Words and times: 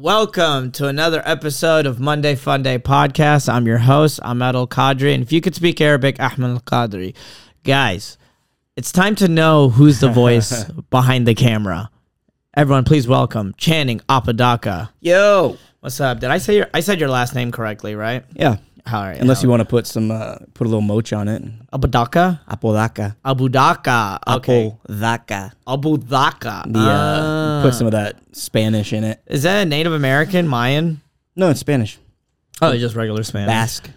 Welcome 0.00 0.72
to 0.72 0.86
another 0.86 1.20
episode 1.26 1.84
of 1.84 2.00
Monday 2.00 2.34
Fun 2.34 2.62
Day 2.62 2.78
podcast. 2.78 3.52
I'm 3.52 3.66
your 3.66 3.76
host, 3.76 4.18
Ahmed 4.22 4.56
Al 4.56 4.66
Qadri, 4.66 5.12
and 5.12 5.22
if 5.22 5.30
you 5.30 5.42
could 5.42 5.54
speak 5.54 5.78
Arabic, 5.78 6.18
Ahmed 6.18 6.52
Al 6.52 6.60
Qadri. 6.60 7.14
Guys, 7.64 8.16
it's 8.76 8.92
time 8.92 9.14
to 9.16 9.28
know 9.28 9.68
who's 9.68 10.00
the 10.00 10.08
voice 10.08 10.64
behind 10.90 11.28
the 11.28 11.34
camera. 11.34 11.90
Everyone, 12.56 12.84
please 12.84 13.06
welcome 13.06 13.52
Channing 13.58 14.00
Apodaca. 14.08 14.90
Yo. 15.00 15.58
What's 15.80 16.00
up? 16.00 16.20
Did 16.20 16.30
I 16.30 16.38
say 16.38 16.56
your 16.56 16.68
I 16.72 16.80
said 16.80 16.98
your 16.98 17.10
last 17.10 17.34
name 17.34 17.52
correctly, 17.52 17.94
right? 17.94 18.24
Yeah. 18.32 18.56
All 18.86 19.02
right. 19.02 19.18
Unless 19.20 19.42
you 19.42 19.48
want 19.48 19.60
to 19.60 19.64
put 19.66 19.86
some, 19.86 20.10
uh, 20.10 20.36
put 20.54 20.66
a 20.66 20.70
little 20.70 20.80
moch 20.80 21.12
on 21.12 21.28
it. 21.28 21.42
Apodaca? 21.72 22.40
Apodaca. 22.48 23.16
Abudaka. 23.24 24.18
Okay. 24.38 24.74
Apodaca. 24.88 25.52
Abudaka. 25.66 26.74
Yeah. 26.74 26.80
uh, 26.80 27.62
put 27.62 27.74
some 27.74 27.86
of 27.86 27.92
that 27.92 28.16
Spanish 28.32 28.92
in 28.92 29.04
it. 29.04 29.20
Is 29.26 29.42
that 29.44 29.62
a 29.62 29.68
Native 29.68 29.92
American, 29.92 30.48
Mayan? 30.48 31.00
No, 31.36 31.50
it's 31.50 31.60
Spanish. 31.60 31.98
Oh, 32.62 32.76
just 32.76 32.94
regular 32.96 33.22
Spanish. 33.22 33.48
Basque. 33.48 33.90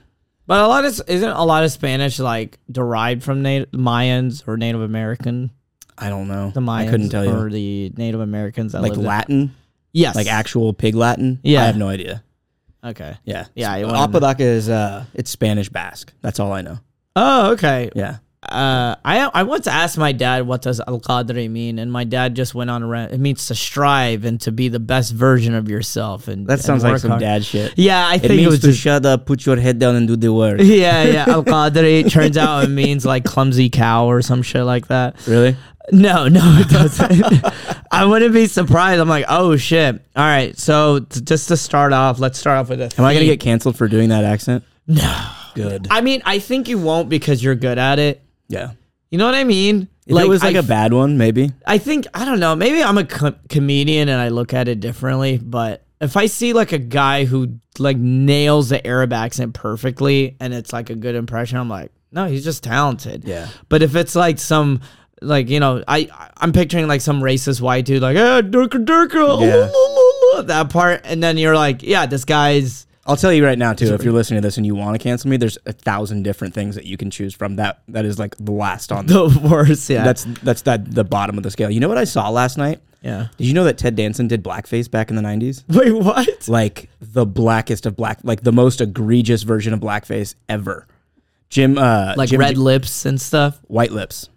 But 0.46 0.60
a 0.62 0.68
lot 0.68 0.84
of 0.86 1.00
isn't 1.08 1.30
a 1.30 1.44
lot 1.46 1.64
of 1.64 1.72
Spanish 1.72 2.20
like 2.20 2.60
derived 2.72 3.24
from 3.24 3.42
Native 3.42 3.72
Mayans 3.72 4.44
or 4.48 4.58
Native 4.58 4.82
American? 4.82 5.52
I 5.98 6.10
don't 6.10 6.28
know. 6.28 6.52
The 6.54 6.60
Mayans 6.60 6.88
I 6.88 6.90
couldn't 6.90 7.10
tell 7.10 7.26
you. 7.26 7.32
or 7.32 7.50
the 7.50 7.94
Native 7.96 8.20
Americans 8.20 8.74
that 8.74 8.82
Like 8.82 8.92
lived 8.92 9.02
in- 9.02 9.08
Latin? 9.08 9.56
Yes. 9.94 10.16
Like 10.16 10.28
actual 10.28 10.74
pig 10.74 10.96
Latin? 10.96 11.40
Yeah. 11.44 11.64
I 11.64 11.66
have 11.68 11.78
no 11.78 11.88
idea. 11.88 12.24
Okay. 12.84 13.16
Yeah. 13.24 13.46
Yeah, 13.56 13.80
So. 13.82 13.90
Apodaca 13.96 14.44
is, 14.44 14.70
uh, 14.70 15.06
it's 15.14 15.30
Spanish 15.32 15.70
Basque. 15.70 16.12
That's 16.22 16.40
all 16.40 16.52
I 16.52 16.62
know. 16.62 16.80
Oh, 17.16 17.52
okay. 17.54 17.90
Yeah. 17.96 18.18
Uh, 18.42 18.98
I 19.06 19.30
I 19.34 19.44
once 19.44 19.68
asked 19.68 19.98
my 19.98 20.12
dad 20.12 20.46
what 20.46 20.62
does 20.64 20.82
al 20.86 21.00
qadri 21.00 21.50
mean, 21.50 21.80
and 21.80 21.90
my 21.90 22.04
dad 22.04 22.36
just 22.36 22.54
went 22.54 22.70
on 22.70 22.84
a 22.84 22.88
rant. 22.88 23.14
It 23.14 23.20
means 23.22 23.46
to 23.48 23.56
strive 23.56 24.26
and 24.26 24.40
to 24.42 24.52
be 24.52 24.68
the 24.68 24.82
best 24.82 25.14
version 25.14 25.54
of 25.56 25.70
yourself. 25.70 26.28
And 26.28 26.46
That 26.48 26.56
and 26.56 26.62
sounds 26.62 26.84
like 26.84 26.98
some 27.00 27.12
hard. 27.12 27.22
dad 27.22 27.46
shit. 27.46 27.72
Yeah, 27.78 28.06
I 28.06 28.16
It 28.16 28.20
think 28.20 28.32
it, 28.34 28.36
means 28.36 28.48
was 28.50 28.60
to 28.60 28.68
just. 28.68 28.82
shut 28.82 29.06
up, 29.06 29.26
put 29.26 29.46
your 29.46 29.56
head 29.56 29.80
down, 29.80 29.96
and 29.96 30.10
do 30.10 30.18
the 30.18 30.34
work. 30.34 30.60
yeah, 30.62 31.04
yeah. 31.04 31.26
Al 31.30 31.44
qadri 31.46 32.12
turns 32.12 32.36
out 32.36 32.66
it 32.66 32.70
means 32.70 33.06
like 33.06 33.24
clumsy 33.24 33.70
cow 33.70 34.08
or 34.08 34.22
some 34.22 34.42
shit 34.42 34.66
like 34.66 34.88
that. 34.88 35.26
Really? 35.26 35.56
No, 35.92 36.28
no, 36.28 36.42
it 36.60 36.68
doesn't. 36.70 37.46
I 37.92 38.06
wouldn't 38.06 38.34
be 38.34 38.48
surprised. 38.48 39.02
I'm 39.02 39.10
like, 39.10 39.26
oh 39.28 39.58
shit. 39.58 39.96
All 40.16 40.24
right. 40.24 40.58
So 40.58 41.00
t- 41.00 41.22
just 41.22 41.50
to 41.50 41.58
start 41.58 41.94
off, 41.94 42.20
let's 42.20 42.40
start 42.40 42.58
off 42.60 42.70
with 42.70 42.80
a. 42.82 42.94
Am 42.98 43.06
I 43.06 43.14
going 43.14 43.22
to 43.22 43.32
get 43.32 43.40
canceled 43.40 43.76
for 43.78 43.88
doing 43.88 44.10
that 44.10 44.24
accent? 44.24 44.64
No. 44.88 45.30
Good. 45.56 45.88
I 45.92 46.02
mean, 46.02 46.22
I 46.26 46.40
think 46.40 46.68
you 46.68 46.80
won't 46.80 47.10
because 47.10 47.44
you're 47.44 47.56
good 47.56 47.78
at 47.78 48.00
it. 48.00 48.22
Yeah. 48.48 48.72
You 49.12 49.18
know 49.18 49.26
what 49.26 49.36
I 49.36 49.44
mean? 49.44 49.88
If 50.08 50.18
it 50.18 50.28
was 50.28 50.44
like 50.44 50.56
a 50.56 50.60
a 50.60 50.64
bad 50.64 50.92
one, 50.92 51.18
maybe. 51.18 51.52
I 51.66 51.78
think 51.78 52.08
I 52.14 52.26
don't 52.26 52.40
know. 52.40 52.56
Maybe 52.56 52.84
I'm 52.84 52.98
a 52.98 53.06
co- 53.06 53.36
comedian 53.50 54.10
and 54.10 54.20
I 54.20 54.30
look 54.30 54.54
at 54.54 54.68
it 54.68 54.80
differently. 54.80 55.38
But 55.38 55.86
if 56.02 56.18
I 56.18 56.26
see 56.26 56.54
like 56.54 56.72
a 56.72 56.78
guy 56.80 57.26
who 57.26 57.60
like 57.80 57.98
nails 57.98 58.70
the 58.70 58.86
Arab 58.86 59.14
accent 59.14 59.54
perfectly 59.54 60.36
and 60.40 60.54
it's 60.54 60.74
like 60.74 60.90
a 60.90 60.96
good 60.96 61.16
impression, 61.16 61.58
I'm 61.58 61.70
like, 61.70 61.92
no, 62.12 62.28
he's 62.28 62.44
just 62.44 62.64
talented. 62.64 63.24
Yeah. 63.26 63.48
But 63.70 63.82
if 63.82 63.96
it's 63.96 64.16
like 64.16 64.40
some 64.40 64.82
like 65.24 65.50
you 65.50 65.60
know, 65.60 65.84
I 65.88 66.10
I'm 66.38 66.52
picturing 66.52 66.88
like 66.88 67.02
some 67.02 67.22
racist 67.22 67.62
white 67.62 67.86
dude 67.86 68.02
like, 68.02 68.18
ah, 68.18 68.42
durka 68.42 68.84
durka, 68.84 69.42
Yeah. 69.42 70.42
that 70.44 70.70
part, 70.70 71.02
and 71.06 71.24
then 71.24 71.38
you're 71.38 71.56
like, 71.56 71.84
yeah, 71.84 72.06
this 72.06 72.26
guy's 72.26 72.86
I'll 73.06 73.18
tell 73.18 73.34
you 73.34 73.44
right 73.46 73.58
now 73.58 73.74
too. 73.74 73.94
If 73.94 74.04
you're 74.04 74.14
listening 74.14 74.42
to 74.42 74.48
this 74.48 74.56
and 74.56 74.66
you 74.66 74.76
want 74.76 74.96
to 74.96 75.04
cancel 75.04 75.30
me, 75.30 75.36
there's 75.36 75.58
a 75.66 75.74
thousand 75.74 76.24
different 76.24 76.54
things 76.54 76.76
that 76.76 76.86
you 76.86 76.96
can 76.96 77.10
choose 77.12 77.34
from. 77.34 77.58
That 77.58 77.82
that 77.90 78.06
is 78.06 78.18
like 78.18 78.36
the 78.38 78.52
last 78.54 78.92
on. 78.94 79.08
the 79.08 79.28
worst. 79.52 79.90
Yeah. 79.90 80.04
That's 80.06 80.24
that's 80.42 80.62
that 80.62 80.94
the 80.96 81.04
bottom 81.04 81.38
of 81.38 81.44
the 81.44 81.52
scale. 81.52 81.70
You 81.70 81.80
know 81.82 81.90
what 81.90 81.98
I 81.98 82.06
saw 82.06 82.30
last 82.30 82.58
night? 82.58 82.80
yeah. 83.02 83.28
Did 83.38 83.48
you 83.48 83.54
know 83.54 83.66
that 83.66 83.78
Ted 83.78 83.98
Danson 83.98 84.30
did 84.30 84.42
blackface 84.42 84.90
back 84.90 85.10
in 85.10 85.18
the 85.18 85.22
'90s? 85.22 85.64
Wait, 85.76 85.92
what? 85.92 86.48
Like 86.48 86.90
the 87.02 87.26
blackest 87.26 87.86
of 87.86 87.98
black, 87.98 88.20
like 88.24 88.42
the 88.44 88.54
most 88.54 88.80
egregious 88.80 89.44
version 89.44 89.74
of 89.74 89.82
blackface 89.82 90.36
ever. 90.48 90.88
Jim, 91.50 91.78
uh, 91.78 92.14
Like 92.18 92.30
Jim 92.30 92.40
red 92.40 92.58
lips 92.58 93.06
and 93.06 93.20
stuff. 93.22 93.60
white 93.68 93.92
lips, 93.92 94.30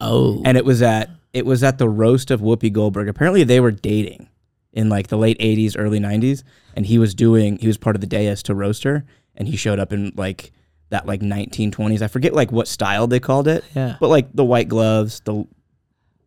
Oh. 0.00 0.40
and 0.44 0.56
it 0.56 0.64
was 0.64 0.82
at 0.82 1.10
it 1.32 1.46
was 1.46 1.62
at 1.62 1.78
the 1.78 1.88
roast 1.88 2.30
of 2.30 2.40
Whoopi 2.40 2.72
Goldberg. 2.72 3.08
Apparently, 3.08 3.44
they 3.44 3.60
were 3.60 3.70
dating 3.70 4.28
in 4.72 4.88
like 4.88 5.08
the 5.08 5.16
late 5.18 5.38
'80s, 5.38 5.74
early 5.78 6.00
'90s, 6.00 6.42
and 6.74 6.86
he 6.86 6.98
was 6.98 7.14
doing 7.14 7.58
he 7.58 7.66
was 7.66 7.76
part 7.78 7.96
of 7.96 8.00
the 8.00 8.06
dais 8.06 8.42
to 8.44 8.54
roast 8.54 8.82
her, 8.84 9.04
and 9.36 9.46
he 9.48 9.56
showed 9.56 9.78
up 9.78 9.92
in 9.92 10.12
like 10.16 10.52
that 10.90 11.06
like 11.06 11.20
1920s. 11.20 12.02
I 12.02 12.08
forget 12.08 12.32
like 12.34 12.50
what 12.50 12.66
style 12.66 13.06
they 13.06 13.20
called 13.20 13.46
it, 13.46 13.64
Yeah. 13.76 13.96
but 14.00 14.08
like 14.08 14.32
the 14.34 14.44
white 14.44 14.68
gloves, 14.68 15.20
the 15.24 15.46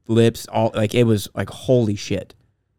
lips, 0.07 0.47
all 0.47 0.71
like 0.73 0.93
it 0.95 1.03
was 1.05 1.27
like 1.35 1.49
holy 1.49 1.95
shit. 1.95 2.33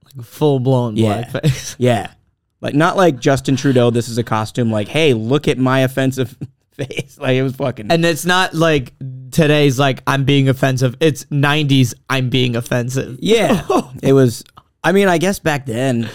Like 0.04 0.24
full 0.24 0.60
blown 0.60 0.96
Yeah. 0.96 1.24
blackface. 1.24 1.76
Yeah, 1.78 2.12
like 2.60 2.74
not 2.74 2.96
like 2.96 3.18
Justin 3.18 3.56
Trudeau. 3.56 3.90
This 3.90 4.08
is 4.08 4.16
a 4.18 4.24
costume. 4.24 4.70
Like, 4.70 4.88
hey, 4.88 5.12
look 5.14 5.48
at 5.48 5.58
my 5.58 5.80
offensive 5.80 6.36
face. 6.72 7.18
Like 7.18 7.34
it 7.34 7.42
was 7.42 7.54
fucking. 7.56 7.90
And 7.90 8.04
it's 8.04 8.24
not 8.24 8.54
like 8.54 8.92
today's 9.34 9.78
like 9.78 10.02
I'm 10.06 10.24
being 10.24 10.48
offensive. 10.48 10.96
It's 11.00 11.24
90s 11.26 11.92
I'm 12.08 12.30
being 12.30 12.56
offensive. 12.56 13.18
Yeah, 13.22 13.66
it 14.02 14.12
was. 14.12 14.44
I 14.82 14.92
mean, 14.92 15.08
I 15.08 15.18
guess 15.18 15.38
back 15.38 15.66
then 15.66 16.08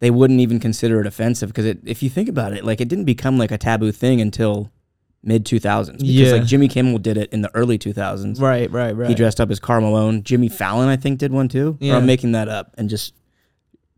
they 0.00 0.10
wouldn't 0.10 0.40
even 0.40 0.60
consider 0.60 1.00
it 1.00 1.06
offensive 1.06 1.48
because 1.50 1.66
it, 1.66 1.78
if 1.84 2.02
you 2.02 2.08
think 2.10 2.28
about 2.28 2.52
it, 2.52 2.64
like 2.64 2.80
it 2.80 2.88
didn't 2.88 3.04
become 3.04 3.36
like 3.38 3.50
a 3.50 3.58
taboo 3.58 3.92
thing 3.92 4.20
until 4.20 4.70
mid 5.22 5.44
2000s. 5.44 5.92
Because 5.98 6.02
Yeah. 6.08 6.32
like 6.32 6.44
Jimmy 6.44 6.68
Kimmel 6.68 6.98
did 6.98 7.16
it 7.18 7.30
in 7.32 7.42
the 7.42 7.50
early 7.54 7.78
2000s. 7.78 8.40
Right, 8.40 8.70
right, 8.70 8.96
right. 8.96 9.08
He 9.08 9.14
dressed 9.14 9.40
up 9.40 9.50
as 9.50 9.58
Karl 9.60 9.80
Malone. 9.82 10.22
Jimmy 10.22 10.48
Fallon, 10.48 10.88
I 10.88 10.96
think, 10.96 11.18
did 11.18 11.32
one 11.32 11.48
too. 11.48 11.76
Yeah. 11.80 11.94
Or 11.94 11.96
I'm 11.98 12.06
making 12.06 12.32
that 12.32 12.48
up 12.48 12.74
and 12.78 12.88
just 12.88 13.12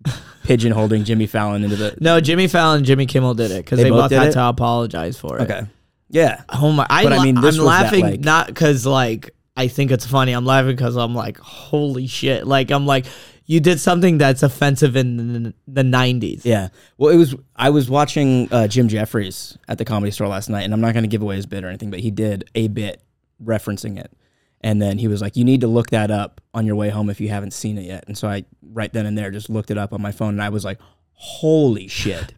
pigeonholing 0.45 1.05
Jimmy 1.05 1.27
Fallon 1.27 1.63
into 1.65 1.77
the. 1.77 1.97
no, 2.01 2.21
Jimmy 2.21 2.49
Fallon 2.49 2.79
and 2.79 2.87
Jimmy 2.87 3.07
Kimmel 3.07 3.35
did 3.35 3.51
it 3.51 3.65
because 3.65 3.77
They 3.79 3.85
they, 3.85 3.91
both 3.91 4.11
both 4.11 4.13
had 4.19 4.29
it? 4.29 4.33
to 4.33 4.45
apologize 4.49 5.17
for 5.19 5.39
it. 5.39 5.43
Okay. 5.51 5.63
Yeah. 6.13 6.43
Oh 6.51 6.71
my! 6.71 6.87
I, 6.89 7.03
But 7.05 7.15
I 7.15 7.25
mean, 7.25 7.35
this 7.35 7.59
I'm 7.59 7.65
was 7.65 7.73
that, 7.75 7.83
laughing 7.85 8.01
like- 8.03 8.21
not 8.21 8.47
because 8.47 8.87
like 8.87 9.31
I 9.57 9.67
think 9.69 9.91
it's 9.91 10.07
funny. 10.07 10.33
I'm 10.33 10.45
laughing 10.47 10.77
because 10.77 10.97
I'm 10.97 11.15
like, 11.15 11.39
holy 11.39 12.07
shit! 12.07 12.47
Like 12.47 12.71
I'm 12.71 12.87
like, 12.87 13.07
you 13.47 13.61
did 13.61 13.81
something 13.81 14.19
that's 14.19 14.43
offensive 14.43 14.95
in 14.97 15.43
the, 15.43 15.55
the 15.67 15.83
90s. 15.83 16.43
Yeah. 16.45 16.69
Well, 16.97 17.11
it 17.13 17.17
was. 17.17 17.35
I 17.57 17.71
was 17.71 17.91
watching 17.91 18.49
uh, 18.53 18.69
Jim 18.69 18.89
Jeffries 18.89 19.59
at 19.69 19.79
the 19.79 19.85
comedy 19.85 20.11
store 20.13 20.29
last 20.29 20.49
night, 20.49 20.63
and 20.63 20.73
I'm 20.73 20.81
not 20.81 20.93
going 20.93 21.03
to 21.05 21.09
give 21.09 21.23
away 21.23 21.37
his 21.37 21.47
bit 21.47 21.65
or 21.65 21.69
anything, 21.69 21.91
but 21.91 22.01
he 22.01 22.11
did 22.11 22.45
a 22.55 22.69
bit 22.69 23.03
referencing 23.45 23.99
it, 23.99 24.13
and 24.61 24.81
then 24.81 24.99
he 24.99 25.09
was 25.09 25.21
like, 25.21 25.37
"You 25.37 25.45
need 25.45 25.63
to 25.63 25.67
look 25.69 25.91
that 25.91 26.11
up 26.11 26.41
on 26.55 26.65
your 26.67 26.77
way 26.77 26.89
home 26.91 27.11
if 27.11 27.21
you 27.21 27.29
haven't 27.31 27.53
seen 27.53 27.77
it 27.79 27.85
yet." 27.87 28.05
And 28.07 28.17
so 28.17 28.29
I, 28.29 28.45
right 28.63 28.93
then 28.93 29.07
and 29.07 29.17
there, 29.19 29.31
just 29.31 29.51
looked 29.51 29.71
it 29.71 29.79
up 29.79 29.93
on 29.93 30.01
my 30.03 30.13
phone, 30.13 30.31
and 30.35 30.43
I 30.43 30.51
was 30.51 30.65
like, 30.65 30.79
"Holy 31.13 31.89
shit!" 31.89 32.35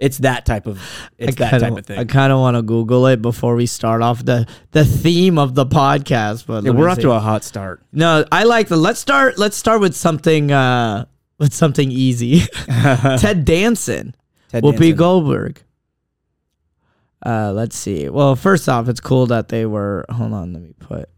It's 0.00 0.18
that 0.18 0.46
type 0.46 0.66
of. 0.66 0.80
It's 1.18 1.36
I 1.36 1.44
that 1.44 1.50
kinda, 1.50 1.68
type 1.68 1.78
of 1.78 1.86
thing. 1.86 1.98
I 1.98 2.04
kind 2.04 2.32
of 2.32 2.38
want 2.40 2.56
to 2.56 2.62
Google 2.62 3.06
it 3.06 3.20
before 3.22 3.54
we 3.54 3.66
start 3.66 4.00
off 4.02 4.24
the 4.24 4.46
the 4.72 4.84
theme 4.84 5.38
of 5.38 5.54
the 5.54 5.66
podcast. 5.66 6.46
But 6.46 6.64
Yeah, 6.64 6.70
we're 6.70 6.88
off 6.88 6.96
see. 6.96 7.02
to 7.02 7.12
a 7.12 7.20
hot 7.20 7.44
start. 7.44 7.82
No, 7.92 8.24
I 8.32 8.44
like 8.44 8.68
the. 8.68 8.76
Let's 8.76 8.98
start. 8.98 9.38
Let's 9.38 9.56
start 9.56 9.80
with 9.80 9.94
something. 9.94 10.50
uh 10.50 11.04
With 11.38 11.52
something 11.54 11.90
easy. 11.92 12.40
Ted 13.18 13.44
Danson, 13.44 14.14
Ted 14.48 14.62
Whoopi 14.64 14.78
Danson. 14.78 14.96
Goldberg. 14.96 15.62
Uh, 17.24 17.52
let's 17.52 17.76
see. 17.76 18.08
Well, 18.08 18.34
first 18.36 18.68
off, 18.68 18.88
it's 18.88 19.00
cool 19.00 19.26
that 19.26 19.48
they 19.48 19.66
were. 19.66 20.06
Hold 20.10 20.32
on, 20.32 20.52
let 20.54 20.62
me 20.62 20.72
put 20.78 21.08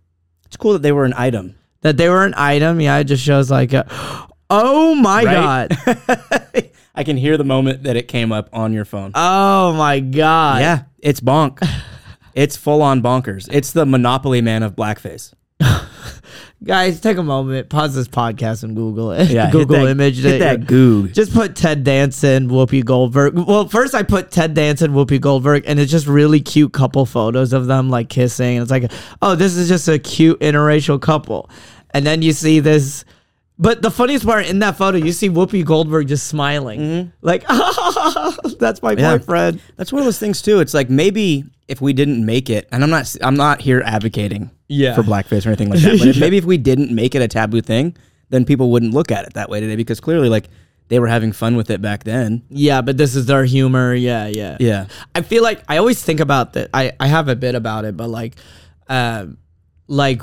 It's 0.47 0.57
cool 0.57 0.73
that 0.75 0.83
they 0.83 0.93
were 0.93 1.05
an 1.05 1.15
item. 1.17 1.55
that 1.83 1.97
they 1.97 2.09
were 2.09 2.25
an 2.25 2.35
item. 2.37 2.81
Yeah, 2.81 2.99
it 2.99 3.05
just 3.05 3.23
shows 3.23 3.51
like, 3.51 3.73
a, 3.73 3.87
oh 4.51 4.95
my 4.97 5.23
Right? 5.25 5.69
god, 5.71 6.71
I 6.95 7.05
can 7.05 7.17
hear 7.17 7.37
the 7.37 7.45
moment 7.45 7.85
that 7.85 7.97
it 7.97 8.09
came 8.09 8.33
up 8.33 8.49
on 8.53 8.73
your 8.73 8.85
phone. 8.85 9.13
oh 9.15 9.73
my 9.75 10.01
god. 10.01 10.61
yeah, 10.61 10.83
it's 10.99 11.21
bonk. 11.21 11.67
it's 12.35 12.57
full 12.57 12.83
on 12.83 13.03
bonkers. 13.03 13.49
It's 13.51 13.73
the 13.73 13.87
Monopoly 13.87 14.41
Man 14.43 14.63
of 14.63 14.77
blackface. 14.77 15.33
guys, 16.65 17.01
take 17.01 17.17
a 17.17 17.23
moment, 17.23 17.69
pause 17.69 17.95
this 17.95 18.09
podcast, 18.09 18.63
and 18.63 18.77
Google 18.77 19.13
it. 19.13 19.31
Yeah, 19.31 19.47
hit 19.51 19.53
Google 19.53 19.85
that- 19.85 19.91
image 19.91 20.17
hit 20.23 20.35
it. 20.35 20.39
that 20.41 20.67
goog. 20.67 21.13
Just 21.13 21.33
put 21.33 21.57
Ted 21.57 21.85
Danson, 21.85 22.49
Whoopi 22.49 22.85
Goldberg. 22.85 23.35
Well, 23.39 23.69
first 23.69 23.95
I 23.95 24.03
put 24.03 24.31
Ted 24.31 24.55
Danson, 24.55 24.93
Whoopi 24.93 25.21
Goldberg, 25.21 25.65
and 25.67 25.79
it's 25.81 25.91
just 25.91 26.07
really 26.07 26.41
cute 26.41 26.73
couple 26.73 27.07
photos 27.07 27.53
of 27.53 27.67
them 27.67 27.91
like 27.91 28.09
kissing. 28.09 28.57
And 28.59 28.63
it's 28.63 28.71
like, 28.71 28.91
oh, 29.21 29.35
this 29.35 29.57
is 29.57 29.69
just 29.69 29.89
a 29.89 29.99
cute 29.99 30.39
interracial 30.41 31.01
couple. 31.01 31.49
And 31.91 32.07
then 32.07 32.23
you 32.23 32.33
see 32.33 32.61
this. 32.61 33.05
But 33.59 33.83
the 33.83 33.91
funniest 33.91 34.25
part 34.25 34.47
in 34.47 34.59
that 34.61 34.77
photo, 34.77 34.99
you 34.99 35.13
see 35.13 35.29
Whoopi 35.31 35.65
Goldberg 35.65 36.09
just 36.09 36.27
smiling, 36.27 37.13
like, 37.21 37.47
"That's 38.59 38.83
my 38.83 38.95
Mm-hmm. 38.95 38.99
Yeah. 38.99 39.17
boyfriend." 39.19 39.61
That's 39.77 39.93
one 39.93 40.01
of 40.01 40.05
those 40.07 40.19
things 40.19 40.43
too. 40.43 40.61
It's 40.61 40.75
like 40.75 40.91
maybe 40.91 41.45
if 41.69 41.81
we 41.81 41.93
didn't 41.93 42.25
make 42.25 42.51
it, 42.51 42.69
and 42.73 42.83
I'm 42.83 42.91
not, 42.91 43.15
I'm 43.23 43.37
not 43.37 43.61
here 43.61 43.83
advocating 43.85 44.51
Yeah. 44.69 44.95
for 44.95 45.03
blackface 45.03 45.45
or 45.47 45.51
anything 45.51 45.71
like 45.71 45.81
that. 45.81 45.99
But 45.99 46.09
if, 46.09 46.19
maybe 46.21 46.39
if 46.39 46.45
we 46.45 46.59
didn't 46.59 46.95
make 46.95 47.15
it 47.15 47.23
a 47.23 47.29
taboo 47.29 47.61
thing, 47.61 47.97
then 48.31 48.45
people 48.45 48.71
wouldn't 48.71 48.95
look 48.95 49.11
at 49.13 49.27
it 49.27 49.35
that 49.35 49.49
way 49.49 49.61
today 49.61 49.77
because 49.77 50.01
clearly, 50.01 50.29
like 50.29 50.49
they 50.89 50.99
were 50.99 51.07
having 51.09 51.33
fun 51.33 51.55
with 51.57 51.71
it 51.71 51.81
back 51.81 52.05
then. 52.05 52.43
Yeah, 52.51 52.81
but 52.83 52.97
this 52.97 53.15
is 53.15 53.27
their 53.27 53.45
humor. 53.45 53.95
Yeah, 53.95 54.27
yeah. 54.27 54.57
Yeah, 54.61 54.87
I 55.15 55.23
feel 55.23 55.43
like 55.43 55.63
I 55.69 55.77
always 55.77 56.03
think 56.03 56.21
about 56.21 56.55
that. 56.55 56.71
I 56.75 56.93
I 56.99 57.07
have 57.07 57.29
a 57.29 57.37
bit 57.37 57.55
about 57.55 57.85
it, 57.85 57.97
but 57.97 58.09
like, 58.09 58.35
um, 58.89 59.37
like 59.87 60.23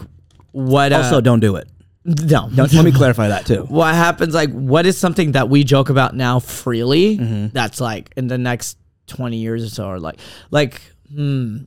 what? 0.52 0.92
Uh, 0.92 0.98
Also, 0.98 1.22
don't 1.22 1.40
do 1.40 1.56
it. 1.56 1.68
No, 2.06 2.48
No, 2.48 2.64
let 2.64 2.86
me 2.86 2.92
clarify 2.92 3.28
that 3.28 3.46
too. 3.46 3.64
what 3.70 3.94
happens 3.94 4.34
like 4.34 4.52
what 4.52 4.86
is 4.86 4.98
something 4.98 5.34
that 5.34 5.50
we 5.50 5.64
joke 5.64 5.90
about 5.90 6.16
now 6.16 6.40
freely 6.40 7.18
Mm-hmm. 7.18 7.48
that's 7.54 7.80
like 7.82 8.12
in 8.16 8.28
the 8.28 8.38
next 8.38 8.78
20 9.08 9.38
years 9.38 9.64
or 9.66 9.70
so 9.70 9.88
or 9.88 10.00
like 10.00 10.20
like 10.52 10.82
hmm 11.14 11.58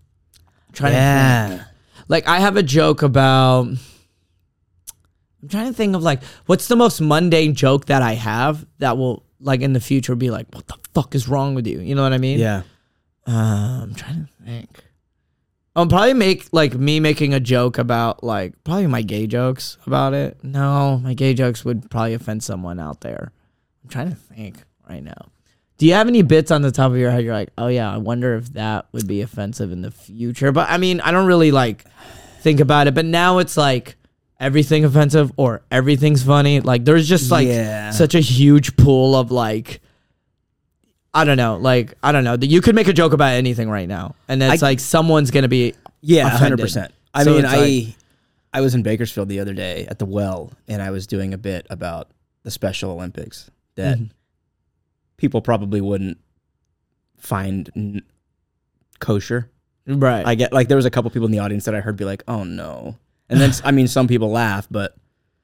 trying 0.73 0.93
to 0.93 1.57
think. 1.59 1.69
like 2.09 2.27
i 2.29 2.39
have 2.39 2.57
a 2.57 2.63
joke 2.63 3.03
about 3.03 3.67
i'm 5.43 5.49
trying 5.49 5.67
to 5.67 5.75
think 5.75 5.95
of 5.95 6.03
like 6.03 6.23
what's 6.47 6.69
the 6.69 6.77
most 6.77 7.01
mundane 7.01 7.55
joke 7.55 7.87
that 7.87 8.01
i 8.03 8.15
have 8.15 8.65
that 8.79 8.97
will 8.97 9.25
like 9.41 9.61
in 9.61 9.73
the 9.73 9.81
future 9.81 10.15
be 10.15 10.31
like 10.31 10.47
what 10.55 10.67
the 10.69 10.77
fuck 10.95 11.15
is 11.15 11.29
wrong 11.29 11.55
with 11.55 11.67
you 11.67 11.81
you 11.81 11.95
know 11.95 12.03
what 12.03 12.13
i 12.13 12.19
mean 12.19 12.39
Yeah. 12.39 12.63
uh, 13.27 13.83
i'm 13.83 13.95
trying 13.95 14.27
to 14.27 14.45
think 14.45 14.69
I'll 15.75 15.87
probably 15.87 16.15
make 16.15 16.49
like 16.53 16.75
me 16.75 17.01
making 17.01 17.33
a 17.35 17.41
joke 17.41 17.79
about 17.79 18.23
like 18.23 18.53
probably 18.65 18.87
my 18.89 19.03
gay 19.03 19.27
jokes 19.27 19.79
about 19.87 20.13
it. 20.15 20.37
No, 20.45 20.99
my 21.03 21.15
gay 21.15 21.33
jokes 21.35 21.65
would 21.65 21.91
probably 21.91 22.15
offend 22.15 22.43
someone 22.43 22.79
out 22.79 23.01
there. 23.01 23.33
I'm 23.83 23.89
trying 23.91 24.11
to 24.11 24.15
think 24.17 24.63
right 24.89 25.03
now. 25.03 25.29
Do 25.79 25.87
you 25.87 25.95
have 25.95 26.09
any 26.09 26.23
bits 26.23 26.51
on 26.51 26.63
the 26.63 26.71
top 26.71 26.93
of 26.93 26.99
your 26.99 27.11
head? 27.11 27.25
You're 27.25 27.35
like, 27.35 27.51
oh 27.59 27.67
yeah, 27.69 27.93
I 27.93 27.97
wonder 27.97 28.37
if 28.37 28.53
that 28.53 28.87
would 28.93 29.09
be 29.09 29.23
offensive 29.23 29.73
in 29.73 29.83
the 29.83 29.91
future. 29.91 30.53
But 30.53 30.69
I 30.71 30.77
mean, 30.77 31.01
I 31.01 31.11
don't 31.11 31.27
really 31.27 31.51
like 31.51 31.85
think 32.41 32.61
about 32.61 32.87
it. 32.87 32.95
But 32.95 33.05
now 33.07 33.39
it's 33.39 33.57
like 33.57 33.97
everything 34.39 34.85
offensive 34.85 35.33
or 35.37 35.63
everything's 35.71 36.23
funny. 36.23 36.61
Like 36.61 36.85
there's 36.85 37.09
just 37.09 37.31
like 37.31 37.49
Yeah. 37.49 37.91
such 37.91 38.15
a 38.15 38.21
huge 38.21 38.77
pool 38.77 39.17
of 39.17 39.31
like 39.31 39.81
I 41.15 41.25
don't 41.25 41.37
know, 41.37 41.57
like 41.57 41.95
I 42.03 42.13
don't 42.13 42.25
know. 42.25 42.37
You 42.41 42.61
could 42.63 42.75
make 42.75 42.89
a 42.89 42.93
joke 42.93 43.13
about 43.13 43.33
anything 43.35 43.69
right 43.69 43.89
now, 43.89 44.15
and 44.29 44.43
it's 44.43 44.63
I- 44.63 44.67
like 44.67 44.81
someone's 44.81 45.31
gonna 45.31 45.49
be 45.49 45.75
Yeah, 46.01 46.29
hundred 46.29 46.59
percent. 46.59 46.93
I 47.15 47.25
So 47.25 47.35
mean, 47.35 47.45
I 47.45 47.57
like- 47.57 47.97
I 48.55 48.61
was 48.61 48.75
in 48.75 48.83
Bakersfield 48.83 49.29
the 49.29 49.41
other 49.41 49.55
day 49.55 49.87
at 49.89 49.99
the 49.99 50.05
well, 50.07 50.53
and 50.69 50.83
I 50.83 50.91
was 50.91 51.07
doing 51.07 51.33
a 51.35 51.39
bit 51.39 51.67
about 51.71 52.11
the 52.43 52.51
Special 52.51 52.91
Olympics 52.91 53.51
that 53.77 53.99
Mhm. 53.99 54.11
people 55.17 55.41
probably 55.41 55.81
wouldn't 55.81 56.19
find 57.17 57.71
n- 57.77 58.03
kosher. 58.99 59.49
right. 59.87 60.27
I 60.27 60.35
get 60.35 60.53
like 60.53 60.69
there 60.69 60.77
was 60.77 60.87
a 60.87 60.91
couple 60.91 61.11
people 61.11 61.27
in 61.27 61.33
the 61.33 61.39
audience 61.41 61.65
that 61.65 61.75
I 61.75 61.81
heard 61.81 61.97
be 61.97 62.05
like, 62.05 62.23
"Oh 62.29 62.45
no," 62.45 62.97
and 63.29 63.41
then 63.41 63.53
I 63.65 63.71
mean, 63.71 63.89
some 63.89 64.07
people 64.09 64.31
laugh, 64.31 64.67
but 64.71 64.95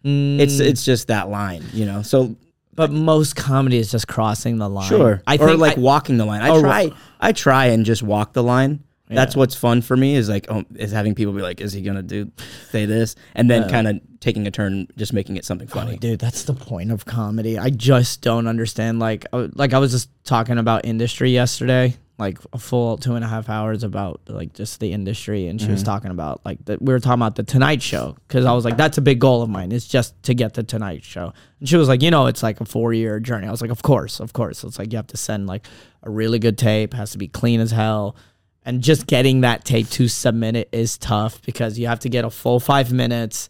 it's 0.05 0.55
Mm, 0.55 0.61
it's 0.61 0.85
just 0.85 1.09
that 1.09 1.29
line, 1.29 1.65
you 1.73 1.85
know. 1.85 2.03
So 2.03 2.37
but 2.79 2.91
most 2.91 3.37
comedy 3.37 3.77
is 3.77 3.91
just 3.91 4.09
crossing 4.09 4.57
the 4.57 4.69
line. 4.71 4.89
Sure. 4.89 5.21
I 5.27 5.35
or 5.37 5.49
think 5.49 5.61
like 5.61 5.77
I- 5.77 5.81
walking 5.81 6.17
the 6.17 6.25
line. 6.25 6.41
I 6.41 6.49
Oh, 6.49 6.61
try 6.63 6.91
I 7.21 7.33
try 7.33 7.67
and 7.67 7.85
just 7.85 8.03
walk 8.03 8.33
the 8.33 8.43
line. 8.43 8.85
That's 9.11 9.35
what's 9.35 9.55
fun 9.55 9.81
for 9.81 9.97
me 9.97 10.17
is 10.17 10.29
like 10.29 10.47
oh, 10.51 10.65
is 10.75 10.93
having 10.93 11.15
people 11.15 11.33
be 11.33 11.41
like, 11.43 11.61
is 11.63 11.73
he 11.73 11.81
gonna 11.83 12.03
do 12.03 12.31
say 12.71 12.85
this? 12.87 13.17
And 13.35 13.51
then 13.51 13.69
kind 13.69 13.89
of 13.89 14.01
taking 14.21 14.47
a 14.47 14.51
turn, 14.51 14.87
just 14.97 15.13
making 15.15 15.37
it 15.37 15.45
something 15.47 15.67
funny. 15.69 15.95
Oh, 15.95 15.97
dude, 15.97 16.19
that's 16.21 16.45
the 16.45 16.53
point 16.55 16.93
of 16.93 17.05
comedy. 17.07 17.59
I 17.59 17.71
just 17.71 18.21
don't 18.21 18.47
understand. 18.47 18.99
Like, 18.99 19.25
uh, 19.33 19.49
like 19.55 19.73
I 19.73 19.79
was 19.79 19.93
just 19.93 20.11
talking 20.25 20.59
about 20.59 20.85
industry 20.85 21.31
yesterday, 21.31 21.97
like 22.19 22.39
a 22.53 22.59
full 22.59 22.99
two 22.99 23.15
and 23.15 23.25
a 23.25 23.29
half 23.29 23.49
hours 23.49 23.85
about 23.85 24.21
like 24.27 24.53
just 24.53 24.81
the 24.81 24.93
industry, 24.93 25.47
and 25.47 25.61
she 25.61 25.69
was 25.69 25.81
mm-hmm. 25.81 25.91
talking 25.91 26.11
about 26.11 26.41
like 26.45 26.65
the, 26.65 26.77
we 26.81 26.93
were 26.93 26.99
talking 26.99 27.21
about 27.21 27.37
the 27.37 27.45
Tonight 27.45 27.81
Show 27.81 28.17
because 28.27 28.45
I 28.45 28.53
was 28.53 28.65
like, 28.65 28.77
that's 28.77 28.99
a 28.99 29.01
big 29.01 29.21
goal 29.21 29.43
of 29.43 29.49
mine 29.49 29.71
is 29.71 29.87
just 29.87 30.21
to 30.25 30.35
get 30.35 30.55
the 30.55 30.65
Tonight 30.65 31.05
Show, 31.05 31.33
and 31.61 31.69
she 31.69 31.77
was 31.77 31.89
like, 31.89 32.03
you 32.03 32.11
know, 32.11 32.27
it's 32.27 32.43
like 32.43 32.61
a 32.61 32.65
four 32.65 32.93
year 32.93 33.21
journey. 33.21 33.47
I 33.47 33.51
was 33.51 33.63
like, 33.63 33.71
of 33.71 33.83
course, 33.83 34.19
of 34.21 34.33
course. 34.33 34.65
It's 34.65 34.79
like 34.79 34.93
you 34.93 34.97
have 34.97 35.07
to 35.09 35.17
send 35.17 35.47
like 35.47 35.67
a 36.03 36.11
really 36.11 36.39
good 36.39 36.59
tape, 36.59 36.93
has 36.95 37.13
to 37.13 37.19
be 37.19 37.29
clean 37.29 37.61
as 37.61 37.71
hell. 37.71 38.17
And 38.65 38.83
just 38.83 39.07
getting 39.07 39.43
that 39.43 39.65
tape 39.65 39.89
to 39.91 40.09
submit 40.09 40.57
it 40.57 40.69
is 40.73 40.99
tough 40.99 41.41
because 41.43 41.79
you 41.79 41.87
have 41.87 42.01
to 42.01 42.09
get 42.09 42.25
a 42.25 42.31
full 42.31 42.61
five 42.61 42.93
minutes 42.93 43.49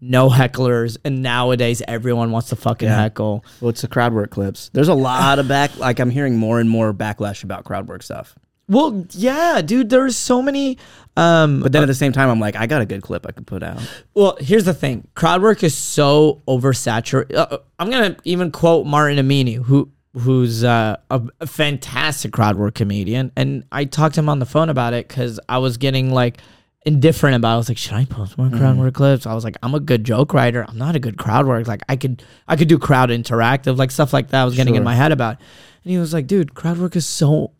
no 0.00 0.28
hecklers, 0.30 0.96
and 1.04 1.22
nowadays 1.22 1.82
everyone 1.88 2.30
wants 2.30 2.50
to 2.50 2.56
fucking 2.56 2.88
Yeah. 2.88 3.00
heckle. 3.02 3.44
Well, 3.60 3.70
it's 3.70 3.80
the 3.82 3.88
crowd 3.88 4.12
work 4.12 4.30
clips. 4.30 4.70
There's 4.72 4.88
a 4.88 4.94
lot 4.94 5.38
of 5.38 5.48
back 5.48 5.76
like 5.78 5.98
I'm 5.98 6.10
hearing 6.10 6.36
more 6.36 6.60
and 6.60 6.68
more 6.70 6.92
backlash 6.94 7.42
about 7.44 7.64
crowd 7.64 7.88
work 7.88 8.02
stuff. 8.02 8.34
Well, 8.70 9.06
yeah, 9.12 9.62
dude, 9.62 9.88
there's 9.88 10.14
so 10.16 10.42
many. 10.42 10.76
Um, 11.16 11.60
But 11.62 11.72
then 11.72 11.82
at 11.82 11.86
the 11.86 11.94
same 11.94 12.12
time, 12.12 12.28
I'm 12.28 12.38
like, 12.38 12.54
I 12.54 12.66
got 12.66 12.82
a 12.82 12.86
good 12.86 13.00
clip 13.02 13.26
I 13.26 13.32
could 13.32 13.46
put 13.46 13.62
out. 13.62 13.80
well, 14.14 14.36
here's 14.40 14.64
the 14.66 14.74
thing: 14.74 15.08
crowd 15.14 15.40
work 15.42 15.62
is 15.64 15.74
so 15.74 16.42
oversaturated. 16.46 17.34
Uh, 17.34 17.58
I'm 17.78 17.90
gonna 17.90 18.16
even 18.24 18.50
quote 18.50 18.86
Martin 18.86 19.18
Amini, 19.18 19.56
who 19.56 19.90
who's 20.14 20.64
uh, 20.64 20.96
a, 21.10 21.22
a 21.40 21.46
fantastic 21.46 22.32
crowd 22.32 22.56
work 22.56 22.74
comedian, 22.74 23.32
and 23.36 23.64
I 23.72 23.84
talked 23.84 24.14
to 24.16 24.20
him 24.20 24.28
on 24.28 24.38
the 24.38 24.46
phone 24.46 24.68
about 24.68 24.92
it 24.92 25.08
because 25.08 25.40
I 25.48 25.58
was 25.58 25.76
getting 25.76 26.12
like 26.12 26.38
indifferent 26.88 27.36
about. 27.36 27.50
it. 27.50 27.54
I 27.54 27.56
was 27.58 27.68
like, 27.68 27.78
should 27.78 27.92
I 27.94 28.04
post 28.04 28.36
more 28.36 28.50
crowd 28.50 28.76
work 28.76 28.94
clips? 28.94 29.26
I 29.26 29.34
was 29.34 29.44
like, 29.44 29.56
I'm 29.62 29.74
a 29.74 29.80
good 29.80 30.02
joke 30.04 30.34
writer. 30.34 30.64
I'm 30.68 30.76
not 30.78 30.96
a 30.96 30.98
good 30.98 31.16
crowd 31.16 31.46
work. 31.46 31.68
Like 31.68 31.82
I 31.88 31.94
could 31.96 32.22
I 32.48 32.56
could 32.56 32.68
do 32.68 32.78
crowd 32.78 33.10
interactive, 33.10 33.76
like 33.76 33.90
stuff 33.92 34.12
like 34.12 34.28
that. 34.30 34.42
I 34.42 34.44
was 34.44 34.56
getting 34.56 34.74
in 34.74 34.82
my 34.82 34.94
head 34.96 35.12
about, 35.12 35.36
and 35.84 35.92
he 35.92 35.98
was 35.98 36.12
like, 36.12 36.26
dude, 36.26 36.54
crowd 36.54 36.78
work 36.78 36.96
is 36.96 37.06
so. 37.06 37.52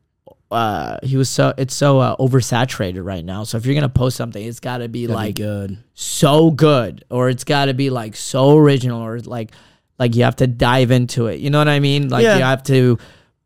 Uh, 0.50 0.96
he 1.02 1.18
was 1.18 1.28
so 1.28 1.52
it's 1.58 1.74
so 1.74 1.98
uh, 2.00 2.16
oversaturated 2.16 3.04
right 3.04 3.22
now. 3.24 3.44
So 3.44 3.58
if 3.58 3.66
you're 3.66 3.74
gonna 3.74 3.88
post 3.90 4.16
something, 4.16 4.42
it's 4.42 4.60
got 4.60 4.78
to 4.78 4.88
be 4.88 5.04
That'd 5.04 5.10
be 5.10 5.26
like 5.26 5.34
good. 5.36 5.78
so 5.92 6.50
good 6.50 7.04
or 7.10 7.28
it's 7.28 7.44
got 7.44 7.66
to 7.66 7.74
be 7.74 7.90
like 7.90 8.16
so 8.16 8.56
original 8.56 9.02
or 9.02 9.20
like 9.20 9.52
like 9.98 10.16
you 10.16 10.24
have 10.24 10.36
to 10.36 10.46
dive 10.46 10.90
into 10.90 11.26
it 11.26 11.40
you 11.40 11.50
know 11.50 11.58
what 11.58 11.68
i 11.68 11.80
mean 11.80 12.08
like 12.08 12.22
Yeah. 12.22 12.36
you 12.38 12.44
have 12.44 12.62
to 12.62 12.98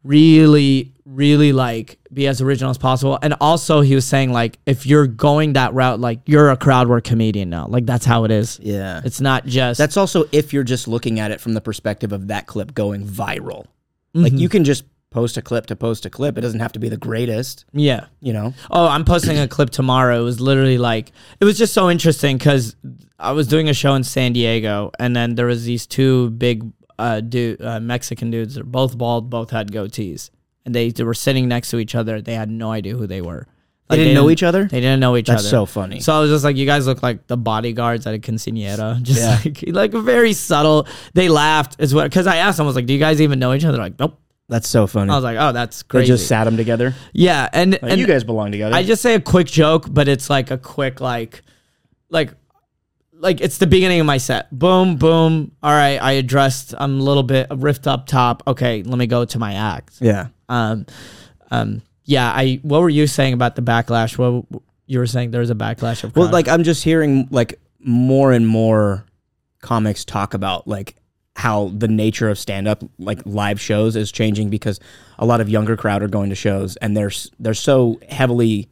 really 0.04 0.91
really 1.04 1.52
like 1.52 1.98
be 2.12 2.26
as 2.28 2.40
original 2.40 2.70
as 2.70 2.78
possible 2.78 3.18
and 3.22 3.34
also 3.40 3.80
he 3.80 3.94
was 3.94 4.04
saying 4.06 4.32
like 4.32 4.58
if 4.66 4.86
you're 4.86 5.06
going 5.08 5.54
that 5.54 5.74
route 5.74 5.98
like 5.98 6.20
you're 6.26 6.50
a 6.50 6.56
crowd 6.56 6.88
work 6.88 7.02
comedian 7.02 7.50
now 7.50 7.66
like 7.66 7.84
that's 7.86 8.04
how 8.04 8.22
it 8.24 8.30
is 8.30 8.60
Yeah. 8.62 9.00
it's 9.04 9.20
not 9.20 9.44
just 9.44 9.78
That's 9.78 9.96
also 9.96 10.26
if 10.30 10.52
you're 10.52 10.62
just 10.62 10.86
looking 10.86 11.18
at 11.18 11.32
it 11.32 11.40
from 11.40 11.54
the 11.54 11.60
perspective 11.60 12.12
of 12.12 12.28
that 12.28 12.46
clip 12.46 12.72
going 12.74 13.04
viral. 13.06 13.66
Like 14.14 14.32
you 14.34 14.48
can 14.48 14.62
just 14.62 14.84
post 15.10 15.36
a 15.36 15.42
clip 15.42 15.66
to 15.66 15.76
post 15.76 16.06
a 16.06 16.10
clip. 16.10 16.38
It 16.38 16.42
doesn't 16.42 16.60
have 16.60 16.72
to 16.72 16.78
be 16.78 16.88
the 16.88 16.96
greatest, 16.98 17.64
yeah 17.72 18.06
you 18.20 18.32
know. 18.32 18.54
Oh, 18.70 18.86
I'm 18.86 19.04
posting 19.04 19.38
a 19.38 19.48
clip 19.48 19.70
tomorrow. 19.70 20.20
It 20.20 20.24
was 20.24 20.38
literally 20.40 20.78
like 20.78 21.12
it 21.40 21.44
was 21.44 21.58
just 21.58 21.72
so 21.74 21.90
interesting 21.90 22.36
because 22.38 22.76
I 23.18 23.32
was 23.32 23.46
doing 23.48 23.68
a 23.68 23.74
show 23.74 23.94
in 23.94 24.04
San 24.04 24.32
Diego, 24.34 24.90
and 24.98 25.16
then 25.16 25.34
there 25.34 25.46
was 25.46 25.64
these 25.64 25.86
two 25.86 26.30
big 26.30 26.70
uh, 26.98 27.20
dude, 27.20 27.60
uh, 27.62 27.80
Mexican 27.80 28.30
dudes. 28.30 28.54
They're 28.54 28.64
both 28.64 28.96
bald, 28.98 29.30
both 29.30 29.50
had 29.50 29.72
goatees, 29.72 30.30
and 30.64 30.74
they, 30.74 30.90
they 30.90 31.04
were 31.04 31.14
sitting 31.14 31.48
next 31.48 31.70
to 31.70 31.78
each 31.78 31.94
other. 31.94 32.20
They 32.20 32.34
had 32.34 32.50
no 32.50 32.70
idea 32.70 32.94
who 32.96 33.06
they 33.06 33.20
were. 33.20 33.46
They 33.88 33.96
Like, 33.96 34.04
didn't 34.04 34.14
know 34.14 34.30
each 34.30 34.42
other? 34.42 34.64
They 34.64 34.80
didn't 34.80 35.00
know 35.00 35.16
each 35.16 35.26
That's 35.26 35.42
other. 35.42 35.48
so 35.48 35.66
funny. 35.66 36.00
So 36.00 36.14
I 36.14 36.20
was 36.20 36.30
just 36.30 36.44
like, 36.44 36.56
you 36.56 36.66
guys 36.66 36.86
look 36.86 37.02
like 37.02 37.26
the 37.26 37.36
bodyguards 37.36 38.06
at 38.06 38.14
a 38.14 38.18
quinceanera. 38.18 39.02
Just 39.02 39.20
Yeah. 39.20 39.38
like, 39.74 39.92
like 39.92 40.02
very 40.04 40.32
subtle. 40.32 40.86
They 41.14 41.28
laughed 41.28 41.76
as 41.78 41.92
well 41.92 42.04
because 42.06 42.26
I 42.26 42.36
asked 42.36 42.56
them, 42.58 42.64
I 42.64 42.68
was 42.68 42.76
like, 42.76 42.86
do 42.86 42.92
you 42.94 42.98
guys 42.98 43.20
even 43.20 43.38
know 43.38 43.52
each 43.54 43.64
other? 43.64 43.78
Like, 43.78 43.98
nope. 43.98 44.18
That's 44.48 44.68
so 44.68 44.86
funny. 44.86 45.10
I 45.10 45.14
was 45.14 45.24
like, 45.24 45.36
oh, 45.38 45.52
that's 45.52 45.82
they 45.82 45.88
crazy. 45.88 46.06
just 46.08 46.26
sat 46.26 46.44
them 46.44 46.56
together. 46.56 46.94
yeah, 47.12 47.48
and 47.52 47.72
Like, 47.72 47.92
and 47.92 48.00
you 48.00 48.06
guys 48.06 48.22
belong 48.24 48.52
together. 48.52 48.74
I 48.74 48.82
just 48.82 49.00
say 49.02 49.14
a 49.14 49.20
quick 49.20 49.46
joke, 49.46 49.86
but 49.90 50.08
it's 50.08 50.28
like 50.30 50.50
a 50.50 50.58
quick 50.58 51.00
like 51.00 51.42
like 52.10 52.34
like 53.14 53.40
it's 53.40 53.58
the 53.58 53.66
beginning 53.66 54.00
of 54.00 54.06
my 54.06 54.18
set. 54.18 54.50
Boom, 54.56 54.96
boom. 54.96 55.52
All 55.62 55.70
right, 55.72 55.96
I 55.96 56.12
addressed 56.12 56.74
I'm 56.76 57.00
a 57.00 57.02
little 57.02 57.22
bit 57.22 57.48
riffed 57.50 57.86
up 57.86 58.06
top. 58.06 58.42
Okay, 58.46 58.82
let 58.82 58.98
me 58.98 59.06
go 59.06 59.24
to 59.24 59.38
my 59.38 59.54
act. 59.54 59.94
yeah. 60.00 60.28
Um 60.52 60.86
um 61.50 61.82
yeah, 62.04 62.30
I 62.32 62.60
what 62.62 62.80
were 62.82 62.88
you 62.88 63.06
saying 63.06 63.32
about 63.32 63.56
the 63.56 63.62
backlash? 63.62 64.18
What 64.18 64.44
you 64.86 64.98
were 64.98 65.06
saying 65.06 65.30
there's 65.30 65.50
a 65.50 65.54
backlash 65.54 66.04
of 66.04 66.14
Well, 66.14 66.30
like 66.30 66.48
I'm 66.48 66.62
just 66.64 66.84
hearing 66.84 67.28
like 67.30 67.60
more 67.80 68.32
and 68.32 68.46
more 68.46 69.04
comics 69.60 70.04
talk 70.04 70.34
about 70.34 70.66
like 70.68 70.96
how 71.36 71.68
the 71.74 71.88
nature 71.88 72.28
of 72.28 72.38
stand 72.38 72.68
up 72.68 72.82
like 72.98 73.20
live 73.24 73.58
shows 73.60 73.96
is 73.96 74.12
changing 74.12 74.50
because 74.50 74.78
a 75.18 75.24
lot 75.24 75.40
of 75.40 75.48
younger 75.48 75.76
crowd 75.76 76.02
are 76.02 76.08
going 76.08 76.28
to 76.28 76.36
shows 76.36 76.76
and 76.76 76.94
they're 76.96 77.12
they're 77.38 77.54
so 77.54 77.98
heavily 78.10 78.68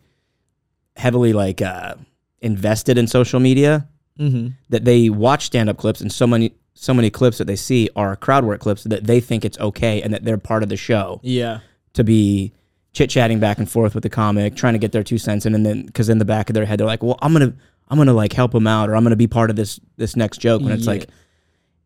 heavily 0.97 1.33
like 1.33 1.63
uh 1.63 1.95
invested 2.41 2.99
in 2.99 3.07
social 3.07 3.41
media 3.41 3.87
Mhm. 4.19 4.53
that 4.69 4.85
they 4.85 5.09
watch 5.09 5.47
stand 5.47 5.71
up 5.71 5.79
clips 5.79 6.01
and 6.03 6.13
so 6.13 6.27
many 6.27 6.53
so 6.75 6.93
many 6.93 7.09
clips 7.09 7.39
that 7.39 7.47
they 7.47 7.57
see 7.57 7.89
are 7.97 8.15
crowd 8.17 8.45
work 8.45 8.61
clips 8.61 8.85
that 8.85 9.05
they 9.05 9.21
think 9.21 9.45
it's 9.45 9.59
okay 9.59 10.03
and 10.03 10.13
that 10.13 10.25
they're 10.25 10.37
part 10.39 10.63
of 10.63 10.69
the 10.69 10.77
show 10.77 11.21
Yeah. 11.23 11.61
To 11.95 12.05
be 12.05 12.53
chit 12.93 13.11
chatting 13.11 13.39
back 13.41 13.59
and 13.59 13.71
forth 13.71 13.95
with 13.95 14.03
the 14.03 14.11
comic, 14.11 14.57
trying 14.57 14.73
to 14.75 14.79
get 14.79 14.93
their 14.93 15.03
two 15.05 15.19
cents 15.19 15.47
in, 15.47 15.55
and 15.55 15.65
then 15.65 15.87
because 15.87 16.09
in 16.09 16.19
the 16.19 16.25
back 16.25 16.51
of 16.51 16.55
their 16.55 16.65
head 16.67 16.79
they're 16.81 16.87
like, 16.87 17.03
"Well, 17.03 17.19
I'm 17.23 17.33
gonna, 17.33 17.53
I'm 17.89 17.99
gonna 17.99 18.13
like 18.15 18.33
help 18.33 18.53
them 18.53 18.67
out, 18.67 18.89
or 18.89 18.97
I'm 18.97 19.03
gonna 19.05 19.17
be 19.17 19.27
part 19.27 19.51
of 19.51 19.57
this 19.57 19.81
this 19.97 20.17
next 20.17 20.39
joke." 20.39 20.63
When 20.63 20.73
it's 20.73 20.85
Yeah. 20.87 20.91
like, 20.93 21.09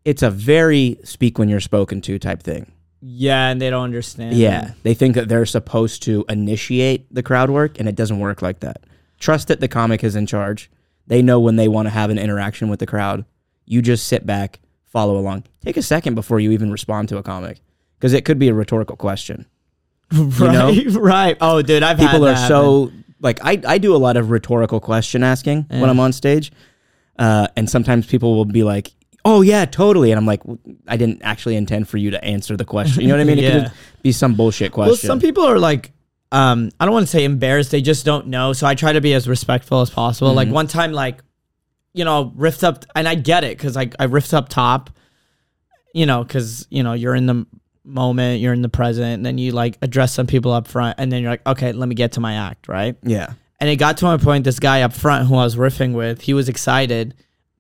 it's 0.05 0.23
a 0.23 0.31
very 0.31 0.99
speak 1.05 1.39
when 1.39 1.49
you're 1.49 1.61
spoken 1.61 2.01
to 2.03 2.19
type 2.19 2.43
thing. 2.43 2.71
Yeah, 3.07 3.49
and 3.51 3.61
they 3.61 3.69
don't 3.69 3.85
understand. 3.85 4.35
Yeah, 4.37 4.73
they 4.83 4.95
think 4.95 5.15
that 5.15 5.29
they're 5.29 5.45
supposed 5.47 6.03
to 6.05 6.25
initiate 6.29 7.13
the 7.15 7.23
crowd 7.23 7.51
work, 7.51 7.79
and 7.79 7.87
it 7.89 7.95
doesn't 7.97 8.19
work 8.19 8.41
like 8.41 8.61
that. 8.61 8.85
Trust 9.19 9.49
that 9.49 9.61
the 9.61 9.69
comic 9.69 10.03
is 10.03 10.17
in 10.17 10.27
charge. 10.27 10.71
They 11.07 11.21
know 11.21 11.39
when 11.39 11.57
they 11.57 11.69
want 11.69 11.85
to 11.87 11.91
have 11.91 12.09
an 12.09 12.19
interaction 12.19 12.69
with 12.71 12.81
the 12.81 12.87
crowd. 12.87 13.27
You 13.67 13.83
just 13.83 14.07
sit 14.07 14.25
back, 14.27 14.61
follow 14.87 15.19
along. 15.19 15.45
Take 15.63 15.77
a 15.77 15.83
second 15.83 16.15
before 16.15 16.41
you 16.41 16.51
even 16.53 16.71
respond 16.73 17.11
to 17.11 17.19
a 17.19 17.23
comic, 17.23 17.61
because 17.99 18.15
it 18.15 18.25
could 18.25 18.39
be 18.39 18.49
a 18.49 18.55
rhetorical 18.55 18.97
question. 18.97 19.45
right, 20.39 20.87
right. 20.93 21.37
Oh, 21.41 21.63
dude, 21.63 21.83
I've 21.83 21.99
had 21.99 22.11
people 22.11 22.27
are 22.27 22.35
happen. 22.35 22.49
so 22.49 22.93
like 23.21 23.39
I, 23.45 23.61
I 23.67 23.79
do 23.79 23.95
a 23.95 23.99
lot 23.99 24.17
of 24.17 24.31
rhetorical 24.31 24.81
question 24.81 25.23
asking 25.23 25.67
Yeah. 25.71 25.81
when 25.81 25.91
I'm 25.91 26.01
on 26.01 26.13
stage. 26.13 26.53
Uh, 27.19 27.47
and 27.57 27.71
sometimes 27.71 28.07
people 28.07 28.35
will 28.35 28.45
be 28.45 28.65
like, 28.65 28.93
"Oh 29.25 29.41
yeah, 29.41 29.65
totally," 29.67 30.11
and 30.11 30.19
I'm 30.19 30.27
like, 30.27 30.41
"W- 30.43 30.59
I 30.89 30.97
didn't 30.97 31.23
actually 31.23 31.55
intend 31.57 31.89
for 31.89 31.97
you 31.97 32.11
to 32.11 32.23
answer 32.25 32.57
the 32.57 32.65
question. 32.65 33.03
You 33.03 33.09
know 33.09 33.15
what 33.15 33.21
I 33.21 33.25
mean? 33.25 33.39
It 33.45 33.53
could 33.53 33.73
be 34.03 34.11
some 34.13 34.35
bullshit 34.35 34.73
question. 34.73 34.91
Well, 34.91 34.97
some 34.97 35.21
people 35.21 35.45
are 35.45 35.59
like, 35.61 35.93
um, 36.33 36.71
I 36.81 36.85
don't 36.85 36.93
want 36.93 37.07
to 37.07 37.11
say 37.13 37.23
embarrassed. 37.25 37.71
They 37.71 37.83
just 37.83 38.05
don't 38.05 38.27
know. 38.27 38.53
So 38.53 38.67
I 38.67 38.75
try 38.75 38.93
to 38.93 39.01
be 39.01 39.15
as 39.15 39.29
respectful 39.29 39.81
as 39.81 39.91
possible. 39.91 40.33
Like 40.35 40.47
Mm-hmm. 40.49 40.55
one 40.55 40.67
time, 40.67 40.91
like, 40.93 41.23
you 41.93 42.05
know, 42.05 42.33
riffed 42.37 42.65
up, 42.65 42.85
and 42.97 43.07
I 43.07 43.15
get 43.15 43.45
it 43.45 43.57
because 43.57 43.77
like 43.77 43.95
I 44.01 44.07
riffed 44.09 44.35
up 44.35 44.49
top, 44.49 44.91
you 45.95 46.05
know, 46.07 46.25
because 46.25 46.67
you 46.71 46.83
know 46.83 46.95
you're 46.95 47.15
in 47.15 47.27
the 47.27 47.47
moment, 47.85 48.41
you're 48.41 48.53
in 48.53 48.63
the 48.63 48.69
present, 48.69 49.15
and 49.15 49.27
then 49.27 49.39
you 49.39 49.53
like 49.53 49.79
address 49.83 50.13
some 50.13 50.27
people 50.27 50.53
up 50.53 50.67
front, 50.67 50.97
and 50.99 51.13
then 51.13 51.23
you're 51.23 51.31
like, 51.31 51.47
okay, 51.47 51.73
let 51.73 51.89
me 51.89 51.95
get 51.95 52.13
to 52.13 52.21
my 52.21 52.35
act, 52.35 52.69
right? 52.69 52.97
yeah, 53.03 53.35
And 53.61 53.71
it 53.71 53.77
got 53.77 53.97
to 53.99 54.05
my 54.05 54.17
point. 54.17 54.45
This 54.45 54.59
guy 54.59 54.83
up 54.83 54.93
front 54.93 55.29
who 55.29 55.35
I 55.37 55.45
was 55.45 55.57
riffing 55.57 55.93
with, 55.95 56.23
he 56.23 56.35
was 56.35 56.49
excited 56.49 57.15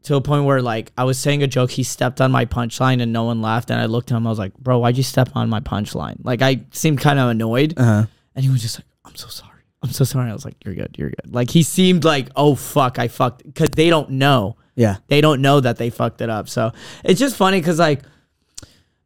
to 0.05 0.17
a 0.17 0.21
point 0.21 0.45
where 0.45 0.61
like 0.61 0.93
I 0.99 1.05
was 1.05 1.19
saying 1.19 1.43
a 1.43 1.47
joke, 1.47 1.71
he 1.71 1.83
stepped 1.83 2.21
on 2.21 2.31
my 2.31 2.45
punchline 2.45 3.01
and 3.01 3.13
no 3.13 3.25
one 3.25 3.41
laughed. 3.41 3.71
And 3.71 3.81
I 3.81 3.87
looked 3.87 4.13
at 4.13 4.17
him, 4.17 4.27
I 4.27 4.31
was 4.31 4.39
like, 4.39 4.55
"Bro, 4.59 4.79
why'd 4.79 4.97
you 4.97 5.03
step 5.03 5.31
on 5.35 5.49
my 5.49 5.61
punchline?" 5.61 6.19
Like 6.23 6.43
I 6.43 6.61
seemed 6.73 7.01
kind 7.01 7.19
of 7.19 7.31
annoyed, 7.31 7.75
uh-huh. 7.77 8.07
and 8.35 8.45
he 8.45 8.51
was 8.51 8.61
just 8.61 8.79
like, 8.79 8.87
"I'm 9.05 9.17
so 9.17 9.29
sorry, 9.29 9.63
I'm 9.83 9.91
so 9.91 10.05
sorry." 10.05 10.31
I 10.31 10.35
was 10.35 10.45
like, 10.45 10.57
"You're 10.65 10.75
good, 10.75 10.95
you're 10.99 11.09
good." 11.11 11.35
Like 11.35 11.51
he 11.51 11.63
seemed 11.63 12.05
like, 12.05 12.29
"Oh 12.37 12.55
fuck, 12.55 12.99
I 12.99 13.09
fucked," 13.09 13.45
because 13.45 13.71
they 13.71 13.89
don't 13.89 14.11
know, 14.11 14.57
yeah, 14.75 14.97
they 15.09 15.23
don't 15.23 15.41
know 15.41 15.61
that 15.61 15.79
they 15.79 15.89
fucked 15.89 16.21
it 16.21 16.29
up. 16.29 16.49
So 16.49 16.73
it's 17.03 17.21
just 17.21 17.37
funny 17.37 17.61
because 17.61 17.79
like. 17.79 18.03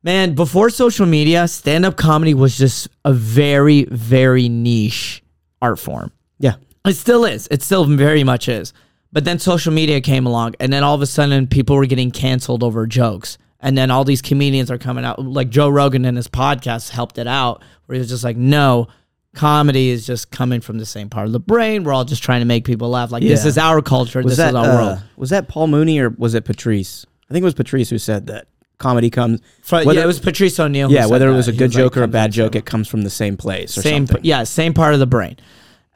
Man, 0.03 0.35
before 0.35 0.71
social 0.71 1.07
media, 1.07 1.49
stand 1.49 1.85
up 1.85 1.97
comedy 1.97 2.35
was 2.35 2.57
just 2.57 2.89
a 3.05 3.13
very, 3.13 3.85
very 3.91 4.49
niche 4.49 5.23
art 5.61 5.79
form. 5.79 6.13
yeah, 6.39 6.55
It 6.87 6.95
still 6.95 7.25
is. 7.25 7.49
It 7.51 7.63
still 7.63 7.85
very 7.85 8.23
much 8.23 8.49
is. 8.49 8.73
But 9.11 9.25
then 9.25 9.39
social 9.39 9.73
media 9.73 10.01
came 10.01 10.27
along, 10.27 10.55
and 10.61 10.73
then 10.73 10.85
all 10.85 10.95
of 10.95 11.03
a 11.03 11.07
sudden, 11.07 11.47
people 11.47 11.77
were 11.77 11.87
getting 11.87 12.11
canceled 12.11 12.63
over 12.63 12.87
jokes. 12.87 13.39
And 13.61 13.77
then 13.77 13.91
all 13.91 14.05
these 14.05 14.23
comedians 14.23 14.71
are 14.71 14.79
coming 14.79 15.05
out, 15.05 15.19
like 15.19 15.49
Joe 15.49 15.69
Rogan 15.69 16.05
in 16.05 16.15
his 16.15 16.29
podcast 16.29 16.91
helped 16.91 17.19
it 17.19 17.27
out, 17.27 17.65
where 17.87 17.95
he 17.95 17.99
was 17.99 18.09
just 18.09 18.23
like, 18.23 18.37
"No, 18.37 18.87
comedy 19.35 19.89
is 19.89 20.07
just 20.07 20.31
coming 20.31 20.61
from 20.61 20.79
the 20.79 20.87
same 20.87 21.09
part 21.09 21.27
of 21.27 21.33
the 21.33 21.41
brain. 21.41 21.83
We're 21.83 21.93
all 21.93 22.05
just 22.05 22.23
trying 22.23 22.41
to 22.41 22.47
make 22.47 22.65
people 22.65 22.91
laugh. 22.91 23.11
Like 23.11 23.23
this 23.23 23.45
is 23.45 23.59
our 23.59 23.83
culture. 23.83 24.21
Was 24.23 24.37
this 24.37 24.39
that 24.39 24.51
is 24.51 24.55
our 24.55 24.65
uh, 24.65 24.87
world." 24.87 25.03
was 25.17 25.31
that 25.31 25.49
Paul 25.49 25.67
Mooney 25.67 25.99
or 25.99 26.11
was 26.11 26.35
it 26.35 26.45
Patrice? 26.45 27.05
I 27.29 27.33
think 27.33 27.43
it 27.43 27.47
was 27.47 27.55
Patrice 27.55 27.91
who 27.91 27.99
said 27.99 28.27
that 28.29 28.47
comedy 28.79 29.11
comes. 29.11 29.41
Fr- 29.63 29.77
whether- 29.77 29.95
yeah, 29.95 30.05
it 30.05 30.07
was 30.07 30.19
Patrice 30.21 30.59
O'Neal. 30.59 30.91
Yeah, 30.91 31.07
whether 31.07 31.29
it 31.29 31.33
that. 31.33 31.37
was 31.37 31.49
a 31.49 31.53
good 31.53 31.75
like, 31.75 31.83
joke 31.83 31.97
or 31.97 32.03
a 32.03 32.09
bad 32.09 32.31
from 32.33 32.37
joke, 32.37 32.55
it 32.57 32.65
comes 32.65 32.89
from 32.89 33.03
the 33.03 33.11
same 33.11 33.37
place 33.37 33.77
or 33.77 33.83
same 33.83 34.07
something. 34.07 34.25
yeah 34.25 34.45
same 34.45 34.73
part 34.75 34.95
of 34.95 35.01
the 35.01 35.07
brain 35.07 35.37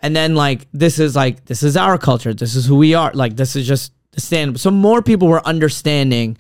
and 0.02 0.14
then 0.16 0.34
like 0.34 0.66
this 0.72 0.98
is 0.98 1.14
like 1.14 1.44
this 1.46 1.62
is 1.62 1.76
our 1.76 1.96
culture 1.96 2.34
this 2.34 2.54
is 2.56 2.66
who 2.66 2.76
we 2.76 2.92
are 2.94 3.12
like 3.14 3.36
this 3.36 3.54
is 3.54 3.66
just 3.66 3.92
the 4.10 4.20
stand 4.20 4.58
so 4.60 4.68
more 4.70 5.00
people 5.00 5.28
were 5.28 5.40
understanding 5.46 6.36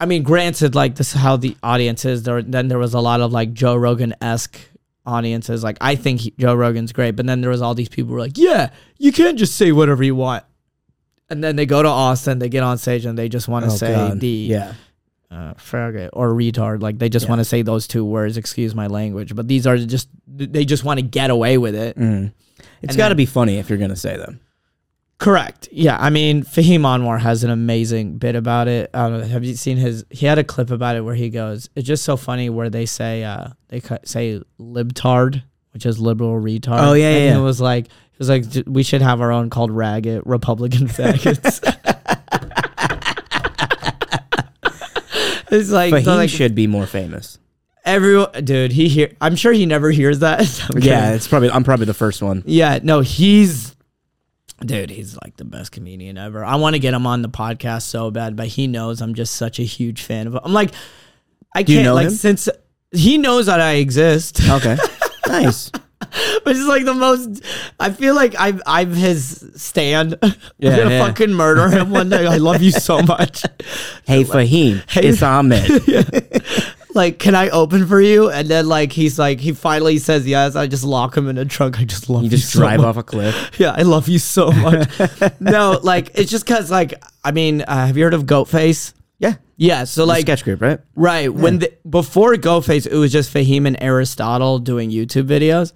i 0.00 0.06
mean 0.06 0.24
granted 0.24 0.74
like 0.74 0.96
this 0.96 1.14
is 1.14 1.20
how 1.20 1.36
the 1.36 1.56
audience 1.62 2.04
is 2.04 2.24
there 2.24 2.42
then 2.42 2.66
there 2.66 2.78
was 2.78 2.92
a 2.92 3.00
lot 3.00 3.20
of 3.20 3.32
like 3.32 3.52
joe 3.52 3.76
rogan-esque 3.76 4.58
audiences 5.06 5.62
like 5.62 5.78
i 5.80 5.94
think 5.94 6.20
he, 6.20 6.34
joe 6.38 6.54
rogan's 6.54 6.92
great 6.92 7.12
but 7.14 7.26
then 7.26 7.40
there 7.40 7.50
was 7.50 7.62
all 7.62 7.74
these 7.76 7.88
people 7.88 8.08
who 8.08 8.14
were 8.14 8.20
like 8.20 8.36
yeah 8.36 8.70
you 8.98 9.12
can't 9.12 9.38
just 9.38 9.54
say 9.56 9.70
whatever 9.70 10.02
you 10.02 10.14
want 10.16 10.42
and 11.30 11.44
then 11.44 11.54
they 11.56 11.66
go 11.66 11.80
to 11.82 11.88
austin 11.88 12.38
they 12.40 12.48
get 12.48 12.62
on 12.64 12.76
stage 12.76 13.04
and 13.06 13.16
they 13.16 13.28
just 13.28 13.46
want 13.46 13.64
to 13.64 13.70
Oh, 13.70 13.74
say 13.76 13.92
God. 13.94 14.18
the 14.20 14.26
yeah, 14.28 14.74
uh, 15.34 15.54
faggot 15.54 16.10
or 16.12 16.30
retard. 16.32 16.80
Like 16.80 16.98
they 16.98 17.08
just 17.08 17.24
Yeah. 17.26 17.30
want 17.30 17.40
to 17.40 17.44
say 17.44 17.62
those 17.62 17.86
two 17.88 18.04
words. 18.04 18.36
Excuse 18.36 18.74
my 18.74 18.86
language, 18.86 19.34
but 19.34 19.48
these 19.48 19.66
are 19.66 19.76
just 19.76 20.08
they 20.26 20.64
just 20.64 20.84
want 20.84 20.98
to 20.98 21.02
get 21.04 21.30
away 21.30 21.58
with 21.58 21.74
it. 21.74 21.98
mm. 21.98 22.32
it's 22.82 22.96
got 22.96 23.08
to 23.10 23.14
be 23.14 23.26
funny 23.26 23.58
if 23.58 23.68
you're 23.68 23.78
gonna 23.78 23.96
say 23.96 24.16
them. 24.16 24.40
Correct. 25.18 25.68
Yeah. 25.72 25.96
I 25.98 26.10
mean, 26.10 26.42
Fahim 26.42 26.80
Anwar 26.80 27.20
has 27.20 27.44
an 27.44 27.50
amazing 27.50 28.18
bit 28.18 28.34
about 28.34 28.68
it. 28.68 28.90
I 28.92 29.08
don't 29.08 29.20
know, 29.20 29.26
have 29.26 29.44
you 29.44 29.54
seen 29.54 29.76
his? 29.76 30.04
He 30.10 30.26
had 30.26 30.38
a 30.38 30.44
clip 30.44 30.70
about 30.70 30.96
it 30.96 31.02
where 31.02 31.14
he 31.14 31.30
goes, 31.30 31.68
"It's 31.76 31.86
just 31.86 32.04
so 32.04 32.16
funny 32.16 32.50
where 32.50 32.68
they 32.70 32.84
say 32.86 33.22
uh 33.24 33.48
they 33.68 33.80
say 34.04 34.40
libtard, 34.60 35.42
which 35.72 35.86
is 35.86 35.98
liberal 36.00 36.40
retard." 36.40 36.80
Oh, 36.80 36.92
yeah, 36.94 37.10
and 37.10 37.24
yeah. 37.24 37.38
It 37.38 37.42
was 37.42 37.60
like 37.60 37.86
it 37.86 38.18
was 38.18 38.28
like 38.28 38.44
we 38.66 38.82
should 38.82 39.02
have 39.02 39.20
our 39.20 39.30
own 39.32 39.50
called 39.50 39.70
ragged 39.70 40.22
Republican 40.26 40.88
faggots. 40.98 41.60
it's 45.54 45.70
like, 45.70 45.90
so 46.04 46.12
he 46.12 46.16
like 46.16 46.30
should 46.30 46.54
be 46.54 46.66
more 46.66 46.86
famous. 46.86 47.38
everyone, 47.84 48.30
dude. 48.44 48.72
He 48.72 48.88
hear. 48.88 49.12
I'm 49.20 49.36
sure 49.36 49.52
he 49.52 49.66
never 49.66 49.90
hears 49.90 50.20
that. 50.20 50.40
Yeah, 50.76 51.12
it's 51.12 51.28
probably 51.28 51.50
I'm 51.50 51.64
probably 51.64 51.86
the 51.86 51.94
first 51.94 52.22
one. 52.22 52.42
Yeah, 52.46 52.78
no, 52.82 53.00
he's 53.00 53.74
dude, 54.64 54.90
he's 54.90 55.16
like 55.22 55.36
the 55.36 55.44
best 55.44 55.72
comedian 55.72 56.16
ever. 56.18 56.44
I 56.44 56.56
want 56.56 56.74
to 56.74 56.78
get 56.78 56.94
him 56.94 57.06
on 57.06 57.22
the 57.22 57.28
podcast 57.28 57.82
so 57.82 58.10
bad, 58.10 58.36
but 58.36 58.46
he 58.46 58.66
knows 58.66 59.00
I'm 59.02 59.14
just 59.14 59.34
such 59.34 59.58
a 59.58 59.62
huge 59.64 60.02
fan 60.02 60.26
of 60.26 60.34
him. 60.34 60.40
I'm 60.44 60.52
like 60.52 60.70
I 61.54 61.62
can't 61.62 61.84
know 61.84 61.94
like 61.94 62.06
him? 62.06 62.12
since 62.12 62.48
he 62.92 63.18
knows 63.18 63.46
that 63.46 63.60
I 63.60 63.74
exist. 63.74 64.40
Okay, 64.48 64.76
nice. 65.26 65.70
Which 66.44 66.56
is 66.56 66.66
like 66.66 66.84
the 66.84 66.94
most 66.94 67.42
I 67.80 67.90
feel 67.90 68.14
like 68.14 68.34
I've 68.38 68.60
I'm 68.66 68.92
his 68.92 69.50
stand. 69.56 70.16
Yeah, 70.58 70.70
I'm 70.70 70.76
gonna 70.78 70.90
yeah. 70.90 71.06
fucking 71.06 71.32
murder 71.32 71.68
him 71.68 71.90
one 71.90 72.08
day. 72.08 72.26
I 72.26 72.36
love 72.36 72.62
you 72.62 72.70
so 72.70 73.02
much. 73.02 73.42
Hey 74.06 74.24
Fahim, 74.24 74.82
Hey- 74.90 75.08
it's 75.08 75.22
Ahmed. 75.22 75.64
like, 76.94 77.18
can 77.18 77.34
I 77.34 77.48
open 77.50 77.86
for 77.86 78.00
you? 78.00 78.30
And 78.30 78.48
then 78.48 78.68
like 78.68 78.92
he's 78.92 79.18
like 79.18 79.40
he 79.40 79.52
finally 79.52 79.98
says 79.98 80.26
yes. 80.26 80.54
I 80.56 80.66
just 80.66 80.84
lock 80.84 81.16
him 81.16 81.28
in 81.28 81.38
a 81.38 81.44
trunk. 81.44 81.80
I 81.80 81.84
just 81.84 82.08
love 82.08 82.22
You 82.22 82.30
you, 82.30 82.36
just 82.36 82.52
so 82.52 82.60
drive 82.60 82.78
much. 82.80 82.86
off 82.86 82.96
a 82.96 83.02
cliff. 83.02 83.50
Yeah, 83.58 83.72
I 83.76 83.82
love 83.82 84.08
you 84.08 84.18
so 84.18 84.50
much. 84.50 84.88
no, 85.40 85.78
like 85.82 86.10
it's 86.14 86.30
just 86.30 86.46
cause 86.46 86.70
like 86.70 86.94
I 87.24 87.32
mean, 87.32 87.62
uh, 87.62 87.86
have 87.86 87.96
you 87.96 88.04
heard 88.04 88.14
of 88.14 88.24
Goatface? 88.24 88.92
Yeah, 89.20 89.34
Yeah, 89.56 89.84
so 89.84 90.04
like 90.04 90.22
sketch 90.22 90.42
group, 90.44 90.60
right? 90.60 90.80
right 90.96 91.32
when 91.32 91.60
the, 91.60 91.72
before 91.88 92.34
Goatface, 92.34 92.86
it 92.86 92.96
was 92.96 93.12
just 93.12 93.32
Fahim 93.32 93.64
and 93.66 93.80
Aristotle 93.80 94.58
doing 94.58 94.90
YouTube 94.90 95.26
videos. 95.28 95.72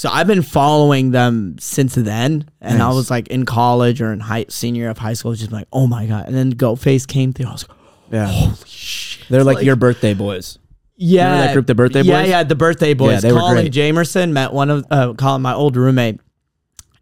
So 0.00 0.08
I've 0.08 0.26
been 0.26 0.40
following 0.40 1.10
them 1.10 1.56
since 1.58 1.94
then, 1.94 2.48
and 2.62 2.82
I 2.82 2.88
was 2.88 3.10
like 3.10 3.28
in 3.28 3.44
college 3.44 4.00
or 4.00 4.14
in 4.14 4.20
high 4.20 4.46
senior 4.48 4.88
of 4.88 4.96
high 4.96 5.12
school, 5.12 5.34
just 5.34 5.52
like 5.52 5.68
oh 5.74 5.86
my 5.86 6.06
god. 6.06 6.26
And 6.26 6.34
then 6.34 6.54
Goatface 6.54 7.06
came 7.06 7.34
through. 7.34 7.48
I 7.48 7.52
was 7.52 7.68
like, 7.68 7.78
Yeah, 8.10 8.26
holy 8.26 8.54
shit. 8.64 9.28
they're 9.28 9.44
like, 9.44 9.56
Like- 9.56 9.66
your 9.66 9.76
birthday 9.76 10.14
boys. 10.14 10.58
Yeah, 10.96 11.44
that 11.46 11.52
group, 11.52 11.66
the 11.66 11.74
Birthday 11.74 12.00
Boys? 12.00 12.06
yeah, 12.08 12.24
yeah, 12.24 12.42
the 12.44 12.54
birthday 12.54 12.94
boys. 12.94 13.20
they 13.20 13.30
were 13.30 13.40
Colin 13.40 13.56
great. 13.56 13.72
Jamerson 13.72 14.32
met 14.32 14.54
one 14.54 14.70
of 14.70 14.86
uh, 14.90 15.12
Colin, 15.12 15.42
my 15.42 15.52
old 15.52 15.76
roommate. 15.76 16.18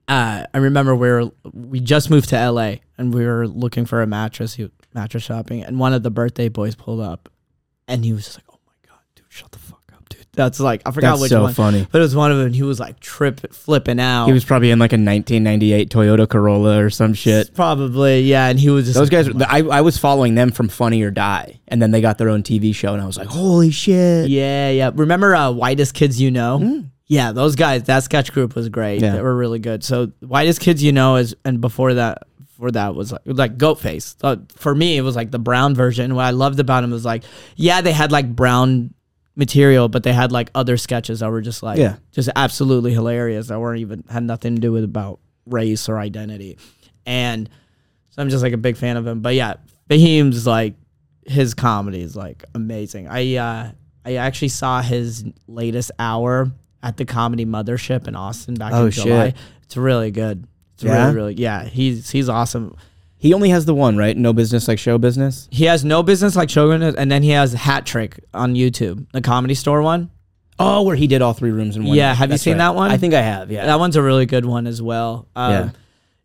Uh, 0.09 0.43
I 0.53 0.59
remember 0.59 0.97
we 0.97 1.09
were 1.09 1.31
we 1.55 1.79
just 1.79 2.11
moved 2.11 2.31
to 2.31 2.51
LA 2.51 2.79
and 2.97 3.15
we 3.15 3.25
were 3.25 3.47
looking 3.47 3.87
for 3.87 4.03
a 4.03 4.09
mattress, 4.09 4.55
he, 4.55 4.71
mattress 4.93 5.23
shopping, 5.23 5.63
and 5.63 5.79
one 5.79 5.93
of 5.93 6.03
the 6.03 6.11
birthday 6.11 6.49
boys 6.49 6.75
pulled 6.75 7.01
up, 7.01 7.29
and 7.87 8.05
he 8.05 8.13
was 8.13 8.25
just 8.25 8.39
like, 8.39 8.47
"Oh 8.51 8.59
my 8.67 8.73
god, 8.89 8.99
dude, 9.15 9.27
shut 9.29 9.53
the 9.53 9.59
fuck 9.61 9.68
up, 9.68 9.68
dude." 9.68 9.68
That's 10.39 10.61
like 10.61 10.83
I 10.87 10.93
forgot 10.93 11.11
That's 11.11 11.23
which 11.23 11.31
so 11.31 11.43
one, 11.43 11.53
funny. 11.53 11.87
but 11.91 11.99
it 11.99 12.03
was 12.03 12.15
one 12.15 12.31
of 12.31 12.39
them. 12.39 12.53
He 12.53 12.63
was 12.63 12.79
like 12.79 13.01
trip 13.01 13.53
flipping 13.53 13.99
out. 13.99 14.27
He 14.27 14.33
was 14.33 14.45
probably 14.45 14.71
in 14.71 14.79
like 14.79 14.93
a 14.93 14.95
1998 14.95 15.91
Toyota 15.91 16.29
Corolla 16.29 16.79
or 16.81 16.91
some 16.91 17.13
shit. 17.13 17.53
probably 17.55 18.21
yeah, 18.21 18.47
and 18.47 18.57
he 18.57 18.71
was 18.71 18.85
just 18.85 18.97
Those 18.97 19.11
like, 19.13 19.37
guys, 19.37 19.49
I, 19.49 19.79
I 19.79 19.81
was 19.81 19.99
following 19.99 20.37
them 20.37 20.53
from 20.53 20.69
Funny 20.69 21.03
or 21.03 21.11
Die, 21.11 21.59
and 21.67 21.83
then 21.83 21.91
they 21.91 22.01
got 22.01 22.19
their 22.19 22.29
own 22.29 22.45
TV 22.45 22.73
show, 22.73 22.93
and 22.93 23.03
I 23.03 23.07
was 23.07 23.17
like, 23.19 23.27
holy 23.27 23.73
shit. 23.73 24.29
Yeah, 24.29 24.71
yeah. 24.71 24.93
Remember 24.95 25.35
uh, 25.35 25.51
Whitest 25.51 25.95
Kids 25.95 26.21
You 26.21 26.31
Know? 26.31 26.85
Yeah, 27.09 27.33
those 27.33 27.57
guys, 27.57 27.83
that 27.85 28.05
sketch 28.05 28.33
group 28.33 28.55
was 28.55 28.69
great. 28.69 29.03
Yeah. 29.03 29.17
They 29.17 29.23
were 29.23 29.37
really 29.37 29.59
good. 29.59 29.83
So 29.83 30.13
Whitest 30.21 30.61
Kids 30.61 30.85
You 30.85 30.93
Know 30.93 31.17
is 31.17 31.35
and 31.45 31.61
before 31.61 31.95
that 31.95 32.23
before 32.47 32.71
that 32.73 32.95
was 32.95 33.11
like, 33.13 33.23
like 33.25 33.57
Goatface. 33.59 34.17
So 34.21 34.45
for 34.55 34.75
me, 34.75 34.97
it 34.97 35.03
was 35.03 35.17
like 35.17 35.31
the 35.31 35.39
brown 35.39 35.75
version. 35.75 36.15
What 36.15 36.25
I 36.27 36.31
loved 36.31 36.61
about 36.61 36.85
him 36.85 36.91
was 36.91 37.05
like, 37.05 37.25
yeah, 37.57 37.81
they 37.81 37.93
had 37.93 38.13
like 38.13 38.35
brown 38.35 38.95
material, 39.39 39.89
but 39.89 40.03
they 40.03 40.13
had 40.13 40.33
like 40.33 40.51
other 40.55 40.77
sketches 40.77 41.21
that 41.21 41.31
were 41.31 41.41
just 41.41 41.63
like 41.63 41.79
Yeah. 41.79 41.97
just 42.13 42.29
absolutely 42.37 42.93
hilarious 42.93 43.47
that 43.49 43.59
weren't 43.59 43.81
even 43.81 44.05
had 44.11 44.25
nothing 44.25 44.57
to 44.57 44.61
do 44.61 44.73
with 44.73 44.85
about 44.85 45.21
race 45.47 45.89
or 45.89 45.97
identity. 45.99 46.59
And 47.07 47.49
so 48.11 48.21
I'm 48.21 48.29
just 48.29 48.43
like 48.43 48.53
a 48.53 48.59
big 48.59 48.77
fan 48.77 48.97
of 48.97 49.07
him. 49.07 49.21
But 49.21 49.35
yeah, 49.37 49.55
Fahim's 49.89 50.47
like 50.47 50.75
his 51.25 51.55
comedy 51.55 52.01
is 52.03 52.17
like 52.17 52.45
amazing. 52.55 53.07
I 53.09 53.37
uh 53.37 53.71
I 54.05 54.15
actually 54.17 54.49
saw 54.49 54.83
his 54.83 55.25
latest 55.47 55.91
hour 55.99 56.51
at 56.83 56.97
the 56.97 57.05
Comedy 57.05 57.45
Mothership 57.47 58.09
in 58.09 58.17
Austin 58.17 58.55
back 58.55 58.73
Oh, 58.73 58.87
in 58.87 58.91
July. 58.91 59.27
shit. 59.29 59.37
It's 59.65 59.77
really 59.77 60.11
good. 60.11 60.47
It's 60.75 60.83
Yeah? 60.85 61.05
really 61.05 61.15
really 61.15 61.35
yeah. 61.35 61.65
He's 61.65 62.11
he's 62.11 62.29
awesome. 62.29 62.75
He 63.21 63.35
only 63.35 63.51
has 63.51 63.65
the 63.65 63.75
one, 63.75 63.97
right? 63.97 64.17
No 64.17 64.33
business 64.33 64.69
like 64.69 64.79
show 64.79 64.97
business. 64.97 65.49
He 65.51 65.65
has 65.65 65.85
no 65.85 66.03
business 66.03 66.37
like 66.37 66.51
show 66.51 66.71
business, 66.71 66.95
and 66.97 67.11
then 67.11 67.23
he 67.23 67.31
has 67.31 67.53
Hat 67.53 67.85
Trick 67.85 68.21
on 68.33 68.55
YouTube, 68.55 69.07
the 69.13 69.21
Comedy 69.21 69.55
Store 69.55 69.83
one. 69.83 70.11
Oh, 70.61 70.83
where 70.83 70.97
he 70.97 71.07
did 71.07 71.23
all 71.23 71.35
three 71.35 71.51
rooms 71.51 71.77
in 71.77 71.85
one. 71.85 71.97
Yeah, 71.97 72.09
night. 72.09 72.15
have 72.19 72.29
you 72.29 72.33
That's 72.35 72.43
seen 72.43 72.59
that 72.59 72.75
one? 72.75 72.91
I 72.91 72.97
think 72.97 73.15
I 73.15 73.23
have. 73.23 73.51
Yeah. 73.51 73.67
That 73.67 73.79
one's 73.79 73.97
a 73.97 74.03
really 74.03 74.27
good 74.27 74.45
one 74.45 74.67
as 74.67 74.81
well. 74.83 75.29
Um, 75.37 75.53
Yeah. 75.53 75.71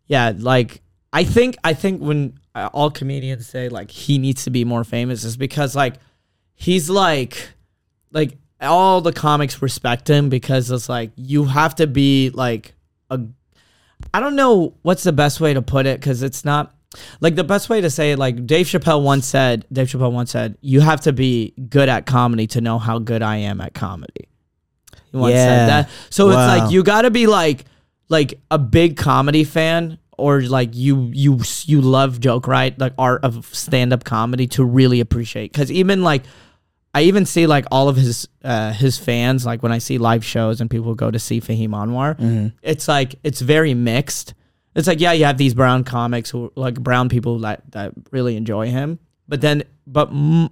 yeah. 0.06 0.32
like 0.38 0.82
I 1.12 1.24
think 1.24 1.56
I 1.62 1.74
think 1.74 2.00
when 2.00 2.38
uh, 2.54 2.68
all 2.72 2.90
comedians 2.90 3.46
say 3.46 3.68
like 3.68 3.90
he 3.90 4.18
needs 4.18 4.44
to 4.44 4.50
be 4.50 4.64
more 4.64 4.82
famous 4.84 5.22
is 5.24 5.36
because 5.36 5.76
like 5.76 5.94
he's 6.54 6.90
like 6.90 7.50
like 8.12 8.36
all 8.60 9.00
the 9.00 9.12
comics 9.12 9.60
respect 9.62 10.08
him 10.08 10.28
because 10.28 10.70
it's 10.70 10.88
like 10.88 11.10
you 11.16 11.44
have 11.44 11.74
to 11.76 11.86
be 11.86 12.30
like 12.30 12.74
a 13.10 13.20
I 14.12 14.20
don't 14.20 14.34
know 14.36 14.74
what's 14.82 15.04
the 15.04 15.12
best 15.12 15.40
way 15.40 15.54
to 15.54 15.62
put 15.62 15.86
it 15.86 16.00
because 16.00 16.22
it's 16.22 16.44
not 16.44 16.74
like 17.20 17.34
the 17.34 17.44
best 17.44 17.68
way 17.68 17.80
to 17.80 17.90
say 17.90 18.12
it, 18.12 18.18
like 18.18 18.46
Dave 18.46 18.66
Chappelle 18.66 19.02
once 19.02 19.26
said, 19.26 19.66
Dave 19.72 19.88
Chappelle 19.88 20.12
once 20.12 20.30
said, 20.30 20.56
you 20.60 20.80
have 20.80 21.00
to 21.02 21.12
be 21.12 21.52
good 21.68 21.88
at 21.88 22.06
comedy 22.06 22.46
to 22.48 22.60
know 22.60 22.78
how 22.78 22.98
good 22.98 23.22
I 23.22 23.36
am 23.36 23.60
at 23.60 23.74
comedy. 23.74 24.28
He 25.12 25.16
once 25.16 25.34
Yeah. 25.34 25.44
said 25.46 25.68
that. 25.68 25.90
So 26.10 26.28
it's 26.28 26.36
like 26.36 26.70
you 26.72 26.82
got 26.82 27.02
to 27.02 27.10
be 27.10 27.26
like 27.26 27.64
like 28.08 28.38
a 28.50 28.58
big 28.58 28.96
comedy 28.96 29.44
fan 29.44 29.98
or 30.18 30.42
like 30.42 30.70
you 30.74 31.10
you 31.12 31.40
you 31.64 31.80
love 31.80 32.20
joke 32.20 32.46
right 32.46 32.78
like 32.78 32.92
art 32.98 33.24
of 33.24 33.46
stand 33.52 33.92
up 33.92 34.04
comedy 34.04 34.46
to 34.46 34.62
really 34.64 35.00
appreciate 35.00 35.52
cuz 35.52 35.72
even 35.72 36.02
like 36.04 36.22
I 36.96 37.02
even 37.02 37.26
see 37.26 37.46
like 37.48 37.64
all 37.72 37.88
of 37.88 37.96
his 37.96 38.28
uh, 38.44 38.72
his 38.72 38.98
fans 38.98 39.44
like 39.44 39.62
when 39.64 39.72
I 39.72 39.78
see 39.78 39.98
live 39.98 40.24
shows 40.24 40.60
and 40.60 40.70
people 40.70 40.94
go 40.94 41.10
to 41.10 41.18
see 41.18 41.40
Fahim 41.40 41.70
Anwar, 41.70 42.14
Mm-hmm. 42.16 42.48
it's 42.62 42.86
like 42.86 43.16
it's 43.24 43.40
very 43.40 43.74
mixed. 43.74 44.34
It's 44.74 44.86
like 44.88 45.00
yeah, 45.00 45.12
you 45.12 45.24
have 45.24 45.38
these 45.38 45.54
brown 45.54 45.84
comics 45.84 46.30
who 46.30 46.52
like 46.56 46.74
brown 46.80 47.08
people 47.08 47.38
that 47.40 47.62
that 47.72 47.92
really 48.10 48.36
enjoy 48.36 48.70
him, 48.70 48.98
but 49.28 49.40
then 49.40 49.62
but 49.86 50.08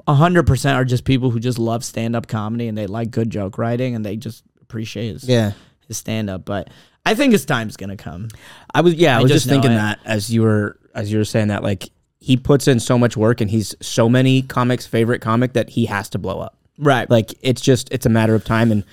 a 0.07 0.15
hundred 0.15 0.47
percent 0.47 0.77
are 0.77 0.85
just 0.85 1.05
people 1.05 1.31
who 1.31 1.41
just 1.41 1.59
love 1.59 1.85
stand 1.85 2.15
up 2.15 2.27
comedy 2.29 2.69
and 2.69 2.77
they 2.77 2.87
like 2.87 3.11
good 3.11 3.31
joke 3.31 3.59
writing 3.59 3.95
and 3.95 4.05
they 4.05 4.17
just 4.17 4.45
appreciate 4.61 5.13
his 5.15 5.25
Yeah. 5.29 5.53
his 5.89 5.97
stand 5.97 6.31
up. 6.31 6.45
But 6.45 6.69
I 7.05 7.15
think 7.15 7.33
his 7.33 7.45
time's 7.45 7.77
gonna 7.77 7.97
come. 7.97 8.29
I 8.75 8.81
was 8.83 8.95
yeah, 8.95 9.17
I, 9.17 9.21
I 9.21 9.23
was 9.23 9.31
just 9.33 9.45
just, 9.45 9.53
thinking 9.53 9.73
it. 9.73 9.77
that 9.77 9.99
as 10.05 10.31
you 10.33 10.43
were 10.43 10.79
as 10.95 11.11
you 11.11 11.19
were 11.19 11.25
saying 11.25 11.49
that 11.49 11.63
like 11.63 11.89
he 12.21 12.37
puts 12.37 12.69
in 12.69 12.79
so 12.79 12.97
much 12.97 13.17
work 13.17 13.41
and 13.41 13.51
he's 13.51 13.75
so 13.81 14.09
many 14.09 14.43
comics 14.43 14.87
favorite 14.87 15.21
comic 15.21 15.55
that 15.55 15.71
he 15.71 15.87
has 15.87 16.09
to 16.11 16.19
blow 16.19 16.39
up. 16.39 16.57
Right. 16.79 17.11
Like 17.11 17.35
it's 17.43 17.61
just 17.61 17.91
it's 17.93 18.07
a 18.07 18.11
matter 18.11 18.35
of 18.37 18.45
time 18.45 18.71
and 18.71 18.85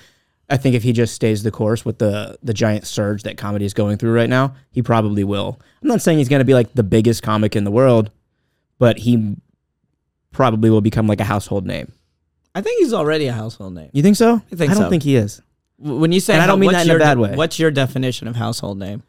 I 0.50 0.56
think 0.56 0.74
if 0.74 0.82
he 0.82 0.92
just 0.92 1.14
stays 1.14 1.42
the 1.44 1.50
course 1.50 1.84
with 1.84 1.98
the 1.98 2.36
the 2.42 2.52
giant 2.52 2.86
surge 2.86 3.22
that 3.22 3.36
comedy 3.36 3.64
is 3.64 3.72
going 3.74 3.96
through 3.98 4.12
right 4.12 4.28
now, 4.28 4.54
he 4.72 4.82
probably 4.82 5.22
will. 5.24 5.58
I'm 5.82 5.88
not 5.88 6.02
saying 6.02 6.18
he's 6.18 6.28
going 6.28 6.40
to 6.40 6.44
be 6.44 6.54
like 6.54 6.72
the 6.74 6.82
biggest 6.82 7.22
comic 7.22 7.54
in 7.56 7.64
the 7.64 7.70
world, 7.70 8.10
but 8.78 8.98
he 8.98 9.36
probably 10.32 10.68
will 10.70 10.80
become 10.80 11.06
like 11.06 11.20
a 11.20 11.24
household 11.24 11.66
name. 11.66 11.92
I 12.54 12.62
think 12.62 12.80
he's 12.80 12.92
already 12.92 13.26
a 13.28 13.32
household 13.32 13.74
name. 13.74 13.90
You 13.92 14.02
think 14.02 14.16
so? 14.16 14.42
I 14.52 14.56
think 14.56 14.70
I 14.72 14.74
don't 14.74 14.84
so. 14.84 14.90
think 14.90 15.04
he 15.04 15.14
is. 15.16 15.40
W- 15.80 16.00
When 16.00 16.10
you 16.12 16.18
say, 16.20 16.34
And 16.34 16.42
I 16.42 16.46
don't 16.46 16.58
mean 16.58 16.66
what's 16.68 16.78
that 16.78 16.84
in 16.84 16.90
a 16.90 16.92
your 16.94 16.98
bad 16.98 17.18
way. 17.18 17.34
What's 17.34 17.58
your 17.60 17.70
definition 17.70 18.26
of 18.26 18.34
household 18.36 18.78
name? 18.78 19.02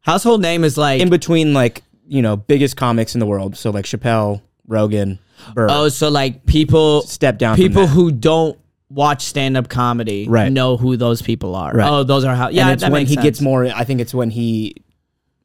Household 0.00 0.42
name 0.42 0.64
is 0.64 0.76
like 0.76 1.00
In 1.00 1.10
between 1.10 1.54
like, 1.54 1.82
you 2.06 2.22
know, 2.22 2.36
biggest 2.36 2.76
comics 2.76 3.14
in 3.14 3.20
the 3.20 3.26
world, 3.26 3.56
so 3.56 3.70
like 3.70 3.84
Chappelle, 3.86 4.42
Rogan, 4.66 5.18
Burr. 5.54 5.68
oh, 5.70 5.88
so 5.88 6.08
like 6.10 6.44
people 6.44 7.02
step 7.02 7.38
down 7.38 7.56
from 7.56 7.62
people 7.64 7.82
that. 7.82 7.88
who 7.92 8.10
don't 8.12 8.58
watch 8.94 9.22
stand 9.22 9.56
up 9.56 9.68
comedy 9.68 10.26
Right. 10.28 10.50
know 10.52 10.76
who 10.76 10.96
those 10.96 11.20
people 11.20 11.54
are. 11.56 11.72
Right. 11.72 11.88
Oh, 11.90 12.04
those 12.04 12.24
are 12.24 12.34
how. 12.34 12.48
Yeah, 12.48 12.62
and 12.62 12.72
it's 12.72 12.82
that 12.82 12.92
when 12.92 13.06
he 13.06 13.14
sense. 13.14 13.24
gets 13.24 13.40
more. 13.40 13.66
I 13.66 13.84
think 13.84 14.00
it's 14.00 14.14
when 14.14 14.30
he, 14.30 14.76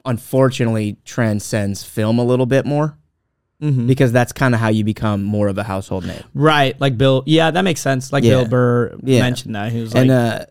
unfortunately, 0.05 0.97
transcends 1.05 1.83
film 1.83 2.19
a 2.19 2.23
little 2.23 2.45
bit 2.45 2.65
more 2.65 2.97
Mhm. 3.61 3.87
because 3.87 4.11
that's 4.11 4.31
kind 4.31 4.53
of 4.53 4.61
how 4.61 4.69
you 4.69 4.83
become 4.83 5.23
more 5.23 5.47
of 5.47 5.57
a 5.57 5.63
household 5.63 6.05
name. 6.05 6.23
right. 6.33 6.79
Like 6.79 6.97
Bill. 6.97 7.23
Yeah, 7.25 7.51
that 7.51 7.63
makes 7.63 7.81
sense. 7.81 8.13
Like 8.13 8.23
Yeah. 8.23 8.31
Bill 8.41 8.45
Burr 8.45 8.95
Yeah. 9.03 9.19
mentioned 9.21 9.55
that 9.55 9.71
he 9.71 9.81
was 9.81 9.93
like, 9.93 10.01
and 10.03 10.11
uh, 10.11 10.45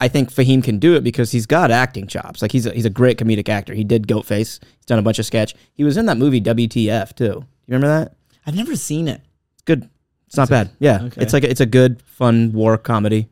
I 0.00 0.08
think 0.08 0.32
Fahim 0.32 0.62
can 0.62 0.78
do 0.78 0.94
it 0.94 1.02
because 1.04 1.32
he's 1.32 1.46
got 1.46 1.70
acting 1.70 2.06
chops. 2.06 2.40
Like 2.42 2.52
he's 2.52 2.66
a, 2.66 2.70
he's 2.72 2.84
a 2.84 2.90
great 2.90 3.18
comedic 3.18 3.48
actor. 3.48 3.74
He 3.74 3.84
did 3.84 4.06
Goatface. 4.06 4.60
He's 4.60 4.86
done 4.86 4.98
a 4.98 5.02
bunch 5.02 5.18
of 5.18 5.26
sketch. 5.26 5.54
He 5.74 5.84
was 5.84 5.96
in 5.96 6.06
that 6.06 6.18
movie 6.18 6.40
WTF 6.40 7.14
too. 7.14 7.24
You 7.24 7.44
remember 7.68 7.88
that? 7.88 8.14
I've 8.46 8.56
never 8.56 8.76
seen 8.76 9.08
it. 9.08 9.20
It's 9.54 9.62
good. 9.64 9.88
It's 10.32 10.38
not 10.38 10.48
bad. 10.48 10.70
Yeah, 10.78 11.02
okay. 11.02 11.20
it's 11.20 11.34
like 11.34 11.44
a, 11.44 11.50
it's 11.50 11.60
a 11.60 11.66
good, 11.66 12.00
fun 12.00 12.52
war 12.54 12.78
comedy. 12.78 13.28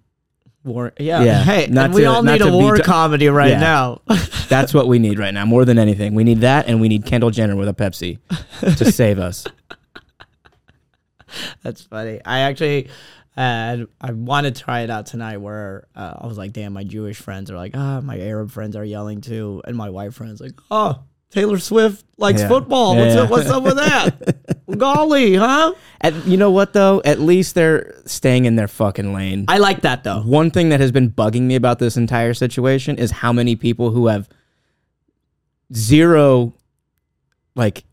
War. 0.64 0.92
Yeah. 1.00 1.23
Yeah, 1.23 1.42
Hey, 1.42 1.66
not 1.69 1.87
and 1.87 1.95
we 1.95 2.02
to- 2.02 2.09
all 2.09 2.23
not 2.23 2.33
need 2.33 2.42
a 2.42 2.45
be 2.45 2.50
war 2.50 2.76
t- 2.76 2.83
comedy 2.83 3.28
right 3.30 3.52
Yeah. 3.52 3.61
now. 3.61 4.02
That's 4.50 4.75
what 4.75 4.87
we 4.87 4.99
need 4.99 5.19
right 5.19 5.33
now, 5.33 5.47
more 5.47 5.64
than 5.64 5.78
anything. 5.78 6.14
We 6.14 6.25
need 6.25 6.40
that, 6.42 6.66
and 6.69 6.78
we 6.78 6.88
need 6.88 7.07
Kendall 7.07 7.30
Jenner 7.30 7.57
with 7.57 7.69
a 7.69 7.73
Pepsi 7.73 8.19
to 8.76 8.92
save 8.92 9.19
us. 9.19 9.47
That's 11.63 11.82
funny. 11.84 12.21
I 12.25 12.41
actually, 12.41 12.91
uh, 13.36 13.78
I 14.00 14.13
want 14.13 14.45
to 14.47 14.50
try 14.52 14.80
it 14.80 14.91
out 14.91 15.06
tonight. 15.06 15.39
Where 15.39 15.86
uh, 15.95 16.15
I 16.21 16.26
was 16.26 16.36
like, 16.36 16.52
"Damn, 16.52 16.73
my 16.73 16.84
Jewish 16.84 17.17
friends 17.19 17.50
are 17.50 17.56
like, 17.56 17.73
ah, 17.76 18.00
my 18.02 18.19
Arab 18.21 18.50
friends 18.50 18.76
are 18.76 18.84
yelling 18.84 19.21
too, 19.23 19.63
and 19.65 19.76
my 19.76 19.89
white 19.89 20.13
friends 20.13 20.41
like, 20.41 20.58
oh, 20.71 21.02
Taylor 21.30 21.58
Swift 21.58 22.04
likes 22.19 22.40
Yeah. 22.40 22.49
football. 22.49 22.97
What's 22.97 23.14
yeah. 23.14 23.23
up? 23.23 23.30
What's 23.30 23.49
up 23.49 23.62
with 23.62 23.76
that? 23.76 24.58
Golly, 24.78 25.36
huh? 25.36 25.75
At, 26.00 26.26
you 26.26 26.36
know 26.36 26.50
what 26.50 26.73
though? 26.73 27.00
At 27.04 27.21
least 27.21 27.54
they're 27.54 27.95
staying 28.04 28.47
in 28.47 28.56
their 28.56 28.69
fucking 28.69 29.12
lane. 29.14 29.45
I 29.49 29.58
like 29.58 29.82
that 29.82 30.02
though. 30.04 30.23
One 30.23 30.50
thing 30.50 30.71
that 30.71 30.80
has 30.80 30.90
been 30.90 31.10
bugging 31.10 31.43
me 31.43 31.54
about 31.54 31.78
this 31.78 31.97
entire 31.97 32.34
situation 32.34 32.99
is 32.99 33.10
how 33.10 33.32
many 33.32 33.54
people 33.54 33.90
who 33.90 34.08
have 34.08 34.28
zero, 35.75 36.54
like, 37.54 37.84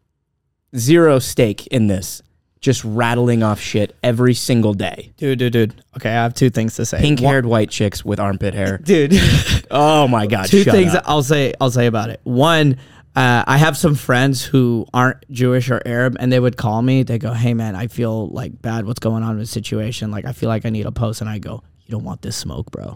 zero 0.75 1.19
stake 1.19 1.67
in 1.67 1.87
this, 1.87 2.21
just 2.59 2.83
rattling 2.83 3.43
off 3.43 3.59
shit 3.59 3.95
every 4.03 4.33
single 4.33 4.73
day. 4.73 5.11
Dude, 5.17 5.39
dude, 5.39 5.53
dude. 5.53 5.83
Okay, 5.95 6.09
I 6.09 6.13
have 6.23 6.33
two 6.33 6.49
things 6.49 6.75
to 6.75 6.85
say. 6.85 6.99
Pink 6.99 7.19
haired 7.19 7.45
white 7.45 7.69
chicks 7.69 8.03
with 8.03 8.19
armpit 8.19 8.53
hair. 8.53 8.77
dude. 8.83 9.13
Oh 9.69 10.07
my 10.07 10.25
god! 10.27 10.47
two 10.47 10.63
things 10.63 10.95
up. 10.95 11.03
I'll 11.05 11.23
say. 11.23 11.53
I'll 11.61 11.71
say 11.71 11.85
about 11.85 12.09
it. 12.09 12.19
One, 12.23 12.77
uh, 13.17 13.43
I 13.47 13.57
have 13.57 13.75
some 13.75 13.95
friends 13.95 14.43
who 14.43 14.85
aren't 14.93 15.27
Jewish 15.31 15.71
or 15.71 15.81
Arab, 15.87 16.17
and 16.19 16.31
they 16.31 16.39
would 16.39 16.55
call 16.55 16.83
me. 16.83 17.01
They 17.01 17.17
go, 17.17 17.33
"Hey, 17.33 17.55
man, 17.55 17.75
I 17.75 17.87
feel 17.87 18.27
like 18.27 18.61
bad. 18.61 18.85
What's 18.85 18.99
going 18.99 19.23
on 19.23 19.31
in 19.31 19.39
the 19.39 19.47
situation? 19.47 20.11
Like, 20.11 20.25
I 20.25 20.33
feel 20.33 20.49
like 20.49 20.67
I 20.67 20.69
need 20.69 20.85
a 20.85 20.91
post." 20.91 21.21
And 21.21 21.27
I 21.27 21.39
go, 21.39 21.63
"You 21.87 21.93
don't 21.93 22.03
want 22.03 22.21
this 22.21 22.35
smoke, 22.35 22.69
bro. 22.69 22.95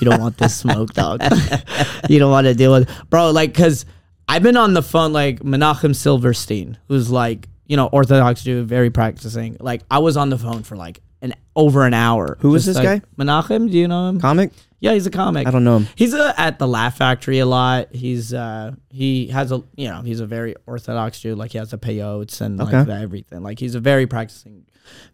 you 0.00 0.10
don't 0.10 0.20
want 0.20 0.38
this 0.38 0.56
smoke, 0.56 0.92
dog. 0.92 1.22
you 2.08 2.18
don't 2.18 2.32
want 2.32 2.48
to 2.48 2.54
deal 2.54 2.72
with, 2.72 2.90
bro. 3.10 3.30
Like, 3.30 3.54
cause 3.54 3.86
I've 4.26 4.42
been 4.42 4.56
on 4.56 4.74
the 4.74 4.82
phone, 4.82 5.12
like 5.12 5.38
Menachem 5.38 5.94
Silverstein, 5.94 6.76
who's 6.88 7.08
like, 7.08 7.48
you 7.66 7.76
know, 7.76 7.86
Orthodox 7.86 8.42
Jew, 8.42 8.64
very 8.64 8.90
practicing. 8.90 9.56
Like, 9.60 9.82
I 9.88 10.00
was 10.00 10.16
on 10.16 10.30
the 10.30 10.38
phone 10.38 10.64
for 10.64 10.76
like 10.76 11.00
an 11.22 11.34
over 11.56 11.84
an 11.84 11.94
hour. 11.94 12.36
Who 12.40 12.54
is 12.54 12.66
this 12.66 12.76
guy? 12.76 13.02
Menachem, 13.18 13.70
do 13.70 13.76
you 13.76 13.88
know 13.88 14.08
him? 14.08 14.20
Comic? 14.20 14.52
Yeah, 14.80 14.92
he's 14.92 15.06
a 15.06 15.10
comic. 15.10 15.46
I 15.46 15.50
don't 15.50 15.64
know 15.64 15.78
him. 15.78 15.88
He's 15.96 16.14
uh, 16.14 16.32
at 16.36 16.58
the 16.60 16.68
Laugh 16.68 16.96
Factory 16.96 17.40
a 17.40 17.46
lot. 17.46 17.94
He's 17.94 18.32
uh 18.32 18.72
he 18.90 19.26
has 19.28 19.50
a 19.50 19.62
you 19.76 19.88
know 19.88 20.02
he's 20.02 20.20
a 20.20 20.26
very 20.26 20.54
orthodox 20.66 21.20
Jew. 21.20 21.34
Like 21.34 21.52
he 21.52 21.58
has 21.58 21.72
the 21.72 21.78
peyotes 21.78 22.40
and 22.40 22.58
like 22.58 22.86
the 22.86 22.94
everything. 22.94 23.42
Like 23.42 23.58
he's 23.58 23.74
a 23.74 23.80
very 23.80 24.06
practicing, 24.06 24.66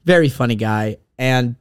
very 0.04 0.28
funny 0.28 0.54
guy. 0.54 0.98
And 1.18 1.56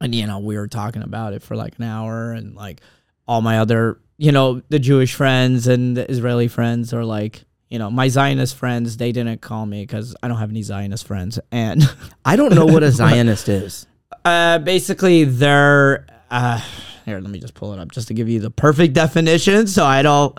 and 0.00 0.14
you 0.14 0.26
know 0.26 0.38
we 0.38 0.56
were 0.56 0.68
talking 0.68 1.02
about 1.02 1.34
it 1.34 1.42
for 1.42 1.56
like 1.56 1.78
an 1.78 1.84
hour 1.84 2.32
and 2.32 2.54
like 2.54 2.80
all 3.28 3.42
my 3.42 3.58
other 3.58 4.00
you 4.16 4.32
know 4.32 4.62
the 4.70 4.78
Jewish 4.78 5.14
friends 5.14 5.66
and 5.66 5.96
the 5.96 6.10
Israeli 6.10 6.48
friends 6.48 6.94
are 6.94 7.04
like 7.04 7.44
you 7.68 7.78
know 7.78 7.90
my 7.90 8.08
Zionist 8.08 8.54
friends 8.56 8.96
they 8.96 9.12
didn't 9.12 9.40
call 9.40 9.66
me 9.66 9.82
because 9.82 10.14
I 10.22 10.28
don't 10.28 10.38
have 10.38 10.50
any 10.50 10.62
Zionist 10.62 11.06
friends 11.06 11.38
and 11.50 11.82
I 12.24 12.36
don't 12.36 12.54
know 12.54 12.66
what 12.66 12.82
a 12.82 12.90
Zionist 13.02 13.48
is. 13.48 13.86
uh 14.24 14.58
basically 14.58 15.24
they're 15.24 16.06
uh 16.30 16.60
here 17.04 17.20
let 17.20 17.30
me 17.30 17.38
just 17.38 17.54
pull 17.54 17.72
it 17.72 17.78
up 17.78 17.90
just 17.92 18.08
to 18.08 18.14
give 18.14 18.28
you 18.28 18.40
the 18.40 18.50
perfect 18.50 18.94
definition 18.94 19.66
so 19.66 19.84
I 19.84 20.02
don't 20.02 20.36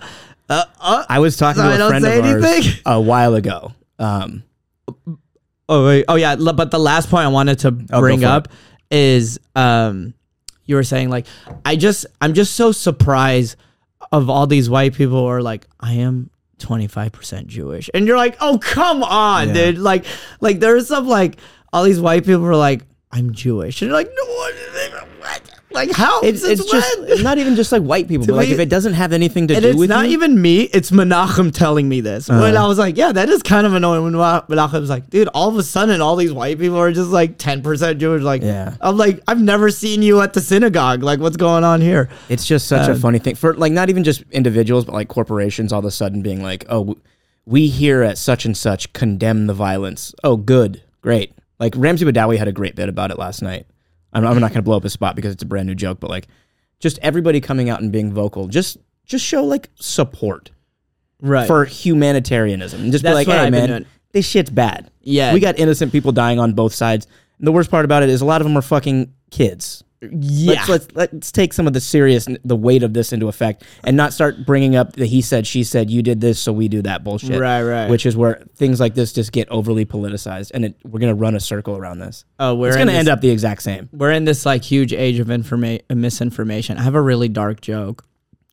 uh, 0.49 0.63
uh, 0.79 1.03
I 1.09 1.19
was 1.19 1.35
talking 1.35 1.61
So 1.61 1.67
to 1.67 1.71
I 1.73 1.75
a 1.75 1.77
don't 1.77 1.89
friend 1.91 2.05
say 2.05 2.19
of 2.19 2.25
ours 2.25 2.43
anything? 2.45 2.79
a 2.85 3.01
while 3.01 3.35
ago. 3.35 3.73
Um, 3.99 4.43
Oh 5.69 5.85
wait. 5.85 6.05
Oh 6.07 6.15
yeah. 6.15 6.35
But 6.37 6.71
the 6.71 6.79
last 6.79 7.09
point 7.09 7.25
I 7.25 7.27
wanted 7.27 7.59
to 7.59 7.77
Oh, 7.91 7.99
bring 7.99 8.21
it. 8.21 8.25
up 8.25 8.47
is 8.89 9.37
um, 9.55 10.13
you 10.65 10.75
were 10.75 10.83
saying 10.83 11.09
like 11.09 11.25
I 11.65 11.75
just 11.75 12.05
I'm 12.21 12.33
just 12.33 12.55
so 12.55 12.71
surprised 12.71 13.57
of 14.13 14.29
all 14.29 14.47
these 14.47 14.69
white 14.69 14.93
people 14.93 15.19
who 15.19 15.25
are 15.25 15.41
like 15.41 15.67
I 15.81 15.93
am 15.95 16.29
25% 16.59 17.47
Jewish, 17.47 17.89
and 17.93 18.07
you're 18.07 18.17
like, 18.17 18.37
oh 18.41 18.57
come 18.57 19.03
on, 19.03 19.49
Yeah. 19.49 19.53
dude. 19.53 19.77
Like 19.77 20.05
like 20.41 20.59
there's 20.59 20.87
some 20.87 21.07
like 21.07 21.37
all 21.73 21.83
these 21.83 21.99
white 21.99 22.25
people 22.25 22.45
are 22.45 22.55
like 22.55 22.81
I'm 23.11 23.31
Jewish, 23.33 23.81
and 23.81 23.89
you're 23.89 23.97
like 23.97 24.09
no? 24.15 24.23
Like 25.71 25.91
how? 25.91 26.21
it's 26.21 26.43
it's 26.43 26.63
just 26.71 27.21
not 27.23 27.37
even 27.37 27.55
just 27.55 27.71
like 27.73 27.81
white 27.81 28.07
people, 28.07 28.25
but 28.25 28.35
like 28.35 28.47
me- 28.47 28.53
if 28.53 28.59
it 28.59 28.69
doesn't 28.69 28.93
have 28.93 29.11
anything 29.11 29.47
to 29.49 29.59
do 29.59 29.67
it's 29.67 29.77
with 29.77 29.89
not 29.89 30.05
you, 30.07 30.13
even 30.13 30.41
me. 30.41 30.61
It's 30.61 30.91
Menachem 30.91 31.53
telling 31.53 31.89
me 31.89 31.99
this. 32.01 32.29
Uh. 32.29 32.35
I 32.35 32.67
was 32.67 32.79
like, 32.79 32.95
yeah, 32.95 33.11
that 33.11 33.27
is 33.29 33.43
kind 33.43 33.67
of 33.67 33.73
annoying. 33.73 34.03
When 34.03 34.13
Menachem 34.13 34.79
was 34.79 34.89
like, 34.89 35.09
dude, 35.09 35.27
all 35.29 35.49
of 35.49 35.57
a 35.57 35.63
sudden, 35.63 35.99
all 35.99 36.15
these 36.15 36.31
white 36.31 36.57
people 36.57 36.77
are 36.77 36.91
just 36.91 37.09
like 37.09 37.37
10% 37.37 37.97
Jewish. 37.97 38.23
Like, 38.23 38.41
Yeah. 38.43 38.75
I'm 38.79 38.97
like, 38.97 39.21
I've 39.27 39.41
never 39.41 39.69
seen 39.69 40.01
you 40.01 40.21
at 40.21 40.33
the 40.33 40.41
synagogue. 40.41 41.03
Like, 41.03 41.19
what's 41.19 41.37
going 41.37 41.63
on 41.65 41.81
here? 41.81 42.09
it's 42.29 42.45
just 42.45 42.67
such 42.67 42.87
a 42.87 42.95
funny 42.95 43.19
thing 43.19 43.35
for 43.35 43.53
like 43.53 43.73
not 43.73 43.89
even 43.89 44.03
just 44.05 44.23
individuals, 44.31 44.85
but 44.85 44.93
like 44.93 45.09
corporations 45.09 45.73
all 45.73 45.79
of 45.79 45.85
a 45.85 45.91
sudden 45.91 46.21
being 46.21 46.41
like, 46.41 46.65
oh, 46.69 46.95
we 47.45 47.67
here 47.67 48.03
at 48.03 48.17
such 48.17 48.45
and 48.45 48.55
such 48.57 48.91
condemn 48.93 49.47
the 49.47 49.53
violence. 49.53 50.13
Oh, 50.23 50.37
good, 50.37 50.81
great. 51.01 51.33
Like 51.59 51.73
Ramsey 51.75 52.05
Badawi 52.05 52.37
had 52.37 52.47
a 52.47 52.51
great 52.53 52.75
bit 52.75 52.87
about 52.89 53.11
it 53.11 53.17
last 53.19 53.41
night. 53.41 53.67
I'm, 54.13 54.25
I'm 54.25 54.39
not 54.39 54.49
going 54.51 54.59
to 54.59 54.61
blow 54.63 54.77
up 54.77 54.83
his 54.83 54.93
spot 54.93 55.15
because 55.15 55.33
it's 55.33 55.43
a 55.43 55.45
brand 55.47 55.67
new 55.67 55.75
joke, 55.75 55.99
but 55.99 56.09
like, 56.09 56.27
just 56.79 56.99
everybody 57.01 57.41
coming 57.41 57.69
out 57.69 57.81
and 57.81 57.91
being 57.91 58.13
vocal, 58.13 58.47
just 58.47 58.77
just 59.05 59.23
show 59.25 59.43
like 59.43 59.69
support 59.75 60.51
Right. 61.21 61.47
for 61.47 61.65
humanitarianism 61.65 62.81
and 62.81 62.91
just 62.91 63.03
That's 63.03 63.11
be 63.13 63.15
like, 63.15 63.27
what 63.27 63.37
hey 63.37 63.45
I've 63.45 63.51
been 63.51 63.59
man, 63.61 63.69
doing. 63.69 63.85
this 64.13 64.27
shit's 64.27 64.49
bad. 64.51 64.91
Yeah. 65.01 65.33
we 65.33 65.39
got 65.39 65.57
innocent 65.57 65.91
people 65.91 66.11
dying 66.11 66.39
on 66.39 66.53
both 66.53 66.73
sides. 66.73 67.07
And 67.39 67.47
the 67.47 67.51
worst 67.51 67.71
part 67.71 67.85
about 67.85 68.03
it 68.03 68.09
is 68.09 68.21
a 68.21 68.25
lot 68.25 68.41
of 68.41 68.45
them 68.45 68.55
are 68.57 68.61
fucking 68.61 69.13
kids. 69.31 69.83
Yeah. 70.01 70.53
Let's, 70.67 70.69
let's 70.69 70.87
let's 70.95 71.31
take 71.31 71.53
some 71.53 71.65
of 71.67 71.73
the 71.73 71.81
serious 71.81 72.27
the 72.45 72.55
weight 72.55 72.83
of 72.83 72.93
this 72.93 73.11
into 73.13 73.27
effect 73.27 73.63
and 73.83 73.97
not 73.97 74.13
start 74.13 74.45
bringing 74.45 74.75
up 74.75 74.93
the 74.93 75.05
he 75.05 75.21
said 75.21 75.47
she 75.47 75.63
said 75.63 75.89
you 75.89 76.03
did 76.03 76.21
this 76.21 76.39
so 76.39 76.53
we 76.53 76.67
do 76.67 76.81
that 76.83 77.03
bullshit. 77.03 77.39
Right, 77.39 77.63
right. 77.63 77.89
Which 77.89 78.05
is 78.05 78.15
where 78.15 78.43
things 78.55 78.79
like 78.79 78.93
this 78.95 79.11
just 79.13 79.31
get 79.31 79.49
overly 79.49 79.85
politicized 79.85 80.51
and 80.53 80.65
it, 80.65 80.75
we're 80.83 80.99
gonna 80.99 81.15
run 81.15 81.35
a 81.35 81.39
circle 81.39 81.75
around 81.77 81.99
this. 81.99 82.25
oh, 82.39 82.53
we're 82.55 82.67
It's 82.67 82.77
gonna 82.77 82.91
this- 82.91 82.99
end 82.99 83.09
up 83.09 83.21
the 83.21 83.29
exact 83.31 83.63
same. 83.63 83.89
we're 83.91 84.11
in 84.11 84.25
this 84.25 84.45
like 84.45 84.63
huge 84.63 84.93
age 84.93 85.19
of 85.19 85.27
informa- 85.27 85.81
misinformation. 85.93 86.77
I 86.77 86.83
have 86.83 86.95
a 86.95 87.01
really 87.01 87.29
dark 87.29 87.61
joke 87.61 88.05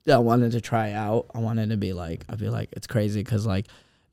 that 0.07 0.15
I 0.15 0.19
wanted 0.19 0.53
to 0.53 0.61
try 0.61 0.93
out. 0.93 1.27
I 1.35 1.39
wanted 1.39 1.71
to 1.71 1.77
be 1.77 1.93
like, 1.93 2.25
I'd 2.29 2.39
be 2.39 2.49
like, 2.49 2.71
it's 2.73 2.87
crazy 2.87 3.23
because 3.23 3.47
like 3.47 3.67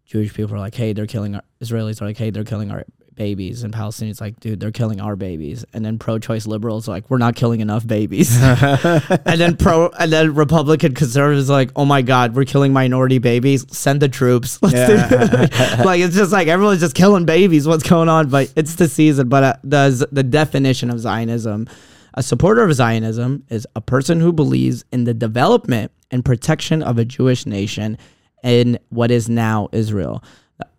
Jewish 0.05 0.33
people 0.33 0.55
are 0.55 0.59
like, 0.59 0.75
hey, 0.75 0.93
they're 0.93 1.07
killing 1.07 1.35
our 1.35 1.43
Israelis 1.63 2.01
are 2.01 2.05
like, 2.05 2.17
hey, 2.17 2.29
they're 2.29 2.43
killing 2.43 2.71
our 2.71 2.83
babies, 3.15 3.63
and 3.63 3.73
Palestinians 3.73 4.21
like, 4.21 4.39
dude, 4.39 4.59
they're 4.59 4.71
killing 4.71 5.01
our 5.01 5.15
babies, 5.15 5.65
and 5.73 5.83
then 5.83 5.99
pro-choice 5.99 6.47
liberals 6.47 6.87
are 6.87 6.91
like, 6.91 7.09
we're 7.09 7.17
not 7.17 7.35
killing 7.35 7.59
enough 7.59 7.85
babies, 7.85 8.41
and 8.41 9.39
then 9.39 9.57
pro 9.57 9.89
and 9.99 10.11
then 10.11 10.33
Republican 10.33 10.93
conservatives 10.93 11.49
are 11.49 11.53
like, 11.53 11.71
oh 11.75 11.85
my 11.85 12.01
god, 12.01 12.35
we're 12.35 12.45
killing 12.45 12.73
minority 12.73 13.19
babies, 13.19 13.65
send 13.75 14.01
the 14.01 14.09
troops. 14.09 14.59
Let's 14.61 14.75
do 14.75 15.83
like 15.83 16.01
it's 16.01 16.15
just 16.15 16.31
like 16.31 16.47
everyone's 16.47 16.79
just 16.79 16.95
killing 16.95 17.25
babies. 17.25 17.67
What's 17.67 17.87
going 17.87 18.09
on? 18.09 18.29
But 18.29 18.51
it's 18.55 18.75
the 18.75 18.87
season. 18.87 19.29
But 19.29 19.43
uh, 19.43 19.53
the 19.63 20.07
the 20.11 20.23
definition 20.23 20.89
of 20.89 20.99
Zionism, 20.99 21.67
a 22.13 22.23
supporter 22.23 22.63
of 22.63 22.73
Zionism 22.73 23.43
is 23.49 23.67
a 23.75 23.81
person 23.81 24.19
who 24.19 24.33
believes 24.33 24.83
in 24.91 25.03
the 25.03 25.13
development 25.13 25.91
and 26.11 26.25
protection 26.25 26.83
of 26.83 26.97
a 26.97 27.05
Jewish 27.05 27.45
nation 27.45 27.97
in 28.43 28.79
what 28.89 29.11
is 29.11 29.29
now 29.29 29.69
Israel. 29.71 30.23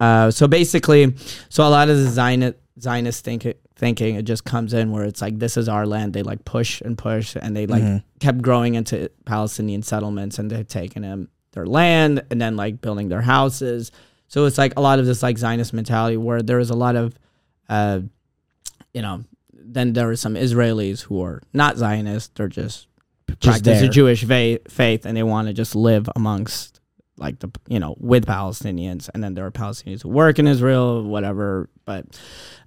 Uh, 0.02 0.32
so 0.32 0.48
basically, 0.48 1.14
so 1.48 1.62
a 1.62 1.70
lot 1.70 1.88
of 1.88 1.96
the 1.96 2.08
Zionist 2.08 2.56
Zionist 2.80 3.24
thinking 3.24 3.54
thinking 3.76 4.16
it 4.16 4.22
just 4.22 4.44
comes 4.44 4.74
in 4.74 4.90
where 4.90 5.04
it's 5.04 5.22
like 5.22 5.38
this 5.38 5.56
is 5.56 5.68
our 5.68 5.86
land. 5.86 6.12
They 6.12 6.24
like 6.24 6.44
push 6.44 6.80
and 6.80 6.98
push, 6.98 7.36
and 7.40 7.56
they 7.56 7.68
like 7.68 8.02
kept 8.18 8.42
growing 8.42 8.74
into 8.74 9.08
Palestinian 9.26 9.84
settlements, 9.84 10.40
and 10.40 10.50
they've 10.50 10.66
taken 10.66 11.02
them 11.02 11.28
their 11.52 11.66
land, 11.66 12.24
and 12.32 12.42
then 12.42 12.56
like 12.56 12.80
building 12.80 13.10
their 13.10 13.20
houses. 13.20 13.92
So 14.26 14.44
it's 14.46 14.58
like 14.58 14.72
a 14.76 14.80
lot 14.80 14.98
of 14.98 15.06
this 15.06 15.22
like 15.22 15.38
Zionist 15.38 15.72
mentality 15.72 16.16
where 16.16 16.42
there 16.42 16.58
is 16.58 16.70
a 16.70 16.76
lot 16.76 16.96
of, 16.96 17.14
uh, 17.68 18.00
you 18.92 19.02
know, 19.02 19.22
then 19.52 19.92
there 19.92 20.10
are 20.10 20.16
some 20.16 20.34
Israelis 20.34 21.02
who 21.02 21.22
are 21.22 21.42
not 21.52 21.76
Zionists. 21.76 22.32
They're 22.34 22.48
just 22.48 22.88
practice 23.40 23.60
there. 23.60 23.84
a 23.84 23.88
Jewish 23.88 24.24
faith, 24.24 24.68
faith, 24.68 25.06
and 25.06 25.16
they 25.16 25.22
want 25.22 25.46
to 25.46 25.54
just 25.54 25.76
live 25.76 26.08
amongst 26.16 26.80
like 27.18 27.38
the 27.40 27.50
you 27.68 27.78
know 27.78 27.94
with 27.98 28.26
Palestinians, 28.26 29.08
and 29.12 29.22
then 29.22 29.34
there 29.34 29.44
are 29.46 29.50
Palestinians 29.50 30.02
who 30.02 30.08
work 30.08 30.38
in 30.38 30.46
Israel, 30.46 31.02
whatever. 31.04 31.68
But 31.84 32.06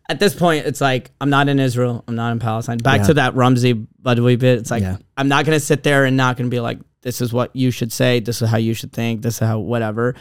at 0.10 0.19
this 0.19 0.36
point, 0.36 0.65
it's 0.65 0.81
like 0.81 1.12
I'm 1.19 1.29
not 1.29 1.49
in 1.49 1.60
Israel, 1.60 2.03
I'm 2.08 2.15
not 2.15 2.31
in 2.31 2.39
Palestine. 2.39 2.77
Back 2.77 3.01
Yeah. 3.01 3.08
to 3.08 3.13
that 3.15 3.36
Ramsey 3.36 3.73
Badawi 4.01 4.38
bit. 4.38 4.60
It's 4.60 4.71
like 4.71 4.84
Yeah. 4.84 4.97
I'm 5.17 5.27
not 5.27 5.45
gonna 5.45 5.60
sit 5.60 5.84
there 5.84 6.05
and 6.05 6.15
not 6.15 6.38
gonna 6.38 6.49
be 6.49 6.60
like, 6.60 6.79
this 7.01 7.21
is 7.21 7.34
what 7.34 7.55
you 7.55 7.71
should 7.71 7.91
say, 7.91 8.19
this 8.19 8.41
is 8.41 8.49
how 8.49 8.58
you 8.58 8.73
should 8.73 8.91
think, 8.93 9.21
this 9.21 9.36
is 9.36 9.39
how 9.47 9.60
whatever. 9.60 10.15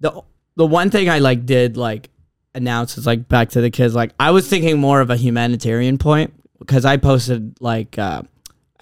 The 0.00 0.20
the 0.56 0.66
one 0.66 0.90
thing 0.90 1.08
I 1.08 1.20
like 1.20 1.46
did 1.46 1.76
like 1.76 2.10
announce 2.54 2.98
is 2.98 3.06
like 3.06 3.28
back 3.28 3.50
to 3.50 3.60
the 3.60 3.70
kids. 3.70 3.94
Like 3.94 4.12
I 4.18 4.32
was 4.32 4.48
thinking 4.48 4.78
more 4.80 5.00
of 5.00 5.10
a 5.10 5.16
humanitarian 5.16 5.96
point 5.98 6.34
because 6.58 6.84
I 6.84 6.96
posted 6.96 7.56
like. 7.60 7.98
uh 7.98 8.22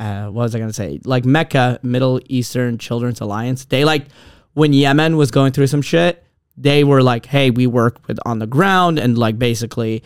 uh, 0.00 0.26
what 0.26 0.44
was 0.44 0.54
I 0.54 0.60
gonna 0.60 0.72
say? 0.72 1.00
Like 1.04 1.24
MECA, 1.24 1.82
Middle 1.82 2.20
Eastern 2.28 2.78
Children's 2.78 3.20
Alliance. 3.20 3.64
They 3.64 3.84
like 3.84 4.06
when 4.54 4.72
Yemen 4.72 5.16
was 5.16 5.30
going 5.30 5.52
through 5.52 5.66
some 5.68 5.82
shit. 5.82 6.24
They 6.56 6.82
were 6.82 7.02
like, 7.02 7.26
"Hey, 7.26 7.50
we 7.50 7.68
work 7.68 8.06
with 8.08 8.18
on 8.26 8.40
the 8.40 8.46
ground," 8.46 8.98
and 8.98 9.16
like 9.16 9.38
basically, 9.38 10.02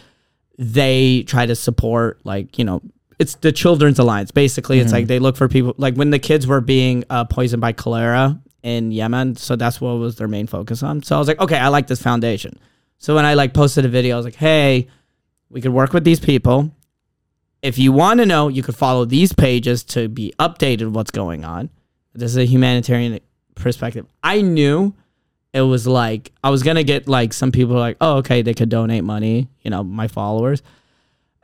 they 0.58 1.22
try 1.22 1.46
to 1.46 1.54
support 1.56 2.20
like 2.24 2.58
you 2.58 2.64
know, 2.64 2.82
it's 3.18 3.36
the 3.36 3.52
Children's 3.52 3.98
Alliance. 3.98 4.30
Basically, 4.30 4.78
it's 4.78 4.92
like 4.92 5.06
they 5.06 5.18
look 5.18 5.36
for 5.36 5.48
people 5.48 5.74
like 5.78 5.94
when 5.94 6.10
the 6.10 6.18
kids 6.18 6.46
were 6.46 6.60
being 6.60 7.04
uh, 7.08 7.24
poisoned 7.24 7.62
by 7.62 7.72
cholera 7.72 8.38
in 8.62 8.92
Yemen. 8.92 9.36
So 9.36 9.56
that's 9.56 9.80
what 9.80 9.92
was 9.94 10.16
their 10.16 10.28
main 10.28 10.46
focus 10.46 10.82
on. 10.82 11.02
So 11.02 11.16
I 11.16 11.18
was 11.18 11.26
like, 11.26 11.40
okay, 11.40 11.56
I 11.56 11.68
like 11.68 11.86
this 11.86 12.02
foundation. 12.02 12.58
So 12.98 13.14
when 13.14 13.24
I 13.24 13.32
like 13.32 13.54
posted 13.54 13.86
a 13.86 13.88
video, 13.88 14.14
I 14.14 14.18
was 14.18 14.26
like, 14.26 14.34
hey, 14.34 14.88
we 15.48 15.62
could 15.62 15.72
work 15.72 15.94
with 15.94 16.04
these 16.04 16.20
people 16.20 16.70
if 17.62 17.78
you 17.78 17.92
want 17.92 18.18
to 18.18 18.26
know, 18.26 18.48
you 18.48 18.62
could 18.62 18.76
follow 18.76 19.04
these 19.04 19.32
pages 19.32 19.84
to 19.84 20.08
be 20.08 20.34
updated 20.38 20.88
what's 20.88 21.12
going 21.12 21.44
on. 21.44 21.70
This 22.12 22.32
is 22.32 22.36
a 22.36 22.44
humanitarian 22.44 23.20
perspective. 23.54 24.06
I 24.22 24.40
knew 24.42 24.94
it 25.52 25.60
was 25.62 25.86
like 25.86 26.32
I 26.42 26.50
was 26.50 26.62
gonna 26.62 26.82
get 26.84 27.08
like 27.08 27.32
some 27.32 27.52
people 27.52 27.76
like, 27.76 27.96
oh, 28.00 28.16
okay, 28.18 28.42
they 28.42 28.54
could 28.54 28.68
donate 28.68 29.04
money, 29.04 29.48
you 29.62 29.70
know, 29.70 29.82
my 29.84 30.08
followers. 30.08 30.62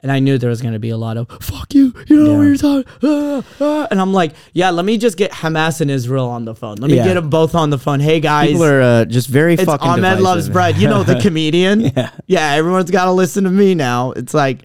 And 0.01 0.12
I 0.12 0.21
knew 0.21 0.38
there 0.38 0.49
was 0.49 0.62
gonna 0.62 0.79
be 0.79 0.90
a 0.90 0.97
lot 0.97 1.16
of 1.16 1.29
fuck 1.42 1.75
you, 1.75 1.92
you 2.07 2.23
know 2.23 2.35
what 2.35 2.42
Yeah. 2.42 2.47
you're 2.49 2.57
talking, 2.57 2.85
ah, 3.03 3.42
ah." 3.61 3.88
and 3.90 4.01
I'm 4.01 4.12
like, 4.12 4.33
yeah, 4.53 4.71
let 4.71 4.85
me 4.85 4.97
just 4.97 5.16
get 5.16 5.33
Hamas 5.33 5.81
and 5.81 5.90
Israel 5.90 6.29
on 6.29 6.44
the 6.44 6.55
phone. 6.55 6.77
Let 6.77 6.88
me 6.90 6.97
Yeah. 6.99 7.05
get 7.05 7.14
them 7.14 7.29
both 7.31 7.57
on 7.57 7.71
the 7.71 7.79
phone. 7.79 7.99
Hey 7.99 8.21
guys, 8.21 8.51
People 8.53 8.64
are 8.64 8.81
uh, 8.81 9.05
just 9.07 9.29
very 9.29 9.55
it's 9.55 9.64
fucking. 9.64 9.88
Ahmed 9.88 10.03
divisive. 10.03 10.23
loves 10.25 10.49
bread. 10.51 10.77
You 10.77 10.87
know 10.88 11.03
the 11.03 11.21
comedian. 11.21 11.81
Yeah. 11.81 12.11
yeah, 12.29 12.53
everyone's 12.53 12.92
got 12.92 13.07
to 13.07 13.12
listen 13.12 13.42
to 13.44 13.51
me 13.51 13.75
now. 13.75 14.12
It's 14.12 14.33
like, 14.35 14.61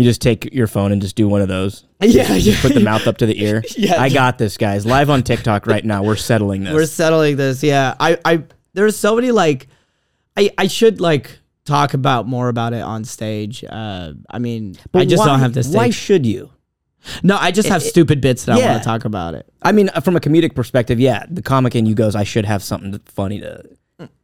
You 0.00 0.04
just 0.06 0.22
take 0.22 0.54
your 0.54 0.66
phone 0.66 0.92
and 0.92 1.02
just 1.02 1.14
do 1.14 1.28
one 1.28 1.42
of 1.42 1.48
those. 1.48 1.84
yeah, 2.00 2.32
yeah. 2.32 2.58
Put 2.62 2.72
the 2.72 2.80
mouth 2.80 3.06
up 3.06 3.18
to 3.18 3.26
the 3.26 3.38
ear. 3.44 3.62
Yeah. 3.76 4.00
I 4.00 4.08
got 4.08 4.38
this, 4.38 4.56
guys. 4.56 4.86
Live 4.86 5.10
on 5.10 5.22
TikTok 5.22 5.66
right 5.66 5.84
now. 5.84 6.02
We're 6.02 6.16
settling 6.16 6.64
this. 6.64 6.72
We're 6.72 6.86
settling 6.86 7.36
this. 7.36 7.62
Yeah. 7.62 7.96
I, 8.00 8.16
I, 8.24 8.44
there's 8.72 8.96
so 8.96 9.14
many 9.14 9.30
like, 9.30 9.66
I, 10.38 10.52
I 10.56 10.68
should 10.68 11.02
like 11.02 11.38
talk 11.66 11.92
about 11.92 12.26
more 12.26 12.48
about 12.48 12.72
it 12.72 12.80
on 12.80 13.04
stage. 13.04 13.62
Uh, 13.62 14.14
I 14.30 14.38
mean, 14.38 14.76
I 14.94 15.04
just 15.04 15.20
why- 15.20 15.26
don't 15.26 15.40
have 15.40 15.52
this. 15.52 15.68
Why 15.68 15.90
should 15.90 16.24
you? 16.24 16.50
no, 17.22 17.36
I 17.36 17.50
just 17.50 17.68
have 17.68 17.82
stupid 17.82 18.22
bits 18.22 18.46
that 18.46 18.58
I 18.58 18.66
want 18.66 18.82
to 18.82 18.84
talk 18.86 19.04
about 19.04 19.34
it. 19.34 19.46
I 19.60 19.72
mean, 19.72 19.90
from 20.02 20.16
a 20.16 20.20
comedic 20.20 20.54
perspective, 20.54 20.98
yeah, 20.98 21.26
the 21.28 21.42
comic 21.42 21.74
in 21.76 21.84
you 21.84 21.94
goes, 21.94 22.16
I 22.16 22.24
should 22.24 22.46
have 22.46 22.62
something 22.62 22.98
funny 23.04 23.40
to 23.40 23.64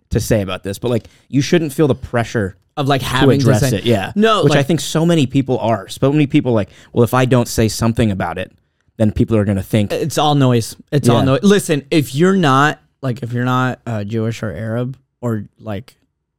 to 0.08 0.20
say 0.20 0.40
about 0.40 0.62
this, 0.62 0.78
but 0.78 0.90
like, 0.90 1.04
you 1.28 1.42
shouldn't 1.42 1.74
feel 1.74 1.86
the 1.86 1.94
pressure 1.94 2.56
Of 2.76 2.88
like 2.88 3.00
to 3.00 3.06
having 3.06 3.40
address 3.40 3.60
to 3.60 3.68
say, 3.70 3.78
it. 3.78 3.84
Yeah, 3.84 4.12
No, 4.14 4.44
which 4.44 4.54
I 4.54 4.62
think 4.62 4.80
so 4.80 5.06
many 5.06 5.26
people 5.26 5.58
are. 5.58 5.88
So 5.88 6.12
many 6.12 6.26
people 6.26 6.52
like, 6.52 6.68
well, 6.92 7.04
if 7.04 7.14
I 7.14 7.24
don't 7.24 7.48
say 7.48 7.68
something 7.68 8.10
about 8.10 8.36
it, 8.36 8.52
then 8.98 9.12
people 9.12 9.36
are 9.36 9.44
going 9.44 9.56
to 9.56 9.62
think. 9.62 9.92
It's 9.92 10.18
all 10.18 10.34
noise. 10.34 10.76
It's 10.92 11.08
all 11.08 11.22
noise. 11.22 11.42
Listen, 11.42 11.86
if 11.90 12.14
you're 12.14 12.36
not 12.36 12.80
like, 13.00 13.22
if 13.22 13.32
you're 13.32 13.44
not 13.44 13.80
uh, 13.86 14.04
Jewish 14.04 14.42
or 14.42 14.50
Arab 14.50 14.98
or 15.20 15.46
like, 15.58 15.96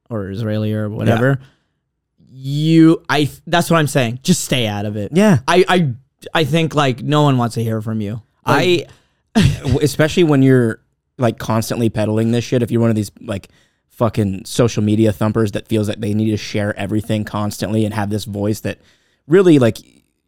or 0.09 0.29
Israeli 0.29 0.73
or 0.73 0.89
whatever, 0.89 1.39
you, 2.29 3.03
I, 3.09 3.29
that's 3.47 3.69
what 3.71 3.77
I'm 3.77 3.87
saying. 3.87 4.19
Just 4.21 4.43
stay 4.43 4.67
out 4.67 4.85
of 4.85 4.95
it. 4.95 5.11
Yeah, 5.15 5.39
I, 5.47 5.65
I, 5.67 5.93
I 6.33 6.43
think 6.43 6.75
like 6.75 7.01
no 7.01 7.23
one 7.23 7.37
wants 7.37 7.55
to 7.55 7.63
hear 7.63 7.81
from 7.81 7.99
you. 7.99 8.21
Like, 8.45 8.89
I, 9.35 9.77
especially 9.81 10.23
when 10.23 10.41
you're 10.41 10.81
like 11.17 11.39
constantly 11.39 11.89
peddling 11.89 12.31
this 12.31 12.43
shit. 12.43 12.61
If 12.61 12.71
you're 12.71 12.81
one 12.81 12.89
of 12.89 12.95
these 12.95 13.11
like 13.21 13.49
fucking 13.97 14.45
social 14.45 14.83
media 14.83 15.11
thumpers 15.11 15.53
that 15.53 15.67
feels 15.67 15.89
like 15.89 15.99
they 15.99 16.13
need 16.13 16.29
to 16.29 16.37
share 16.37 16.77
everything 16.77 17.25
constantly 17.25 17.83
and 17.83 17.93
have 17.95 18.11
this 18.11 18.25
voice 18.25 18.59
that 18.59 18.77
really 19.27 19.57
like 19.57 19.79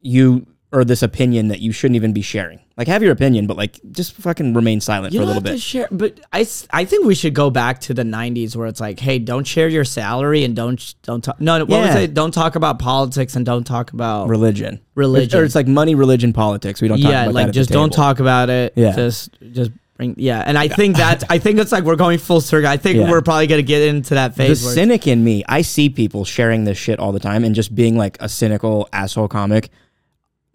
you 0.02 0.48
or 0.72 0.84
this 0.86 1.02
opinion 1.02 1.48
that 1.48 1.60
you 1.62 1.72
shouldn't 1.72 1.96
even 1.96 2.14
be 2.14 2.22
sharing. 2.22 2.60
Like 2.78 2.88
have 2.88 3.02
your 3.04 3.12
opinion, 3.12 3.46
but 3.48 3.58
like 3.58 3.80
just 3.92 4.14
fucking 4.14 4.54
remain 4.54 4.82
silent 4.82 5.14
You 5.14 5.20
for 5.20 5.24
a 5.24 5.26
little 5.26 5.42
have 5.42 5.46
to 5.46 5.52
bit. 5.54 5.62
share, 5.62 5.88
but 5.92 6.20
I, 6.32 6.48
I 6.72 6.86
think 6.86 7.06
we 7.06 7.14
should 7.16 7.34
go 7.36 7.50
back 7.50 7.80
to 7.82 7.94
the 7.94 8.04
'90s 8.04 8.56
where 8.56 8.68
it's 8.68 8.80
like, 8.80 9.00
hey, 9.00 9.20
don't 9.20 9.46
share 9.46 9.68
your 9.68 9.84
salary 9.84 10.44
and 10.44 10.56
don't 10.56 10.96
don't 11.04 11.24
talk. 11.24 11.40
No, 11.42 11.60
what 11.60 11.70
was 11.70 11.96
it? 11.96 12.14
Don't 12.14 12.32
talk 12.32 12.56
about 12.56 12.80
politics 12.80 13.36
and 13.36 13.46
don't 13.46 13.66
talk 13.66 13.94
about 13.94 14.30
Religion, 14.30 14.80
Religion. 14.96 15.40
or 15.40 15.44
it's 15.44 15.56
like 15.56 15.68
money, 15.68 15.94
religion, 15.96 16.34
politics. 16.34 16.82
We 16.82 16.88
don't 16.88 17.02
talk 17.02 17.12
yeah, 17.12 17.26
like 17.28 17.52
just 17.52 17.70
don't 17.72 17.92
talk 17.94 18.20
about 18.20 18.50
it. 18.50 18.74
Yeah. 18.76 18.96
just 18.96 19.38
just 19.52 19.72
bring 20.00 20.16
yeah. 20.18 20.42
And 20.46 20.58
I 20.58 20.68
think 20.70 20.96
that 20.96 21.24
I 21.30 21.38
think 21.38 21.60
it's 21.60 21.72
like 21.72 21.84
we're 21.84 21.96
going 21.98 22.18
full 22.18 22.42
circle. 22.42 22.70
I 22.70 22.78
think 22.78 22.98
Yeah. 22.98 23.12
we're 23.12 23.22
probably 23.22 23.46
gonna 23.48 23.62
get 23.62 23.82
into 23.84 24.16
that 24.16 24.34
phase. 24.36 24.62
it's- 24.62 24.74
cynic 24.74 25.06
in 25.06 25.24
me, 25.24 25.44
I 25.48 25.62
see 25.62 25.90
people 25.90 26.26
sharing 26.26 26.64
this 26.64 26.78
shit 26.78 26.98
all 27.00 27.12
the 27.12 27.20
time 27.20 27.44
and 27.44 27.54
just 27.54 27.76
being 27.76 27.98
like 27.98 28.18
a 28.22 28.30
cynical 28.30 28.88
asshole 28.94 29.28
comic. 29.28 29.70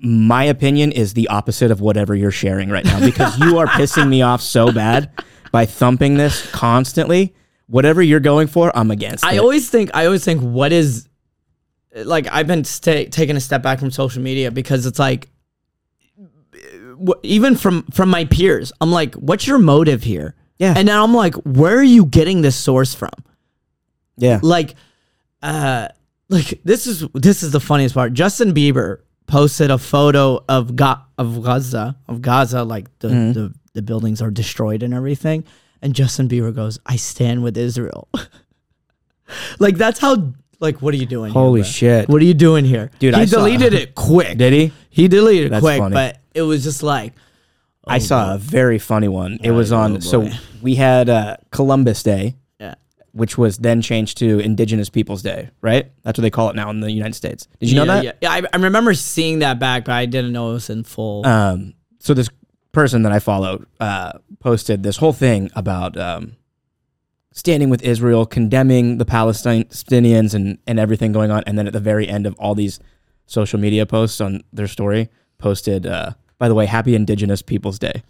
My 0.00 0.44
opinion 0.44 0.92
is 0.92 1.14
the 1.14 1.28
opposite 1.28 1.70
of 1.70 1.80
whatever 1.80 2.14
you're 2.14 2.30
sharing 2.30 2.68
right 2.70 2.84
now 2.84 2.98
because 3.00 3.38
you 3.38 3.58
are 3.58 3.66
pissing 3.78 4.08
me 4.08 4.22
off 4.22 4.40
so 4.42 4.72
bad 4.72 5.10
by 5.52 5.66
thumping 5.66 6.16
this 6.16 6.50
constantly. 6.50 7.34
Whatever 7.66 8.02
you're 8.02 8.20
going 8.20 8.46
for, 8.48 8.76
I'm 8.76 8.90
against. 8.90 9.24
I 9.24 9.34
it. 9.34 9.38
always 9.38 9.68
think 9.70 9.90
I 9.94 10.06
always 10.06 10.24
think 10.24 10.40
what 10.40 10.72
is 10.72 11.08
like 12.04 12.26
I've 12.32 12.46
been 12.46 12.64
sta 12.64 13.06
taking 13.10 13.36
a 13.36 13.40
step 13.40 13.62
back 13.62 13.78
from 13.78 13.90
social 13.90 14.22
media 14.22 14.50
because 14.50 14.84
it's 14.86 14.98
like 14.98 15.28
even 17.22 17.56
from 17.56 17.82
from 17.92 18.08
my 18.08 18.24
peers 18.24 18.72
I'm 18.80 18.90
like 18.92 19.14
what's 19.14 19.46
your 19.46 19.58
motive 19.58 20.02
here? 20.02 20.34
Yeah. 20.58 20.74
and 20.76 20.88
then 20.88 20.96
I'm 20.96 21.14
like 21.14 21.34
where 21.34 21.76
are 21.76 21.82
you 21.82 22.06
getting 22.06 22.42
this 22.42 22.56
source 22.56 22.94
from? 22.94 23.10
Yeah, 24.16 24.40
like 24.42 24.74
uh 25.42 25.88
like 26.28 26.60
this 26.64 26.86
is 26.86 27.06
this 27.14 27.42
is 27.42 27.50
the 27.52 27.60
funniest 27.60 27.94
part. 27.94 28.12
Justin 28.12 28.52
Bieber 28.54 29.00
posted 29.26 29.70
a 29.70 29.78
photo 29.78 30.44
of 30.48 30.76
Ga- 30.76 31.02
of 31.18 31.42
Gaza 31.42 31.96
of 32.08 32.22
Gaza 32.22 32.62
like 32.62 32.86
the, 33.00 33.08
the 33.08 33.54
the 33.72 33.82
buildings 33.82 34.22
are 34.22 34.30
destroyed 34.30 34.82
and 34.82 34.94
everything. 34.94 35.44
And 35.82 35.94
Justin 35.94 36.28
Bieber 36.28 36.54
goes 36.54 36.78
I 36.86 36.96
stand 36.96 37.42
with 37.42 37.56
Israel. 37.56 38.08
Like 39.58 39.76
that's 39.76 39.98
how 39.98 40.34
like, 40.64 40.82
what 40.82 40.92
are 40.94 40.96
you 40.96 41.06
doing? 41.06 41.32
Holy 41.32 41.60
here, 41.62 41.70
shit. 41.72 42.08
What 42.08 42.20
are 42.20 42.24
you 42.24 42.34
doing 42.34 42.64
here, 42.64 42.90
Dude, 42.98 43.14
He 43.14 43.20
I 43.20 43.24
saw- 43.26 43.38
deleted 43.38 43.74
it 43.74 43.94
quick. 44.10 44.36
Did 44.38 44.52
he? 44.52 44.72
He 44.90 45.06
deleted 45.08 45.46
it 45.46 45.50
That's 45.50 45.62
quick, 45.62 45.78
funny. 45.78 45.94
but 45.94 46.18
it 46.34 46.42
was 46.42 46.64
just 46.64 46.82
like, 46.82 47.12
I 47.86 47.98
saw 47.98 48.34
a 48.34 48.38
very 48.38 48.78
funny 48.78 49.08
one. 49.08 49.38
It 49.42 49.50
was 49.50 49.70
Oh, 49.72 49.76
on. 49.78 49.96
oh, 49.96 50.00
so 50.00 50.28
we 50.62 50.74
had 50.76 51.10
uh, 51.10 51.36
Columbus 51.50 52.02
Day, 52.02 52.34
yeah. 52.58 52.76
which 53.12 53.36
was 53.36 53.58
then 53.58 53.82
changed 53.82 54.16
to 54.18 54.38
Indigenous 54.40 54.88
Peoples 54.88 55.20
Day, 55.22 55.50
right? 55.60 55.92
That's 56.02 56.18
what 56.18 56.22
they 56.22 56.30
call 56.30 56.48
it 56.48 56.56
now 56.56 56.70
in 56.70 56.80
the 56.80 56.90
United 56.90 57.14
States. 57.14 57.46
Did 57.60 57.68
you 57.70 57.76
know 57.76 57.84
that? 57.84 58.02
Yeah, 58.04 58.12
yeah. 58.22 58.30
I, 58.32 58.42
I 58.52 58.56
remember 58.56 58.94
seeing 58.94 59.40
that 59.40 59.58
back, 59.58 59.84
but 59.84 59.92
I 59.92 60.06
didn't 60.06 60.32
know 60.32 60.50
it 60.50 60.54
was 60.54 60.70
in 60.70 60.82
full. 60.84 61.26
Um, 61.26 61.74
so 61.98 62.14
this 62.14 62.30
person 62.72 63.02
that 63.02 63.12
I 63.12 63.18
follow 63.18 63.66
uh, 63.80 64.12
posted 64.40 64.82
this 64.82 64.96
whole 64.96 65.12
thing 65.12 65.50
about 65.54 65.96
um, 65.98 66.36
standing 67.34 67.68
with 67.68 67.82
Israel, 67.82 68.24
condemning 68.24 68.98
the 68.98 69.04
Palestinians 69.04 70.34
and, 70.34 70.56
and 70.66 70.78
everything 70.78 71.12
going 71.12 71.30
on. 71.30 71.42
And 71.46 71.58
then 71.58 71.66
at 71.66 71.72
the 71.72 71.80
very 71.80 72.08
end 72.08 72.26
of 72.26 72.34
all 72.38 72.54
these 72.54 72.78
social 73.26 73.58
media 73.58 73.84
posts 73.84 74.20
on 74.20 74.42
their 74.52 74.68
story, 74.68 75.10
posted, 75.38 75.84
uh, 75.84 76.12
by 76.38 76.48
the 76.48 76.54
way, 76.54 76.66
Happy 76.66 76.94
Indigenous 76.94 77.42
Peoples 77.42 77.78
Day. 77.78 78.04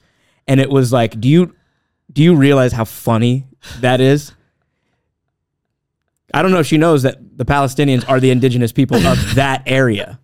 And 0.47 0.61
it 0.61 0.69
was 0.71 0.93
like, 0.93 1.19
do 1.19 1.29
you 1.29 1.57
do 2.13 2.23
you 2.23 2.37
realize 2.37 2.73
how 2.73 2.85
funny 2.85 3.47
that 3.81 3.99
is? 3.99 4.33
I 6.35 6.43
don't 6.43 6.51
know 6.51 6.59
if 6.59 6.67
she 6.67 6.77
knows 6.77 7.03
that 7.03 7.39
the 7.39 7.47
Palestinians 7.47 8.07
are 8.07 8.21
the 8.21 8.31
indigenous 8.31 8.73
people 8.73 8.99
of 9.07 9.19
that 9.37 9.63
area. 9.67 10.21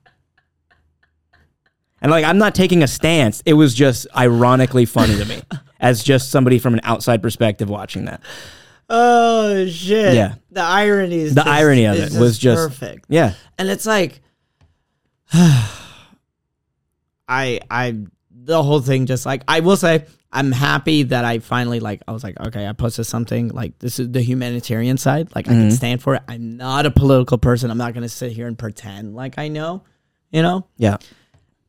And 2.02 2.10
like, 2.10 2.24
I'm 2.24 2.36
not 2.36 2.54
taking 2.54 2.82
a 2.82 2.86
stance. 2.86 3.42
It 3.46 3.54
was 3.54 3.74
just 3.74 4.06
ironically 4.14 4.84
funny 4.84 5.16
to 5.16 5.24
me 5.24 5.40
as 5.80 6.04
just 6.04 6.30
somebody 6.30 6.58
from 6.58 6.74
an 6.74 6.80
outside 6.84 7.22
perspective 7.22 7.70
watching 7.70 8.04
that. 8.04 8.20
Oh 8.90 9.66
shit! 9.66 10.14
Yeah. 10.14 10.35
the 10.50 10.61
irony 10.62 11.20
is 11.20 11.35
The 11.35 11.42
just- 11.42 11.48
irony 11.48 11.85
of 11.87 11.96
it 11.96 12.12
was 12.18 12.37
just- 12.38 12.68
perfect. 12.68 13.07
Yeah. 13.09 13.33
and 13.59 13.68
it's 13.70 13.87
like 13.87 14.20
i 17.29 17.61
i 17.70 17.96
the 18.31 18.62
whole 18.62 18.81
thing 18.81 19.07
just 19.07 19.24
like 19.24 19.42
i 19.46 19.61
will 19.61 19.76
say 19.76 20.05
i'm 20.33 20.50
happy 20.50 21.05
that 21.05 21.24
i 21.24 21.38
finally 21.38 21.79
like 21.81 22.03
i 22.09 22.12
was 22.12 22.24
like 22.24 22.38
okay 22.40 22.66
i 22.66 22.72
posted 22.72 23.07
something 23.07 23.48
like 23.48 23.79
this 23.79 23.98
is 24.00 24.11
the 24.11 24.20
humanitarian 24.22 24.96
side 24.96 25.29
like 25.35 25.46
i 25.46 25.53
can 25.53 25.68
Mhm. 25.68 25.72
stand 25.72 26.03
for 26.03 26.16
it 26.16 26.22
i'm 26.29 26.57
not 26.57 26.87
a 26.87 26.90
political 26.90 27.38
person 27.38 27.70
i'm 27.70 27.79
not 27.79 27.92
going 27.94 28.03
to 28.03 28.09
sit 28.09 28.33
here 28.33 28.46
and 28.48 28.59
pretend 28.59 29.14
like 29.14 29.38
i 29.38 29.46
know 29.48 29.83
you 30.33 30.42
know 30.42 30.66
Yeah. 30.79 30.96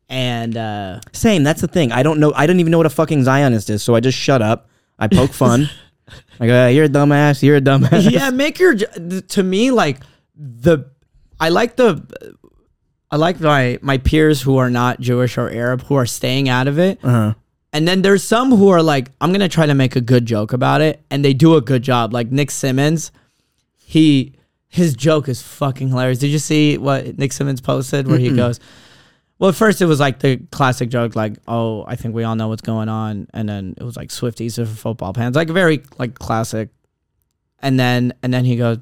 and 0.10 0.58
uh 0.58 1.00
Same. 1.14 1.44
That's 1.44 1.62
the 1.62 1.68
thing. 1.68 1.92
I 1.92 2.04
don't 2.04 2.20
know. 2.20 2.34
I 2.36 2.46
don't 2.48 2.60
even 2.60 2.72
know 2.72 2.78
what 2.78 2.86
a 2.86 2.90
fucking 2.92 3.24
Zionist 3.24 3.70
is. 3.70 3.82
So 3.82 3.96
I 3.96 4.00
just 4.02 4.18
shut 4.18 4.42
up. 4.42 4.68
I 5.00 5.08
poke 5.08 5.32
fun. 5.34 5.70
I 6.40 6.48
go, 6.48 6.68
you're 6.68 6.86
a 6.86 6.90
dumbass. 6.90 7.44
You're 7.44 7.58
a 7.58 7.62
dumbass. 7.62 8.10
yeah 8.12 8.30
make 8.32 8.60
your 8.60 8.76
to 8.76 9.44
me 9.44 9.72
like 9.72 10.00
the 10.36 10.90
i 11.40 11.50
like 11.50 11.76
the 11.76 12.02
i 13.12 13.16
like 13.16 13.40
my 13.40 13.78
my 13.82 13.98
peers 13.98 14.42
who 14.42 14.58
are 14.58 14.70
not 14.70 15.00
jewish 15.00 15.38
or 15.38 15.50
arab 15.50 15.84
who 15.84 15.96
are 15.96 16.06
staying 16.06 16.50
out 16.50 16.68
of 16.68 16.80
it 16.80 17.00
Uh-huh. 17.04 17.34
And 17.74 17.88
then 17.88 18.02
there's 18.02 18.22
some 18.22 18.52
who 18.52 18.68
are 18.68 18.84
like, 18.84 19.12
I'm 19.22 19.32
gonna 19.32 19.48
try 19.48 19.66
to 19.66 19.74
make 19.74 19.96
a 19.96 20.02
good 20.02 20.26
joke 20.26 20.52
about 20.52 20.82
it, 20.82 21.02
and 21.10 21.24
they 21.24 21.34
do 21.34 21.56
a 21.56 21.62
good 21.62 21.84
job. 21.84 22.12
Like 22.12 22.30
Nick 22.30 22.52
Simmons, 22.52 23.14
he 23.78 24.34
his 24.68 24.94
joke 24.94 25.30
is 25.30 25.42
fucking 25.42 25.88
hilarious. 25.88 26.20
Did 26.20 26.32
you 26.32 26.40
see 26.40 26.78
what 26.78 27.18
Nick 27.18 27.32
Simmons 27.32 27.62
posted 27.62 28.08
where 28.08 28.20
he 28.20 28.36
goes? 28.36 28.60
Well, 29.42 29.50
at 29.50 29.56
first 29.56 29.82
it 29.82 29.88
was 29.88 30.00
like 30.00 30.20
the 30.20 30.38
classic 30.52 30.90
joke, 30.90 31.16
like, 31.16 31.34
"Oh, 31.48 31.84
I 31.88 31.96
think 31.96 32.14
we 32.14 32.24
all 32.24 32.36
know 32.36 32.48
what's 32.48 32.62
going 32.62 32.88
on," 32.90 33.28
and 33.34 33.50
then 33.50 33.74
it 33.76 33.84
was 33.84 33.98
like 33.98 34.10
Swifties 34.10 34.60
are 34.60 34.68
for 34.68 34.76
football 34.76 35.14
fans, 35.14 35.36
like 35.36 35.50
very 35.50 35.82
like 35.98 36.14
classic. 36.14 36.70
And 37.60 37.80
then 37.80 38.14
and 38.22 38.32
then 38.32 38.46
he 38.46 38.56
goes, 38.56 38.78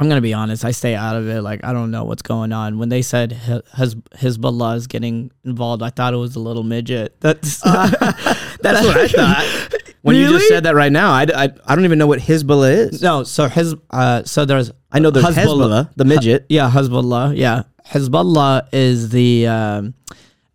"I'm 0.00 0.08
gonna 0.08 0.20
be 0.20 0.34
honest, 0.34 0.64
I 0.64 0.72
stay 0.72 0.96
out 0.96 1.14
of 1.14 1.28
it. 1.28 1.40
Like 1.42 1.64
I 1.64 1.72
don't 1.72 1.92
know 1.92 2.02
what's 2.02 2.22
going 2.22 2.52
on." 2.52 2.78
When 2.78 2.88
they 2.88 3.00
said 3.00 3.30
Hi- 3.32 3.62
Hiz- 3.76 3.94
Hezbollah 4.16 4.74
is 4.76 4.88
getting 4.88 5.30
involved, 5.44 5.84
I 5.84 5.90
thought 5.90 6.14
it 6.14 6.18
was 6.18 6.34
a 6.34 6.40
little 6.40 6.64
midget. 6.64 7.20
That's 7.20 7.60
That's 7.60 8.84
what 8.84 8.96
I 8.96 9.06
thought. 9.20 9.72
When 10.02 10.16
you 10.16 10.28
just 10.28 10.48
said 10.48 10.64
that 10.64 10.74
right 10.74 10.90
now, 10.92 11.12
I, 11.12 11.26
I, 11.34 11.48
I 11.66 11.74
don't 11.76 11.84
even 11.84 11.98
know 11.98 12.06
what 12.08 12.18
Hezbollah 12.20 12.92
is. 12.92 13.02
No, 13.02 13.22
so 13.22 13.46
his 13.48 13.74
uh 13.90 14.24
so 14.24 14.44
there's 14.44 14.72
I 14.90 14.98
know 14.98 15.10
there's 15.10 15.26
Hezbollah, 15.26 15.92
the 15.94 16.04
midget. 16.04 16.46
yeah, 16.48 16.70
Hezbollah. 16.70 17.36
Yeah. 17.36 17.62
Hezbollah 17.90 18.68
is 18.72 19.10
the 19.10 19.46
um 19.46 19.94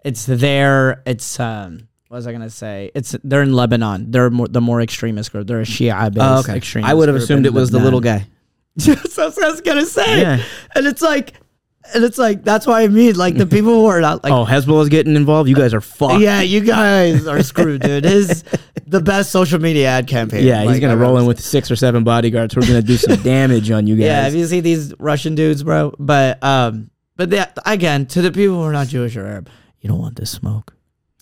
it's 0.04 0.26
there 0.26 1.02
it's 1.06 1.39
um 1.39 1.88
what 2.08 2.17
was 2.17 2.28
I 2.28 2.34
gonna 2.34 2.50
say? 2.50 2.91
It's 2.94 3.15
they're 3.24 3.41
in 3.41 3.54
Lebanon. 3.54 4.12
They're 4.12 4.30
more, 4.30 4.48
the 4.50 4.60
more 4.60 4.82
extremist 4.82 5.32
group. 5.32 5.48
They're 5.48 5.62
a 5.62 5.65
Shia 5.65 6.13
based 6.13 6.26
Oh, 6.26 6.39
okay. 6.39 6.58
extremist. 6.58 6.91
I 6.91 6.94
would 6.94 7.08
have 7.08 7.15
assumed 7.15 7.46
it 7.46 7.54
was 7.54 7.72
the 7.72 7.80
little 7.80 8.02
guy. 8.02 8.28
That's 8.76 9.15
what 9.17 9.41
I 9.44 9.50
was 9.50 9.62
gonna 9.62 9.86
say. 9.86 10.20
Yeah. 10.22 10.44
And 10.76 10.86
it's 10.88 11.02
like 11.02 11.34
and 11.96 12.04
it's 12.04 12.17
like 12.17 12.44
that's 12.44 12.67
why 12.67 12.82
I 12.84 12.88
mean 12.89 13.15
like 13.15 13.38
the 13.38 13.46
people 13.48 13.72
who 13.72 13.86
are 13.86 14.02
not 14.02 14.24
like 14.24 14.32
Oh, 14.34 14.46
Hezbollah's 14.46 14.89
getting 14.89 15.15
involved. 15.15 15.50
You 15.50 15.56
guys 15.56 15.74
are 15.74 15.82
fucked. 15.82 16.20
yeah, 16.22 16.41
you 16.41 16.60
guys 16.62 17.26
are 17.28 17.41
screwed, 17.44 17.82
dude. 17.82 18.04
His 18.06 18.44
the 18.86 19.00
best 19.02 19.32
social 19.32 19.60
media 19.60 19.88
ad 19.88 20.08
campaign. 20.08 20.46
Yeah, 20.46 20.63
he's 20.63 20.80
gonna 20.82 20.94
I've 20.94 21.00
roll 21.00 21.17
in 21.17 21.26
with 21.26 21.39
six 21.39 21.72
or 21.72 21.76
seven 21.78 22.04
bodyguards 22.04 22.54
who 22.54 22.60
are 22.62 22.65
gonna 22.67 22.82
do 22.82 22.98
some 22.98 23.15
damage 23.24 23.72
on 23.72 23.88
you 23.88 23.96
guys. 23.96 24.06
Yeah, 24.06 24.24
have 24.24 24.36
you 24.36 24.46
seen 24.46 24.63
these 24.63 24.94
Russian 25.00 25.34
dudes, 25.36 25.63
bro? 25.63 25.94
But 25.98 26.41
um, 26.44 26.90
but 27.15 27.30
that 27.32 27.58
again, 27.65 28.06
to 28.08 28.21
the 28.21 28.32
people 28.32 28.56
who 28.56 28.62
are 28.63 28.71
not 28.74 28.88
Jewish 28.88 29.15
or 29.15 29.26
Arab, 29.26 29.50
you 29.80 29.89
don't 29.89 30.00
want 30.00 30.15
this 30.15 30.32
smoke. 30.32 30.74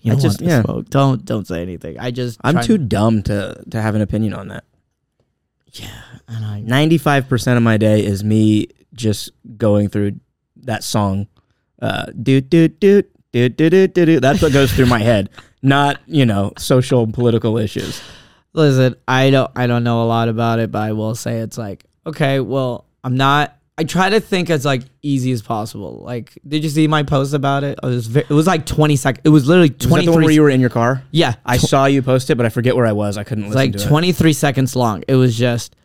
You 0.02 0.12
I 0.12 0.16
don't 0.16 0.22
just- 0.22 0.42
want 0.42 0.50
this 0.50 0.58
yeah. 0.58 0.62
smoke. 0.64 0.90
Don't 0.90 1.26
don't 1.26 1.48
say 1.48 1.62
anything. 1.62 2.00
I 2.00 2.12
just 2.12 2.40
I'm 2.44 2.62
too 2.62 2.78
dumb 2.78 3.22
to 3.24 3.62
to 3.72 3.82
have 3.82 3.96
an 3.96 4.02
opinion 4.02 4.34
on 4.34 4.48
that. 4.50 4.64
yeah, 5.74 6.02
and 6.28 6.46
I 6.46 6.62
Ninety 6.62 6.98
five 6.98 7.28
percent 7.28 7.58
of 7.58 7.64
my 7.64 7.78
day 7.78 8.04
is 8.06 8.24
me 8.24 8.68
just 8.94 9.32
going 9.58 9.90
through 9.90 10.20
that 10.64 10.84
song. 10.84 11.28
Uh, 11.82 12.06
do 12.22 12.42
do 12.42 12.68
do 12.68 13.04
do 13.32 13.50
do 13.50 13.70
do 13.70 13.88
do 13.88 14.06
do. 14.06 14.20
That's 14.20 14.42
what 14.42 14.52
goes 14.54 14.72
through 14.74 14.88
my 14.88 15.00
head. 15.00 15.30
Not 15.62 16.00
you 16.08 16.26
know 16.26 16.54
social 16.58 17.04
and 17.04 17.14
political 17.14 17.58
issues. 17.58 18.02
listen. 18.54 18.96
I 19.08 19.30
don't 19.30 19.52
I 19.56 19.68
don't 19.68 19.84
know 19.84 20.04
a 20.04 20.08
lot 20.08 20.30
about 20.30 20.60
it, 20.60 20.72
but 20.72 20.80
I 20.80 20.94
will 20.94 21.16
say 21.16 21.40
it's 21.40 21.58
like 21.58 21.84
okay. 22.06 22.40
Well, 22.40 22.86
I'm 23.04 23.18
not. 23.18 23.56
I 23.80 23.84
try 23.86 24.10
to 24.10 24.20
think 24.20 24.50
as 24.50 24.66
like 24.66 24.82
easy 25.02 25.32
as 25.32 25.42
possible. 25.42 26.02
Like, 26.04 26.38
did 26.46 26.66
you 26.66 26.70
see 26.70 26.86
my 26.88 27.04
post 27.04 27.34
about 27.34 27.64
it? 27.64 27.80
It 27.82 27.86
was 27.86 28.08
ve- 28.08 28.20
it 28.28 28.30
was 28.30 28.46
like 28.46 28.66
20 28.66 28.98
seconds. 28.98 29.22
It 29.24 29.30
was 29.30 29.48
literally 29.48 29.70
twenty. 29.70 30.06
that 30.06 30.06
23. 30.06 30.06
the 30.06 30.12
one 30.12 30.24
where 30.26 30.34
you 30.34 30.42
were 30.42 30.50
in 30.50 30.60
your 30.60 30.70
car? 30.70 31.02
yeah, 31.12 31.36
I 31.46 31.56
saw 31.58 31.86
you 31.86 32.02
post 32.02 32.30
it, 32.30 32.36
but 32.36 32.46
I 32.46 32.50
forget 32.50 32.76
where 32.76 32.86
I 32.86 32.92
was. 32.92 33.18
I 33.18 33.24
couldn't 33.24 33.46
It's 33.46 33.56
listen 33.56 33.72
like 33.80 33.88
23 33.90 34.34
seconds 34.34 34.76
long. 34.76 35.04
It 35.08 35.16
was 35.16 35.38
just 35.38 35.78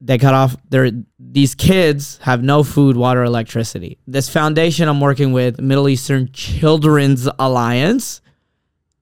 they 0.00 0.18
cut 0.18 0.34
off 0.34 0.56
their 0.68 0.90
these 1.18 1.54
kids 1.54 2.18
have 2.22 2.42
no 2.42 2.62
food, 2.62 2.96
water, 2.96 3.24
electricity. 3.24 3.98
This 4.06 4.28
foundation 4.28 4.88
I'm 4.88 5.00
working 5.00 5.32
with, 5.32 5.60
Middle 5.60 5.88
Eastern 5.88 6.30
Children's 6.32 7.28
Alliance, 7.38 8.20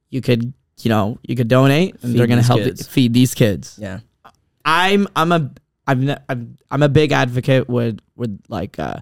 you 0.09 0.21
could, 0.23 0.55
you 0.83 0.89
know, 0.89 1.19
you 1.23 1.35
could 1.37 1.49
donate 1.49 1.95
and 1.95 2.13
Feed 2.13 2.19
they're 2.19 2.27
going 2.29 2.41
to 2.41 2.47
help 2.47 2.79
feed 2.79 3.13
these 3.13 3.35
kids. 3.35 3.77
Yeah. 3.77 4.01
I'm 4.65 5.07
I'm 5.17 5.33
a 5.33 5.51
I've 5.87 6.01
ne- 6.01 6.17
I'm, 6.29 6.57
I'm 6.71 6.83
a 6.83 6.89
big 6.89 7.13
advocate 7.13 7.69
with 7.69 7.99
with 8.17 8.41
like 8.49 8.79
uh 8.79 9.01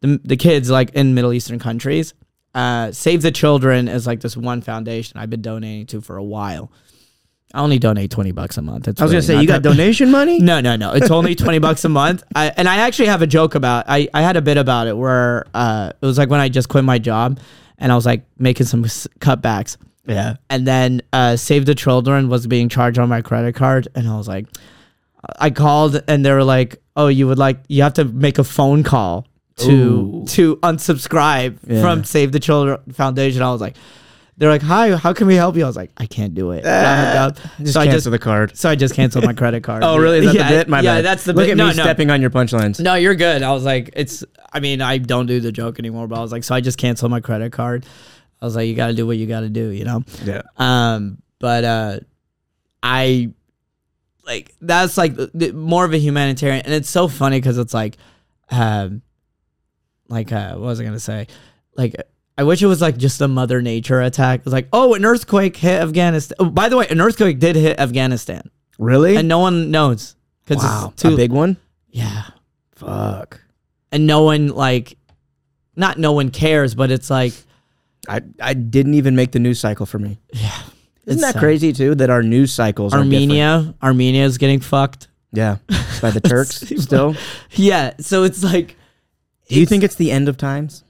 the 0.00 0.20
the 0.24 0.36
kids 0.36 0.70
like 0.70 0.90
in 0.90 1.14
Middle 1.14 1.32
Eastern 1.32 1.58
countries. 1.58 2.14
Uh, 2.54 2.90
Save 2.90 3.20
the 3.20 3.30
Children 3.30 3.86
is 3.86 4.06
like 4.06 4.20
this 4.20 4.34
one 4.36 4.62
foundation 4.62 5.18
I've 5.20 5.28
been 5.28 5.42
donating 5.42 5.86
to 5.88 6.00
for 6.00 6.16
a 6.16 6.24
while. 6.24 6.70
I 7.54 7.60
only 7.60 7.78
donate 7.78 8.10
twenty 8.10 8.32
bucks 8.32 8.56
a 8.58 8.62
month. 8.62 8.88
It's 8.88 9.00
I 9.00 9.04
was 9.04 9.12
gonna 9.12 9.22
say 9.22 9.40
you 9.40 9.46
got 9.46 9.62
donation 9.62 10.10
money. 10.10 10.38
no, 10.40 10.60
no, 10.60 10.74
no. 10.76 10.92
It's 10.92 11.10
only 11.10 11.34
twenty 11.34 11.58
bucks 11.58 11.84
a 11.84 11.88
month. 11.88 12.24
I, 12.34 12.52
and 12.56 12.68
I 12.68 12.78
actually 12.78 13.06
have 13.08 13.22
a 13.22 13.26
joke 13.26 13.54
about. 13.54 13.84
I 13.88 14.08
I 14.14 14.22
had 14.22 14.36
a 14.36 14.42
bit 14.42 14.56
about 14.56 14.86
it 14.88 14.96
where 14.96 15.46
uh 15.54 15.92
it 16.00 16.04
was 16.04 16.18
like 16.18 16.28
when 16.30 16.40
I 16.40 16.48
just 16.48 16.68
quit 16.68 16.82
my 16.84 16.98
job, 16.98 17.38
and 17.78 17.92
I 17.92 17.94
was 17.94 18.04
like 18.06 18.24
making 18.38 18.66
some 18.66 18.84
s- 18.84 19.06
cutbacks, 19.20 19.76
Yeah. 20.06 20.36
and 20.50 20.66
then 20.66 21.02
uh 21.12 21.36
Save 21.36 21.66
the 21.66 21.74
Children 21.74 22.28
was 22.28 22.46
being 22.46 22.68
charged 22.68 22.98
on 22.98 23.08
my 23.08 23.22
credit 23.22 23.54
card, 23.54 23.88
and 23.94 24.08
I 24.08 24.16
was 24.16 24.28
like, 24.28 24.46
I 25.38 25.50
called 25.50 26.02
and 26.08 26.24
they 26.24 26.32
were 26.32 26.44
like, 26.44 26.82
oh, 26.96 27.08
you 27.08 27.26
would 27.26 27.38
like 27.38 27.58
you 27.68 27.82
have 27.82 27.94
to 27.94 28.04
make 28.04 28.38
a 28.38 28.44
phone 28.44 28.82
call 28.82 29.26
to 29.56 29.70
Ooh. 29.72 30.24
to 30.28 30.56
unsubscribe 30.56 31.58
Yeah. 31.66 31.80
from 31.80 32.04
Save 32.04 32.32
the 32.32 32.40
Children 32.40 32.78
Foundation. 32.92 33.42
I 33.42 33.50
was 33.52 33.60
like. 33.60 33.76
They're 34.38 34.50
like, 34.50 34.60
hi, 34.60 34.94
how 34.94 35.14
can 35.14 35.28
we 35.28 35.34
help 35.34 35.56
you? 35.56 35.64
I 35.64 35.66
was 35.66 35.76
like, 35.76 35.92
I 35.96 36.04
can't 36.04 36.34
do 36.34 36.50
it. 36.50 36.62
And 36.66 37.18
I. 37.18 37.30
Just 37.58 37.72
so 37.72 37.80
I 37.80 37.84
cancel 37.86 37.96
just 37.96 38.10
the 38.10 38.18
card. 38.18 38.54
so 38.54 38.68
I 38.68 38.74
just 38.74 38.94
canceled 38.94 39.24
my 39.24 39.32
credit 39.32 39.62
card. 39.64 39.82
Oh, 39.82 39.96
really? 39.96 40.18
Is 40.18 40.26
that 40.26 40.34
yeah, 40.34 40.50
the 40.50 40.56
bit? 40.58 40.68
My 40.68 40.80
yeah, 40.82 40.96
bad. 40.96 41.04
that's 41.06 41.24
the 41.24 41.32
Look 41.32 41.46
bit. 41.46 41.52
at 41.52 41.56
no, 41.56 41.68
me 41.70 41.74
no. 41.74 41.82
stepping 41.82 42.10
on 42.10 42.20
your 42.20 42.28
punchlines. 42.28 42.78
No, 42.78 42.96
you're 42.96 43.14
good. 43.14 43.42
I 43.42 43.50
was 43.52 43.64
like, 43.64 43.88
it's. 43.94 44.24
I 44.52 44.60
mean, 44.60 44.82
I 44.82 44.98
don't 44.98 45.24
do 45.24 45.40
the 45.40 45.52
joke 45.52 45.78
anymore, 45.78 46.06
but 46.06 46.18
I 46.18 46.20
was 46.20 46.32
like, 46.32 46.44
so 46.44 46.54
I 46.54 46.60
just 46.60 46.76
canceled 46.76 47.10
my 47.12 47.20
credit 47.20 47.50
card. 47.52 47.86
I 48.42 48.44
was 48.44 48.54
like, 48.54 48.68
you 48.68 48.74
got 48.74 48.88
to 48.88 48.92
do 48.92 49.06
what 49.06 49.16
you 49.16 49.26
got 49.26 49.40
to 49.40 49.48
do, 49.48 49.70
you 49.70 49.86
know. 49.86 50.02
Yeah. 50.22 50.42
Um, 50.58 51.22
but 51.38 51.64
uh, 51.64 52.00
I 52.82 53.30
like 54.26 54.54
that's 54.60 54.96
like 54.98 55.16
more 55.54 55.84
of 55.84 55.92
a 55.94 55.98
humanitarian, 55.98 56.64
and 56.64 56.74
it's 56.74 56.90
so 56.90 57.08
funny 57.08 57.38
because 57.38 57.58
it's 57.58 57.72
like, 57.74 57.96
um, 58.50 59.02
like 60.08 60.32
uh, 60.32 60.52
what 60.54 60.66
was 60.66 60.80
I 60.80 60.84
gonna 60.84 60.98
say? 61.00 61.26
Like, 61.76 61.94
I 62.38 62.42
wish 62.44 62.62
it 62.62 62.66
was 62.66 62.80
like 62.80 62.96
just 62.96 63.20
a 63.20 63.28
Mother 63.28 63.62
Nature 63.62 64.00
attack. 64.00 64.40
It's 64.40 64.52
like, 64.52 64.68
oh, 64.72 64.94
an 64.94 65.04
earthquake 65.04 65.56
hit 65.56 65.80
Afghanistan. 65.80 66.36
Oh, 66.40 66.50
by 66.50 66.68
the 66.68 66.76
way, 66.76 66.86
an 66.88 67.00
earthquake 67.00 67.38
did 67.38 67.56
hit 67.56 67.78
Afghanistan, 67.78 68.50
Really? 68.78 69.16
and 69.16 69.28
no 69.28 69.38
one 69.38 69.70
knows 69.70 70.16
because 70.44 70.62
wow. 70.62 70.90
it's 70.92 71.02
too 71.02 71.14
a 71.14 71.16
big 71.16 71.32
one. 71.32 71.56
Yeah. 71.90 72.24
Fuck. 72.74 73.40
and 73.90 74.06
no 74.06 74.22
one 74.24 74.48
like, 74.48 74.98
not 75.76 75.98
no 75.98 76.12
one 76.12 76.30
cares, 76.30 76.74
but 76.74 76.90
it's 76.90 77.08
like, 77.08 77.32
I, 78.08 78.20
I 78.40 78.52
didn't 78.54 78.94
even 78.94 79.16
make 79.16 79.32
the 79.32 79.38
news 79.38 79.58
cycle 79.60 79.86
for 79.86 79.98
me. 79.98 80.18
yeah, 80.32 80.60
Isn't 81.06 81.22
that 81.22 81.34
sad. 81.34 81.40
crazy 81.40 81.72
too? 81.72 81.94
That 81.94 82.10
our 82.10 82.22
news 82.22 82.52
cycles 82.52 82.92
are? 82.92 82.98
Armenia, 82.98 83.74
Armenia 83.82 84.24
is 84.24 84.38
getting 84.38 84.60
fucked. 84.60 85.08
yeah, 85.32 85.56
by 86.02 86.10
the 86.10 86.20
Turks 86.20 86.56
still. 86.82 87.14
Yeah, 87.52 87.94
so 88.00 88.24
it's 88.24 88.42
like, 88.44 88.76
Do 89.48 89.58
you 89.60 89.66
think 89.66 89.84
it's 89.84 89.94
the 89.94 90.10
end 90.10 90.28
of 90.28 90.36
times? 90.36 90.82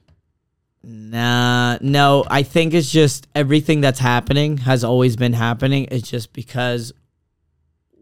Nah, 0.82 1.78
no. 1.80 2.24
I 2.28 2.42
think 2.42 2.72
it's 2.74 2.90
just 2.90 3.26
everything 3.34 3.80
that's 3.80 3.98
happening 3.98 4.58
has 4.58 4.84
always 4.84 5.16
been 5.16 5.32
happening. 5.32 5.88
It's 5.90 6.08
just 6.08 6.32
because 6.32 6.92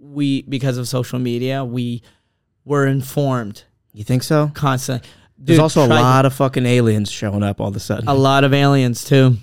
we, 0.01 0.43
because 0.43 0.77
of 0.79 0.87
social 0.87 1.19
media, 1.19 1.65
we 1.65 2.03
were 2.65 2.87
informed 2.87 3.65
You 3.93 4.05
think 4.05 4.23
so? 4.23 4.51
constantly. 4.55 5.09
There's 5.39 5.59
also 5.59 5.85
a 5.85 5.89
lot 5.89 6.27
of 6.27 6.35
fucking 6.35 6.65
aliens 6.65 7.11
showing 7.11 7.43
up 7.43 7.61
all 7.61 7.69
of 7.69 7.77
a 7.77 7.81
sudden. 7.81 8.09
a 8.09 8.15
lot 8.15 8.45
of 8.45 8.55
aliens 8.55 9.05
too. 9.05 9.37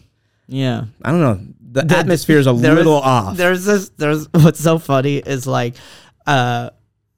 Yeah, 0.48 0.86
I 1.04 1.12
don't 1.12 1.22
know. 1.22 1.40
The 1.72 1.84
The- 1.84 1.98
atmosphere 1.98 2.38
is 2.40 2.48
a 2.48 2.52
little 2.52 2.94
was- 2.96 3.04
off. 3.04 3.38
There's 3.38 3.66
this. 3.66 3.90
There's 3.98 4.28
what's 4.34 4.60
so 4.60 4.78
funny 4.78 5.18
is 5.18 5.48
like, 5.48 5.76
uh, 6.28 6.72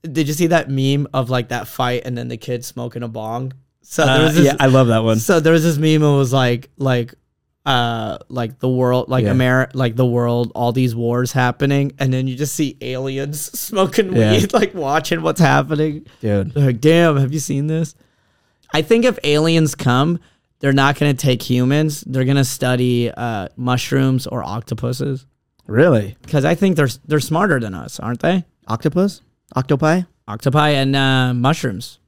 did 0.04 0.28
you 0.28 0.34
see 0.34 0.48
that 0.48 0.70
meme 0.70 1.08
of 1.14 1.30
like 1.30 1.50
that 1.50 1.68
fight 1.68 2.04
and 2.06 2.18
then 2.18 2.28
the 2.28 2.38
kid 2.38 2.64
smoking 2.66 3.04
a 3.04 3.08
bong? 3.08 3.54
So 3.82 4.04
Uh, 4.04 4.32
this, 4.32 4.46
yeah, 4.46 4.56
I 4.60 4.68
love 4.68 4.88
that 4.88 5.04
one. 5.04 5.20
So 5.20 5.40
there 5.40 5.54
was 5.54 5.64
this 5.64 5.78
meme. 5.78 6.04
It 6.04 6.18
was 6.18 6.32
like 6.34 6.70
like 6.78 7.14
uh 7.66 8.18
like 8.28 8.60
the 8.60 8.68
world 8.68 9.08
like 9.08 9.24
Yeah. 9.24 9.32
America 9.32 9.72
like 9.78 9.96
the 9.96 10.06
world 10.06 10.52
all 10.54 10.74
these 10.74 10.94
wars 10.94 11.32
happening 11.32 11.94
and 11.98 12.12
then 12.14 12.28
you 12.28 12.36
just 12.36 12.54
see 12.56 12.76
aliens 12.82 13.40
smoking 13.58 14.14
Yeah. 14.14 14.32
weed 14.34 14.52
like 14.60 14.74
watching 14.74 15.22
what's 15.22 15.40
happening. 15.40 16.06
Dude, 16.20 16.54
They're 16.54 16.66
like, 16.66 16.82
damn, 16.82 17.16
have 17.18 17.32
you 17.32 17.40
seen 17.40 17.68
this? 17.68 17.96
I 18.74 18.82
think 18.82 19.06
if 19.06 19.18
aliens 19.24 19.76
come, 19.76 20.20
they're 20.64 20.72
not 20.74 20.98
gonna 20.98 21.14
take 21.14 21.42
humans. 21.44 22.02
They're 22.08 22.24
gonna 22.24 22.46
study 22.46 23.12
uh 23.12 23.50
mushrooms 23.58 24.26
or 24.28 24.44
octopuses 24.44 25.26
really? 25.68 26.16
because 26.22 26.46
I 26.46 26.56
think 26.56 26.78
they're 26.78 26.88
they're 27.06 27.20
smarter 27.20 27.60
than 27.60 27.74
us, 27.76 28.00
aren't 28.00 28.22
they? 28.22 28.46
Octopus? 28.68 29.22
Octopi? 29.58 30.04
Octopi 30.28 30.70
and 30.70 30.96
uh, 30.96 31.34
mushrooms. 31.34 32.00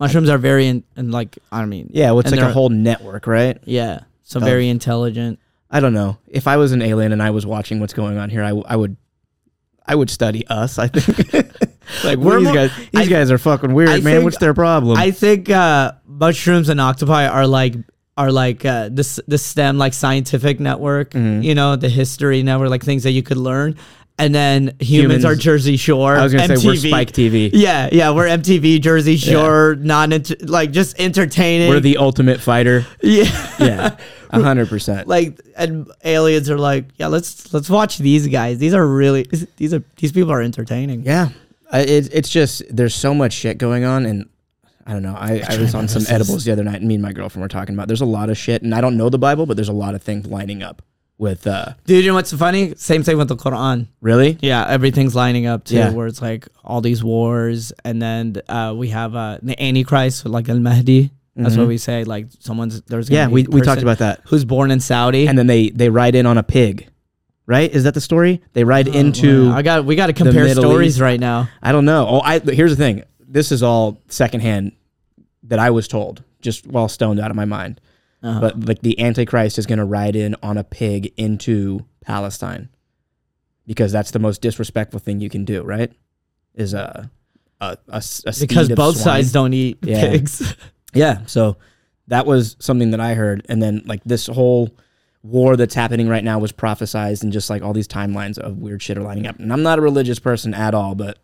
Mushrooms 0.00 0.30
are 0.30 0.38
very 0.38 0.66
in, 0.68 0.84
and 0.96 1.12
like 1.12 1.38
I 1.52 1.64
mean 1.66 1.90
Yeah, 1.92 2.10
well, 2.12 2.20
it's 2.20 2.28
And 2.28 2.36
like 2.38 2.40
a 2.42 2.44
they're- 2.46 2.52
whole 2.54 2.70
network, 2.70 3.26
right? 3.26 3.58
yeah, 3.64 4.00
so 4.22 4.38
Of- 4.38 4.44
very 4.46 4.68
intelligent. 4.70 5.38
I 5.70 5.80
don't 5.80 5.92
know. 5.94 6.16
If 6.28 6.46
I 6.48 6.56
was 6.56 6.72
an 6.72 6.80
alien 6.82 7.12
and 7.12 7.22
I 7.22 7.30
was 7.30 7.44
watching 7.46 7.78
what's 7.80 7.92
going 7.94 8.16
on 8.18 8.28
here, 8.30 8.42
I, 8.42 8.48
w- 8.48 8.64
I 8.68 8.76
would, 8.76 8.96
I 9.86 9.94
would 9.94 10.10
study 10.10 10.46
us. 10.48 10.78
I 10.78 10.88
think. 10.88 11.32
like 12.04 12.18
We're 12.18 12.38
these 12.40 12.44
more- 12.44 12.54
guys, 12.54 12.70
these 12.92 13.06
I- 13.06 13.10
guys 13.10 13.30
are 13.30 13.38
fucking 13.38 13.72
weird, 13.72 13.88
I 13.90 13.92
man. 14.00 14.02
think- 14.02 14.24
What's 14.24 14.38
their 14.38 14.54
problem? 14.54 14.96
I 14.98 15.10
think 15.12 15.48
uh, 15.50 15.92
mushrooms 16.18 16.68
and 16.68 16.80
octopi 16.80 17.26
are 17.26 17.46
like 17.46 17.74
are 18.16 18.30
like 18.30 18.64
uh, 18.64 18.88
this 18.92 19.18
the 19.26 19.38
STEM 19.38 19.78
like 19.78 19.94
scientific 19.94 20.60
network. 20.60 21.12
Mhm. 21.12 21.42
You 21.42 21.54
know, 21.54 21.76
the 21.76 21.88
history 21.88 22.42
network, 22.42 22.70
like 22.70 22.84
things 22.84 23.02
that 23.04 23.12
you 23.12 23.22
could 23.22 23.38
learn. 23.38 23.76
And 24.18 24.34
then 24.34 24.74
humans, 24.78 25.22
Humans- 25.22 25.24
are 25.24 25.34
Jersey 25.34 25.76
Shore. 25.78 26.14
I 26.16 26.22
was 26.22 26.34
gonna 26.34 26.56
say 26.56 26.66
we're 26.66 26.76
Spike 26.76 27.12
TV. 27.12 27.50
Yeah, 27.54 27.88
yeah, 27.90 28.10
we're 28.10 28.26
MTV, 28.28 28.78
Jersey 28.80 29.16
Shore, 29.16 29.74
non 29.80 30.12
like 30.42 30.70
just 30.70 31.00
entertaining. 31.00 31.70
We're 31.70 31.80
the 31.80 31.96
ultimate 31.96 32.38
fighter. 32.40 32.84
yeah, 33.02 33.24
Yeah, 33.58 33.96
hundred 34.30 34.68
percent. 34.68 35.08
like 35.08 35.40
and 35.56 35.90
aliens 36.04 36.50
are 36.50 36.58
like, 36.58 36.84
yeah, 36.98 37.06
let's 37.06 37.52
let's 37.54 37.70
watch 37.70 37.96
these 37.98 38.28
guys. 38.28 38.58
These 38.58 38.74
are 38.74 38.86
really 38.86 39.26
these 39.56 39.72
are 39.72 39.82
these 39.96 40.12
people 40.12 40.30
are 40.30 40.42
entertaining. 40.42 41.04
Yeah, 41.04 41.30
I- 41.72 41.80
it, 41.80 42.10
it's 42.12 42.28
just 42.28 42.62
there's 42.70 42.94
so 42.94 43.14
much 43.14 43.32
shit 43.32 43.56
going 43.56 43.84
on, 43.84 44.04
and 44.04 44.28
I 44.86 44.92
don't 44.92 45.02
know. 45.02 45.14
I, 45.16 45.42
I 45.48 45.56
was 45.60 45.74
on 45.74 45.88
some 45.88 46.04
edibles 46.08 46.44
the 46.44 46.52
other 46.52 46.64
night, 46.64 46.76
and 46.80 46.88
me 46.88 46.94
and 46.94 47.02
my 47.02 47.12
girlfriend 47.12 47.42
were 47.42 47.48
talking 47.48 47.74
about. 47.74 47.88
There's 47.88 48.00
a 48.00 48.06
lot 48.06 48.30
of 48.30 48.36
shit, 48.38 48.62
and 48.62 48.74
I 48.74 48.80
don't 48.80 48.96
know 48.96 49.08
the 49.08 49.18
Bible, 49.18 49.46
but 49.46 49.56
there's 49.56 49.68
a 49.68 49.72
lot 49.72 49.94
of 49.94 50.02
things 50.02 50.26
lining 50.26 50.62
up 50.62 50.82
with. 51.18 51.46
uh 51.46 51.74
Dude, 51.84 52.04
you 52.04 52.10
know 52.10 52.14
what's 52.14 52.32
funny? 52.32 52.74
Same 52.76 53.02
thing 53.02 53.16
with 53.18 53.28
the 53.28 53.36
Quran. 53.36 53.86
Really? 54.00 54.38
Yeah, 54.40 54.66
everything's 54.66 55.14
lining 55.14 55.46
up 55.46 55.64
too, 55.64 55.76
Yeah. 55.76 55.90
where 55.90 56.06
it's 56.06 56.20
like 56.22 56.48
all 56.64 56.80
these 56.80 57.02
wars, 57.04 57.72
and 57.84 58.00
then 58.02 58.36
uh, 58.48 58.74
we 58.76 58.88
have 58.88 59.14
uh, 59.14 59.38
the 59.42 59.60
Antichrist, 59.62 60.26
like 60.26 60.48
Al 60.48 60.58
Mahdi. 60.58 61.10
That's 61.34 61.56
what 61.56 61.64
Mhm. 61.64 61.68
we 61.68 61.78
say. 61.78 62.04
Like 62.04 62.26
someone's 62.40 62.82
there's 62.82 63.08
gonna 63.08 63.20
Yeah, 63.22 63.26
be 63.28 63.32
we, 63.32 63.40
a 63.44 63.50
we 63.50 63.60
talked 63.60 63.76
person 63.80 63.84
about 63.84 63.98
that. 63.98 64.20
who's 64.26 64.44
born 64.44 64.70
in 64.70 64.80
Saudi. 64.80 65.26
And 65.26 65.38
then 65.38 65.46
they 65.46 65.70
they 65.70 65.88
ride 65.88 66.14
in 66.14 66.26
on 66.26 66.36
a 66.36 66.42
pig, 66.42 66.88
right? 67.46 67.70
Is 67.72 67.84
that 67.84 67.94
the 67.94 68.02
story? 68.02 68.42
They 68.52 68.64
ride 68.64 68.86
Oh, 68.88 68.92
into. 68.92 69.50
I 69.50 69.62
got 69.62 69.86
we 69.86 69.96
got 69.96 70.08
to 70.08 70.12
compare 70.12 70.44
Middle 70.44 70.62
stories 70.62 70.96
East. 70.96 71.00
right 71.00 71.18
now. 71.18 71.48
I 71.62 71.72
don't 71.72 71.86
know. 71.86 72.06
Oh, 72.06 72.20
I 72.22 72.38
here's 72.40 72.72
the 72.72 72.76
thing. 72.76 73.04
This 73.32 73.50
is 73.50 73.62
all 73.62 73.98
secondhand 74.08 74.72
that 75.44 75.58
I 75.58 75.70
was 75.70 75.88
told, 75.88 76.22
just 76.40 76.66
while 76.66 76.88
stoned 76.88 77.18
out 77.18 77.30
of 77.30 77.36
my 77.36 77.46
mind. 77.46 77.80
Uh-huh. 78.22 78.40
But 78.40 78.60
like 78.66 78.82
the 78.82 79.00
Antichrist 79.00 79.58
is 79.58 79.66
going 79.66 79.78
to 79.78 79.84
ride 79.84 80.14
in 80.14 80.36
on 80.42 80.56
a 80.58 80.64
pig 80.64 81.12
into 81.16 81.84
Palestine 82.04 82.68
because 83.66 83.90
that's 83.90 84.10
the 84.10 84.18
most 84.18 84.40
disrespectful 84.42 85.00
thing 85.00 85.20
you 85.20 85.30
can 85.30 85.44
do, 85.44 85.62
right? 85.62 85.90
Is 86.54 86.74
a 86.74 87.10
a, 87.60 87.78
a, 87.88 88.02
a 88.26 88.34
because 88.38 88.68
both 88.68 88.96
swine. 88.96 89.04
sides 89.04 89.32
don't 89.32 89.52
eat 89.54 89.78
Yeah. 89.82 90.00
pigs. 90.10 90.54
Yeah, 90.94 91.20
so 91.24 91.56
that 92.08 92.26
was 92.26 92.54
something 92.60 92.90
that 92.90 93.00
I 93.00 93.14
heard, 93.14 93.46
and 93.48 93.62
then 93.62 93.80
like 93.86 94.04
this 94.04 94.26
whole 94.26 94.68
war 95.22 95.56
that's 95.56 95.74
happening 95.74 96.06
right 96.06 96.22
now 96.22 96.38
was 96.38 96.52
prophesized, 96.52 97.22
and 97.22 97.32
just 97.32 97.48
like 97.48 97.62
all 97.62 97.72
these 97.72 97.88
timelines 97.88 98.36
of 98.36 98.58
weird 98.58 98.82
shit 98.82 98.98
are 98.98 99.02
lining 99.02 99.26
up. 99.26 99.38
And 99.38 99.50
I'm 99.54 99.62
not 99.62 99.78
a 99.78 99.82
religious 99.82 100.18
person 100.18 100.52
at 100.52 100.74
all, 100.74 100.94
but 100.94 101.16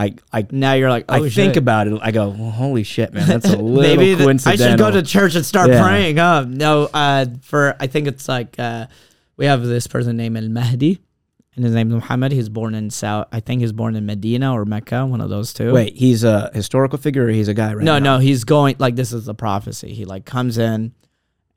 I 0.00 0.14
I 0.32 0.46
now 0.50 0.72
you're 0.72 0.88
like, 0.88 1.04
oh, 1.10 1.14
I 1.16 1.18
think 1.28 1.32
shit. 1.54 1.56
about 1.58 1.86
it. 1.86 1.98
I 2.00 2.10
go, 2.10 2.30
well, 2.30 2.50
holy 2.50 2.84
shit, 2.84 3.12
man, 3.12 3.28
that's 3.28 3.44
a 3.44 3.56
little 3.58 3.82
Maybe 3.82 4.16
th- 4.16 4.46
I 4.46 4.56
should 4.56 4.78
go 4.78 4.90
to 4.90 5.02
church 5.02 5.34
and 5.34 5.44
start 5.44 5.68
Yeah. 5.70 5.82
praying. 5.82 6.16
Huh? 6.16 6.46
No, 6.48 6.88
uh, 6.94 7.26
for 7.42 7.76
I 7.78 7.86
think 7.86 8.08
it's 8.08 8.26
like 8.26 8.58
uh, 8.58 8.86
we 9.36 9.44
have 9.46 9.62
this 9.62 9.86
person 9.86 10.16
named 10.16 10.38
Al 10.38 10.48
Mahdi, 10.48 10.98
and 11.54 11.64
his 11.64 11.74
name's 11.74 11.92
Muhammad. 11.92 12.32
He's 12.32 12.48
born 12.48 12.74
in 12.74 12.88
South. 12.90 13.26
I 13.30 13.40
think 13.40 13.60
he's 13.60 13.72
born 13.72 13.94
in 13.94 14.06
Medina 14.06 14.52
or 14.54 14.64
Mecca, 14.64 15.04
one 15.04 15.20
of 15.20 15.28
those 15.28 15.52
two. 15.52 15.72
Wait, 15.72 15.94
he's 15.96 16.24
a 16.24 16.50
historical 16.54 16.98
figure, 16.98 17.26
or 17.26 17.28
he's 17.30 17.48
a 17.48 17.54
guy 17.54 17.74
right 17.74 17.84
no, 17.84 17.98
now? 17.98 18.14
no, 18.16 18.18
he's 18.20 18.44
going 18.44 18.76
like 18.78 18.96
this 18.96 19.12
is 19.12 19.26
the 19.26 19.34
prophecy. 19.34 19.92
He 19.92 20.06
like 20.06 20.24
comes 20.24 20.56
in, 20.56 20.94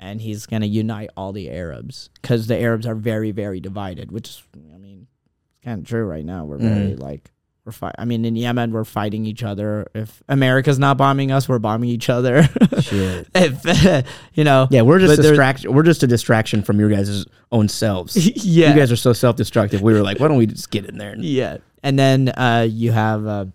and 0.02 0.20
he's 0.20 0.48
gonna 0.48 0.66
unite 0.66 1.12
all 1.16 1.32
the 1.32 1.50
Arabs 1.50 2.10
because 2.22 2.48
the 2.48 2.60
Arabs 2.60 2.86
are 2.86 2.96
very, 2.96 3.32
very 3.32 3.62
divided. 3.62 4.12
Which 4.12 4.28
is, 4.28 4.44
I 4.74 4.78
mean, 4.78 5.08
it's 5.56 5.64
kind 5.64 5.80
of 5.80 5.88
true 5.88 6.04
right 6.04 6.26
now. 6.26 6.44
We're 6.44 6.58
very 6.58 6.94
Mm. 6.96 7.00
like 7.00 7.30
we're 7.66 7.72
fight. 7.72 7.96
I 7.98 8.04
mean, 8.04 8.26
in 8.26 8.36
Yemen, 8.36 8.72
we're 8.72 8.84
fighting 8.84 9.26
each 9.26 9.42
other. 9.42 9.88
If 9.96 10.22
America's 10.28 10.80
not 10.80 10.98
bombing 10.98 11.32
us, 11.32 11.48
we're 11.48 11.60
bombing 11.60 11.90
each 11.90 12.10
other. 12.10 12.44
Shit. 12.82 13.28
if 13.34 14.06
you 14.34 14.44
know, 14.44 14.68
Yeah, 14.70 14.82
we're 14.82 15.00
just 15.00 15.22
distraction. 15.22 15.74
We're 15.74 15.84
just 15.84 16.04
a 16.04 16.08
distraction 16.08 16.62
from 16.62 16.80
your 16.80 16.90
guys' 16.90 17.26
own 17.52 17.70
selves. 17.70 18.18
yeah, 18.46 18.70
You 18.70 18.76
guys 18.76 18.92
are 18.92 18.98
so 18.98 19.14
self-destructive. 19.14 19.82
We 19.82 19.94
were 19.94 20.02
like, 20.02 20.20
why 20.20 20.28
don't 20.28 20.38
we 20.38 20.48
just 20.48 20.72
get 20.72 20.86
in 20.86 20.98
there? 20.98 21.12
And, 21.12 21.24
yeah. 21.24 21.58
And 21.84 21.98
then 21.98 22.30
uh, 22.30 22.68
you 22.70 22.92
have, 22.92 23.26
uh, 23.26 23.46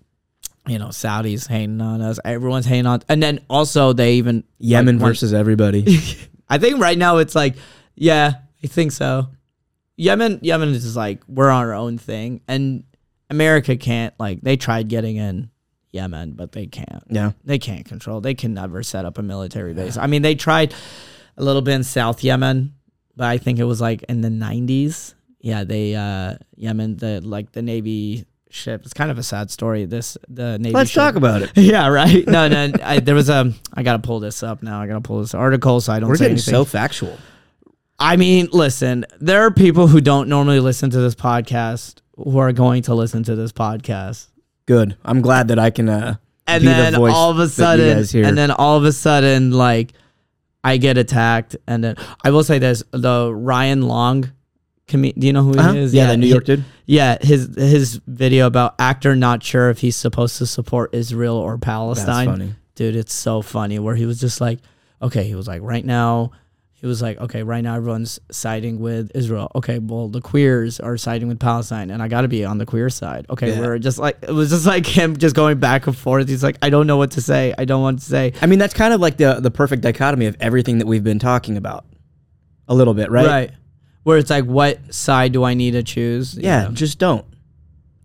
you 0.66 0.78
know, 0.78 0.88
Saudis 0.88 1.46
hating 1.46 1.80
on 1.80 2.00
us. 2.00 2.18
Everyone's 2.24 2.66
hating 2.66 2.86
on, 2.86 3.02
and 3.08 3.22
then 3.22 3.40
also 3.48 3.92
they 3.92 4.14
even 4.14 4.44
Yemen 4.58 4.98
like, 4.98 5.08
versus 5.08 5.32
everybody. 5.32 5.98
I 6.48 6.58
think 6.58 6.80
right 6.80 6.96
now 6.96 7.18
it's 7.18 7.34
like, 7.34 7.56
yeah, 7.94 8.34
I 8.62 8.66
think 8.66 8.92
so. 8.92 9.28
Yemen, 9.96 10.40
Yemen 10.42 10.70
is 10.70 10.94
like 10.96 11.22
we're 11.26 11.50
on 11.50 11.64
our 11.64 11.74
own 11.74 11.96
thing, 11.98 12.42
and 12.46 12.84
America 13.30 13.76
can't 13.76 14.14
like 14.18 14.40
they 14.40 14.56
tried 14.56 14.88
getting 14.88 15.16
in 15.16 15.50
Yemen, 15.90 16.32
but 16.32 16.52
they 16.52 16.66
can't. 16.66 17.02
yeah, 17.10 17.32
They 17.44 17.58
can't 17.58 17.84
control. 17.86 18.20
They 18.20 18.34
can 18.34 18.54
never 18.54 18.82
set 18.82 19.04
up 19.04 19.18
a 19.18 19.22
military 19.22 19.72
base. 19.74 19.96
I 19.96 20.06
mean, 20.06 20.22
they 20.22 20.34
tried 20.34 20.74
a 21.36 21.42
little 21.42 21.62
bit 21.62 21.74
in 21.74 21.84
South 21.84 22.22
Yemen, 22.22 22.74
but 23.16 23.26
I 23.26 23.38
think 23.38 23.58
it 23.58 23.64
was 23.64 23.80
like 23.80 24.02
in 24.04 24.20
the 24.20 24.30
nineties. 24.30 25.14
Yeah, 25.40 25.64
they 25.64 25.94
uh 25.94 26.34
Yemen, 26.56 26.96
the 26.96 27.20
like 27.22 27.52
the 27.52 27.62
Navy 27.62 28.26
ship. 28.50 28.82
It's 28.84 28.92
kind 28.94 29.10
of 29.10 29.18
a 29.18 29.22
sad 29.22 29.50
story. 29.50 29.84
This 29.84 30.18
the 30.28 30.58
Navy. 30.58 30.70
Ship. 30.70 30.74
Let's 30.74 30.90
ship- 30.90 31.00
talk 31.00 31.14
about 31.16 31.42
it. 31.42 31.52
Yeah, 31.56 31.88
right. 31.88 32.26
No, 32.26 32.48
no. 32.48 32.72
I, 32.82 33.00
there 33.00 33.14
was 33.14 33.28
a. 33.28 33.52
I 33.74 33.82
gotta 33.82 34.00
pull 34.00 34.20
this 34.20 34.42
up 34.42 34.62
now. 34.62 34.80
I 34.80 34.86
gotta 34.86 35.00
pull 35.00 35.20
this 35.20 35.34
article 35.34 35.80
so 35.80 35.92
I 35.92 36.00
don't 36.00 36.08
We're 36.08 36.16
say 36.16 36.24
getting 36.24 36.32
anything. 36.36 36.52
so 36.54 36.64
factual. 36.64 37.16
I 37.98 38.16
mean, 38.16 38.48
listen. 38.52 39.04
There 39.20 39.42
are 39.42 39.50
people 39.50 39.86
who 39.86 40.00
don't 40.00 40.28
normally 40.28 40.60
listen 40.60 40.90
to 40.90 41.00
this 41.00 41.14
podcast 41.14 42.00
who 42.22 42.38
are 42.38 42.52
going 42.52 42.82
to 42.82 42.94
listen 42.94 43.22
to 43.24 43.36
this 43.36 43.52
podcast, 43.52 44.28
Good. 44.66 44.96
I'm 45.02 45.22
glad 45.22 45.48
that 45.48 45.58
I 45.58 45.70
can. 45.70 45.88
uh 45.88 46.16
and 46.46 46.62
the 46.62 46.70
then 46.70 46.94
voice 46.94 47.12
all 47.14 47.30
of 47.30 47.38
a 47.38 47.48
sudden, 47.48 48.04
and 48.24 48.36
then 48.36 48.50
all 48.50 48.76
of 48.76 48.84
a 48.84 48.92
sudden, 48.92 49.50
like 49.50 49.92
I 50.64 50.76
get 50.76 50.98
attacked, 50.98 51.56
and 51.66 51.84
then 51.84 51.96
I 52.24 52.30
will 52.30 52.44
say 52.44 52.58
this: 52.58 52.82
the 52.90 53.32
Ryan 53.32 53.82
Long. 53.82 54.32
Com- 54.86 55.02
do 55.02 55.26
you 55.26 55.32
know 55.34 55.42
who 55.42 55.52
uh-huh. 55.52 55.72
he 55.72 55.78
is? 55.80 55.94
Yeah, 55.94 56.08
the 56.08 56.16
New 56.16 56.26
York 56.26 56.44
dude. 56.44 56.64
Yeah, 56.86 57.18
his 57.20 57.54
his 57.54 58.00
video 58.06 58.46
about 58.46 58.74
actor 58.78 59.14
not 59.14 59.42
sure 59.42 59.68
if 59.70 59.78
he's 59.78 59.96
supposed 59.96 60.38
to 60.38 60.46
support 60.46 60.94
Israel 60.94 61.36
or 61.36 61.56
That's 61.56 61.64
Palestine. 61.64 62.26
funny. 62.26 62.54
dude 62.74 62.96
it's 62.96 63.12
so 63.12 63.42
funny 63.42 63.78
where 63.78 63.94
he 63.94 64.06
was 64.06 64.20
just 64.20 64.40
like 64.40 64.60
okay 65.02 65.24
he 65.24 65.34
was 65.34 65.48
like 65.48 65.60
right 65.62 65.84
now 65.84 66.30
he 66.80 66.86
was 66.86 67.02
like, 67.02 67.18
okay, 67.18 67.42
right 67.42 67.62
now 67.62 67.74
everyone's 67.74 68.20
siding 68.30 68.78
with 68.78 69.10
Israel. 69.14 69.50
Okay, 69.56 69.78
well 69.80 70.08
the 70.08 70.20
queers 70.20 70.78
are 70.78 70.96
siding 70.96 71.26
with 71.28 71.40
Palestine, 71.40 71.90
and 71.90 72.00
I 72.02 72.06
got 72.08 72.20
to 72.22 72.28
be 72.28 72.44
on 72.44 72.58
the 72.58 72.66
queer 72.66 72.88
side. 72.88 73.26
Okay, 73.28 73.50
Yeah. 73.52 73.60
we're 73.60 73.78
just 73.80 73.98
like 73.98 74.18
it 74.22 74.30
was 74.32 74.50
just 74.50 74.64
like 74.66 74.86
him 74.86 75.16
just 75.16 75.34
going 75.34 75.58
back 75.58 75.86
and 75.88 75.96
forth. 75.96 76.28
He's 76.28 76.44
like, 76.44 76.56
I 76.62 76.70
don't 76.70 76.86
know 76.86 76.96
what 76.96 77.10
to 77.12 77.20
say. 77.20 77.52
I 77.58 77.64
don't 77.64 77.82
want 77.82 77.98
to 77.98 78.04
say. 78.04 78.32
I 78.40 78.46
mean, 78.46 78.58
that's 78.60 78.74
kind 78.74 78.94
of 78.94 79.00
like 79.00 79.16
the 79.16 79.40
the 79.40 79.50
perfect 79.50 79.82
dichotomy 79.82 80.26
of 80.26 80.36
everything 80.40 80.78
that 80.78 80.86
we've 80.86 81.02
been 81.04 81.18
talking 81.18 81.56
about. 81.56 81.84
A 82.68 82.74
little 82.74 82.94
bit, 82.94 83.10
right? 83.10 83.26
Right. 83.26 83.50
Where 84.04 84.16
it's 84.18 84.30
like, 84.30 84.44
what 84.44 84.94
side 84.94 85.32
do 85.32 85.42
I 85.42 85.54
need 85.54 85.72
to 85.72 85.82
choose? 85.82 86.36
You 86.36 86.42
Yeah, 86.44 86.64
know, 86.64 86.70
just 86.72 86.98
don't. 86.98 87.24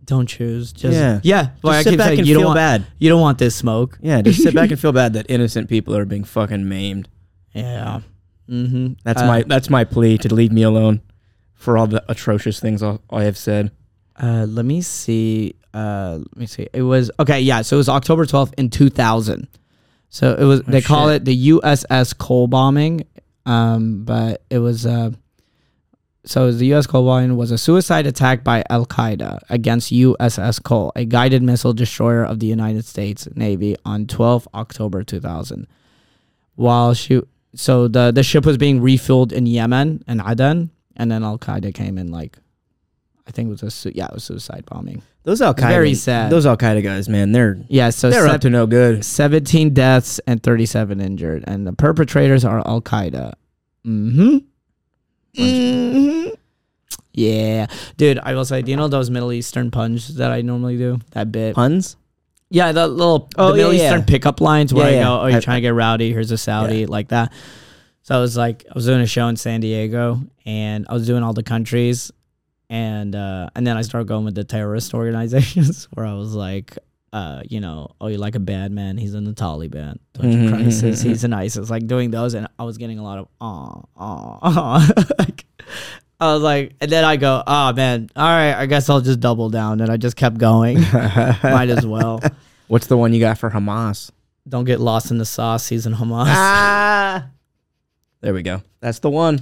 don't 0.04 0.26
choose. 0.26 0.72
Just 0.72 0.96
Yeah. 0.96 1.20
yeah. 1.22 1.50
Well, 1.62 1.72
I 1.74 1.82
sit 1.82 1.90
keep 1.90 1.98
back 1.98 2.08
saying, 2.08 2.18
and 2.20 2.28
you 2.28 2.34
don't 2.34 2.44
want, 2.46 2.56
bad. 2.56 2.86
You 2.98 3.08
don't 3.08 3.20
want 3.20 3.38
this 3.38 3.54
smoke. 3.54 3.98
Yeah, 4.02 4.20
just 4.20 4.42
sit 4.42 4.52
back 4.54 4.70
and 4.70 4.80
feel 4.84 4.92
bad 4.92 5.12
that 5.14 5.26
innocent 5.30 5.68
people 5.68 5.96
are 5.96 6.04
being 6.04 6.24
fucking 6.24 6.68
maimed. 6.68 7.08
Yeah. 7.54 8.00
Mm-hmm. 8.48 8.94
That's 9.04 9.22
my 9.22 9.42
that's 9.42 9.70
my 9.70 9.84
plea 9.84 10.18
to 10.18 10.34
leave 10.34 10.52
me 10.52 10.62
alone 10.62 11.00
for 11.54 11.78
all 11.78 11.86
the 11.86 12.04
atrocious 12.08 12.60
things 12.60 12.82
I 12.82 12.98
I 13.10 13.24
have 13.24 13.36
said. 13.38 13.70
Uh, 14.16 14.46
let 14.48 14.64
me 14.64 14.80
see. 14.82 15.54
Uh, 15.72 16.18
let 16.18 16.36
me 16.36 16.46
see. 16.46 16.68
It 16.72 16.82
was 16.82 17.10
okay. 17.18 17.40
Yeah. 17.40 17.62
So 17.62 17.76
it 17.76 17.78
was 17.78 17.88
October 17.88 18.26
twelfth 18.26 18.54
in 18.58 18.70
two 18.70 18.90
thousand. 18.90 19.48
So 20.08 20.34
it 20.34 20.44
was. 20.44 20.62
they 20.62 20.80
call 20.82 21.06
Oh, 21.08 21.12
it 21.12 21.24
the 21.24 21.48
USS 21.50 22.16
Cole 22.16 22.46
bombing. 22.46 23.04
Um, 23.46 24.04
but 24.04 24.42
it 24.50 24.58
was. 24.60 24.86
Uh, 24.86 25.10
so 26.26 26.50
the 26.52 26.64
U.S. 26.66 26.86
Cole 26.86 27.04
bombing 27.04 27.36
was 27.36 27.50
a 27.50 27.58
suicide 27.58 28.06
attack 28.06 28.42
by 28.44 28.64
Al 28.70 28.86
Qaeda 28.86 29.40
against 29.50 29.92
USS 29.92 30.62
Cole, 30.62 30.90
a 30.96 31.04
guided 31.04 31.42
missile 31.42 31.74
destroyer 31.74 32.24
of 32.24 32.40
the 32.40 32.46
United 32.46 32.86
States 32.86 33.28
Navy, 33.34 33.76
on 33.84 34.06
12 34.06 34.48
October 34.54 35.02
2000. 35.04 35.66
While 36.54 36.94
she, 36.94 37.20
so 37.54 37.88
the 37.88 38.10
the 38.10 38.22
ship 38.22 38.44
was 38.46 38.56
being 38.58 38.80
refueled 38.80 39.32
in 39.32 39.46
Yemen 39.46 40.02
and 40.06 40.20
Aden, 40.26 40.70
and 40.96 41.10
then 41.10 41.22
Al 41.24 41.38
Qaeda 41.38 41.72
came 41.74 41.98
in 41.98 42.10
like 42.10 42.38
I 43.26 43.30
think 43.30 43.48
it 43.48 43.50
was 43.50 43.62
a 43.62 43.70
su- 43.70 43.92
yeah, 43.94 44.06
it 44.06 44.14
was 44.14 44.24
suicide 44.24 44.64
bombing. 44.66 45.02
Those 45.22 45.40
Al 45.40 45.54
Qaeda, 45.54 45.68
Very 45.68 45.94
sad. 45.94 46.30
Those 46.30 46.44
Al 46.44 46.56
Qaeda 46.56 46.82
guys, 46.82 47.08
man, 47.08 47.32
they're 47.32 47.58
Yeah, 47.68 47.90
so 47.90 48.10
they're 48.10 48.26
sev- 48.26 48.34
up 48.34 48.40
to 48.42 48.50
no 48.50 48.66
good. 48.66 49.04
17 49.04 49.72
deaths 49.72 50.20
and 50.26 50.42
37 50.42 51.00
injured, 51.00 51.44
and 51.46 51.66
the 51.66 51.72
perpetrators 51.72 52.44
are 52.44 52.58
Al 52.66 52.82
Qaeda. 52.82 53.32
Mm-hmm. 53.86 54.36
mm-hmm. 55.36 56.34
Yeah, 57.14 57.66
dude. 57.96 58.18
I 58.18 58.34
will 58.34 58.44
say, 58.44 58.60
do 58.62 58.72
you 58.72 58.76
know 58.76 58.88
those 58.88 59.08
Middle 59.08 59.32
Eastern 59.32 59.70
puns 59.70 60.16
that 60.16 60.32
I 60.32 60.42
normally 60.42 60.76
do? 60.76 60.98
That 61.12 61.30
bit. 61.30 61.54
Puns. 61.54 61.96
Yeah, 62.54 62.72
the 62.72 62.86
little 62.86 63.28
Oh, 63.36 63.48
the 63.48 63.56
Middle 63.56 63.72
yeah, 63.74 63.84
Eastern 63.86 64.00
yeah. 64.00 64.04
pickup 64.06 64.40
lines 64.40 64.72
where 64.72 64.90
Yeah, 64.90 65.00
I 65.00 65.02
go, 65.02 65.20
"Oh, 65.22 65.26
you're 65.26 65.38
I- 65.38 65.40
trying 65.40 65.56
to 65.58 65.60
get 65.62 65.74
rowdy. 65.74 66.12
Here's 66.12 66.30
a 66.30 66.38
Saudi," 66.38 66.86
like 66.86 67.08
that. 67.08 67.32
So 68.02 68.16
I 68.16 68.20
was 68.20 68.36
like, 68.36 68.64
I 68.70 68.72
was 68.74 68.86
doing 68.86 69.00
a 69.00 69.06
show 69.06 69.26
in 69.28 69.36
San 69.36 69.60
Diego, 69.60 70.20
and 70.46 70.86
I 70.88 70.92
was 70.94 71.06
doing 71.06 71.22
all 71.22 71.32
the 71.32 71.42
countries, 71.42 72.12
and 72.70 73.14
uh, 73.16 73.48
and 73.56 73.66
then 73.66 73.76
I 73.76 73.82
started 73.82 74.08
going 74.08 74.24
with 74.24 74.34
the 74.34 74.44
terrorist 74.44 74.94
organizations, 75.00 75.88
where 75.94 76.06
I 76.06 76.14
was 76.14 76.34
like, 76.34 76.78
uh, 77.12 77.42
you 77.48 77.60
know, 77.60 77.90
oh, 78.00 78.06
you 78.08 78.18
like 78.18 78.34
a 78.34 78.40
bad 78.40 78.72
man? 78.72 78.98
He's 78.98 79.14
in 79.14 79.24
the 79.24 79.32
Taliban. 79.32 79.98
Don't 80.14 80.30
you 80.32 80.38
Mhm, 80.38 80.48
cry, 80.50 80.68
sis? 80.70 81.02
mhm, 81.02 81.08
He's 81.08 81.24
an 81.24 81.32
ISIS. 81.32 81.70
Like 81.70 81.86
doing 81.86 82.10
those, 82.10 82.34
and 82.34 82.46
I 82.58 82.64
was 82.64 82.78
getting 82.78 82.98
a 82.98 83.02
lot 83.02 83.18
of 83.18 83.28
aw, 83.40 83.82
aw. 83.96 84.90
like, 85.18 85.44
I 86.20 86.32
was 86.32 86.42
like, 86.42 86.74
and 86.80 86.90
then 86.90 87.04
I 87.04 87.16
go, 87.16 87.42
oh 87.46 87.72
man, 87.72 88.08
all 88.16 88.24
right, 88.24 88.54
I 88.54 88.66
guess 88.66 88.88
I'll 88.88 89.00
just 89.00 89.20
double 89.20 89.50
down, 89.50 89.80
and 89.80 89.90
I 89.90 89.96
just 89.96 90.16
kept 90.16 90.38
going. 90.38 90.80
Might 91.42 91.68
as 91.70 91.86
well. 91.86 92.22
What's 92.68 92.86
the 92.86 92.96
one 92.96 93.12
you 93.12 93.20
got 93.20 93.36
for 93.38 93.50
Hamas? 93.50 94.10
Don't 94.48 94.64
get 94.64 94.80
lost 94.80 95.10
in 95.10 95.18
the 95.18 95.24
sauce. 95.24 95.68
He's 95.68 95.86
in 95.86 95.94
Hamas. 95.94 96.26
Ah, 96.28 97.26
there 98.20 98.32
we 98.32 98.42
go. 98.42 98.62
That's 98.80 99.00
the 99.00 99.10
one. 99.10 99.40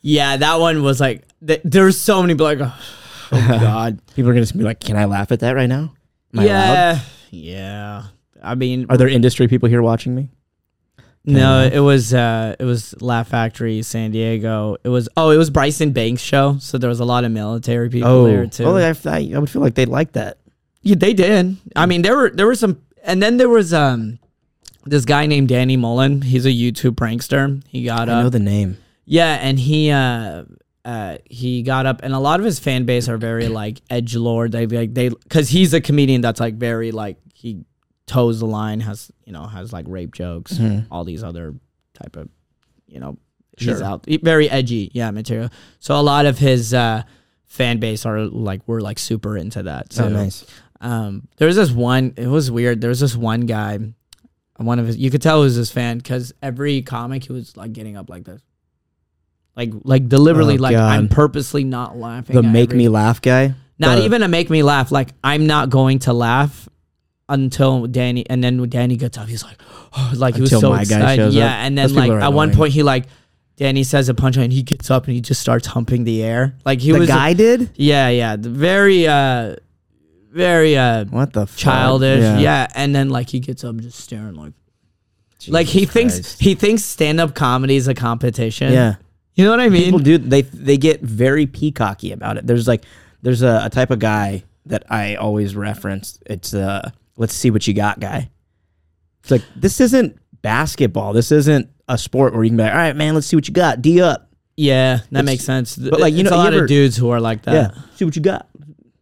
Yeah, 0.00 0.36
that 0.36 0.60
one 0.60 0.82
was 0.82 1.00
like 1.00 1.24
th- 1.46 1.60
there's 1.64 1.98
so 1.98 2.20
many 2.22 2.34
people 2.34 2.46
like, 2.46 2.58
oh, 2.60 2.74
oh 3.32 3.46
god. 3.60 4.00
People 4.14 4.30
are 4.30 4.34
gonna 4.34 4.46
be 4.46 4.64
like, 4.64 4.80
"Can 4.80 4.96
I 4.96 5.04
laugh 5.06 5.32
at 5.32 5.40
that 5.40 5.52
right 5.56 5.68
now?" 5.68 5.92
I 6.36 6.44
allowed? 6.44 6.48
yeah, 6.48 7.00
yeah. 7.30 8.02
I 8.42 8.54
mean, 8.54 8.86
Are 8.88 8.96
there 8.96 9.08
industry 9.08 9.48
people 9.48 9.68
here 9.68 9.82
watching 9.82 10.14
me? 10.14 10.30
No, 11.24 11.62
it 11.62 11.80
was 11.80 12.14
uh, 12.14 12.56
it 12.58 12.64
was 12.64 13.00
Laugh 13.02 13.28
Factory, 13.28 13.82
San 13.82 14.10
Diego. 14.12 14.76
It 14.82 14.88
was 14.88 15.08
oh, 15.16 15.30
it 15.30 15.36
was 15.36 15.50
Bryson 15.50 15.92
Banks 15.92 16.22
show. 16.22 16.56
So 16.58 16.78
there 16.78 16.88
was 16.88 17.00
a 17.00 17.04
lot 17.04 17.24
of 17.24 17.32
military 17.32 17.90
people 17.90 18.24
there 18.24 18.46
too. 18.46 18.64
oh, 18.64 18.76
I, 18.76 18.94
I, 19.04 19.32
I 19.34 19.38
would 19.38 19.50
feel 19.50 19.62
like 19.62 19.74
they'd 19.74 19.88
like 19.88 20.12
that. 20.12 20.38
Yeah, 20.82 20.96
they 20.96 21.12
did. 21.12 21.56
I 21.76 21.86
mean, 21.86 22.02
there 22.02 22.16
were 22.16 22.30
there 22.30 22.46
were 22.46 22.54
some, 22.54 22.80
and 23.02 23.22
then 23.22 23.36
there 23.36 23.48
was 23.48 23.74
um, 23.74 24.18
this 24.86 25.04
guy 25.04 25.26
named 25.26 25.48
Danny 25.48 25.76
Mullen. 25.76 26.22
He's 26.22 26.46
a 26.46 26.50
YouTube 26.50 26.92
prankster. 26.92 27.62
He 27.68 27.84
got 27.84 28.08
up. 28.08 28.14
I 28.14 28.18
up. 28.18 28.24
know 28.24 28.30
the 28.30 28.38
name. 28.38 28.78
Yeah, 29.04 29.38
and 29.40 29.58
he 29.58 29.90
uh 29.90 30.44
uh 30.84 31.18
he 31.24 31.62
got 31.62 31.86
up 31.86 32.00
and 32.02 32.14
a 32.14 32.18
lot 32.18 32.40
of 32.40 32.46
his 32.46 32.58
fan 32.58 32.84
base 32.84 33.08
are 33.08 33.18
very 33.18 33.48
like 33.48 33.80
edge 33.90 34.14
lord. 34.14 34.52
They 34.52 34.66
like 34.66 34.94
they 34.94 35.10
cuz 35.28 35.48
he's 35.48 35.74
a 35.74 35.80
comedian 35.80 36.20
that's 36.20 36.40
like 36.40 36.54
very 36.54 36.92
like 36.92 37.16
he 37.34 37.64
toes 38.08 38.40
the 38.40 38.46
line, 38.46 38.80
has 38.80 39.10
you 39.24 39.32
know, 39.32 39.46
has 39.46 39.72
like 39.72 39.86
rape 39.88 40.12
jokes, 40.14 40.54
Mm-hmm. 40.54 40.92
all 40.92 41.04
these 41.04 41.22
other 41.22 41.54
type 41.94 42.16
of 42.16 42.28
you 42.86 42.98
know, 43.00 43.16
he's 43.58 43.80
out 43.82 44.06
very 44.22 44.48
edgy, 44.50 44.90
yeah, 44.94 45.10
material. 45.10 45.50
So 45.78 45.94
a 45.98 46.02
lot 46.02 46.26
of 46.26 46.38
his 46.38 46.72
uh 46.74 47.02
fan 47.46 47.78
base 47.78 48.04
are 48.06 48.20
like 48.26 48.60
we're 48.66 48.80
like 48.80 48.98
super 48.98 49.36
into 49.36 49.62
that. 49.64 49.92
So 49.92 50.04
Oh, 50.06 50.08
nice. 50.08 50.44
um 50.80 51.28
there 51.36 51.46
was 51.46 51.56
this 51.56 51.70
one 51.70 52.14
it 52.16 52.26
was 52.28 52.50
weird 52.50 52.80
there 52.80 52.88
was 52.90 53.00
this 53.00 53.16
one 53.16 53.42
guy 53.46 53.78
one 54.56 54.78
of 54.78 54.86
his 54.86 54.96
you 54.96 55.10
could 55.10 55.22
tell 55.22 55.40
it 55.40 55.44
was 55.44 55.54
his 55.56 55.70
fan 55.70 55.98
because 55.98 56.32
every 56.42 56.82
comic 56.82 57.24
he 57.24 57.32
was 57.32 57.56
like 57.56 57.72
getting 57.72 57.96
up 57.96 58.08
like 58.10 58.24
this 58.24 58.40
like 59.56 59.70
like 59.84 60.08
deliberately 60.08 60.56
Oh, 60.58 60.62
like 60.62 60.76
God. 60.76 60.92
i'm 60.96 61.08
purposely 61.08 61.64
not 61.64 61.96
laughing 61.96 62.36
The 62.36 62.42
make 62.42 62.70
every- 62.70 62.78
me 62.78 62.88
laugh 62.88 63.20
guy. 63.22 63.54
not 63.78 63.96
the- 63.98 64.04
even 64.04 64.20
to 64.20 64.28
make 64.28 64.50
me 64.50 64.62
laugh 64.62 64.90
like 64.92 65.10
i'm 65.24 65.46
not 65.46 65.70
going 65.70 65.98
to 66.00 66.12
laugh 66.12 66.68
until 67.28 67.86
danny 67.86 68.24
and 68.30 68.42
then 68.42 68.60
when 68.60 68.70
danny 68.70 68.96
gets 68.96 69.18
up 69.18 69.28
he's 69.28 69.44
like 69.44 69.58
oh, 69.96 70.12
like 70.16 70.34
he 70.34 70.40
was 70.40 70.52
Until 70.52 70.70
so 70.70 70.76
my 70.76 70.84
guy 70.84 70.96
excited 70.96 71.22
shows 71.22 71.34
yeah 71.34 71.46
up. 71.46 71.50
and 71.64 71.76
then 71.78 71.84
Those 71.84 71.92
people 71.92 72.08
like 72.08 72.10
are 72.12 72.20
at 72.24 72.32
one 72.32 72.48
annoying. 72.48 72.56
point 72.58 72.72
he 72.72 72.82
like 72.82 73.04
danny 73.56 73.84
says 73.84 74.08
a 74.08 74.14
punchline 74.14 74.44
and 74.44 74.52
he 74.52 74.62
gets 74.62 74.90
up 74.90 75.04
and 75.06 75.14
he 75.14 75.20
just 75.20 75.40
starts 75.40 75.66
humping 75.66 76.04
the 76.04 76.22
air 76.22 76.56
like 76.64 76.80
he 76.80 76.92
the 76.92 77.00
was 77.00 77.08
guy 77.08 77.32
did. 77.34 77.70
yeah 77.76 78.08
yeah 78.08 78.36
the 78.36 78.48
very 78.50 79.06
uh 79.06 79.56
very 80.30 80.76
uh 80.76 81.04
What 81.06 81.32
the 81.32 81.46
fuck? 81.46 81.56
childish. 81.56 82.20
Yeah. 82.40 82.66
And 82.74 82.94
then 82.94 83.08
like 83.08 83.30
he 83.30 83.40
gets 83.40 83.64
up 83.64 83.70
and 83.70 83.82
just 83.82 83.98
staring 83.98 84.34
like 84.34 84.52
like 85.48 85.66
he 85.66 85.80
Jesus 85.80 85.92
thinks 85.92 86.14
Christ. 86.14 86.40
he 86.40 86.54
thinks 86.54 86.84
stand 86.84 87.18
up 87.18 87.34
comedy 87.34 87.76
is 87.76 87.88
a 87.88 87.94
competition. 87.94 88.72
Yeah. 88.72 88.96
You 89.34 89.44
know 89.44 89.50
what 89.50 89.60
I 89.60 89.68
mean? 89.70 89.84
People 89.84 90.00
do 90.00 90.18
they 90.18 90.42
they 90.42 90.76
get 90.76 91.00
very 91.00 91.46
peacocky 91.46 92.12
about 92.12 92.36
it. 92.36 92.46
There's 92.46 92.68
like 92.68 92.84
there's 93.22 93.42
a, 93.42 93.62
a 93.64 93.70
type 93.70 93.90
of 93.90 94.00
guy 94.00 94.44
that 94.66 94.84
I 94.90 95.14
always 95.16 95.56
reference. 95.56 96.18
It's 96.26 96.52
uh 96.52 96.90
let's 97.18 97.34
see 97.34 97.50
what 97.50 97.66
you 97.66 97.74
got 97.74 98.00
guy. 98.00 98.30
It's 99.20 99.30
like 99.30 99.42
this 99.54 99.80
isn't 99.80 100.16
basketball. 100.40 101.12
This 101.12 101.30
isn't 101.32 101.68
a 101.88 101.98
sport 101.98 102.32
where 102.34 102.42
you 102.44 102.50
can 102.50 102.56
be 102.56 102.62
like, 102.62 102.72
all 102.72 102.78
right, 102.78 102.96
man, 102.96 103.14
let's 103.14 103.26
see 103.26 103.36
what 103.36 103.46
you 103.48 103.52
got. 103.54 103.82
D 103.82 104.00
up. 104.00 104.30
yeah, 104.56 104.96
that 104.96 105.20
It's- 105.20 105.24
makes 105.24 105.44
sense. 105.44 105.76
but, 105.76 106.00
like, 106.00 106.14
you 106.14 106.20
It's 106.22 106.30
know, 106.30 106.36
a 106.36 106.38
lot 106.38 106.52
ever- 106.54 106.64
of 106.64 106.68
dudes 106.68 106.96
who 106.96 107.10
are 107.10 107.20
like 107.20 107.42
that. 107.42 107.54
yeah. 107.54 107.82
See 107.96 108.04
what 108.04 108.16
you 108.16 108.22
got. 108.22 108.48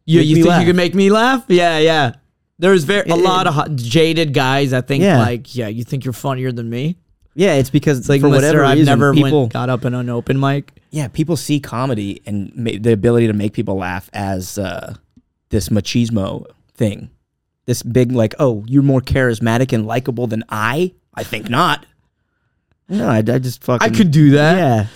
You, 0.04 0.18
Make 0.20 0.28
you 0.28 0.34
think 0.36 0.46
laugh. 0.48 0.60
you 0.60 0.66
can 0.66 0.76
make 0.76 0.94
me 0.94 1.10
laugh? 1.10 1.44
Yeah, 1.48 1.78
yeah. 1.78 2.12
There's 2.58 2.84
very 2.84 3.08
a 3.10 3.14
It- 3.14 3.22
lot 3.22 3.46
of 3.46 3.54
hot, 3.54 3.74
jaded 3.76 4.32
guys 4.34 4.72
I 4.72 4.80
think 4.82 5.02
Yeah. 5.02 5.18
like, 5.18 5.54
yeah, 5.56 5.68
you 5.68 5.82
think 5.84 6.04
you're 6.04 6.12
funnier 6.12 6.52
than 6.52 6.68
me. 6.70 6.96
Yeah, 7.34 7.54
it's 7.54 7.68
because 7.70 7.98
It's 7.98 8.08
like, 8.08 8.20
for 8.22 8.28
whatever 8.30 8.64
I've 8.64 8.78
reason, 8.78 8.98
never 8.98 9.12
people 9.12 9.40
went, 9.42 9.52
got 9.52 9.68
up 9.68 9.84
in 9.84 9.94
an 9.94 10.08
open 10.08 10.38
mic. 10.40 10.72
yeah, 10.90 11.08
people 11.08 11.36
see 11.36 11.60
comedy 11.60 12.22
and 12.24 12.50
ma- 12.54 12.70
the 12.80 12.92
ability 12.92 13.26
to 13.26 13.32
make 13.34 13.52
people 13.52 13.76
laugh 13.76 14.08
as 14.14 14.56
uh, 14.58 14.94
this 15.50 15.68
machismo 15.70 16.44
thing. 16.74 17.10
This 17.66 17.82
big 17.82 18.12
like, 18.12 18.34
oh, 18.38 18.64
you're 18.66 18.82
more 18.82 19.00
charismatic 19.00 19.72
and 19.72 19.86
likable 19.86 20.26
than 20.26 20.44
I. 20.48 20.94
I 21.14 21.24
think 21.24 21.50
not. 21.50 21.84
No, 22.88 23.08
I, 23.08 23.18
I 23.18 23.22
just 23.22 23.64
fucking. 23.64 23.84
I 23.84 23.94
could 23.94 24.10
do 24.10 24.30
that. 24.30 24.56
Yeah, 24.56 24.86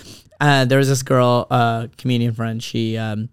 uh, 0.40 0.64
there 0.64 0.78
was 0.78 0.88
this 0.88 1.02
girl, 1.02 1.46
uh, 1.50 1.88
comedian 1.98 2.32
friend. 2.32 2.62
She 2.62 2.96
um, 2.96 3.28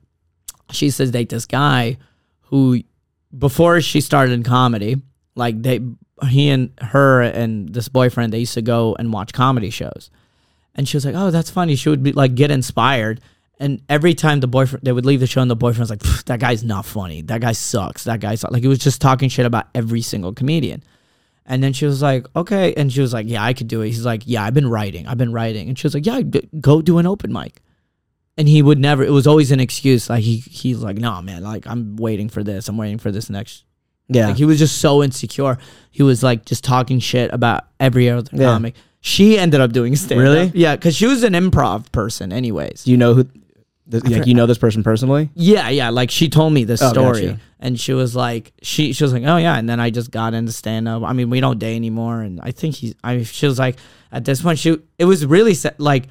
she 0.71 0.85
used 0.85 0.97
to 0.97 1.09
date 1.09 1.29
this 1.29 1.45
guy 1.45 1.97
who, 2.41 2.81
before 3.37 3.81
she 3.81 4.01
started 4.01 4.33
in 4.33 4.43
comedy, 4.43 5.01
like 5.35 5.61
they, 5.61 5.79
he 6.29 6.49
and 6.49 6.71
her 6.79 7.21
and 7.21 7.73
this 7.73 7.87
boyfriend, 7.87 8.33
they 8.33 8.39
used 8.39 8.55
to 8.55 8.61
go 8.61 8.95
and 8.97 9.13
watch 9.13 9.33
comedy 9.33 9.69
shows, 9.69 10.09
and 10.75 10.87
she 10.87 10.97
was 10.97 11.05
like, 11.05 11.15
"Oh, 11.15 11.29
that's 11.29 11.51
funny." 11.51 11.75
She 11.75 11.89
would 11.89 12.01
be 12.01 12.11
like 12.11 12.35
get 12.35 12.49
inspired, 12.49 13.21
and 13.59 13.81
every 13.89 14.13
time 14.13 14.39
the 14.39 14.47
boyfriend 14.47 14.85
they 14.85 14.91
would 14.91 15.05
leave 15.05 15.19
the 15.19 15.27
show, 15.27 15.41
and 15.41 15.49
the 15.51 15.55
boyfriend 15.55 15.81
was 15.81 15.89
like, 15.89 16.03
"That 16.25 16.39
guy's 16.39 16.63
not 16.63 16.85
funny. 16.85 17.21
That 17.23 17.41
guy 17.41 17.53
sucks. 17.53 18.03
That 18.05 18.19
guy 18.19 18.35
sucks." 18.35 18.51
Like 18.53 18.61
he 18.61 18.67
was 18.67 18.79
just 18.79 19.01
talking 19.01 19.29
shit 19.29 19.45
about 19.45 19.67
every 19.75 20.01
single 20.01 20.33
comedian. 20.33 20.83
And 21.49 21.63
then 21.63 21.71
she 21.71 21.85
was 21.85 22.01
like, 22.01 22.25
okay. 22.35 22.73
And 22.73 22.91
she 22.91 22.99
was 22.99 23.13
like, 23.13 23.25
yeah, 23.25 23.41
I 23.41 23.53
could 23.53 23.69
do 23.69 23.79
it. 23.81 23.87
He's 23.87 24.03
like, 24.05 24.23
yeah, 24.25 24.43
I've 24.43 24.53
been 24.53 24.67
writing. 24.67 25.07
I've 25.07 25.17
been 25.17 25.31
writing. 25.31 25.69
And 25.69 25.79
she 25.79 25.87
was 25.87 25.93
like, 25.93 26.05
yeah, 26.05 26.19
go 26.59 26.81
do 26.81 26.97
an 26.97 27.07
open 27.07 27.31
mic. 27.31 27.61
And 28.37 28.49
he 28.49 28.61
would 28.61 28.77
never, 28.79 29.01
it 29.01 29.11
was 29.13 29.25
always 29.27 29.49
an 29.53 29.61
excuse. 29.61 30.09
Like, 30.09 30.23
he 30.25 30.39
he's 30.39 30.79
like, 30.79 30.97
no, 30.97 31.21
man, 31.21 31.43
like, 31.43 31.65
I'm 31.65 31.95
waiting 31.95 32.27
for 32.27 32.43
this. 32.43 32.67
I'm 32.67 32.75
waiting 32.75 32.97
for 32.97 33.11
this 33.13 33.29
next. 33.29 33.63
yeah. 34.09 34.27
Like, 34.27 34.35
he 34.35 34.43
was 34.43 34.59
just 34.59 34.79
so 34.79 35.01
insecure. 35.01 35.57
He 35.89 36.03
was 36.03 36.21
like, 36.21 36.43
just 36.43 36.65
talking 36.65 36.99
shit 36.99 37.33
about 37.33 37.63
every 37.79 38.09
other 38.09 38.29
Yeah. 38.33 38.47
comic. 38.51 38.75
She 38.99 39.39
ended 39.39 39.61
up 39.61 39.71
doing 39.71 39.95
stand. 39.95 40.19
Really? 40.19 40.51
Yeah, 40.53 40.75
because 40.75 40.97
she 40.97 41.05
was 41.05 41.23
an 41.23 41.31
improv 41.31 41.93
person, 41.93 42.33
anyways. 42.33 42.83
Do 42.83 42.91
you 42.91 42.97
know 42.97 43.13
who? 43.13 43.25
Th- 43.89 44.03
like 44.03 44.25
you 44.27 44.33
know 44.33 44.45
this 44.45 44.57
person 44.57 44.83
personally? 44.83 45.29
Yeah, 45.35 45.69
yeah. 45.69 45.89
Like 45.89 46.11
she 46.11 46.29
told 46.29 46.53
me 46.53 46.63
this 46.63 46.81
Oh, 46.81 46.89
story, 46.91 47.27
gotcha. 47.27 47.39
and 47.59 47.79
she 47.79 47.93
was 47.93 48.15
like, 48.15 48.53
she 48.61 48.93
she 48.93 49.03
was 49.03 49.13
like, 49.13 49.23
oh 49.23 49.37
yeah, 49.37 49.57
and 49.57 49.67
then 49.69 49.79
I 49.79 49.89
just 49.89 50.11
got 50.11 50.33
into 50.33 50.51
stand 50.51 50.87
up. 50.87 51.03
I 51.03 51.13
mean, 51.13 51.29
we 51.29 51.39
don't 51.39 51.59
date 51.59 51.75
anymore, 51.75 52.21
and 52.21 52.39
I 52.41 52.51
think 52.51 52.75
he's. 52.75 52.93
I 53.03 53.23
she 53.23 53.45
was 53.45 53.59
like, 53.59 53.77
at 54.11 54.25
this 54.25 54.41
point, 54.41 54.59
she 54.59 54.77
it 54.97 55.05
was 55.05 55.25
really 55.25 55.53
sad. 55.53 55.75
Like, 55.79 56.07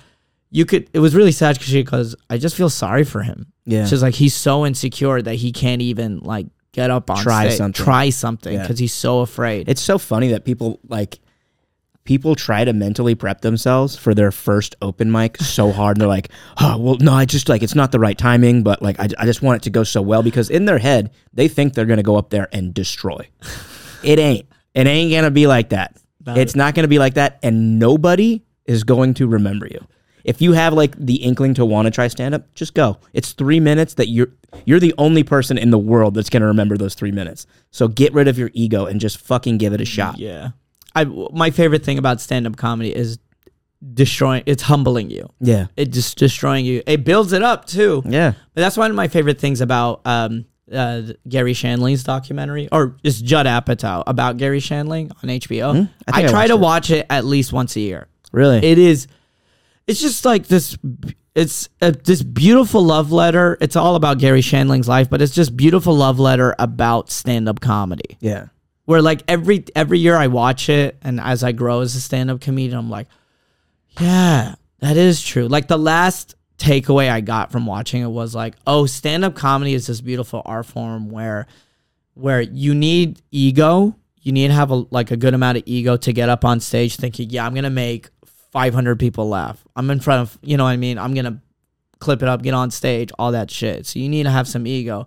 you 0.50 0.64
could. 0.64 0.88
It 0.92 1.00
was 1.00 1.14
really 1.14 1.32
sad 1.32 1.54
because 1.56 1.68
she 1.68 1.82
because 1.82 2.14
I 2.30 2.38
just 2.38 2.56
feel 2.56 2.70
sorry 2.70 3.04
for 3.04 3.22
him. 3.22 3.52
Yeah. 3.64 3.86
She's 3.86 4.02
like, 4.02 4.14
he's 4.14 4.34
so 4.34 4.64
insecure 4.64 5.20
that 5.22 5.34
he 5.34 5.50
can't 5.52 5.82
even 5.82 6.20
like 6.20 6.46
get 6.72 6.90
up 6.90 7.10
on 7.10 7.16
Try 7.16 7.46
stage, 7.48 7.58
something. 7.58 7.84
try 7.84 8.10
something 8.10 8.52
Yeah. 8.54 8.60
because 8.62 8.78
he's 8.78 8.92
so 8.94 9.20
afraid. 9.20 9.68
It's 9.68 9.80
so 9.80 9.98
funny 9.98 10.28
that 10.28 10.44
people 10.44 10.78
like 10.88 11.18
people 12.06 12.34
try 12.34 12.64
to 12.64 12.72
mentally 12.72 13.14
prep 13.14 13.42
themselves 13.42 13.96
for 13.96 14.14
their 14.14 14.32
first 14.32 14.74
open 14.80 15.12
mic 15.12 15.36
so 15.38 15.72
hard 15.72 15.96
and 15.96 16.00
they're 16.00 16.08
like 16.08 16.30
oh 16.60 16.78
well 16.78 16.96
no 17.00 17.12
i 17.12 17.24
just 17.24 17.48
like 17.48 17.62
it's 17.62 17.74
not 17.74 17.92
the 17.92 17.98
right 17.98 18.16
timing 18.16 18.62
but 18.62 18.80
like 18.80 18.98
i, 18.98 19.08
I 19.18 19.26
just 19.26 19.42
want 19.42 19.56
it 19.60 19.64
to 19.64 19.70
go 19.70 19.84
so 19.84 20.00
well 20.00 20.22
because 20.22 20.48
in 20.48 20.64
their 20.64 20.78
head 20.78 21.10
they 21.32 21.48
think 21.48 21.74
they're 21.74 21.84
gonna 21.84 22.02
go 22.02 22.16
up 22.16 22.30
there 22.30 22.48
and 22.52 22.72
destroy. 22.72 23.28
It 24.02 24.18
ain't. 24.20 24.46
It 24.74 24.86
ain't 24.86 25.10
gonna 25.10 25.30
be 25.30 25.46
like 25.46 25.70
that. 25.70 25.96
It's 26.28 26.54
not 26.54 26.74
gonna 26.74 26.88
be 26.88 26.98
like 26.98 27.14
that 27.14 27.38
and 27.42 27.78
nobody 27.78 28.42
is 28.64 28.84
going 28.84 29.14
to 29.14 29.26
remember 29.26 29.66
you. 29.66 29.84
If 30.24 30.40
you 30.40 30.52
have 30.52 30.74
like 30.74 30.94
the 30.96 31.16
inkling 31.16 31.54
to 31.54 31.64
want 31.64 31.86
to 31.86 31.90
try 31.90 32.08
stand 32.08 32.34
up 32.34 32.52
just 32.54 32.74
go. 32.74 32.98
It's 33.12 33.32
three 33.32 33.58
minutes 33.58 33.94
that 33.94 34.08
you're 34.08 34.28
you're 34.64 34.80
the 34.80 34.94
only 34.98 35.22
person 35.22 35.58
in 35.58 35.70
the 35.70 35.78
world 35.78 36.14
that's 36.14 36.30
gonna 36.30 36.46
remember 36.46 36.76
those 36.76 36.94
three 36.94 37.10
minutes. 37.10 37.46
So 37.70 37.88
get 37.88 38.12
rid 38.12 38.28
of 38.28 38.38
your 38.38 38.50
ego 38.52 38.86
and 38.86 39.00
just 39.00 39.18
fucking 39.18 39.58
give 39.58 39.72
it 39.72 39.80
a 39.80 39.84
shot. 39.84 40.18
Yeah. 40.18 40.50
I 40.96 41.04
my 41.04 41.50
favorite 41.50 41.84
thing 41.84 41.98
about 41.98 42.20
stand 42.20 42.46
up 42.46 42.56
comedy 42.56 42.94
is 42.94 43.18
destroying. 43.92 44.42
It's 44.46 44.62
humbling 44.62 45.10
you. 45.10 45.28
yeah 45.40 45.66
It 45.76 45.92
just 45.92 46.18
destroying 46.18 46.64
you. 46.64 46.82
It 46.86 47.04
builds 47.04 47.32
it 47.32 47.42
up 47.42 47.66
too. 47.66 48.02
yeah 48.06 48.32
But 48.54 48.60
that's 48.62 48.76
one 48.76 48.90
of 48.90 48.96
my 48.96 49.06
favorite 49.08 49.38
things 49.38 49.60
about 49.60 50.00
um, 50.06 50.46
uh, 50.72 51.02
Garry 51.28 51.52
Shandling's 51.52 52.02
documentary, 52.02 52.68
or 52.72 52.96
just 53.04 53.24
Judd 53.24 53.46
Apatow 53.46 54.02
about 54.06 54.36
Garry 54.38 54.58
Shandling 54.60 55.12
on 55.22 55.28
HBO. 55.28 55.76
Hmm? 55.76 55.92
I 56.12 56.22
I, 56.22 56.24
I 56.24 56.28
try 56.28 56.46
to 56.48 56.54
it. 56.54 56.60
watch 56.60 56.90
it 56.90 57.06
at 57.10 57.24
least 57.24 57.52
once 57.52 57.76
a 57.76 57.80
year. 57.80 58.08
really 58.32 58.58
It 58.58 58.78
is, 58.78 59.06
it's 59.86 60.00
just 60.00 60.24
like 60.24 60.46
this. 60.48 60.76
It's 61.36 61.68
a, 61.82 61.92
this 61.92 62.22
beautiful 62.22 62.82
love 62.82 63.12
letter. 63.12 63.58
It's 63.60 63.76
all 63.76 63.94
about 63.94 64.16
Garry 64.18 64.40
Shandling's 64.40 64.88
life, 64.88 65.10
but 65.10 65.20
it's 65.20 65.34
just 65.34 65.54
beautiful 65.54 65.94
love 65.94 66.18
letter 66.18 66.54
about 66.58 67.10
stand 67.10 67.46
up 67.48 67.60
comedy. 67.60 68.16
yeah 68.20 68.46
Where 68.86 69.02
like 69.02 69.22
every 69.28 69.64
every 69.74 69.98
year 69.98 70.16
I 70.16 70.28
watch 70.28 70.68
it, 70.68 70.96
and 71.02 71.20
as 71.20 71.44
I 71.44 71.52
grow 71.52 71.80
as 71.80 71.94
a 71.94 72.00
stand 72.00 72.30
up 72.30 72.40
comedian, 72.40 72.78
I'm 72.78 72.90
like, 72.90 73.08
yeah, 74.00 74.54
that 74.80 74.96
is 74.96 75.22
true. 75.22 75.48
Like 75.48 75.68
the 75.68 75.78
last 75.78 76.34
takeaway 76.58 77.10
I 77.10 77.20
got 77.20 77.52
from 77.52 77.66
watching 77.66 78.02
it 78.02 78.08
was 78.08 78.34
like, 78.34 78.54
oh, 78.66 78.86
stand 78.86 79.24
up 79.24 79.34
comedy 79.34 79.74
is 79.74 79.86
this 79.86 80.00
beautiful 80.00 80.42
art 80.44 80.66
form 80.66 81.10
where 81.10 81.46
where 82.14 82.40
you 82.40 82.74
need 82.74 83.20
ego. 83.30 83.94
You 84.22 84.32
need 84.32 84.48
to 84.48 84.54
have 84.54 84.70
a 84.70 84.86
like 84.90 85.10
a 85.10 85.16
good 85.16 85.34
amount 85.34 85.58
of 85.58 85.64
ego 85.66 85.96
to 85.98 86.12
get 86.12 86.28
up 86.28 86.44
on 86.44 86.60
stage 86.60 86.96
thinking, 86.96 87.30
yeah, 87.30 87.46
I'm 87.46 87.54
gonna 87.54 87.70
make 87.70 88.08
500 88.52 88.98
people 88.98 89.28
laugh. 89.28 89.64
I'm 89.76 89.90
in 89.90 90.00
front 90.00 90.22
of, 90.22 90.38
you 90.42 90.56
know 90.56 90.64
what 90.64 90.70
I 90.70 90.76
mean? 90.76 90.98
I'm 90.98 91.14
gonna 91.14 91.42
clip 91.98 92.22
it 92.22 92.28
up, 92.28 92.42
get 92.42 92.54
on 92.54 92.70
stage, 92.70 93.10
all 93.18 93.32
that 93.32 93.50
shit. 93.50 93.86
So 93.86 93.98
you 93.98 94.08
need 94.08 94.24
to 94.24 94.30
have 94.30 94.48
some 94.48 94.66
ego. 94.66 95.06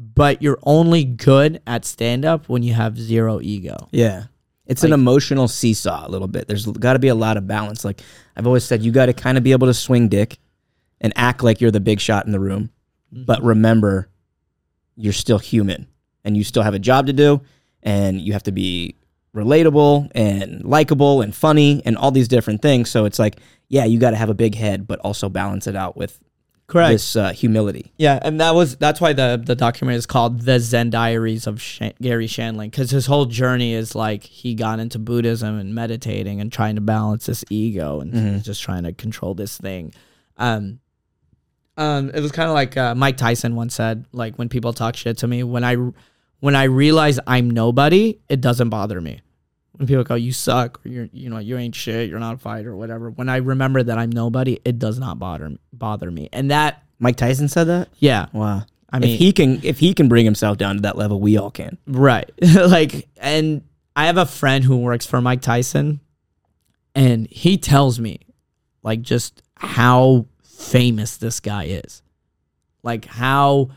But 0.00 0.40
you're 0.40 0.58
only 0.62 1.04
good 1.04 1.60
at 1.66 1.84
stand 1.84 2.24
up 2.24 2.48
when 2.48 2.62
you 2.62 2.72
have 2.72 2.96
zero 2.98 3.40
ego. 3.42 3.88
Yeah. 3.90 4.24
It's 4.64 4.84
an 4.84 4.92
emotional 4.92 5.48
seesaw 5.48 6.06
a 6.06 6.08
little 6.08 6.28
bit. 6.28 6.46
There's 6.46 6.64
got 6.64 6.92
to 6.92 7.00
be 7.00 7.08
a 7.08 7.14
lot 7.14 7.36
of 7.36 7.46
balance. 7.46 7.84
Like 7.84 8.00
I've 8.36 8.46
always 8.46 8.64
said, 8.64 8.82
you 8.82 8.92
got 8.92 9.06
to 9.06 9.12
kind 9.12 9.36
of 9.36 9.44
be 9.44 9.52
able 9.52 9.66
to 9.66 9.74
swing 9.74 10.08
dick 10.08 10.38
and 11.00 11.12
act 11.16 11.42
like 11.42 11.60
you're 11.60 11.72
the 11.72 11.80
big 11.80 12.00
shot 12.00 12.24
in 12.24 12.32
the 12.32 12.40
room. 12.40 12.70
Mm-hmm. 13.12 13.24
But 13.24 13.42
remember, 13.42 14.08
you're 14.96 15.12
still 15.12 15.38
human 15.38 15.88
and 16.24 16.36
you 16.36 16.44
still 16.44 16.62
have 16.62 16.74
a 16.74 16.78
job 16.78 17.08
to 17.08 17.12
do 17.12 17.40
and 17.82 18.20
you 18.20 18.32
have 18.32 18.44
to 18.44 18.52
be 18.52 18.94
relatable 19.34 20.10
and 20.14 20.64
likable 20.64 21.20
and 21.20 21.34
funny 21.34 21.82
and 21.84 21.96
all 21.96 22.10
these 22.10 22.28
different 22.28 22.62
things. 22.62 22.90
So 22.90 23.04
it's 23.04 23.18
like, 23.18 23.38
yeah, 23.68 23.84
you 23.84 23.98
got 23.98 24.10
to 24.10 24.16
have 24.16 24.30
a 24.30 24.34
big 24.34 24.54
head, 24.54 24.86
but 24.86 24.98
also 25.00 25.28
balance 25.28 25.66
it 25.66 25.76
out 25.76 25.96
with 25.96 26.20
Correct. 26.70 26.92
this 26.92 27.16
uh, 27.16 27.32
humility. 27.32 27.92
Yeah, 27.98 28.18
and 28.22 28.40
that 28.40 28.54
was 28.54 28.76
that's 28.76 29.00
why 29.00 29.12
the 29.12 29.42
the 29.44 29.56
documentary 29.56 29.98
is 29.98 30.06
called 30.06 30.42
The 30.42 30.60
Zen 30.60 30.90
Diaries 30.90 31.46
of 31.48 31.60
Shan- 31.60 31.94
Garry 32.00 32.28
Shandling 32.28 32.70
because 32.70 32.90
his 32.90 33.06
whole 33.06 33.26
journey 33.26 33.74
is 33.74 33.96
like 33.96 34.22
he 34.22 34.54
got 34.54 34.78
into 34.78 34.98
Buddhism 35.00 35.58
and 35.58 35.74
meditating 35.74 36.40
and 36.40 36.52
trying 36.52 36.76
to 36.76 36.80
balance 36.80 37.26
this 37.26 37.44
ego 37.50 38.00
and 38.00 38.14
he's 38.14 38.44
just 38.44 38.62
trying 38.62 38.84
to 38.84 38.92
control 38.92 39.34
this 39.34 39.58
thing. 39.58 39.92
Um, 40.36 40.78
um, 41.76 42.10
it 42.14 42.20
was 42.20 42.30
kind 42.30 42.48
of 42.48 42.54
like 42.54 42.76
uh, 42.76 42.94
Mike 42.94 43.16
Tyson 43.16 43.56
once 43.56 43.74
said, 43.74 44.04
like 44.12 44.36
when 44.36 44.48
people 44.48 44.72
talk 44.72 44.94
shit 44.94 45.18
to 45.18 45.26
me, 45.26 45.42
when 45.42 45.64
I 45.64 45.76
when 46.38 46.54
I 46.54 46.64
realize 46.64 47.18
I'm 47.26 47.50
nobody, 47.50 48.20
it 48.28 48.40
doesn't 48.40 48.68
bother 48.68 49.00
me. 49.00 49.22
When 49.80 49.86
people 49.86 50.04
go, 50.04 50.14
"You 50.14 50.30
suck," 50.30 50.78
or 50.84 50.90
"You're 50.90 51.08
you 51.10 51.30
know 51.30 51.38
you 51.38 51.56
ain't 51.56 51.74
shit," 51.74 52.10
"You're 52.10 52.18
not 52.18 52.34
a 52.34 52.38
fighter," 52.38 52.72
or 52.72 52.76
whatever. 52.76 53.08
When 53.08 53.30
I 53.30 53.36
remember 53.36 53.82
that 53.82 53.96
I'm 53.96 54.10
nobody, 54.10 54.58
it 54.62 54.78
does 54.78 54.98
not 54.98 55.18
bother 55.18 55.56
bother 55.72 56.10
me, 56.10 56.28
and 56.34 56.50
that 56.50 56.82
Mike 56.98 57.16
Tyson 57.16 57.48
said 57.48 57.64
that? 57.64 57.88
yeah, 57.98 58.26
Wow. 58.34 58.64
I 58.92 58.98
mean, 58.98 59.14
if 59.14 59.18
he 59.18 59.32
can 59.32 59.58
if 59.62 59.78
he 59.78 59.94
can 59.94 60.06
bring 60.08 60.26
himself 60.26 60.58
down 60.58 60.76
to 60.76 60.82
that 60.82 60.98
level, 60.98 61.18
we 61.18 61.38
all 61.38 61.50
can. 61.50 61.78
right. 61.86 62.30
like, 62.54 63.08
and 63.16 63.62
I 63.96 64.04
have 64.04 64.18
a 64.18 64.26
friend 64.26 64.64
who 64.64 64.76
works 64.76 65.06
for 65.06 65.22
Mike 65.22 65.40
Tyson, 65.40 66.00
and 66.94 67.26
he 67.28 67.56
tells 67.56 67.98
me, 67.98 68.20
like, 68.82 69.00
just 69.00 69.42
how 69.54 70.26
famous 70.42 71.16
this 71.16 71.40
guy 71.40 71.64
is. 71.64 72.02
Like, 72.82 73.06
how. 73.06 73.70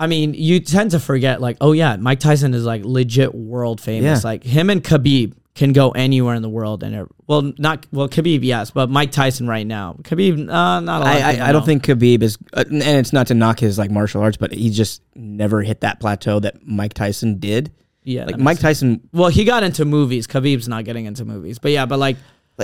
I 0.00 0.06
mean, 0.06 0.32
you 0.32 0.60
tend 0.60 0.92
to 0.92 0.98
forget, 0.98 1.42
like, 1.42 1.58
oh 1.60 1.72
yeah, 1.72 1.94
Mike 1.96 2.20
Tyson 2.20 2.54
is 2.54 2.64
like 2.64 2.82
legit 2.84 3.34
world 3.34 3.82
famous. 3.82 4.24
Yeah. 4.24 4.28
Like 4.30 4.42
him 4.42 4.70
and 4.70 4.82
Khabib 4.82 5.34
can 5.54 5.74
go 5.74 5.90
anywhere 5.90 6.34
in 6.34 6.40
the 6.40 6.48
world, 6.48 6.82
and 6.82 6.94
it, 6.94 7.06
well, 7.26 7.52
not 7.58 7.86
well, 7.92 8.08
Khabib, 8.08 8.42
yes, 8.42 8.70
but 8.70 8.88
Mike 8.88 9.12
Tyson 9.12 9.46
right 9.46 9.66
now, 9.66 9.96
Khabib, 10.02 10.48
uh, 10.48 10.80
not 10.80 11.02
a 11.02 11.04
lot. 11.04 11.06
I, 11.06 11.36
I, 11.36 11.48
I 11.48 11.52
don't 11.52 11.66
think 11.66 11.84
Khabib 11.84 12.22
is, 12.22 12.38
uh, 12.54 12.64
and 12.66 12.82
it's 12.82 13.12
not 13.12 13.26
to 13.26 13.34
knock 13.34 13.60
his 13.60 13.76
like 13.76 13.90
martial 13.90 14.22
arts, 14.22 14.38
but 14.38 14.52
he 14.52 14.70
just 14.70 15.02
never 15.14 15.60
hit 15.62 15.82
that 15.82 16.00
plateau 16.00 16.40
that 16.40 16.66
Mike 16.66 16.94
Tyson 16.94 17.38
did. 17.38 17.70
Yeah, 18.02 18.24
Like 18.24 18.38
Mike 18.38 18.58
Tyson, 18.58 19.06
Well, 19.12 19.28
he 19.28 19.44
got 19.44 19.62
into 19.62 19.84
movies. 19.84 20.26
Khabib's 20.26 20.66
not 20.66 20.86
getting 20.86 21.04
into 21.04 21.26
movies, 21.26 21.58
but 21.58 21.72
yeah, 21.72 21.84
but 21.84 21.98
like, 21.98 22.16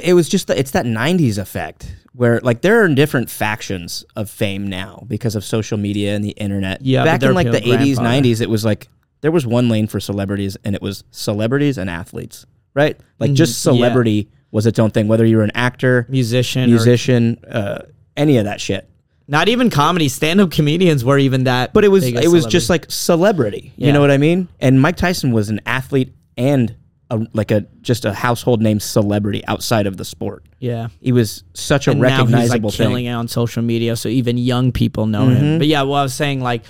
it 0.04 0.14
was 0.14 0.28
just 0.28 0.46
the, 0.48 0.58
it's 0.58 0.72
that 0.72 0.84
'90s 0.86 1.38
effect 1.38 1.94
where 2.12 2.40
like 2.42 2.62
there 2.62 2.82
are 2.82 2.88
different 2.88 3.28
factions 3.30 4.04
of 4.16 4.28
fame 4.30 4.66
now 4.66 5.04
because 5.06 5.36
of 5.36 5.44
social 5.44 5.76
media 5.78 6.14
and 6.14 6.24
the 6.24 6.30
internet. 6.30 6.82
Yeah, 6.82 7.04
back 7.04 7.22
in 7.22 7.34
like 7.34 7.50
the 7.50 7.60
'80s, 7.60 7.96
grandfather. 7.96 8.08
'90s, 8.22 8.40
it 8.40 8.50
was 8.50 8.64
like 8.64 8.88
there 9.22 9.30
was 9.32 9.46
one 9.46 9.68
lane 9.68 9.86
for 9.86 10.00
celebrities, 10.00 10.56
and 10.64 10.74
it 10.74 10.82
was 10.82 11.04
celebrities 11.10 11.78
and 11.78 11.88
athletes, 11.90 12.46
right? 12.74 12.98
Like 13.18 13.32
just 13.32 13.52
Mhm, 13.52 13.56
yeah. 13.66 13.72
celebrity 13.78 14.28
was 14.50 14.66
its 14.66 14.78
own 14.78 14.90
thing, 14.90 15.08
whether 15.08 15.24
you 15.26 15.36
were 15.38 15.42
an 15.44 15.50
actor, 15.54 16.06
musician, 16.08 16.64
or 16.64 16.66
musician, 16.68 17.38
uh, 17.50 17.80
any 18.16 18.38
of 18.38 18.44
that 18.44 18.60
shit. 18.60 18.88
not 19.28 19.48
even 19.48 19.68
comedy. 19.70 20.08
Stand-up 20.08 20.52
comedians 20.52 21.04
were 21.04 21.18
even 21.18 21.44
that. 21.44 21.72
But 21.72 21.84
it 21.84 21.88
was 21.88 22.04
it 22.06 22.28
was 22.30 22.46
just 22.46 22.70
like 22.70 22.86
celebrity. 22.88 23.72
You 23.76 23.88
Yeah. 23.88 23.92
know 23.94 24.00
what 24.00 24.12
I 24.12 24.18
mean? 24.18 24.46
And 24.60 24.80
Mike 24.80 24.96
Tyson 24.96 25.32
was 25.32 25.48
an 25.50 25.60
athlete 25.66 26.14
and 26.36 26.74
a, 27.10 27.24
like 27.32 27.50
a 27.50 27.60
just 27.82 28.04
a 28.04 28.12
household 28.12 28.60
name 28.60 28.80
celebrity 28.80 29.44
outside 29.46 29.86
of 29.86 29.96
the 29.96 30.04
sport. 30.04 30.44
yeah. 30.58 30.88
He 31.00 31.12
was 31.12 31.44
such 31.54 31.86
a 31.86 31.92
And 31.92 32.00
now 32.00 32.08
he's 32.08 32.18
like 32.18 32.28
recognizable 32.30 32.70
killing 32.72 32.94
thing. 32.96 33.06
it 33.06 33.12
on 33.12 33.28
social 33.28 33.62
media, 33.62 33.94
so 33.96 34.08
even 34.08 34.36
young 34.38 34.72
people 34.72 35.06
know 35.06 35.26
Mm-hmm. 35.26 35.44
him. 35.44 35.58
But 35.58 35.66
yeah, 35.68 35.82
well, 35.82 35.94
I 35.94 36.02
was 36.02 36.14
saying 36.14 36.40
like 36.40 36.64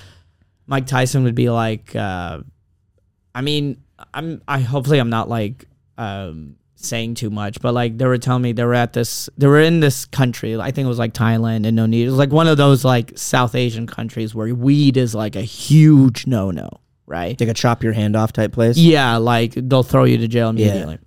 Mike 0.67 0.87
Tyson 0.87 1.25
would 1.25 1.35
be 1.35 1.49
like, 1.49 1.95
uh, 1.97 2.41
I 3.35 3.41
mean, 3.41 3.83
I'm 4.13 4.43
I 4.47 4.61
hopefully 4.61 4.99
I'm 4.99 5.11
not 5.11 5.29
like 5.29 5.65
um, 5.97 6.57
saying 6.75 7.15
too 7.15 7.31
much, 7.31 7.61
but 7.63 7.73
like 7.73 7.97
they 7.97 8.05
were 8.05 8.19
telling 8.19 8.43
me 8.43 8.53
they 8.53 8.65
were 8.65 8.75
at 8.75 8.93
this, 8.93 9.31
they 9.39 9.47
were 9.47 9.61
in 9.61 9.81
this 9.81 10.05
country. 10.05 10.59
I 10.61 10.71
think 10.71 10.85
it 10.85 10.89
was 10.89 10.99
like 10.99 11.15
Thailand, 11.15 11.57
and 11.57 11.67
Indonesia. 11.67 12.09
It 12.09 12.11
was 12.11 12.19
like 12.19 12.31
one 12.33 12.47
of 12.49 12.59
those 12.59 12.85
like 12.85 13.17
South 13.17 13.55
Asian 13.55 13.87
countries 13.87 14.35
where 14.35 14.55
weed 14.55 14.97
is 14.99 15.15
like 15.15 15.35
a 15.37 15.41
huge 15.43 16.27
no 16.27 16.51
no, 16.51 16.69
right? 17.07 17.39
Like 17.41 17.49
a 17.49 17.55
chop 17.55 17.83
your 17.83 17.93
hand 17.93 18.17
off 18.17 18.33
type 18.33 18.53
place. 18.53 18.77
Yeah, 18.77 19.17
like 19.17 19.53
they'll 19.55 19.83
throw 19.83 20.05
you 20.05 20.19
to 20.19 20.29
jail 20.29 20.53
Yeah. 20.57 20.67
immediately. 20.67 20.99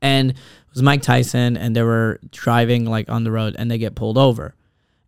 And 0.00 0.30
it 0.30 0.36
was 0.72 0.82
Mike 0.82 1.02
Tyson, 1.02 1.56
and 1.56 1.74
they 1.74 1.82
were 1.82 2.20
driving 2.30 2.84
like 2.84 3.08
on 3.10 3.24
the 3.24 3.32
road, 3.32 3.56
and 3.58 3.70
they 3.70 3.78
get 3.78 3.94
pulled 3.94 4.16
over, 4.18 4.54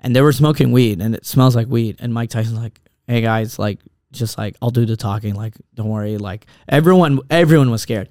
and 0.00 0.14
they 0.16 0.20
were 0.20 0.32
smoking 0.32 0.72
weed, 0.72 1.00
and 1.00 1.14
it 1.14 1.24
smells 1.26 1.54
like 1.54 1.68
weed. 1.68 1.96
And 2.00 2.12
Mike 2.12 2.30
Tyson's 2.30 2.58
like, 2.58 2.80
"Hey 3.06 3.20
guys, 3.20 3.58
like, 3.58 3.78
just 4.12 4.36
like 4.36 4.56
I'll 4.60 4.70
do 4.70 4.84
the 4.84 4.96
talking. 4.96 5.34
Like, 5.34 5.54
don't 5.74 5.88
worry. 5.88 6.16
Like, 6.18 6.46
everyone, 6.68 7.20
everyone 7.30 7.70
was 7.70 7.82
scared. 7.82 8.08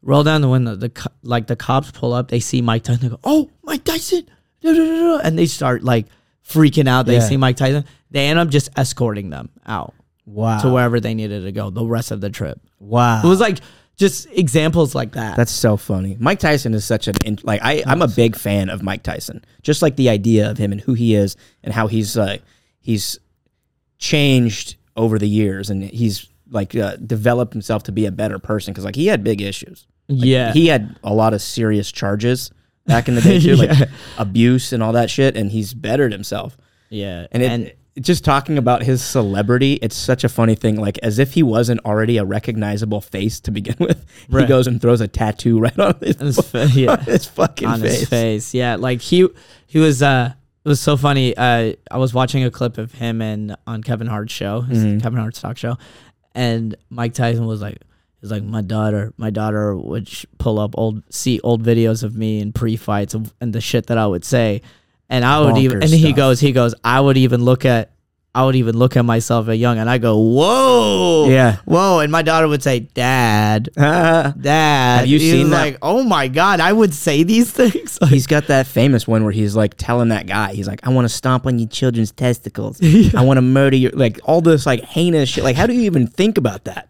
Roll 0.00 0.24
down 0.24 0.40
the 0.40 0.48
window. 0.48 0.74
The 0.74 0.88
co- 0.88 1.12
like 1.22 1.46
the 1.46 1.56
cops 1.56 1.90
pull 1.90 2.12
up. 2.14 2.28
They 2.28 2.40
see 2.40 2.62
Mike 2.62 2.82
Tyson. 2.84 3.02
They 3.02 3.08
go, 3.10 3.20
"Oh, 3.24 3.50
Mike 3.62 3.84
Tyson!" 3.84 4.26
Da, 4.62 4.72
da, 4.72 4.78
da, 4.78 5.00
da," 5.00 5.18
And 5.22 5.38
they 5.38 5.46
start 5.46 5.82
like 5.84 6.06
freaking 6.48 6.88
out. 6.88 7.04
They 7.06 7.14
Yeah. 7.14 7.20
see 7.28 7.36
Mike 7.36 7.56
Tyson. 7.56 7.84
They 8.10 8.26
end 8.28 8.38
up 8.38 8.48
just 8.48 8.70
escorting 8.76 9.28
them 9.30 9.50
out 9.66 9.94
Wow. 10.24 10.60
to 10.60 10.70
wherever 10.70 11.00
they 11.00 11.14
needed 11.14 11.42
to 11.42 11.52
go 11.52 11.70
the 11.70 11.84
rest 11.84 12.10
of 12.10 12.20
the 12.20 12.30
trip. 12.30 12.60
wow. 12.78 13.20
It 13.24 13.26
was 13.26 13.40
like 13.40 13.58
just 13.96 14.26
examples 14.32 14.94
like 14.94 15.12
that. 15.12 15.36
That's 15.36 15.52
so 15.52 15.76
funny. 15.76 16.16
Mike 16.18 16.38
Tyson 16.38 16.74
is 16.74 16.84
such 16.84 17.08
an 17.08 17.14
in, 17.24 17.38
like 17.42 17.60
I 17.62 17.82
I'm 17.86 18.02
a 18.02 18.08
big 18.08 18.36
fan 18.36 18.70
of 18.70 18.82
Mike 18.82 19.02
Tyson. 19.02 19.44
Just 19.62 19.82
like 19.82 19.96
the 19.96 20.08
idea 20.08 20.50
of 20.50 20.58
him 20.58 20.72
and 20.72 20.80
who 20.80 20.94
he 20.94 21.14
is 21.14 21.36
and 21.62 21.74
how 21.74 21.86
he's 21.88 22.16
uh, 22.16 22.38
he's 22.80 23.18
changed 23.98 24.76
over 24.96 25.18
the 25.18 25.28
years 25.28 25.70
and 25.70 25.82
he's 25.82 26.28
like 26.50 26.74
uh, 26.76 26.96
developed 26.96 27.52
himself 27.52 27.82
to 27.84 27.92
be 27.92 28.06
a 28.06 28.12
better 28.12 28.38
person 28.38 28.72
because 28.72 28.84
like 28.84 28.96
he 28.96 29.06
had 29.06 29.24
big 29.24 29.40
issues. 29.40 29.86
yeah. 30.08 30.52
He 30.52 30.66
had 30.66 30.98
a 31.02 31.14
lot 31.14 31.32
of 31.34 31.40
serious 31.42 31.90
charges 31.90 32.50
back 32.86 33.08
in 33.08 33.14
the 33.14 33.20
day 33.20 33.40
too, 33.40 33.56
like 33.56 33.88
abuse 34.18 34.72
and 34.72 34.82
all 34.82 34.92
that 34.92 35.08
shit, 35.10 35.36
and 35.36 35.50
he's 35.50 35.72
bettered 35.74 36.12
himself. 36.12 36.56
yeah. 36.90 37.26
And 37.32 37.42
it, 37.42 37.78
just 38.00 38.24
talking 38.24 38.56
about 38.58 38.82
his 38.82 39.02
celebrity, 39.02 39.74
it's 39.74 39.96
such 39.96 40.24
a 40.24 40.28
funny 40.28 40.54
thing. 40.54 40.76
Like 40.80 40.98
as 41.02 41.18
if 41.18 41.34
he 41.34 41.42
wasn't 41.42 41.80
already 41.84 42.16
a 42.18 42.24
recognizable 42.24 43.00
face 43.00 43.38
to 43.40 43.50
begin 43.50 43.76
with. 43.78 44.04
He 44.30 44.46
goes 44.46 44.66
and 44.66 44.80
throws 44.80 45.00
a 45.00 45.08
tattoo 45.08 45.58
right 45.60 45.78
on 45.78 45.94
his, 46.00 46.16
his 46.18 46.38
fa- 46.40 46.70
yeah. 46.72 46.92
on 46.98 47.00
his 47.00 47.26
fucking 47.26 47.68
on 47.68 47.80
face. 47.80 48.00
his 48.00 48.08
face. 48.08 48.54
Yeah, 48.54 48.76
like 48.76 49.00
he 49.02 49.28
he 49.66 49.78
was 49.78 50.02
uh 50.02 50.32
it 50.64 50.68
was 50.68 50.80
so 50.80 50.96
funny. 50.96 51.36
Uh 51.36 51.74
I 51.90 51.98
was 51.98 52.14
watching 52.14 52.44
a 52.44 52.50
clip 52.50 52.78
of 52.78 52.92
him 52.92 53.20
and 53.20 53.56
on 53.66 53.82
Kevin 53.82 54.06
Hart's 54.06 54.32
show, 54.32 54.62
Mhm. 54.62 55.02
Kevin 55.02 55.18
Hart's 55.18 55.40
talk 55.40 55.56
show, 55.58 55.76
and 56.34 56.74
Mike 56.90 57.14
Tyson 57.14 57.46
was 57.46 57.60
like 57.60 57.78
He's 58.20 58.30
like 58.30 58.44
my 58.44 58.62
daughter. 58.62 59.12
My 59.16 59.30
daughter 59.30 59.76
would 59.76 60.08
sh- 60.08 60.26
pull 60.38 60.60
up 60.60 60.76
old, 60.78 61.02
see 61.12 61.40
old 61.40 61.64
videos 61.64 62.04
of 62.04 62.14
me 62.16 62.38
in 62.38 62.52
pre-fights 62.52 63.14
and 63.40 63.52
the 63.52 63.60
shit 63.60 63.86
that 63.88 63.98
I 63.98 64.06
would 64.06 64.24
say, 64.24 64.62
and 65.12 65.24
I 65.24 65.40
would 65.40 65.58
even. 65.58 65.82
And 65.82 65.90
he 65.92 66.12
goes, 66.12 66.40
he 66.40 66.50
goes, 66.52 66.74
I 66.82 67.00
would 67.00 67.16
even 67.16 67.44
look 67.44 67.64
at, 67.64 67.90
I 68.34 68.44
would 68.46 68.56
even 68.56 68.76
look 68.78 68.96
at 68.96 69.04
myself 69.04 69.48
at 69.48 69.58
young, 69.58 69.78
and 69.78 69.88
I 69.90 69.98
go, 69.98 70.18
whoa, 70.18 71.28
Yeah. 71.28 71.56
whoa, 71.66 71.98
and 72.00 72.10
my 72.10 72.22
daughter 72.22 72.48
would 72.48 72.62
say, 72.62 72.80
Dad. 72.80 73.68
Dad. 73.76 74.32
Have 75.00 75.06
you 75.06 75.18
He's 75.18 75.30
seen 75.30 75.50
that? 75.50 75.60
Like, 75.64 75.78
oh 75.82 76.02
my 76.02 76.28
god, 76.28 76.60
I 76.60 76.72
would 76.72 76.94
say 76.94 77.22
these 77.24 77.50
things. 77.60 77.98
He's 78.08 78.26
got 78.26 78.46
that 78.46 78.66
famous 78.66 79.06
one 79.06 79.22
where 79.24 79.32
he's 79.32 79.54
like 79.54 79.74
telling 79.76 80.08
that 80.08 80.26
guy, 80.26 80.54
he's 80.54 80.66
like, 80.66 80.80
I 80.86 80.90
want 80.90 81.04
to 81.04 81.08
stomp 81.14 81.46
on 81.46 81.58
your 81.58 81.68
children's 81.68 82.10
testicles. 82.10 82.80
I 83.14 83.22
want 83.22 83.36
to 83.36 83.42
murder 83.42 83.76
your, 83.76 83.92
like 83.92 84.18
all 84.24 84.40
this 84.40 84.64
like 84.66 84.80
heinous 84.80 85.28
shit. 85.28 85.44
Like, 85.44 85.56
how 85.56 85.66
do 85.66 85.74
you 85.74 85.82
even 85.82 86.06
think 86.06 86.38
about 86.38 86.64
that? 86.64 86.88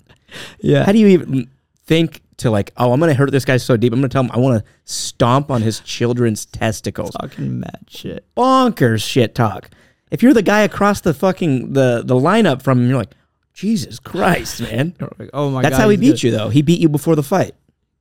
yeah, 0.60 0.84
How 0.84 0.92
do 0.92 0.98
you 0.98 1.08
even 1.08 1.50
think 1.86 2.22
to 2.42 2.50
like, 2.50 2.72
oh, 2.76 2.92
I'm 2.92 3.00
to 3.00 3.14
hurt 3.14 3.30
this 3.32 3.44
guy 3.44 3.56
so 3.56 3.76
deep. 3.76 3.92
I'm 3.92 4.02
to 4.02 4.08
tell 4.08 4.22
him 4.24 4.30
I 4.32 4.38
want 4.38 4.62
to 4.64 4.70
stomp 4.84 5.50
on 5.50 5.62
his 5.62 5.80
children's 5.80 6.46
testicles. 6.46 7.10
talking 7.12 7.60
mad 7.60 7.80
shit. 7.88 8.24
Bonkers 8.36 9.02
shit 9.02 9.34
talk. 9.34 9.70
If 10.10 10.22
you're 10.22 10.34
the 10.34 10.42
guy 10.42 10.60
across 10.60 11.00
the 11.00 11.14
fucking, 11.14 11.72
the, 11.72 12.02
the 12.04 12.14
lineup 12.14 12.62
from 12.62 12.80
him, 12.82 12.88
you're 12.88 12.98
like, 12.98 13.14
Jesus 13.54 13.98
Christ, 13.98 14.60
man. 14.62 14.94
Oh 15.32 15.50
my 15.50 15.62
That's 15.62 15.76
god, 15.76 15.82
how 15.82 15.88
he 15.88 15.96
beat 15.96 16.10
good. 16.12 16.22
you 16.24 16.30
though. 16.30 16.48
He 16.50 16.62
beat 16.62 16.80
you 16.80 16.88
before 16.88 17.16
the 17.16 17.22
fight. 17.22 17.54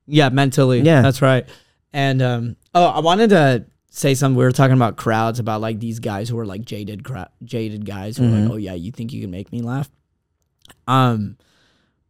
Yeah, 0.07 0.29
mentally. 0.29 0.81
Yeah. 0.81 1.01
that's 1.01 1.21
right. 1.21 1.47
And 1.93 2.21
um, 2.21 2.55
oh, 2.73 2.85
I 2.85 2.99
wanted 2.99 3.29
to 3.31 3.65
say 3.89 4.13
something. 4.13 4.37
We 4.37 4.43
were 4.45 4.51
talking 4.53 4.75
about 4.75 4.95
crowds, 4.97 5.39
about 5.39 5.59
like 5.61 5.79
these 5.79 5.99
guys 5.99 6.29
who 6.29 6.39
are 6.39 6.45
like 6.45 6.63
jaded, 6.63 7.03
cra- 7.03 7.29
jaded 7.43 7.85
guys 7.85 8.15
who 8.17 8.23
are 8.25 8.27
Mhm. 8.27 8.43
like, 8.43 8.51
oh 8.53 8.57
yeah, 8.57 8.73
you 8.73 8.91
think 8.91 9.11
you 9.13 9.21
can 9.21 9.31
make 9.31 9.51
me 9.51 9.61
laugh? 9.61 9.89
Um, 10.87 11.37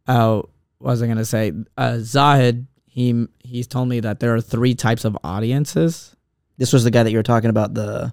oh, 0.08 0.48
was 0.82 1.02
I 1.02 1.06
gonna 1.06 1.24
say? 1.24 1.52
Uh, 1.76 1.98
Zahid, 2.00 2.66
he 2.86 3.26
he's 3.44 3.66
told 3.66 3.88
me 3.88 4.00
that 4.00 4.20
there 4.20 4.34
are 4.34 4.40
three 4.40 4.74
types 4.74 5.04
of 5.04 5.16
audiences. 5.24 6.14
This 6.58 6.72
was 6.72 6.84
the 6.84 6.90
guy 6.90 7.02
that 7.02 7.10
you 7.10 7.16
were 7.18 7.22
talking 7.22 7.50
about, 7.50 7.74
the 7.74 8.12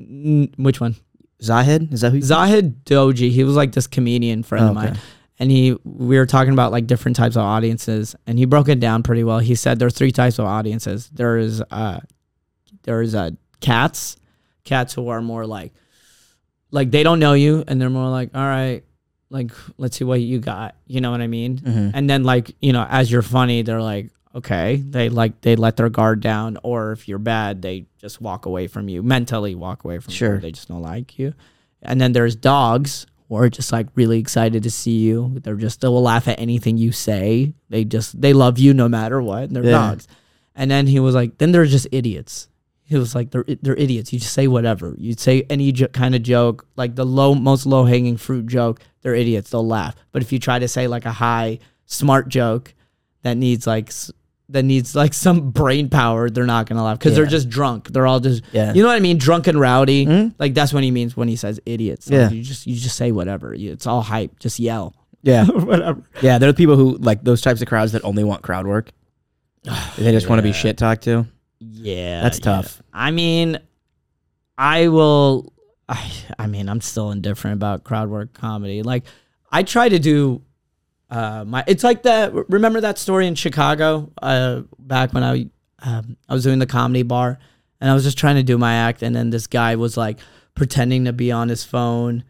N- 0.00 0.52
which 0.56 0.80
one? 0.80 0.96
Zahid? 1.42 1.92
Is 1.92 2.00
that 2.02 2.10
who 2.10 2.16
you 2.16 2.22
Zahid 2.22 2.84
Doji. 2.84 3.30
He 3.30 3.44
was 3.44 3.56
like 3.56 3.72
this 3.72 3.86
comedian 3.86 4.42
friend 4.42 4.64
of 4.70 4.76
Oh, 4.76 4.80
okay. 4.80 4.90
mine. 4.90 4.98
And 5.38 5.50
he 5.50 5.76
we 5.84 6.18
were 6.18 6.26
talking 6.26 6.52
about 6.52 6.70
like 6.72 6.86
different 6.86 7.16
types 7.16 7.36
of 7.36 7.42
audiences 7.42 8.14
and 8.26 8.38
he 8.38 8.44
broke 8.44 8.68
it 8.68 8.78
down 8.80 9.02
pretty 9.02 9.24
well. 9.24 9.38
He 9.38 9.54
said 9.54 9.78
there 9.78 9.88
are 9.88 9.90
three 9.90 10.10
types 10.12 10.38
of 10.38 10.44
audiences. 10.44 11.08
There 11.12 11.38
is 11.38 11.62
uh 11.70 12.00
there 12.82 13.00
is 13.00 13.14
uh 13.14 13.30
cats, 13.60 14.16
cats 14.64 14.92
who 14.94 15.08
are 15.08 15.22
more 15.22 15.46
like 15.46 15.72
like 16.70 16.90
they 16.90 17.02
don't 17.02 17.18
know 17.20 17.32
you 17.32 17.64
and 17.66 17.80
they're 17.80 17.88
more 17.90 18.10
like, 18.10 18.30
all 18.34 18.42
right, 18.44 18.84
like 19.30 19.52
let's 19.78 19.96
see 19.96 20.04
what 20.04 20.20
you 20.20 20.38
got. 20.40 20.74
You 20.86 21.00
know 21.00 21.10
what 21.10 21.20
I 21.20 21.26
mean? 21.28 21.58
Mhm. 21.58 21.92
And 21.94 22.10
then 22.10 22.24
like, 22.24 22.54
you 22.60 22.72
know, 22.72 22.86
as 22.88 23.10
you're 23.10 23.22
funny, 23.22 23.62
they're 23.62 23.80
like, 23.82 24.10
okay. 24.34 24.76
They 24.76 25.08
like 25.08 25.40
they 25.40 25.56
let 25.56 25.76
their 25.76 25.88
guard 25.88 26.20
down 26.20 26.58
or 26.62 26.92
if 26.92 27.08
you're 27.08 27.18
bad, 27.18 27.62
they 27.62 27.86
just 27.98 28.20
walk 28.20 28.46
away 28.46 28.66
from 28.66 28.88
you. 28.88 29.02
Mentally 29.02 29.54
walk 29.54 29.84
away 29.84 29.98
from 30.00 30.12
Sure. 30.12 30.34
you. 30.34 30.40
They 30.40 30.52
just 30.52 30.68
don't 30.68 30.82
like 30.82 31.18
you. 31.18 31.34
And 31.82 32.00
then 32.00 32.12
there's 32.12 32.34
dogs 32.36 33.06
who 33.28 33.36
are 33.36 33.48
just 33.48 33.72
like 33.72 33.86
really 33.94 34.18
excited 34.18 34.62
to 34.64 34.70
see 34.70 34.98
you. 34.98 35.38
They're 35.42 35.54
just 35.54 35.80
they 35.80 35.88
will 35.88 36.02
laugh 36.02 36.26
at 36.28 36.38
anything 36.40 36.76
you 36.78 36.90
say. 36.92 37.54
They 37.68 37.84
just 37.84 38.20
they 38.20 38.32
love 38.32 38.58
you 38.58 38.74
no 38.74 38.88
matter 38.88 39.22
what. 39.22 39.50
They're 39.50 39.64
Yeah. 39.64 39.70
dogs. 39.70 40.08
And 40.56 40.70
then 40.70 40.88
he 40.88 40.98
was 41.00 41.14
like, 41.14 41.38
then 41.38 41.52
they're 41.52 41.64
just 41.66 41.86
idiots. 41.92 42.48
He 42.90 42.96
was 42.98 43.14
like, 43.14 43.30
they're 43.30 43.44
they're 43.62 43.76
idiots. 43.76 44.12
You 44.12 44.18
just 44.18 44.32
say 44.34 44.48
whatever. 44.48 44.96
You 44.98 45.14
say 45.16 45.44
any 45.48 45.70
jo- 45.70 45.86
kind 45.86 46.14
of 46.16 46.24
joke, 46.24 46.66
like 46.74 46.96
the 46.96 47.06
low 47.06 47.36
most 47.36 47.64
low 47.64 47.84
hanging 47.84 48.16
fruit 48.16 48.46
joke. 48.48 48.80
They're 49.02 49.14
idiots. 49.14 49.50
They'll 49.50 49.64
laugh. 49.66 49.94
But 50.10 50.22
if 50.22 50.32
you 50.32 50.40
try 50.40 50.58
to 50.58 50.66
say 50.66 50.88
like 50.88 51.04
a 51.06 51.12
high 51.12 51.60
smart 51.86 52.28
joke 52.28 52.74
that 53.22 53.36
needs 53.36 53.64
like 53.64 53.92
that 54.48 54.64
needs 54.64 54.96
like 54.96 55.14
some 55.14 55.52
brain 55.52 55.88
power, 55.88 56.28
they're 56.28 56.46
not 56.46 56.66
gonna 56.68 56.82
laugh 56.82 56.98
because 56.98 57.14
they're 57.14 57.26
just 57.26 57.48
drunk. 57.48 57.92
They're 57.92 58.08
all 58.08 58.18
just 58.18 58.42
Yeah. 58.50 58.74
you 58.74 58.82
know 58.82 58.88
what 58.88 58.96
I 58.96 59.00
mean, 59.00 59.18
drunk 59.18 59.46
and 59.46 59.60
rowdy. 59.60 60.06
Mhm. 60.06 60.34
Like 60.40 60.54
that's 60.54 60.72
what 60.72 60.82
he 60.82 60.90
means 60.90 61.16
when 61.16 61.28
he 61.28 61.36
says 61.36 61.60
idiots. 61.64 62.10
Like, 62.10 62.18
Yeah. 62.18 62.30
you 62.30 62.42
just 62.42 62.66
you 62.66 62.74
just 62.74 62.96
say 62.96 63.12
whatever. 63.12 63.54
You- 63.54 63.70
It's 63.70 63.86
all 63.86 64.02
hype. 64.02 64.40
Just 64.40 64.58
yell. 64.58 64.96
Yeah. 65.22 65.44
whatever. 65.46 66.02
Yeah, 66.22 66.38
there 66.38 66.48
are 66.48 66.52
the 66.52 66.56
people 66.56 66.74
who 66.74 66.96
like 66.96 67.22
those 67.22 67.40
types 67.40 67.62
of 67.62 67.68
crowds 67.68 67.92
that 67.92 68.02
only 68.04 68.24
want 68.24 68.42
crowd 68.42 68.66
work. 68.66 68.90
they 69.96 70.10
just 70.10 70.28
want 70.28 70.40
to 70.40 70.42
be 70.42 70.52
shit 70.52 70.76
talked 70.76 71.02
to. 71.04 71.26
Yeah, 71.60 72.22
That's 72.22 72.38
yeah. 72.38 72.44
tough. 72.44 72.82
I 72.92 73.10
mean, 73.10 73.58
I 74.56 74.88
will. 74.88 75.52
I, 75.88 76.10
I 76.38 76.46
mean, 76.46 76.68
I'm 76.68 76.80
still 76.80 77.10
indifferent 77.10 77.54
about 77.54 77.84
crowd 77.84 78.08
work 78.08 78.32
comedy. 78.32 78.82
Like, 78.82 79.04
I 79.50 79.62
try 79.62 79.88
to 79.88 79.98
do 79.98 80.42
uh, 81.10 81.44
my. 81.46 81.64
It's 81.66 81.84
like 81.84 82.02
that. 82.04 82.32
Remember 82.48 82.80
that 82.80 82.98
story 82.98 83.26
in 83.26 83.34
Chicago 83.34 84.10
uh, 84.22 84.62
back 84.78 85.12
when 85.12 85.22
I 85.22 85.50
um, 85.82 86.16
I 86.28 86.34
was 86.34 86.44
doing 86.44 86.58
the 86.58 86.66
comedy 86.66 87.02
bar, 87.02 87.38
and 87.80 87.90
I 87.90 87.94
was 87.94 88.04
just 88.04 88.18
trying 88.18 88.36
to 88.36 88.42
do 88.42 88.56
my 88.56 88.74
act, 88.74 89.02
and 89.02 89.14
then 89.14 89.30
this 89.30 89.46
guy 89.46 89.76
was 89.76 89.96
like 89.96 90.18
pretending 90.54 91.04
to 91.06 91.12
be 91.12 91.32
on 91.32 91.48
his 91.48 91.64
phone, 91.64 92.24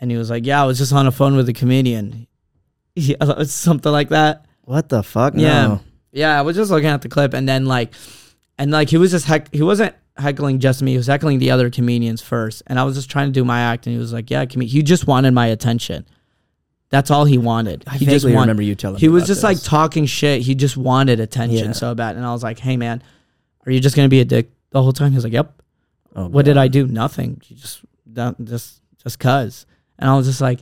and 0.00 0.10
he 0.10 0.16
was 0.16 0.30
like, 0.30 0.46
"Yeah, 0.46 0.62
I 0.62 0.66
was 0.66 0.78
just 0.78 0.92
on 0.92 1.06
a 1.06 1.12
phone 1.12 1.36
with 1.36 1.48
a 1.48 1.54
comedian." 1.54 2.26
Yeah, 3.00 3.42
something 3.44 3.92
like 3.92 4.08
that. 4.08 4.46
What 4.62 4.88
the 4.88 5.04
fuck? 5.04 5.34
Yeah. 5.36 5.66
No. 5.68 5.80
Yeah, 6.10 6.36
I 6.36 6.42
was 6.42 6.56
just 6.56 6.68
looking 6.68 6.88
at 6.88 7.00
the 7.00 7.08
clip 7.08 7.32
and 7.32 7.48
then 7.48 7.64
like 7.66 7.94
and 8.58 8.70
like 8.70 8.90
he 8.90 8.96
was 8.96 9.10
just 9.12 9.26
heck 9.26 9.52
he 9.54 9.62
wasn't 9.62 9.94
heckling 10.16 10.58
just 10.58 10.82
me, 10.82 10.92
he 10.92 10.96
was 10.96 11.06
heckling 11.06 11.38
the 11.38 11.50
other 11.50 11.70
comedians 11.70 12.20
first. 12.20 12.62
And 12.66 12.78
I 12.78 12.84
was 12.84 12.96
just 12.96 13.10
trying 13.10 13.28
to 13.28 13.32
do 13.32 13.44
my 13.44 13.60
act 13.60 13.86
and 13.86 13.94
he 13.94 13.98
was 13.98 14.12
like, 14.12 14.30
Yeah, 14.30 14.44
com-. 14.46 14.62
he 14.62 14.82
just 14.82 15.06
wanted 15.06 15.32
my 15.32 15.46
attention. 15.46 16.06
That's 16.90 17.10
all 17.10 17.24
he 17.26 17.36
wanted. 17.38 17.84
I 17.86 17.96
he 17.98 18.06
just 18.06 18.24
wanted 18.24 18.40
remember 18.40 18.62
you 18.62 18.74
telling 18.74 18.98
he 18.98 19.08
was 19.08 19.26
just 19.26 19.42
like 19.42 19.62
talking 19.62 20.06
shit. 20.06 20.42
He 20.42 20.54
just 20.54 20.76
wanted 20.76 21.20
attention 21.20 21.66
Yeah. 21.68 21.72
so 21.72 21.94
bad. 21.94 22.16
And 22.16 22.24
I 22.24 22.32
was 22.32 22.42
like, 22.42 22.58
Hey 22.58 22.76
man, 22.76 23.02
are 23.66 23.72
you 23.72 23.80
just 23.80 23.94
gonna 23.94 24.08
be 24.08 24.20
a 24.20 24.24
dick 24.24 24.50
the 24.70 24.82
whole 24.82 24.92
time? 24.92 25.10
He 25.12 25.16
was 25.16 25.24
like, 25.24 25.32
Yep. 25.34 25.62
Oh, 26.16 26.28
What 26.28 26.44
did 26.44 26.56
I 26.56 26.68
do? 26.68 26.86
Nothing. 26.86 27.40
You 27.46 27.56
just 27.56 27.82
just 28.44 28.80
just 29.02 29.18
cuz. 29.18 29.66
And 29.98 30.08
I 30.10 30.16
was 30.16 30.26
just 30.26 30.40
like, 30.40 30.60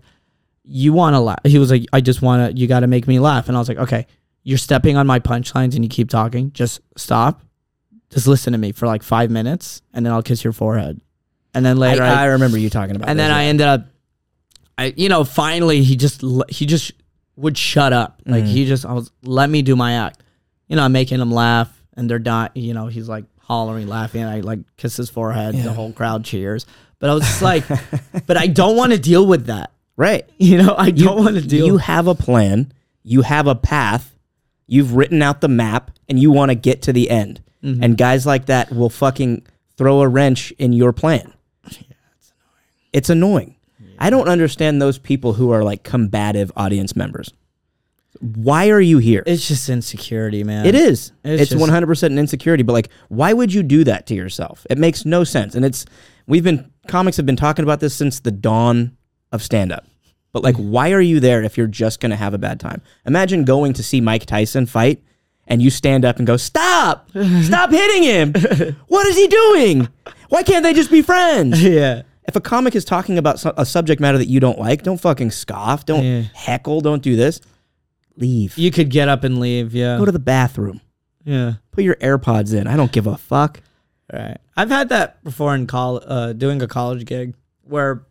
you 0.64 0.92
want 0.92 1.14
to 1.14 1.20
laugh. 1.20 1.38
He 1.44 1.58
was 1.58 1.70
like, 1.70 1.84
I 1.92 2.00
just 2.00 2.22
want 2.22 2.50
to. 2.50 2.60
You 2.60 2.66
got 2.66 2.80
to 2.80 2.86
make 2.86 3.06
me 3.06 3.18
laugh. 3.20 3.48
And 3.48 3.56
I 3.56 3.60
was 3.60 3.68
like, 3.68 3.78
okay, 3.78 4.06
you're 4.42 4.58
stepping 4.58 4.96
on 4.96 5.06
my 5.06 5.20
punchlines 5.20 5.74
and 5.74 5.84
you 5.84 5.88
keep 5.88 6.10
talking. 6.10 6.50
Just 6.52 6.80
stop. 6.96 7.42
Just 8.10 8.26
listen 8.26 8.52
to 8.52 8.58
me 8.58 8.72
for 8.72 8.86
like 8.86 9.02
five 9.02 9.30
minutes, 9.30 9.82
and 9.92 10.04
then 10.06 10.12
I'll 10.12 10.22
kiss 10.22 10.44
your 10.44 10.52
forehead. 10.52 11.00
And 11.54 11.64
then 11.64 11.76
later, 11.78 12.02
I, 12.02 12.22
I 12.22 12.24
remember 12.26 12.58
you 12.58 12.68
talking 12.70 12.96
about 12.96 13.08
and 13.08 13.18
then 13.18 13.30
I 13.30 13.44
ended 13.46 13.66
up, 13.66 13.86
I 14.78 14.92
you 14.96 15.08
know 15.08 15.24
finally 15.24 15.82
he 15.82 15.96
just 15.96 16.22
he 16.48 16.66
just 16.66 16.92
would 17.36 17.56
shut 17.58 17.92
up. 17.92 18.20
Like 18.26 18.44
Mhm. 18.44 18.48
he 18.48 18.66
just 18.66 18.84
I 18.86 18.92
was 18.92 19.10
let 19.22 19.48
me 19.50 19.62
do 19.62 19.74
my 19.76 19.94
act. 19.94 20.22
You 20.68 20.76
know, 20.76 20.82
I'm 20.84 20.92
making 20.92 21.20
him 21.20 21.30
laugh, 21.32 21.70
and 21.96 22.08
they're 22.10 22.18
not. 22.18 22.56
You 22.56 22.74
know, 22.74 22.86
he's 22.88 23.08
like 23.08 23.24
hollering, 23.40 23.88
laughing. 23.88 24.22
And 24.22 24.30
I 24.30 24.40
like 24.40 24.60
kiss 24.76 24.96
his 24.96 25.08
forehead. 25.10 25.54
Yeah. 25.54 25.62
The 25.64 25.72
whole 25.72 25.92
crowd 25.92 26.24
cheers. 26.24 26.66
But 26.98 27.10
I 27.10 27.14
was 27.14 27.22
just 27.24 27.42
like, 27.42 27.64
but 28.26 28.36
I 28.36 28.46
don't 28.46 28.76
want 28.76 28.92
to 28.92 28.98
deal 28.98 29.26
with 29.26 29.46
that. 29.46 29.72
right. 29.96 30.28
You 30.38 30.58
know, 30.62 30.74
I 30.76 30.90
don't 30.90 31.16
want 31.24 31.36
to 31.36 31.42
deal. 31.42 31.66
you 31.66 31.76
have 31.78 32.06
a 32.06 32.14
plan. 32.14 32.72
You 33.02 33.22
have 33.22 33.46
a 33.46 33.54
path. 33.54 34.14
You've 34.66 34.94
written 34.94 35.22
out 35.22 35.40
the 35.40 35.48
map, 35.48 35.90
and 36.08 36.18
you 36.18 36.30
want 36.30 36.50
to 36.50 36.54
get 36.54 36.82
to 36.82 36.92
the 36.92 37.08
end. 37.10 37.40
Mhm. 37.62 37.82
And 37.82 37.96
guys 37.98 38.26
like 38.26 38.46
that 38.46 38.72
will 38.74 38.90
fucking 38.90 39.42
throw 39.76 40.00
a 40.00 40.08
wrench 40.08 40.52
in 40.58 40.72
your 40.72 40.92
plan. 40.92 41.32
Yeah, 41.64 41.70
It's 41.72 42.30
annoying. 42.30 42.92
It's 42.92 43.10
annoying. 43.10 43.56
I 43.98 44.10
don't 44.10 44.28
understand 44.28 44.80
those 44.80 44.98
people 44.98 45.34
who 45.34 45.50
are 45.50 45.64
like 45.64 45.82
combative 45.82 46.52
audience 46.56 46.94
members. 46.96 47.32
Why 48.20 48.70
are 48.70 48.80
you 48.80 48.98
here? 48.98 49.22
It's 49.26 49.46
just 49.46 49.68
insecurity, 49.68 50.42
man. 50.42 50.64
It 50.66 50.74
is. 50.74 51.12
It's, 51.22 51.52
it's 51.52 51.54
100% 51.54 52.02
an 52.12 52.18
insecurity. 52.18 52.62
But 52.62 52.72
like, 52.72 52.88
why 53.08 53.32
would 53.32 53.52
you 53.52 53.62
do 53.62 53.84
that 53.84 54.06
to 54.06 54.14
yourself? 54.14 54.66
It 54.70 54.78
makes 54.78 55.04
no 55.04 55.22
sense. 55.24 55.54
And 55.54 55.64
it's 55.64 55.84
we've 56.26 56.44
been 56.44 56.70
comics 56.86 57.16
have 57.18 57.26
been 57.26 57.36
talking 57.36 57.62
about 57.62 57.80
this 57.80 57.94
since 57.94 58.20
the 58.20 58.30
dawn 58.30 58.96
of 59.32 59.42
stand 59.42 59.72
up. 59.72 59.84
But 60.32 60.42
like, 60.42 60.56
why 60.56 60.92
are 60.92 61.00
you 61.00 61.20
there 61.20 61.42
if 61.42 61.56
you're 61.58 61.66
just 61.66 62.00
gonna 62.00 62.16
have 62.16 62.32
a 62.34 62.38
bad 62.38 62.60
time? 62.60 62.80
Imagine 63.06 63.44
going 63.44 63.72
to 63.74 63.82
see 63.82 64.00
Mike 64.00 64.26
Tyson 64.26 64.66
fight, 64.66 65.02
and 65.46 65.62
you 65.62 65.70
stand 65.70 66.04
up 66.04 66.18
and 66.18 66.26
go, 66.26 66.36
"Stop! 66.36 67.08
Stop 67.42 67.70
hitting 67.70 68.02
him! 68.02 68.32
What 68.88 69.06
is 69.06 69.16
he 69.16 69.26
doing? 69.28 69.88
Why 70.28 70.42
can't 70.42 70.62
they 70.62 70.74
just 70.74 70.90
be 70.90 71.02
friends?" 71.02 71.62
yeah. 71.64 72.02
If 72.28 72.34
a 72.34 72.40
comic 72.40 72.74
is 72.74 72.84
talking 72.84 73.18
about 73.18 73.44
a 73.56 73.64
subject 73.64 74.00
matter 74.00 74.18
that 74.18 74.26
you 74.26 74.40
don't 74.40 74.58
like, 74.58 74.82
don't 74.82 75.00
fucking 75.00 75.30
scoff. 75.30 75.86
Don't 75.86 76.02
Yeah. 76.04 76.22
heckle. 76.34 76.80
Don't 76.80 77.00
do 77.02 77.14
this. 77.14 77.40
Leave. 78.16 78.58
You 78.58 78.70
could 78.72 78.88
get 78.90 79.08
up 79.08 79.22
and 79.22 79.38
leave. 79.38 79.74
Yeah. 79.74 79.96
Go 79.98 80.04
to 80.06 80.12
the 80.12 80.18
bathroom. 80.18 80.80
yeah. 81.24 81.54
Put 81.70 81.84
your 81.84 81.94
AirPods 81.96 82.52
in. 82.52 82.66
I 82.66 82.76
don't 82.76 82.90
give 82.90 83.06
a 83.06 83.16
fuck. 83.16 83.60
Right. 84.12 84.38
I've 84.56 84.70
had 84.70 84.88
that 84.88 85.22
before 85.22 85.54
in 85.54 85.66
college, 85.66 86.02
uh, 86.06 86.32
doing 86.32 86.60
a 86.62 86.66
college 86.66 87.04
gig 87.04 87.34
where, 87.62 88.04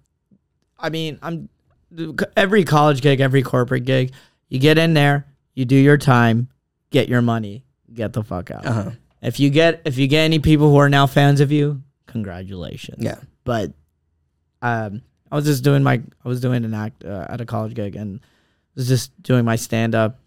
I 0.79 0.89
mean, 0.89 1.17
I'm 1.21 1.49
every 2.38 2.63
college 2.63 3.01
gig, 3.01 3.19
every 3.21 3.41
corporate 3.41 3.83
gig, 3.86 4.11
you 4.49 4.59
get 4.59 4.77
in 4.77 4.93
there, 4.93 5.25
you 5.55 5.65
do 5.65 5.75
your 5.75 5.97
time, 5.97 6.49
get 6.96 7.10
your 7.10 7.22
money, 7.22 7.66
get 7.93 8.14
the 8.14 8.24
fuck 8.24 8.52
out. 8.52 8.66
Uh-huh. 8.66 8.91
If 9.22 9.38
you 9.38 9.50
get 9.50 9.82
if 9.84 9.98
you 9.98 10.08
get 10.08 10.22
any 10.22 10.39
people 10.39 10.70
who 10.70 10.78
are 10.78 10.89
now 10.89 11.08
fans 11.08 11.41
of 11.41 11.52
you, 11.52 11.82
congratulations. 12.08 13.04
Yeah. 13.04 13.20
But 13.43 13.74
um, 14.62 15.02
I 15.30 15.36
was 15.36 15.43
just 15.43 15.64
doing 15.64 15.84
my 15.84 16.02
I 16.24 16.28
was 16.28 16.39
doing 16.39 16.64
an 16.64 16.74
act 16.74 17.04
uh, 17.04 17.26
at 17.28 17.41
a 17.41 17.46
college 17.46 17.74
gig 17.74 17.98
and 17.98 18.22
was 18.76 18.88
just 18.88 19.12
doing 19.22 19.43
my 19.43 19.58
stand 19.58 19.93
up. 19.93 20.20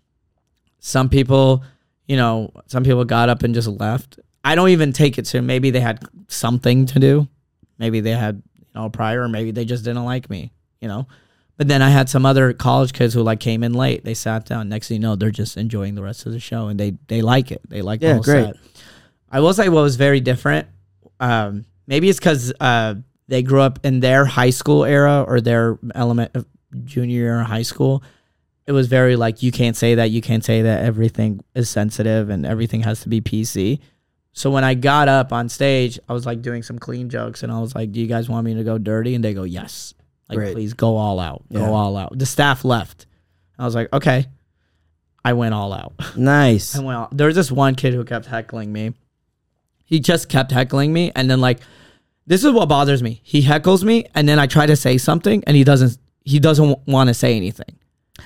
Some 0.80 1.08
people, 1.08 1.64
you 2.06 2.16
know, 2.16 2.52
some 2.66 2.84
people 2.84 3.04
got 3.04 3.30
up 3.30 3.42
and 3.42 3.54
just 3.54 3.68
left. 3.68 4.20
I 4.44 4.54
don't 4.54 4.68
even 4.68 4.92
take 4.92 5.16
it 5.16 5.24
to 5.26 5.40
maybe 5.40 5.70
they 5.70 5.80
had 5.80 6.04
something 6.28 6.84
to 6.86 6.98
do. 6.98 7.28
Maybe 7.78 8.00
they 8.00 8.12
had, 8.12 8.42
you 8.58 8.66
know, 8.74 8.90
prior 8.90 9.22
or 9.22 9.28
maybe 9.28 9.52
they 9.52 9.64
just 9.64 9.84
didn't 9.84 10.04
like 10.04 10.28
me, 10.28 10.52
you 10.80 10.88
know. 10.88 11.06
But 11.58 11.68
then 11.68 11.82
I 11.82 11.90
had 11.90 12.08
some 12.08 12.24
other 12.24 12.52
college 12.54 12.92
kids 12.94 13.12
who 13.12 13.22
like 13.22 13.40
came 13.40 13.62
in 13.62 13.74
late. 13.74 14.04
They 14.04 14.14
sat 14.14 14.46
down. 14.46 14.68
Next 14.70 14.88
thing 14.88 14.94
you 14.94 15.00
know, 15.00 15.16
they're 15.16 15.30
just 15.32 15.56
enjoying 15.56 15.94
the 15.96 16.02
rest 16.02 16.24
of 16.24 16.32
the 16.32 16.40
show 16.40 16.68
and 16.68 16.78
they 16.80 16.94
they 17.08 17.20
like 17.20 17.50
it. 17.50 17.60
They 17.68 17.82
like 17.82 18.00
the 18.00 18.06
Yeah, 18.06 18.12
whole 18.14 18.22
great. 18.22 18.46
set. 18.46 18.56
I 19.30 19.40
will 19.40 19.52
say 19.52 19.68
what 19.68 19.82
was 19.82 19.96
very 19.96 20.20
different. 20.20 20.68
Um, 21.20 21.64
maybe 21.86 22.08
it's 22.08 22.18
because 22.20 22.52
uh, 22.60 22.94
they 23.26 23.42
grew 23.42 23.60
up 23.60 23.80
in 23.84 23.98
their 24.00 24.24
high 24.24 24.50
school 24.50 24.84
era 24.84 25.24
or 25.26 25.40
their 25.40 25.78
element 25.94 26.30
of 26.34 26.46
junior 26.84 27.18
year 27.18 27.40
of 27.40 27.46
high 27.48 27.62
school. 27.62 28.02
It 28.68 28.72
was 28.72 28.86
very 28.86 29.16
like 29.16 29.42
you 29.42 29.50
can't 29.50 29.76
say 29.76 29.96
that, 29.96 30.10
you 30.12 30.20
can't 30.22 30.44
say 30.44 30.62
that. 30.62 30.84
Everything 30.84 31.40
is 31.56 31.68
sensitive 31.68 32.30
and 32.30 32.46
everything 32.46 32.82
has 32.82 33.00
to 33.00 33.08
be 33.08 33.20
PC. 33.20 33.80
So 34.32 34.50
when 34.50 34.62
I 34.62 34.74
got 34.74 35.08
up 35.08 35.32
on 35.32 35.48
stage, 35.48 35.98
I 36.08 36.12
was 36.12 36.24
like 36.24 36.40
doing 36.40 36.62
some 36.62 36.78
clean 36.78 37.08
jokes 37.10 37.42
and 37.42 37.50
I 37.50 37.58
was 37.60 37.74
like, 37.74 37.90
"Do 37.90 37.98
you 38.00 38.06
guys 38.06 38.28
want 38.28 38.44
me 38.44 38.54
to 38.54 38.62
go 38.62 38.78
dirty?" 38.78 39.16
And 39.16 39.24
they 39.24 39.34
go, 39.34 39.42
"Yes." 39.42 39.94
Like, 40.28 40.36
Great. 40.38 40.54
please 40.54 40.74
go 40.74 40.96
all 40.96 41.18
out. 41.20 41.42
Go 41.52 41.60
Yeah. 41.60 41.70
all 41.70 41.96
out. 41.96 42.18
The 42.18 42.26
staff 42.26 42.64
left. 42.64 43.06
I 43.58 43.64
was 43.64 43.74
like, 43.74 43.92
"Okay." 43.92 44.26
I 45.24 45.32
went 45.32 45.52
all 45.54 45.72
out. 45.72 45.92
Nice. 46.16 46.76
I 46.76 46.80
went. 46.82 46.98
All, 46.98 47.08
there 47.12 47.26
was 47.26 47.36
this 47.36 47.50
one 47.50 47.74
kid 47.74 47.94
who 47.94 48.04
kept 48.04 48.26
heckling 48.26 48.72
me. 48.72 48.92
He 49.84 50.00
just 50.00 50.28
kept 50.28 50.50
heckling 50.52 50.92
me, 50.92 51.12
and 51.16 51.30
then 51.30 51.40
like, 51.40 51.60
this 52.26 52.44
is 52.44 52.52
what 52.52 52.68
bothers 52.68 53.02
me. 53.02 53.20
He 53.24 53.42
heckles 53.42 53.82
me, 53.82 54.04
and 54.14 54.28
then 54.28 54.38
I 54.38 54.46
try 54.46 54.66
to 54.66 54.76
say 54.76 54.98
something, 54.98 55.42
and 55.46 55.56
he 55.56 55.64
doesn't. 55.64 55.98
He 56.24 56.38
doesn't 56.38 56.78
want 56.86 57.08
to 57.08 57.14
say 57.14 57.34
anything. 57.36 57.76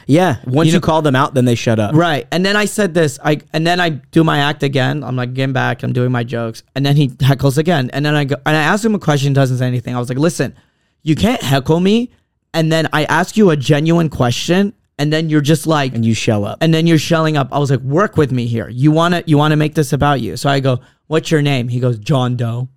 Yeah. 0.07 0.39
Once 0.47 0.67
You 0.69 0.73
know- 0.75 0.81
call 0.81 1.03
them 1.03 1.15
out, 1.15 1.35
then 1.35 1.45
they 1.45 1.55
shut 1.55 1.79
up. 1.79 1.95
Right. 1.95 2.27
And 2.33 2.45
then 2.45 2.57
I 2.57 2.65
said 2.65 2.95
this. 2.95 3.19
I 3.25 3.41
and 3.53 3.65
then 3.67 3.79
I 3.79 3.91
do 3.91 4.25
my 4.25 4.39
act 4.39 4.63
again. 4.65 5.05
I'm 5.05 5.15
like 5.15 5.35
getting 5.35 5.53
back. 5.53 5.83
I'm 5.85 5.93
doing 5.93 6.11
my 6.11 6.25
jokes, 6.25 6.63
and 6.75 6.85
then 6.85 6.97
he 6.97 7.09
heckles 7.11 7.59
again. 7.59 7.91
And 7.93 8.05
then 8.05 8.15
I 8.17 8.25
go 8.25 8.37
and 8.45 8.57
I 8.57 8.63
ask 8.63 8.85
him 8.85 8.95
a 8.97 8.99
question. 8.99 9.33
Doesn't 9.33 9.59
say 9.59 9.67
anything. 9.67 9.95
I 9.95 10.01
was 10.01 10.09
like, 10.09 10.19
listen, 10.19 10.57
you 11.03 11.15
can't 11.15 11.43
heckle 11.43 11.81
me, 11.81 12.11
and 12.55 12.71
then 12.73 12.89
I 12.93 13.05
ask 13.05 13.37
you 13.37 13.51
a 13.51 13.57
genuine 13.57 14.09
question, 14.09 14.73
and 14.99 15.13
then 15.13 15.29
you're 15.31 15.41
just 15.41 15.67
like, 15.67 15.95
And 15.95 16.05
you 16.05 16.15
shell 16.15 16.45
up. 16.45 16.59
and 16.61 16.73
then 16.73 16.87
you're 16.87 16.99
shelling 16.99 17.37
up. 17.37 17.49
I 17.53 17.59
was 17.59 17.71
like, 17.71 17.81
work 17.81 18.17
with 18.17 18.31
me 18.33 18.47
here. 18.47 18.69
You 18.69 18.91
wanna 18.93 19.23
you 19.27 19.37
wanna 19.39 19.57
make 19.57 19.75
this 19.75 19.93
about 19.93 20.21
you. 20.21 20.37
So 20.37 20.49
I 20.51 20.61
go, 20.61 20.81
what's 21.09 21.31
your 21.31 21.43
name? 21.43 21.69
He 21.69 21.81
goes, 21.81 21.99
John 21.99 22.37
Doe. 22.37 22.69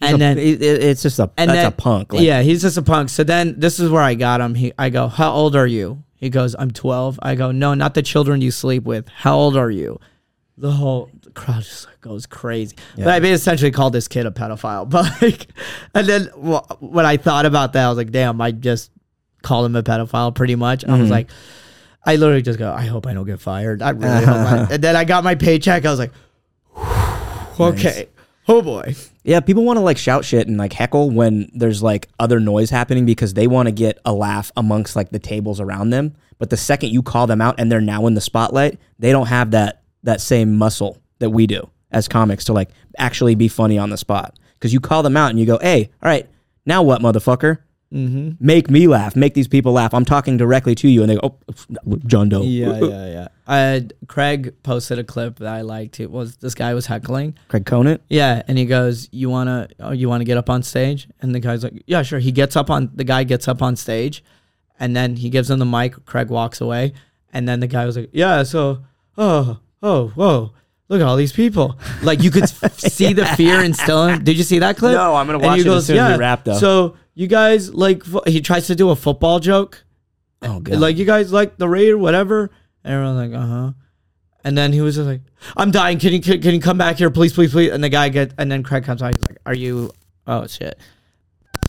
And 0.00 0.14
a- 0.14 0.18
then 0.18 0.38
it- 0.38 0.62
it- 0.62 0.82
it's 0.82 1.02
just 1.02 1.18
a 1.18 1.30
and 1.36 1.50
that's 1.50 1.56
then, 1.58 1.66
a 1.66 1.70
punk. 1.72 2.12
Like, 2.14 2.22
yeah, 2.22 2.40
he's 2.42 2.62
just 2.62 2.78
a 2.78 2.82
punk. 2.82 3.10
So 3.10 3.22
then 3.24 3.54
this 3.58 3.78
is 3.78 3.90
where 3.90 4.02
I 4.02 4.14
got 4.14 4.40
him. 4.40 4.54
He 4.54 4.72
I 4.78 4.88
go, 4.88 5.08
How 5.08 5.30
old 5.32 5.54
are 5.56 5.66
you? 5.66 6.02
He 6.14 6.30
goes, 6.30 6.54
I'm 6.58 6.70
twelve. 6.70 7.18
I 7.22 7.34
go, 7.34 7.50
No, 7.50 7.74
not 7.74 7.94
the 7.94 8.02
children 8.02 8.40
you 8.40 8.50
sleep 8.50 8.84
with. 8.84 9.08
How 9.08 9.36
old 9.36 9.56
are 9.56 9.70
you? 9.70 9.98
The 10.56 10.72
whole 10.72 11.10
crowd 11.34 11.62
just 11.62 11.86
like 11.86 12.00
goes 12.00 12.26
crazy. 12.26 12.76
But 12.96 13.08
I 13.08 13.18
essentially 13.26 13.70
called 13.70 13.92
this 13.92 14.08
kid 14.08 14.26
a 14.26 14.30
pedophile. 14.30 14.88
But 14.90 15.20
like, 15.22 15.46
and 15.94 16.06
then 16.06 16.26
wh- 16.28 16.82
when 16.82 17.06
I 17.06 17.16
thought 17.16 17.46
about 17.46 17.72
that, 17.74 17.84
I 17.86 17.88
was 17.88 17.98
like, 17.98 18.10
damn, 18.10 18.40
I 18.40 18.52
just 18.52 18.90
called 19.42 19.66
him 19.66 19.76
a 19.76 19.82
pedophile 19.82 20.34
pretty 20.34 20.54
much. 20.56 20.84
I 20.84 20.92
was 20.92 21.00
Mm-hmm. 21.02 21.10
like, 21.10 21.30
I 22.04 22.16
literally 22.16 22.42
just 22.42 22.58
go, 22.58 22.72
I 22.72 22.86
hope 22.86 23.06
I 23.06 23.12
don't 23.14 23.26
get 23.26 23.40
fired. 23.40 23.82
I 23.82 23.90
really 23.90 24.24
hope 24.24 24.36
I, 24.36 24.66
And 24.72 24.82
then 24.82 24.96
I 24.96 25.04
got 25.04 25.22
my 25.24 25.34
paycheck. 25.34 25.84
I 25.84 25.90
was 25.90 25.98
like, 25.98 26.12
okay. 27.60 28.08
Oh 28.48 28.62
boy. 28.62 28.94
Yeah, 29.22 29.40
people 29.40 29.64
want 29.64 29.76
to 29.76 29.80
like 29.82 29.98
shout 29.98 30.24
shit 30.24 30.48
and 30.48 30.56
like 30.56 30.72
heckle 30.72 31.10
when 31.10 31.50
there's 31.54 31.82
like 31.82 32.08
other 32.18 32.40
noise 32.40 32.70
happening 32.70 33.04
because 33.06 33.34
they 33.34 33.46
want 33.46 33.66
to 33.66 33.72
get 33.72 33.98
a 34.04 34.12
laugh 34.12 34.50
amongst 34.56 34.96
like 34.96 35.10
the 35.10 35.18
tables 35.18 35.60
around 35.60 35.90
them. 35.90 36.14
But 36.38 36.50
the 36.50 36.56
second 36.56 36.90
you 36.90 37.02
call 37.02 37.26
them 37.26 37.40
out 37.40 37.56
and 37.60 37.70
they're 37.70 37.82
now 37.82 38.06
in 38.06 38.14
the 38.14 38.20
spotlight, 38.20 38.78
they 38.98 39.12
don't 39.12 39.26
have 39.26 39.50
that 39.52 39.82
that 40.02 40.20
same 40.22 40.56
muscle 40.56 40.96
that 41.20 41.30
we 41.30 41.46
do 41.46 41.70
as 41.92 42.08
comics 42.08 42.44
to 42.46 42.52
like 42.52 42.70
actually 42.98 43.34
be 43.34 43.48
funny 43.48 43.78
on 43.78 43.90
the 43.90 43.96
spot. 43.96 44.38
Because 44.54 44.72
you 44.72 44.80
call 44.80 45.02
them 45.02 45.16
out 45.16 45.30
and 45.30 45.40
you 45.40 45.46
go, 45.46 45.58
"Hey, 45.58 45.90
all 46.02 46.10
right, 46.10 46.28
now 46.66 46.82
what, 46.82 47.00
motherfucker? 47.00 47.58
Mm-hmm. 47.92 48.32
Make 48.38 48.70
me 48.70 48.86
laugh. 48.86 49.16
Make 49.16 49.34
these 49.34 49.48
people 49.48 49.72
laugh. 49.72 49.94
I'm 49.94 50.04
talking 50.04 50.36
directly 50.36 50.74
to 50.76 50.88
you." 50.88 51.02
And 51.02 51.10
they 51.10 51.16
go, 51.16 51.38
"Oh, 51.48 51.96
John 52.06 52.28
Doe." 52.28 52.42
Yeah, 52.42 52.78
yeah, 52.78 53.06
yeah. 53.06 53.28
Uh, 53.46 53.80
Craig 54.06 54.54
posted 54.62 54.98
a 54.98 55.04
clip 55.04 55.38
that 55.38 55.52
I 55.52 55.62
liked. 55.62 55.98
It 55.98 56.10
was 56.10 56.36
this 56.36 56.54
guy 56.54 56.74
was 56.74 56.86
heckling. 56.86 57.36
Craig 57.48 57.64
Conant. 57.64 58.00
Yeah, 58.08 58.42
and 58.46 58.58
he 58.58 58.66
goes, 58.66 59.08
"You 59.10 59.30
wanna, 59.30 59.68
oh, 59.80 59.92
you 59.92 60.08
wanna 60.08 60.24
get 60.24 60.36
up 60.36 60.50
on 60.50 60.62
stage?" 60.62 61.08
And 61.20 61.34
the 61.34 61.40
guy's 61.40 61.64
like, 61.64 61.82
"Yeah, 61.86 62.02
sure." 62.02 62.18
He 62.18 62.32
gets 62.32 62.54
up 62.54 62.70
on 62.70 62.90
the 62.94 63.04
guy 63.04 63.24
gets 63.24 63.48
up 63.48 63.62
on 63.62 63.76
stage, 63.76 64.22
and 64.78 64.94
then 64.94 65.16
he 65.16 65.30
gives 65.30 65.50
him 65.50 65.58
the 65.58 65.66
mic. 65.66 66.04
Craig 66.04 66.28
walks 66.28 66.60
away, 66.60 66.92
and 67.32 67.48
then 67.48 67.60
the 67.60 67.66
guy 67.66 67.86
was 67.86 67.96
like, 67.96 68.10
"Yeah, 68.12 68.42
so, 68.42 68.84
oh, 69.18 69.58
oh, 69.82 70.08
whoa." 70.08 70.52
Look 70.90 71.00
at 71.00 71.06
all 71.06 71.16
these 71.16 71.32
people. 71.32 71.78
Like 72.02 72.22
you 72.22 72.30
could 72.30 72.48
see 72.48 73.12
the 73.14 73.24
fear 73.26 73.62
instill 73.62 74.06
in. 74.08 74.24
Did 74.24 74.36
you 74.36 74.42
see 74.44 74.58
that 74.58 74.76
clip? 74.76 74.92
No, 74.92 75.14
I'm 75.14 75.26
gonna 75.26 75.38
watch 75.38 75.60
it 75.60 75.66
as 75.66 75.86
soon 75.86 75.96
as 75.98 76.12
we 76.16 76.20
wrap, 76.20 76.44
though." 76.44 76.54
So 76.58 76.96
you 77.14 77.26
guys 77.26 77.72
like? 77.72 78.04
fo-" 78.04 78.22
He 78.26 78.40
tries 78.42 78.66
to 78.66 78.74
do 78.74 78.90
a 78.90 78.96
football 78.96 79.38
joke, 79.40 79.84
Oh 80.42 80.60
god. 80.60 80.78
like 80.78 80.96
you 80.98 81.04
guys 81.04 81.32
like 81.32 81.56
the 81.56 81.68
raid 81.68 81.90
or 81.90 81.98
whatever. 81.98 82.50
And 82.84 82.94
everyone's 82.94 83.32
like, 83.32 83.40
uh 83.40 83.46
huh. 83.46 83.72
And 84.42 84.56
then 84.56 84.72
he 84.72 84.80
was 84.80 84.96
just 84.96 85.06
like, 85.06 85.20
I'm 85.56 85.70
dying. 85.70 85.98
Can 85.98 86.12
you 86.14 86.20
can, 86.20 86.40
can 86.40 86.54
you 86.54 86.60
come 86.60 86.78
back 86.78 86.96
here, 86.96 87.10
please, 87.10 87.32
please, 87.34 87.52
please? 87.52 87.70
And 87.70 87.84
the 87.84 87.90
guy 87.90 88.08
get 88.08 88.32
and 88.38 88.50
then 88.50 88.62
Craig 88.62 88.84
comes 88.84 89.02
out. 89.02 89.14
He's 89.14 89.28
like, 89.28 89.38
Are 89.46 89.54
you? 89.54 89.90
Oh 90.26 90.46
shit. 90.46 90.78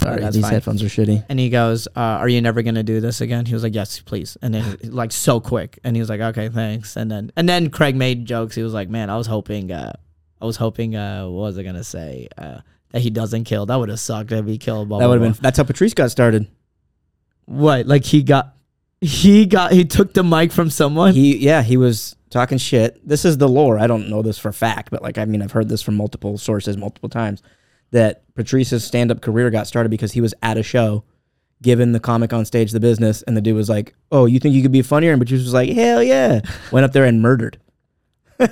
Sorry, 0.01 0.23
these 0.31 0.41
fine. 0.41 0.51
headphones 0.51 0.81
are 0.81 0.87
shitty. 0.87 1.25
And 1.29 1.39
he 1.39 1.49
goes, 1.49 1.87
uh, 1.95 1.99
"Are 1.99 2.27
you 2.27 2.41
never 2.41 2.61
gonna 2.63 2.83
do 2.83 2.99
this 3.01 3.21
again?" 3.21 3.45
He 3.45 3.53
was 3.53 3.63
like, 3.63 3.75
"Yes, 3.75 3.99
please." 3.99 4.37
And 4.41 4.53
then 4.53 4.77
like 4.83 5.11
so 5.11 5.39
quick, 5.39 5.79
and 5.83 5.95
he 5.95 5.99
was 5.99 6.09
like, 6.09 6.21
"Okay, 6.21 6.49
thanks." 6.49 6.95
And 6.95 7.11
then 7.11 7.31
and 7.35 7.47
then 7.47 7.69
Craig 7.69 7.95
made 7.95 8.25
jokes. 8.25 8.55
He 8.55 8.63
was 8.63 8.73
like, 8.73 8.89
"Man, 8.89 9.09
I 9.09 9.17
was 9.17 9.27
hoping, 9.27 9.71
uh, 9.71 9.93
I 10.41 10.45
was 10.45 10.57
hoping, 10.57 10.95
uh, 10.95 11.25
what 11.25 11.41
was 11.41 11.57
I 11.59 11.63
gonna 11.63 11.83
say? 11.83 12.27
Uh, 12.37 12.61
that 12.91 13.01
he 13.01 13.09
doesn't 13.09 13.43
kill. 13.43 13.65
That 13.67 13.75
would 13.75 13.89
have 13.89 13.99
sucked 13.99 14.31
if 14.31 14.45
he 14.45 14.57
killed." 14.57 14.89
Blah, 14.89 14.99
That 14.99 15.07
would 15.07 15.21
have 15.21 15.33
been. 15.35 15.41
That's 15.41 15.57
how 15.57 15.63
Patrice 15.63 15.93
got 15.93 16.09
started. 16.11 16.47
what? 17.45 17.85
Like 17.85 18.03
he 18.05 18.23
got, 18.23 18.55
he 19.01 19.45
got, 19.45 19.71
he 19.71 19.85
took 19.85 20.13
the 20.13 20.23
mic 20.23 20.51
from 20.51 20.69
someone. 20.69 21.13
He 21.13 21.37
yeah, 21.37 21.61
he 21.61 21.77
was 21.77 22.15
talking 22.31 22.57
shit. 22.57 23.07
This 23.07 23.23
is 23.23 23.37
the 23.37 23.47
lore. 23.49 23.77
I 23.77 23.87
don't 23.87 24.09
know 24.09 24.21
this 24.21 24.39
for 24.39 24.51
fact, 24.51 24.89
but 24.89 25.01
like 25.03 25.17
I 25.17 25.25
mean, 25.25 25.41
I've 25.41 25.51
heard 25.51 25.69
this 25.69 25.81
from 25.81 25.95
multiple 25.95 26.37
sources 26.37 26.75
multiple 26.75 27.09
times 27.09 27.41
that 27.91 28.23
Patrice's 28.35 28.83
stand-up 28.83 29.21
career 29.21 29.49
got 29.49 29.67
started 29.67 29.89
because 29.89 30.11
he 30.13 30.21
was 30.21 30.33
at 30.41 30.57
a 30.57 30.63
show, 30.63 31.03
giving 31.61 31.91
the 31.91 31.99
comic 31.99 32.33
on 32.33 32.45
stage 32.45 32.71
the 32.71 32.79
business, 32.79 33.21
and 33.23 33.35
the 33.37 33.41
dude 33.41 33.55
was 33.55 33.69
like, 33.69 33.93
"Oh, 34.11 34.25
you 34.25 34.39
think 34.39 34.55
you 34.55 34.61
could 34.61 34.71
be 34.71 34.81
funnier?" 34.81 35.11
And 35.11 35.21
Patrice 35.21 35.43
was 35.43 35.53
like, 35.53 35.69
"Hell 35.69 36.01
yeah!" 36.01 36.41
Went 36.71 36.85
up 36.85 36.91
there 36.93 37.05
and 37.05 37.21
murdered. 37.21 37.57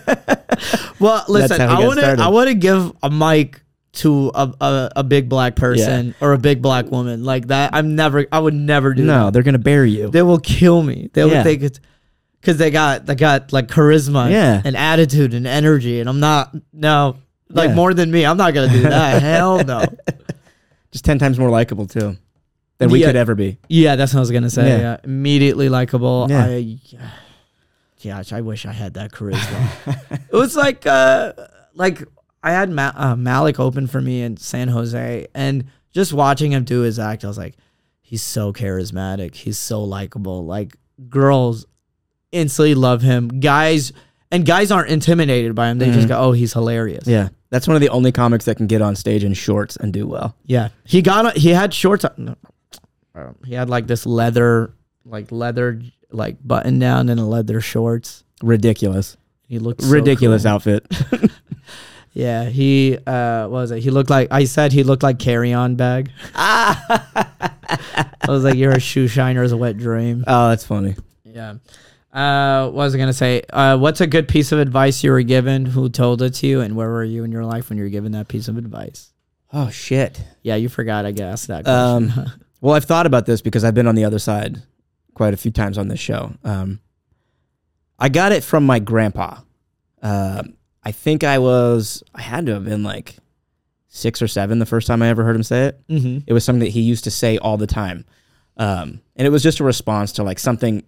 Well, 1.00 1.24
listen, 1.30 1.62
I 1.62 1.86
want 1.86 2.00
to. 2.00 2.18
I 2.20 2.28
want 2.28 2.50
to 2.50 2.54
give 2.56 2.92
a 3.02 3.10
mic 3.10 3.62
to 3.94 4.32
a, 4.36 4.54
a 4.60 4.92
a 4.98 5.04
big 5.04 5.30
black 5.30 5.56
person 5.56 6.14
or 6.20 6.34
a 6.34 6.38
big 6.38 6.62
black 6.62 6.92
woman 6.92 7.24
like 7.24 7.48
that. 7.48 7.74
I'm 7.74 7.96
never 7.96 8.26
I 8.32 8.40
would 8.40 8.54
never 8.54 8.94
do 8.94 9.06
No, 9.06 9.26
that. 9.26 9.34
they're 9.34 9.44
gonna 9.44 9.58
bury 9.60 9.92
you. 9.92 10.10
They 10.10 10.22
will 10.22 10.40
kill 10.40 10.84
me. 10.84 11.10
They 11.14 11.22
Yeah. 11.26 11.28
would 11.38 11.44
think 11.44 11.64
it's 11.64 11.80
because 12.42 12.58
they 12.58 12.70
got 12.72 13.06
they 13.06 13.16
got 13.16 13.54
like 13.54 13.68
charisma 13.70 14.30
Yeah. 14.30 14.62
and 14.66 14.76
attitude 14.76 15.34
and 15.34 15.48
energy, 15.48 16.02
and 16.02 16.10
I'm 16.10 16.20
not 16.20 16.54
no 16.74 17.16
like 17.50 17.70
Yeah. 17.70 17.76
more 17.76 17.94
than 17.94 18.12
me. 18.12 18.26
I'm 18.26 18.38
not 18.38 18.54
gonna 18.54 18.72
do 18.72 18.82
that. 18.84 19.22
Hell 19.22 19.64
no. 19.64 19.84
Just 20.92 21.06
ten 21.06 21.20
times 21.20 21.38
more 21.40 21.50
likable 21.50 21.86
too 21.88 22.18
than 22.78 22.90
we 22.90 23.00
Yeah. 23.02 23.08
could 23.08 23.16
ever 23.16 23.36
be. 23.36 23.58
Yeah, 23.68 23.96
that's 23.96 24.14
what 24.14 24.20
I 24.20 24.22
was 24.22 24.32
gonna 24.32 24.50
say. 24.50 24.68
Yeah. 24.70 24.78
Yeah. 24.78 24.98
Immediately 25.04 25.70
likable. 25.70 26.28
Yeah. 26.30 26.46
I 26.46 26.78
gosh, 28.04 28.32
I 28.34 28.42
wish 28.42 28.66
I 28.66 28.72
had 28.72 28.94
that 28.96 29.12
charisma. 29.12 30.10
it 30.32 30.36
was 30.36 30.56
like 30.56 30.86
uh 30.88 31.34
like 31.76 32.04
I 32.42 32.52
had 32.52 32.70
Ma- 32.70 32.94
uh, 32.96 33.16
Malik 33.16 33.60
open 33.60 33.88
for 33.88 34.00
me 34.00 34.22
in 34.22 34.38
San 34.38 34.70
Jose 34.70 35.28
and 35.36 35.66
just 35.92 36.14
watching 36.14 36.52
him 36.54 36.64
do 36.64 36.82
his 36.82 36.98
act, 37.00 37.26
I 37.26 37.28
was 37.28 37.38
like, 37.38 37.56
he's 38.02 38.22
so 38.22 38.54
charismatic. 38.54 39.36
He's 39.36 39.58
so 39.58 39.84
likable. 39.84 40.46
Like 40.46 40.76
girls 41.10 41.66
instantly 42.32 42.76
love 42.76 43.02
him. 43.02 43.28
Guys 43.40 43.92
and 44.32 44.46
guys 44.46 44.72
aren't 44.72 44.90
intimidated 44.90 45.56
by 45.56 45.70
him. 45.70 45.80
They 45.80 45.88
just 45.92 46.06
Mhm. 46.06 46.10
go, 46.10 46.18
"Oh, 46.20 46.32
he's 46.32 46.54
hilarious." 46.54 47.08
Yeah, 47.08 47.30
that's 47.50 47.68
one 47.68 47.76
of 47.76 47.82
the 47.82 47.90
only 47.90 48.12
comics 48.12 48.46
that 48.46 48.56
can 48.56 48.68
get 48.68 48.82
on 48.82 48.96
stage 48.96 49.24
in 49.24 49.34
shorts 49.34 49.76
and 49.78 49.92
do 49.94 50.06
well. 50.08 50.36
Yeah, 50.46 50.70
he 50.86 51.02
got 51.02 51.38
he 51.38 51.50
had 51.50 51.74
shorts. 51.74 52.06
on- 52.06 52.12
no, 53.16 53.36
He 53.46 53.54
had 53.56 53.70
like 53.70 53.88
this 53.88 54.06
leather, 54.06 54.72
like 55.06 55.32
leather, 55.32 55.82
like 56.12 56.38
button 56.46 56.80
down 56.80 57.10
and 57.10 57.20
a 57.20 57.26
leather 57.26 57.60
shorts. 57.62 58.24
Ridiculous, 58.42 59.18
He 59.48 59.60
looked 59.60 59.82
so 59.84 59.90
ridiculous 59.90 60.44
cool. 60.44 60.52
outfit. 60.52 60.86
Yeah, 62.12 62.46
he 62.46 62.98
uh, 63.06 63.44
what 63.44 63.52
was 63.62 63.72
it? 63.72 63.82
He 63.84 63.92
looked 63.92 64.10
like 64.10 64.30
I 64.32 64.46
said 64.46 64.72
he 64.74 64.84
looked 64.84 65.04
like 65.04 65.20
carry 65.20 65.54
on 65.54 65.76
bag. 65.76 66.12
I 66.36 67.26
was 68.28 68.44
like, 68.44 68.56
you're 68.56 68.72
a 68.72 68.80
shoe 68.80 69.08
shiner's 69.08 69.54
wet 69.54 69.78
dream. 69.78 70.24
oh, 70.28 70.50
that's 70.50 70.66
funny. 70.66 70.96
Yeah. 71.24 71.56
Uh, 72.12 72.66
what 72.66 72.74
was 72.74 72.96
I 72.96 72.98
gonna 72.98 73.14
say? 73.14 73.44
Uh, 73.52 73.78
what's 73.78 74.02
a 74.02 74.08
good 74.08 74.28
piece 74.28 74.52
of 74.52 74.60
advice 74.60 75.04
you 75.04 75.12
were 75.12 75.22
given? 75.22 75.66
Who 75.66 75.90
told 75.90 76.22
it 76.22 76.34
to 76.36 76.48
you, 76.48 76.62
and 76.62 76.76
where 76.76 76.90
were 76.90 77.04
you 77.04 77.24
in 77.24 77.32
your 77.32 77.46
life 77.46 77.70
when 77.70 77.78
you 77.78 77.84
were 77.84 77.90
given 77.90 78.12
that 78.14 78.28
piece 78.28 78.48
of 78.48 78.58
advice? 78.58 79.14
Oh 79.54 79.70
shit. 79.70 80.22
Yeah, 80.42 80.56
you 80.56 80.70
forgot. 80.70 81.06
I 81.06 81.12
guess 81.12 81.46
that. 81.48 81.66
Question. 81.66 82.12
Um, 82.20 82.32
well, 82.62 82.76
I've 82.76 82.86
thought 82.86 83.06
about 83.06 83.26
this 83.26 83.42
because 83.42 83.64
I've 83.64 83.74
been 83.74 83.88
on 83.88 83.96
the 83.96 84.06
other 84.06 84.20
side 84.20 84.62
quite 85.14 85.34
a 85.34 85.38
few 85.38 85.52
times 85.52 85.78
on 85.78 85.88
this 85.88 86.00
show. 86.00 86.34
Um, 86.44 86.80
I 87.98 88.10
got 88.10 88.32
it 88.32 88.44
from 88.44 88.66
my 88.66 88.80
grandpa. 88.80 89.40
Um 90.02 90.54
I 90.84 90.92
think 90.92 91.24
I 91.24 91.40
was, 91.40 92.04
I 92.16 92.22
had 92.22 92.46
to 92.46 92.54
have 92.54 92.66
been 92.66 92.84
like 92.84 93.18
six 93.90 94.22
or 94.22 94.28
seven 94.28 94.60
the 94.60 94.66
first 94.66 94.88
time 94.88 95.02
I 95.02 95.10
ever 95.10 95.24
heard 95.24 95.36
him 95.36 95.44
say 95.44 95.68
it. 95.68 95.88
mm-hmm. 95.88 96.20
It 96.26 96.34
was 96.34 96.44
something 96.44 96.62
that 96.62 96.72
he 96.72 96.82
used 96.82 97.04
to 97.04 97.12
say 97.12 97.38
all 97.38 97.58
the 97.58 97.68
time. 97.68 98.06
Um, 98.58 99.02
and 99.16 99.28
it 99.28 99.30
was 99.30 99.44
just 99.44 99.60
a 99.60 99.64
response 99.64 100.14
to 100.14 100.24
like 100.24 100.40
something 100.40 100.84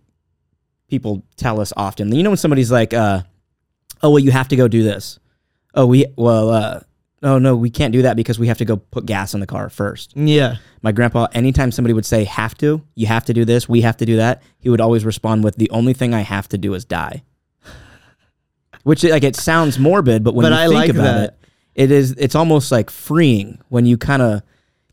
people 0.92 1.24
tell 1.38 1.60
us 1.60 1.74
often. 1.76 2.14
You 2.14 2.22
know, 2.22 2.30
when 2.30 2.38
somebody's 2.38 2.72
like, 2.72 2.94
uh, 2.94 3.24
oh, 4.04 4.12
well, 4.12 4.20
you 4.20 4.30
have 4.30 4.50
to 4.50 4.56
go 4.56 4.68
do 4.68 4.84
this. 4.84 5.18
Oh, 5.74 5.88
we, 5.88 6.06
well, 6.18 6.50
uh, 6.52 6.82
oh, 7.24 7.40
no, 7.40 7.56
we 7.56 7.70
can't 7.72 7.94
do 7.94 8.02
that 8.04 8.16
because 8.18 8.38
we 8.38 8.48
have 8.48 8.58
to 8.60 8.66
go 8.66 8.76
put 8.78 9.06
gas 9.06 9.34
in 9.34 9.40
the 9.40 9.48
car 9.48 9.70
first. 9.70 10.16
Yeah. 10.16 10.58
My 10.84 10.92
grandpa, 10.92 11.28
anytime 11.34 11.72
somebody 11.72 11.94
would 11.94 12.06
say, 12.06 12.26
have 12.26 12.56
to, 12.60 12.84
you 12.94 13.08
have 13.08 13.26
to 13.26 13.34
do 13.34 13.46
this, 13.46 13.70
we 13.70 13.82
have 13.82 13.98
to 13.98 14.06
do 14.06 14.18
that, 14.18 14.44
he 14.60 14.70
would 14.70 14.82
always 14.82 15.06
respond 15.06 15.44
with, 15.46 15.56
the 15.56 15.70
only 15.72 15.94
thing 15.94 16.14
I 16.14 16.22
have 16.22 16.50
to 16.50 16.58
do 16.58 16.74
is 16.74 16.84
die. 16.86 17.24
Which, 18.84 19.04
like, 19.04 19.24
it 19.24 19.36
sounds 19.38 19.80
morbid, 19.80 20.24
but 20.24 20.36
when 20.36 20.44
But 20.44 20.52
you 20.52 20.58
I 20.58 20.68
think 20.68 20.74
like 20.76 20.90
about 20.90 21.04
that. 21.04 21.38
it, 21.74 21.84
it 21.86 21.92
is, 21.92 22.12
it's 22.18 22.36
almost 22.36 22.72
like 22.72 22.90
freeing 22.90 23.60
when 23.70 23.86
you 23.86 23.98
kind 23.98 24.22
of, 24.22 24.42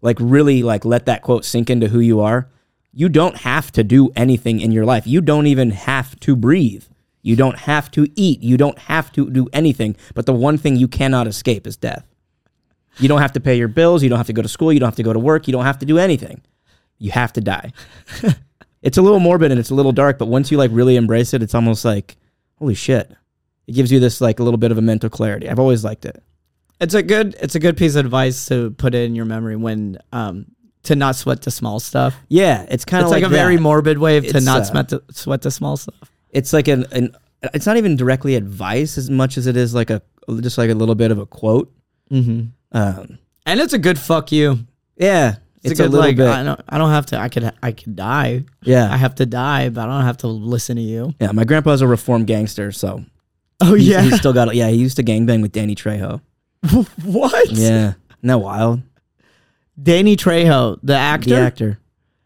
like, 0.00 0.18
really, 0.20 0.62
like, 0.62 0.84
let 0.84 1.06
that 1.06 1.22
quote 1.22 1.44
sink 1.44 1.70
into 1.70 1.88
who 1.88 1.98
you 1.98 2.20
are. 2.20 2.48
You 2.98 3.08
don't 3.08 3.36
have 3.36 3.70
to 3.72 3.84
do 3.84 4.10
anything 4.16 4.60
in 4.60 4.72
your 4.72 4.84
life. 4.84 5.06
You 5.06 5.20
don't 5.20 5.46
even 5.46 5.70
have 5.70 6.18
to 6.18 6.34
breathe. 6.34 6.82
You 7.22 7.36
don't 7.36 7.56
have 7.56 7.92
to 7.92 8.08
eat. 8.16 8.42
You 8.42 8.56
don't 8.56 8.76
have 8.76 9.12
to 9.12 9.30
do 9.30 9.48
anything. 9.52 9.94
But 10.16 10.26
the 10.26 10.32
one 10.32 10.58
thing 10.58 10.74
you 10.74 10.88
cannot 10.88 11.28
escape 11.28 11.64
is 11.64 11.76
death. 11.76 12.04
You 12.98 13.06
don't 13.06 13.20
have 13.20 13.30
to 13.34 13.40
pay 13.40 13.56
your 13.56 13.68
bills. 13.68 14.02
You 14.02 14.08
don't 14.08 14.18
have 14.18 14.26
to 14.26 14.32
go 14.32 14.42
to 14.42 14.48
school. 14.48 14.72
You 14.72 14.80
don't 14.80 14.88
have 14.88 14.96
to 14.96 15.04
go 15.04 15.12
to 15.12 15.18
work. 15.20 15.46
You 15.46 15.52
don't 15.52 15.64
have 15.64 15.78
to 15.78 15.86
do 15.86 15.96
anything. 15.96 16.40
You 16.98 17.12
have 17.12 17.32
to 17.34 17.40
die. 17.40 17.72
it's 18.82 18.98
a 18.98 19.02
little 19.02 19.20
morbid 19.20 19.52
and 19.52 19.60
it's 19.60 19.70
a 19.70 19.76
little 19.76 19.92
dark, 19.92 20.18
but 20.18 20.26
once 20.26 20.50
you 20.50 20.58
like 20.58 20.72
really 20.72 20.96
embrace 20.96 21.32
it, 21.32 21.40
it's 21.40 21.54
almost 21.54 21.84
like, 21.84 22.16
holy 22.58 22.74
shit. 22.74 23.14
It 23.68 23.76
gives 23.76 23.92
you 23.92 24.00
this 24.00 24.20
like 24.20 24.40
a 24.40 24.42
little 24.42 24.58
bit 24.58 24.72
of 24.72 24.78
a 24.78 24.82
mental 24.82 25.08
clarity. 25.08 25.48
I've 25.48 25.60
always 25.60 25.84
liked 25.84 26.04
it. 26.04 26.20
It's 26.80 26.94
a 26.94 27.04
good. 27.04 27.36
It's 27.40 27.54
a 27.54 27.60
good 27.60 27.76
piece 27.76 27.94
of 27.94 28.04
advice 28.04 28.46
to 28.46 28.72
put 28.72 28.96
in 28.96 29.14
your 29.14 29.24
memory 29.24 29.54
when 29.54 29.98
um 30.10 30.46
to 30.88 30.96
not 30.96 31.16
sweat 31.16 31.42
the 31.42 31.50
small 31.50 31.80
stuff. 31.80 32.16
Yeah, 32.28 32.66
it's 32.68 32.84
kind 32.84 33.04
of 33.04 33.10
like, 33.10 33.22
like, 33.22 33.32
a 33.32 33.34
very 33.34 33.56
morbid 33.56 33.98
way 33.98 34.16
of 34.16 34.24
to 34.24 34.36
It's, 34.36 34.44
not 34.44 34.62
uh, 34.62 34.64
sweat 34.64 34.88
the, 34.88 35.02
sweat 35.10 35.42
the 35.42 35.50
small 35.50 35.76
stuff. 35.76 36.12
It's 36.30 36.52
like 36.52 36.68
an, 36.68 36.86
an 36.92 37.16
it's 37.54 37.66
not 37.66 37.76
even 37.76 37.96
directly 37.96 38.34
advice 38.34 38.98
as 38.98 39.08
much 39.08 39.38
as 39.38 39.46
it 39.46 39.56
is 39.56 39.74
like 39.74 39.90
a 39.90 40.02
just 40.40 40.58
like 40.58 40.70
a 40.70 40.74
little 40.74 40.94
bit 40.94 41.10
of 41.10 41.18
a 41.18 41.26
quote. 41.26 41.72
Mm-hmm. 42.10 42.48
Um, 42.72 43.18
And 43.46 43.60
it's 43.60 43.72
a 43.72 43.78
good 43.78 43.98
fuck 43.98 44.32
you. 44.32 44.66
yeah, 44.96 45.36
It's, 45.62 45.72
it's, 45.72 45.80
a 45.80 45.84
a, 45.84 45.86
good 45.86 45.92
little 45.92 46.06
like 46.06 46.16
bit. 46.16 46.28
I 46.28 46.42
don't. 46.42 46.60
I 46.68 46.78
don't 46.78 46.90
have 46.90 47.06
to. 47.06 47.18
I 47.18 47.28
could. 47.28 47.52
I 47.62 47.72
could 47.72 47.96
die. 47.96 48.44
yeah, 48.62 48.92
I 48.92 48.96
have 48.96 49.14
to 49.16 49.26
die, 49.26 49.68
but 49.68 49.82
I 49.82 49.86
don't 49.86 50.04
have 50.04 50.18
to 50.18 50.26
listen 50.26 50.76
to 50.76 50.82
you. 50.82 51.14
yeah. 51.20 51.32
My 51.32 51.44
grandpa's 51.44 51.80
a 51.80 51.86
reformed 51.86 52.26
gangster, 52.26 52.72
so 52.72 53.04
Oh 53.60 53.74
he's, 53.74 53.94
he 53.94 54.10
still 54.12 54.32
got. 54.32 54.54
Yeah, 54.54 54.68
he 54.68 54.76
used 54.76 54.96
to 54.96 55.04
gangbang 55.04 55.42
with 55.42 55.52
Danny 55.52 55.74
Trejo. 55.74 56.20
what? 57.04 57.50
Yeah, 57.50 57.94
isn't 57.94 57.96
that 58.22 58.38
wild? 58.38 58.82
Danny 59.80 60.16
Trejo, 60.16 60.78
the 60.82 60.96
actor, 60.96 61.30
The 61.30 61.36
actor. 61.40 61.78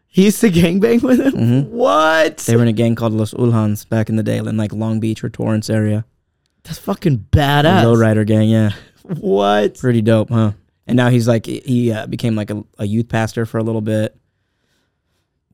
he 0.07 0.25
used 0.25 0.41
to 0.41 0.49
gangbang 0.49 1.01
with 1.03 1.19
him. 1.19 1.33
Mhm. 1.33 1.69
What? 1.69 2.37
They 2.37 2.55
were 2.55 2.61
in 2.63 2.67
a 2.67 2.73
gang 2.73 2.95
called 2.95 3.13
Los 3.13 3.33
Ulhans 3.33 3.87
back 3.87 4.09
in 4.09 4.15
the 4.15 4.23
day, 4.23 4.37
in 4.37 4.57
like 4.57 4.73
Long 4.73 4.99
Beach 4.99 5.23
or 5.23 5.29
Torrance 5.29 5.69
area. 5.69 6.05
That's 6.63 6.79
fucking 6.79 7.25
badass. 7.31 7.83
Lowrider 7.83 8.25
gang, 8.25 8.49
yeah, 8.49 8.71
What? 9.19 9.77
pretty 9.77 10.01
dope, 10.01 10.29
huh? 10.29 10.53
And 10.87 10.97
now 10.97 11.09
he's 11.09 11.27
like 11.27 11.45
he 11.45 11.91
uh, 11.91 12.07
became 12.07 12.35
like 12.35 12.49
a, 12.51 12.63
a 12.79 12.85
youth 12.85 13.07
pastor 13.09 13.45
for 13.45 13.57
a 13.57 13.63
little 13.63 13.81
bit. 13.81 14.15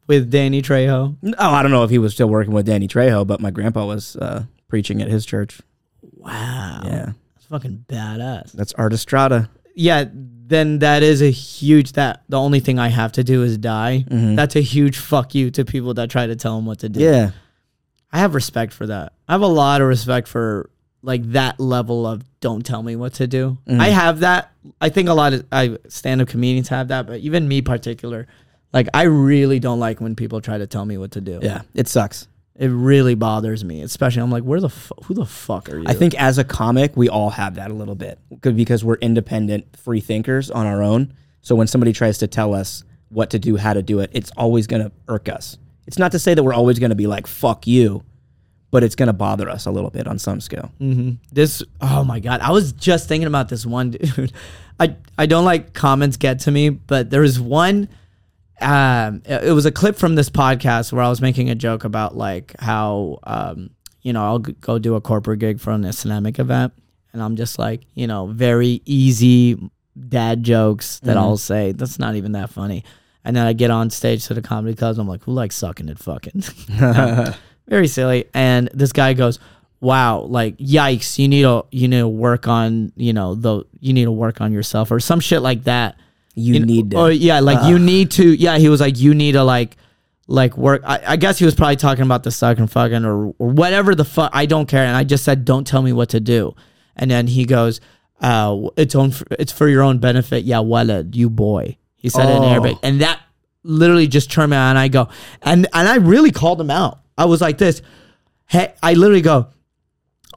With 0.08 0.32
Danny 0.32 0.62
Trejo. 0.64 1.16
Oh, 1.38 1.52
I 1.54 1.62
don't 1.62 1.70
know 1.72 1.84
if 1.84 1.92
he 1.92 2.00
was 2.00 2.14
still 2.16 2.30
working 2.30 2.52
with 2.54 2.66
Danny 2.66 2.88
Trejo, 2.88 3.28
but 3.28 3.40
my 3.40 3.52
grandpa 3.52 3.86
was 3.86 4.16
uh, 4.16 4.46
preaching 4.68 5.02
at 5.04 5.08
his 5.08 5.24
church. 5.24 5.62
Wow. 6.02 6.82
Yeah, 6.84 7.12
That's 7.36 7.46
fucking 7.48 7.86
badass. 7.88 8.52
that's 8.54 8.74
Art 8.74 8.92
Estrada. 8.94 9.50
Yeah, 9.82 10.06
then 10.12 10.80
that 10.80 11.04
is 11.04 11.22
a 11.22 11.30
huge 11.32 11.94
that 11.94 12.24
the 12.28 12.38
only 12.38 12.60
thing 12.60 12.80
I 12.80 12.90
have 12.90 13.14
to 13.14 13.24
do 13.24 13.44
is 13.44 13.58
die. 13.58 14.04
Mhm. 14.10 14.36
That's 14.36 14.56
a 14.58 14.62
huge 14.62 14.98
fuck 14.98 15.34
you 15.34 15.52
to 15.52 15.64
people 15.64 15.94
that 15.94 16.10
try 16.10 16.28
to 16.28 16.36
tell 16.36 16.58
him 16.58 16.66
what 16.66 16.80
to 16.80 16.90
do. 16.90 17.00
Yeah, 17.00 17.32
I 18.12 18.20
have 18.20 18.36
respect 18.36 18.74
for 18.74 18.88
that. 18.88 19.14
I 19.28 19.32
have 19.32 19.42
a 19.42 19.48
lot 19.48 19.80
of 19.82 19.88
respect 19.88 20.28
for 20.28 20.70
like 21.02 21.24
that 21.32 21.60
level 21.62 22.06
of 22.06 22.24
don't 22.42 22.66
tell 22.66 22.84
me 22.84 22.98
what 22.98 23.14
to 23.14 23.28
do. 23.28 23.58
Mhm. 23.70 23.80
I 23.80 23.88
have 23.90 24.20
that. 24.20 24.52
I 24.82 24.90
think 24.90 25.08
a 25.08 25.14
lot 25.14 25.32
of 25.34 25.46
I 25.52 25.78
stand 25.88 26.22
up 26.22 26.28
comedians 26.28 26.68
have 26.70 26.90
that, 26.90 27.08
but 27.08 27.20
even 27.22 27.48
me 27.48 27.62
particular, 27.62 28.28
like 28.74 28.90
I 28.94 29.04
really 29.04 29.60
don't 29.60 29.80
like 29.80 30.02
when 30.02 30.14
people 30.16 30.42
try 30.42 30.58
to 30.58 30.68
tell 30.68 30.84
me 30.86 30.98
what 30.98 31.12
to 31.12 31.22
do. 31.22 31.40
yeah, 31.42 31.62
it 31.74 31.88
sucks. 31.88 32.28
It 32.60 32.68
really 32.68 33.16
bothers 33.16 33.64
me, 33.64 33.82
especially 33.82 34.22
I'm 34.22 34.30
like, 34.32 34.44
where 34.44 34.60
the 34.60 34.70
fu- 34.70 34.94
who 35.06 35.14
the 35.14 35.26
fuck 35.26 35.70
are 35.70 35.78
you? 35.80 35.86
I 35.88 35.94
think 35.94 36.14
as 36.16 36.38
a 36.38 36.44
comic, 36.44 36.96
we 36.98 37.08
all 37.10 37.30
have 37.32 37.56
that 37.56 37.72
a 37.72 37.74
little 37.74 37.96
bit 37.96 38.20
'Cause- 38.42 38.54
because 38.54 38.84
we're 38.84 38.96
independent, 38.98 39.66
free 39.78 40.02
thinkers 40.02 40.52
on 40.52 40.66
our 40.68 40.84
own. 40.84 41.14
So 41.42 41.56
when 41.56 41.68
somebody 41.68 41.94
tries 41.94 42.18
to 42.18 42.28
tell 42.28 42.54
us 42.54 42.84
what 43.08 43.30
to 43.30 43.40
do, 43.40 43.56
how 43.56 43.74
to 43.74 43.82
do 43.82 44.00
it, 44.02 44.10
it's 44.14 44.30
always 44.38 44.68
going 44.68 44.84
to 44.84 44.92
irk 45.08 45.30
us. 45.30 45.58
It's 45.88 45.98
not 45.98 46.12
to 46.12 46.20
say 46.20 46.34
that 46.34 46.44
we're 46.44 46.54
always 46.54 46.80
going 46.80 46.90
to 46.92 46.96
be 46.98 47.08
like 47.08 47.28
"fuck 47.28 47.66
you," 47.66 48.04
but 48.72 48.84
it's 48.84 48.94
going 48.96 49.08
to 49.08 49.14
bother 49.14 49.50
us 49.50 49.66
a 49.66 49.72
little 49.72 49.90
bit 49.90 50.06
on 50.06 50.20
some 50.20 50.42
scale. 50.42 50.70
hmm 50.80 51.12
This, 51.32 51.64
oh 51.82 52.04
my 52.04 52.20
god, 52.20 52.42
I 52.42 52.52
was 52.52 52.74
just 52.74 53.08
thinking 53.08 53.26
about 53.28 53.48
this 53.50 53.66
one 53.66 53.92
dude. 53.92 54.34
I 54.82 54.96
I 55.18 55.26
don't 55.28 55.46
like 55.46 55.74
comments 55.74 56.18
get 56.18 56.40
to 56.42 56.52
me, 56.52 56.70
but 56.70 57.10
there 57.10 57.22
was 57.22 57.40
one. 57.40 57.88
Um, 58.62 59.22
it 59.26 59.54
was 59.54 59.66
a 59.66 59.72
clip 59.72 59.96
from 59.96 60.16
this 60.16 60.30
podcast 60.30 60.92
where 60.92 61.04
I 61.04 61.10
was 61.10 61.22
making 61.22 61.50
a 61.50 61.56
joke 61.56 61.84
about 61.84 62.16
like 62.18 62.56
how 62.60 63.20
um, 63.24 63.70
you 64.02 64.14
know, 64.14 64.24
I'll 64.24 64.40
go 64.40 64.80
do 64.80 64.96
a 64.96 65.02
corporate 65.02 65.40
gig 65.40 65.60
for 65.60 65.72
an 65.72 65.84
Islamic 65.86 66.40
event, 66.40 66.74
and 67.14 67.22
I'm 67.22 67.36
just 67.36 67.60
like, 67.60 67.82
you 67.96 68.08
know, 68.08 68.28
very 68.28 68.82
easy 68.86 69.58
dad 70.08 70.44
jokes 70.44 71.00
that 71.02 71.18
Mhm. 71.18 71.20
I'll 71.22 71.38
say. 71.38 71.72
That's 71.74 72.00
not 72.00 72.16
even 72.16 72.32
that 72.34 72.50
funny. 72.50 72.84
And 73.26 73.36
then 73.36 73.46
I 73.46 73.54
get 73.54 73.70
on 73.72 73.90
stage 73.90 74.26
to 74.28 74.34
the 74.34 74.42
comedy 74.42 74.74
clubs. 74.76 74.98
I'm 74.98 75.08
like, 75.08 75.24
who 75.24 75.34
likes 75.34 75.56
sucking 75.58 75.90
it 75.90 76.00
fucking? 76.00 76.42
very 77.68 77.88
silly. 77.88 78.26
And 78.34 78.70
this 78.74 78.94
guy 78.94 79.14
goes, 79.14 79.40
"Wow, 79.82 80.22
like 80.22 80.58
yikes! 80.58 81.20
You 81.20 81.28
need 81.28 81.42
to 81.44 81.66
you 81.72 81.88
need 81.88 82.00
to 82.00 82.08
work 82.08 82.48
on 82.48 82.92
you 82.96 83.14
know 83.14 83.36
the 83.36 83.64
you 83.80 83.94
need 83.94 84.06
to 84.06 84.12
work 84.12 84.42
on 84.42 84.52
yourself 84.54 84.92
or 84.92 85.00
some 85.00 85.20
shit 85.20 85.42
like 85.42 85.66
that. 85.66 85.98
You 86.40 86.66
need 86.66 86.92
to. 86.92 86.98
Or 86.98 87.12
yeah, 87.12 87.40
like 87.40 87.68
you 87.70 87.80
need 87.80 88.12
to. 88.12 88.24
Yeah, 88.34 88.58
he 88.58 88.70
was 88.70 88.82
like, 88.82 89.00
you 89.00 89.14
need 89.14 89.34
to 89.34 89.44
like 89.44 89.78
like 90.28 90.58
work. 90.58 90.82
I, 90.86 91.02
I 91.06 91.16
guess 91.18 91.40
he 91.40 91.46
was 91.46 91.56
probably 91.56 91.76
talking 91.76 92.04
about 92.04 92.24
the 92.24 92.32
sucking 92.32 92.68
fucking 92.68 93.04
or 93.06 93.34
or 93.38 93.50
whatever 93.50 93.96
the 93.96 94.06
fuck. 94.06 94.32
I 94.34 94.46
don't 94.46 94.68
care. 94.68 94.86
And 94.86 94.96
I 94.96 95.04
just 95.04 95.24
said, 95.24 95.46
don't 95.46 95.66
tell 95.66 95.82
me 95.82 95.94
what 95.94 96.10
to 96.10 96.20
do. 96.20 96.56
And 96.96 97.10
then 97.10 97.28
he 97.28 97.46
goes, 97.46 97.82
uh, 98.22 98.70
it's 98.78 98.96
own 98.96 99.14
it's 99.32 99.52
for 99.52 99.68
your 99.68 99.82
own 99.84 100.00
benefit. 100.00 100.44
Yeah, 100.44 100.58
walad, 100.58 101.16
you 101.16 101.30
boy. 101.30 101.78
He 101.96 102.10
said 102.10 102.30
it 102.30 102.36
in 102.38 102.44
Oh. 102.44 102.50
Arabic, 102.50 102.78
and 102.84 103.02
that 103.02 103.20
literally 103.64 104.08
just 104.08 104.32
turned 104.32 104.52
me 104.52 104.58
on. 104.58 104.72
And 104.72 104.80
I 104.80 104.88
go, 104.88 105.10
and 105.42 105.68
and 105.74 105.88
I 105.88 105.96
really 105.96 106.32
called 106.32 106.62
him 106.62 106.72
out. 106.72 107.00
I 107.18 107.26
was 107.26 107.42
like 107.42 107.58
this. 107.58 107.82
Hey, 108.46 108.74
I 108.82 108.94
literally 108.94 109.22
go, 109.22 109.48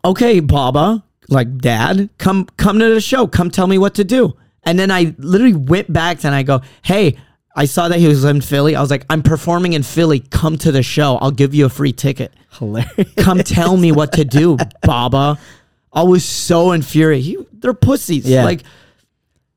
okay, 0.04 0.40
Baba, 0.40 1.04
like 1.28 1.58
dad, 1.58 2.10
come 2.18 2.46
come 2.56 2.78
to 2.78 2.92
the 2.94 3.00
show. 3.00 3.26
Come 3.26 3.50
tell 3.50 3.66
me 3.66 3.78
what 3.78 3.94
to 3.94 4.04
do. 4.04 4.36
And 4.64 4.78
then 4.78 4.90
I 4.90 5.14
literally 5.18 5.54
went 5.54 5.92
back 5.92 6.24
and 6.24 6.34
I 6.34 6.42
go, 6.42 6.62
hey, 6.82 7.16
I 7.54 7.64
saw 7.66 7.88
that 7.88 7.98
he 7.98 8.06
was 8.08 8.24
in 8.24 8.40
Philly. 8.40 8.76
I 8.76 8.80
was 8.80 8.90
like, 8.90 9.04
I'm 9.10 9.22
performing 9.22 9.72
in 9.74 9.82
Philly. 9.82 10.20
Come 10.20 10.56
to 10.58 10.72
the 10.72 10.82
show. 10.82 11.16
I'll 11.16 11.30
give 11.32 11.54
you 11.54 11.66
a 11.66 11.68
free 11.68 11.92
ticket. 11.92 12.32
Hilarious. 12.58 13.12
Come 13.16 13.38
tell 13.40 13.76
me 13.76 13.92
what 13.92 14.12
to 14.12 14.24
do, 14.24 14.56
Baba. 14.82 15.38
I 15.92 16.02
was 16.04 16.24
so 16.24 16.72
infuriated. 16.72 17.24
He, 17.24 17.38
they're 17.52 17.74
pussies. 17.74 18.24
Yeah. 18.26 18.44
Like 18.44 18.62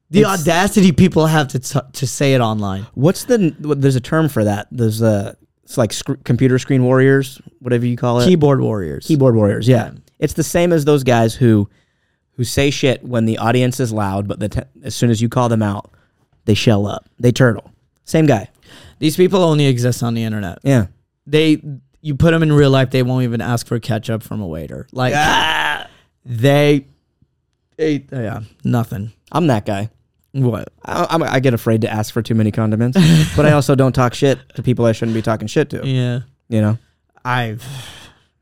The 0.10 0.22
It's- 0.22 0.42
audacity 0.42 0.92
people 0.92 1.26
have 1.28 1.48
to 1.50 1.60
t- 1.60 1.80
to 1.94 2.08
say 2.08 2.34
it 2.34 2.42
online. 2.42 2.86
What's 2.96 3.24
the? 3.26 3.56
what- 3.62 3.82
There's 3.82 3.96
a 3.96 4.02
term 4.02 4.28
for 4.30 4.44
that. 4.44 4.68
There's 4.72 5.02
a. 5.02 5.38
It's 5.64 5.78
like 5.78 5.94
sc- 5.94 6.24
computer 6.24 6.60
screen 6.60 6.84
warriors, 6.84 7.42
whatever 7.60 7.86
you 7.86 7.98
call 7.98 8.20
it. 8.20 8.26
Keyboard 8.28 8.62
warriors. 8.62 9.08
keyboard 9.08 9.36
warriors. 9.36 9.68
Yeah, 9.68 9.92
it's 10.20 10.34
the 10.34 10.44
same 10.44 10.72
as 10.74 10.86
those 10.86 11.04
guys 11.04 11.34
who, 11.34 11.68
who 12.36 12.44
say 12.44 12.70
shit 12.70 13.04
when 13.04 13.26
the 13.26 13.38
audience 13.38 13.80
is 13.80 13.92
loud, 13.92 14.28
but 14.28 14.40
the 14.40 14.50
t- 14.50 14.62
as 14.84 14.96
soon 14.96 15.10
as 15.10 15.22
you 15.22 15.30
call 15.30 15.50
them 15.50 15.64
out, 15.64 15.92
they 16.46 16.54
shell 16.54 16.86
up. 16.86 17.10
They 17.20 17.32
turtle. 17.32 17.72
Same 18.04 18.26
guy. 18.26 18.50
These 19.00 19.18
people 19.18 19.44
only 19.44 19.66
exist 19.66 20.04
on 20.04 20.14
the 20.14 20.24
internet. 20.24 20.60
Yeah. 20.64 20.88
They 21.26 21.62
you 22.06 22.14
put 22.14 22.32
them 22.32 22.44
in 22.44 22.54
real 22.54 22.70
life, 22.70 22.92
they 22.92 23.02
won't 23.02 23.24
even 23.24 23.42
ask 23.42 23.66
for 23.66 23.80
ketchup 23.80 24.22
from 24.22 24.40
a 24.40 24.46
waiter. 24.46 24.88
Like 24.92 25.14
they, 26.24 26.86
they, 27.78 28.06
yeah, 28.12 28.42
nothing. 28.64 29.12
I'm 29.32 29.48
that 29.48 29.66
guy. 29.66 29.90
What? 30.34 30.72
I, 30.84 31.08
I'm, 31.10 31.42
get 31.42 31.56
afraid 31.56 31.82
to 31.82 31.90
ask 31.90 32.14
for 32.14 32.22
too 32.22 32.36
many 32.36 32.52
condiments, 32.52 33.00
but 33.36 33.48
I 33.48 33.54
also 33.54 33.74
don't 33.74 33.94
talk 33.94 34.14
shit 34.14 34.38
to 34.56 34.62
people 34.62 34.86
I 34.86 34.92
shouldn't 34.92 35.16
be 35.16 35.24
talking 35.24 35.48
shit 35.48 35.72
to. 35.72 35.82
Yeah. 35.88 36.20
You 36.48 36.62
know. 36.62 36.78
I, 37.24 37.58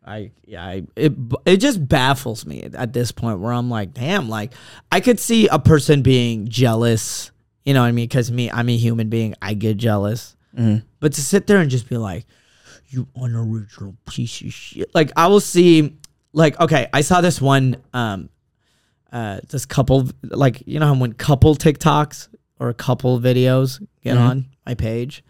I, 0.05 0.31
yeah, 0.45 0.63
I, 0.65 0.83
it, 0.95 1.13
it 1.45 1.57
just 1.57 1.87
baffles 1.87 2.45
me 2.45 2.63
at 2.73 2.91
this 2.93 3.11
point 3.11 3.39
where 3.39 3.53
I'm 3.53 3.69
like, 3.69 3.93
damn, 3.93 4.27
like 4.29 4.53
I 4.91 4.99
could 4.99 5.19
see 5.19 5.47
a 5.47 5.59
person 5.59 6.01
being 6.01 6.47
jealous, 6.47 7.31
you 7.63 7.73
know 7.73 7.81
what 7.81 7.87
I 7.87 7.91
mean? 7.93 8.05
Because 8.07 8.31
me, 8.31 8.51
I'm 8.51 8.67
a 8.69 8.75
human 8.77 9.09
being, 9.09 9.35
I 9.41 9.53
get 9.53 9.77
jealous. 9.77 10.35
Mhm. 10.57 10.83
But 10.99 11.13
to 11.13 11.21
sit 11.21 11.47
there 11.47 11.59
and 11.59 11.69
just 11.71 11.87
be 11.89 11.97
like, 11.97 12.25
you 12.89 13.07
unoriginal 13.15 13.95
piece 14.07 14.41
of 14.41 14.53
shit. 14.53 14.93
Like 14.93 15.11
I 15.15 15.27
will 15.27 15.39
see, 15.39 15.95
like, 16.33 16.59
okay, 16.59 16.87
I 16.93 17.01
saw 17.01 17.21
this 17.21 17.39
one, 17.41 17.77
um, 17.93 18.29
uh, 19.11 19.39
this 19.49 19.65
couple, 19.65 20.09
like, 20.23 20.63
you 20.65 20.79
know 20.79 20.87
how 20.87 20.95
when 20.95 21.13
couple 21.13 21.55
TikToks 21.55 22.27
or 22.59 22.69
a 22.69 22.73
couple 22.73 23.19
videos 23.19 23.79
get 24.03 24.17
Mhm. 24.17 24.21
on 24.29 24.45
my 24.65 24.73
page, 24.75 25.23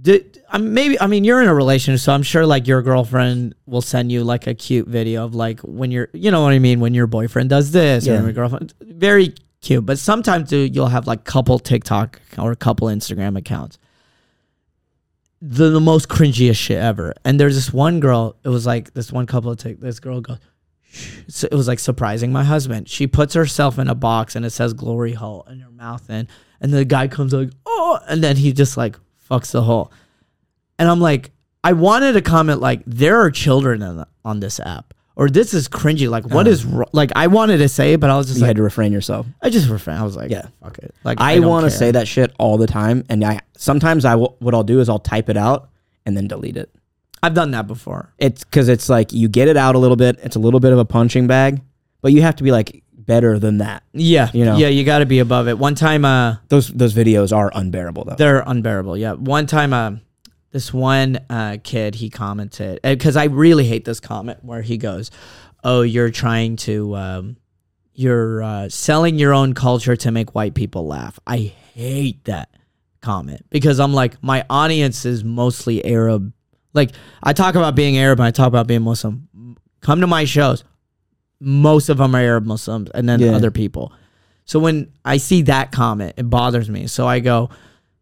did 0.00 0.33
I'm 0.50 0.74
maybe 0.74 1.00
I 1.00 1.06
mean 1.06 1.24
you're 1.24 1.42
in 1.42 1.48
a 1.48 1.54
relationship, 1.54 2.00
so 2.00 2.12
I'm 2.12 2.22
sure 2.22 2.46
like 2.46 2.66
your 2.66 2.82
girlfriend 2.82 3.54
will 3.66 3.82
send 3.82 4.12
you 4.12 4.24
like 4.24 4.46
a 4.46 4.54
cute 4.54 4.86
video 4.88 5.24
of 5.24 5.34
like 5.34 5.60
when 5.60 5.90
you're 5.90 6.08
you 6.12 6.30
know 6.30 6.42
what 6.42 6.52
I 6.52 6.58
mean 6.58 6.80
when 6.80 6.94
your 6.94 7.06
boyfriend 7.06 7.50
does 7.50 7.70
this 7.72 8.06
Yeah. 8.06 8.20
or 8.20 8.24
your 8.24 8.32
girlfriend 8.32 8.74
very 8.80 9.34
cute. 9.60 9.84
But 9.86 9.98
sometimes 9.98 10.52
you'll 10.52 10.86
have 10.88 11.06
like 11.06 11.24
couple 11.24 11.58
TikTok 11.58 12.20
or 12.38 12.52
a 12.52 12.56
couple 12.56 12.88
Instagram 12.88 13.36
accounts. 13.38 13.78
The, 15.46 15.68
the 15.68 15.80
most 15.80 16.08
cringiest 16.08 16.56
shit 16.56 16.78
ever. 16.78 17.12
And 17.24 17.38
there's 17.38 17.54
this 17.54 17.70
one 17.72 18.00
girl, 18.00 18.36
it 18.44 18.48
was 18.48 18.64
like 18.66 18.94
this 18.94 19.12
one 19.12 19.26
couple 19.26 19.50
of 19.50 19.58
tik 19.58 19.78
this 19.80 20.00
girl 20.00 20.20
goes 20.20 20.38
so 21.28 21.48
it 21.50 21.54
was 21.54 21.66
like 21.66 21.80
surprising 21.80 22.30
my 22.32 22.44
husband. 22.44 22.88
She 22.88 23.06
puts 23.08 23.34
herself 23.34 23.78
in 23.78 23.88
a 23.88 23.94
box 23.96 24.36
and 24.36 24.44
it 24.46 24.50
says 24.50 24.72
glory 24.72 25.12
hole 25.12 25.44
in 25.50 25.58
her 25.60 25.70
mouth 25.70 26.04
and 26.08 26.28
and 26.60 26.72
the 26.72 26.84
guy 26.84 27.08
comes 27.08 27.32
like, 27.34 27.50
"Oh," 27.66 27.98
and 28.08 28.22
then 28.22 28.36
he 28.36 28.52
just 28.52 28.76
like 28.76 28.96
fucks 29.28 29.50
the 29.50 29.62
hole. 29.62 29.92
And 30.78 30.88
I'm 30.88 31.00
like, 31.00 31.30
I 31.62 31.72
wanted 31.72 32.12
to 32.12 32.22
comment 32.22 32.60
like 32.60 32.82
there 32.86 33.20
are 33.20 33.30
children 33.30 33.82
in, 33.82 34.04
on 34.24 34.40
this 34.40 34.60
app 34.60 34.92
or 35.16 35.28
this 35.28 35.54
is 35.54 35.68
cringy. 35.68 36.08
Like 36.10 36.26
what 36.26 36.46
is 36.48 36.64
wro- 36.64 36.88
like 36.92 37.10
I 37.16 37.28
wanted 37.28 37.58
to 37.58 37.68
say 37.68 37.92
it, 37.94 38.00
but 38.00 38.10
I 38.10 38.16
was 38.16 38.26
just 38.26 38.38
You 38.38 38.42
like 38.42 38.48
had 38.48 38.56
to 38.56 38.62
refrain 38.62 38.92
yourself. 38.92 39.26
I 39.40 39.50
just 39.50 39.68
refrain. 39.68 39.96
I 39.96 40.02
was 40.02 40.16
like, 40.16 40.30
Yeah. 40.30 40.48
fuck 40.62 40.78
it. 40.78 40.94
Like 41.04 41.20
I, 41.20 41.36
don't 41.36 41.46
want 41.48 41.64
to 41.64 41.70
say 41.70 41.90
that 41.92 42.06
shit 42.08 42.32
all 42.38 42.58
the 42.58 42.66
time, 42.66 43.04
and 43.08 43.24
I 43.24 43.40
sometimes 43.56 44.04
I 44.04 44.16
will, 44.16 44.36
what 44.40 44.54
I'll 44.54 44.64
do 44.64 44.80
is 44.80 44.88
I'll 44.88 44.98
type 44.98 45.28
it 45.30 45.36
out 45.36 45.70
and 46.04 46.16
then 46.16 46.26
delete 46.28 46.56
it. 46.56 46.70
I've 47.22 47.34
done 47.34 47.52
that 47.52 47.66
before. 47.66 48.12
It's 48.18 48.44
because 48.44 48.68
it's 48.68 48.88
like 48.90 49.12
you 49.12 49.28
get 49.28 49.48
it 49.48 49.56
out 49.56 49.74
a 49.74 49.78
little 49.78 49.96
bit. 49.96 50.18
It's 50.22 50.36
a 50.36 50.40
little 50.40 50.60
bit 50.60 50.72
of 50.74 50.78
a 50.78 50.84
punching 50.84 51.26
bag, 51.26 51.62
but 52.02 52.12
you 52.12 52.20
have 52.20 52.36
to 52.36 52.42
be 52.42 52.50
like 52.52 52.82
better 52.92 53.38
than 53.38 53.58
that. 53.58 53.82
Yeah, 53.94 54.28
You 54.34 54.44
know. 54.44 54.56
yeah, 54.58 54.68
you 54.68 54.84
got 54.84 54.98
to 54.98 55.06
be 55.06 55.20
above 55.20 55.48
it. 55.48 55.58
One 55.58 55.74
time, 55.74 56.04
uh, 56.04 56.36
Those 56.48 56.68
those 56.68 56.92
videos 56.92 57.34
are 57.34 57.50
unbearable 57.54 58.04
though. 58.04 58.16
they're 58.16 58.42
unbearable. 58.46 58.98
Yeah, 58.98 59.12
one 59.14 59.46
time, 59.46 59.72
uh, 59.72 59.92
this 60.54 60.72
one 60.72 61.18
uh, 61.28 61.56
kid 61.64 61.96
he 61.96 62.08
commented 62.08 62.78
because 62.84 63.16
I 63.16 63.24
really 63.24 63.64
hate 63.64 63.84
this 63.84 63.98
comment 63.98 64.38
where 64.44 64.62
he 64.62 64.78
goes, 64.78 65.10
"Oh, 65.64 65.82
you're 65.82 66.10
trying 66.10 66.54
to, 66.58 66.94
um, 66.94 67.36
you're 67.92 68.40
uh, 68.40 68.68
selling 68.68 69.18
your 69.18 69.34
own 69.34 69.54
culture 69.54 69.96
to 69.96 70.12
make 70.12 70.32
white 70.36 70.54
people 70.54 70.86
laugh." 70.86 71.18
I 71.26 71.38
hate 71.74 72.24
that 72.26 72.50
comment 73.00 73.44
because 73.50 73.80
I'm 73.80 73.92
like, 73.92 74.22
my 74.22 74.44
audience 74.48 75.04
is 75.04 75.24
mostly 75.24 75.84
Arab. 75.84 76.32
Like 76.72 76.92
I 77.20 77.32
talk 77.32 77.56
about 77.56 77.74
being 77.74 77.98
Arab 77.98 78.20
and 78.20 78.26
I 78.26 78.30
talk 78.30 78.46
about 78.46 78.68
being 78.68 78.82
Muslim. 78.82 79.56
Come 79.80 80.00
to 80.02 80.06
my 80.06 80.24
shows. 80.24 80.62
Most 81.40 81.88
of 81.88 81.98
them 81.98 82.14
are 82.14 82.20
Arab 82.20 82.46
Muslims 82.46 82.90
and 82.94 83.08
then 83.08 83.18
Yeah. 83.18 83.32
other 83.34 83.50
people. 83.50 83.92
So 84.44 84.60
when 84.60 84.92
I 85.04 85.16
see 85.16 85.42
that 85.42 85.72
comment, 85.72 86.14
it 86.16 86.30
bothers 86.30 86.70
me. 86.70 86.86
So 86.86 87.08
I 87.08 87.18
go, 87.18 87.50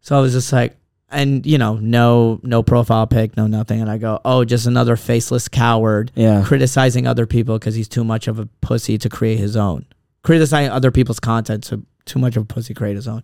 so 0.01 0.15
I 0.15 0.21
was 0.21 0.33
just 0.33 0.53
like, 0.53 0.77
and 1.13 1.45
you 1.45 1.57
know, 1.57 1.75
no, 1.75 2.39
no 2.43 2.63
profile 2.63 3.07
pic, 3.07 3.37
no 3.37 3.47
nothing. 3.47 3.81
And 3.81 3.89
I 3.89 3.97
go, 3.97 4.19
oh, 4.25 4.43
just 4.43 4.65
another 4.65 4.95
faceless 4.95 5.47
coward 5.47 6.11
yeah. 6.15 6.43
criticizing 6.45 7.07
other 7.07 7.25
people 7.25 7.57
because 7.57 7.75
he's 7.75 7.87
too 7.87 8.03
much 8.03 8.27
of 8.27 8.39
a 8.39 8.47
pussy 8.61 8.97
to 8.97 9.09
create 9.09 9.39
his 9.39 9.55
own. 9.55 9.85
Criticizing 10.23 10.71
other 10.71 10.91
people's 10.91 11.19
content 11.19 11.63
to 11.65 11.85
too 12.05 12.19
much 12.19 12.35
of 12.35 12.43
a 12.43 12.45
pussy 12.45 12.73
to 12.73 12.77
create 12.77 12.95
his 12.95 13.07
own. 13.07 13.21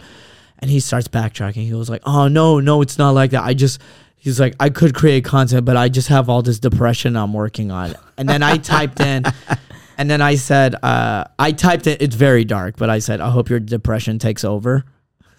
And 0.60 0.70
he 0.70 0.80
starts 0.80 1.08
backtracking. 1.08 1.66
He 1.66 1.74
was 1.74 1.90
like, 1.90 2.02
oh 2.06 2.28
no, 2.28 2.60
no, 2.60 2.82
it's 2.82 2.98
not 2.98 3.12
like 3.12 3.32
that. 3.32 3.44
I 3.44 3.54
just 3.54 3.82
he's 4.16 4.40
like, 4.40 4.56
I 4.60 4.70
could 4.70 4.94
create 4.94 5.24
content, 5.26 5.66
but 5.66 5.78
I 5.78 5.90
just 5.90 6.10
have 6.10 6.30
all 6.30 6.42
this 6.42 6.60
depression 6.60 7.16
I'm 7.16 7.34
working 7.34 7.72
on. 7.72 7.96
And 8.18 8.28
then 8.28 8.44
I 8.44 8.58
typed 8.58 9.00
in 9.00 9.24
and 9.98 10.10
then 10.10 10.22
I 10.22 10.36
said, 10.36 10.76
uh, 10.84 11.26
I 11.38 11.52
typed 11.52 11.88
it, 11.88 12.02
it's 12.02 12.16
very 12.16 12.46
dark, 12.46 12.78
but 12.78 12.90
I 12.90 13.00
said, 13.00 13.22
I 13.22 13.30
hope 13.32 13.50
your 13.50 13.60
depression 13.60 14.20
takes 14.20 14.44
over. 14.44 14.86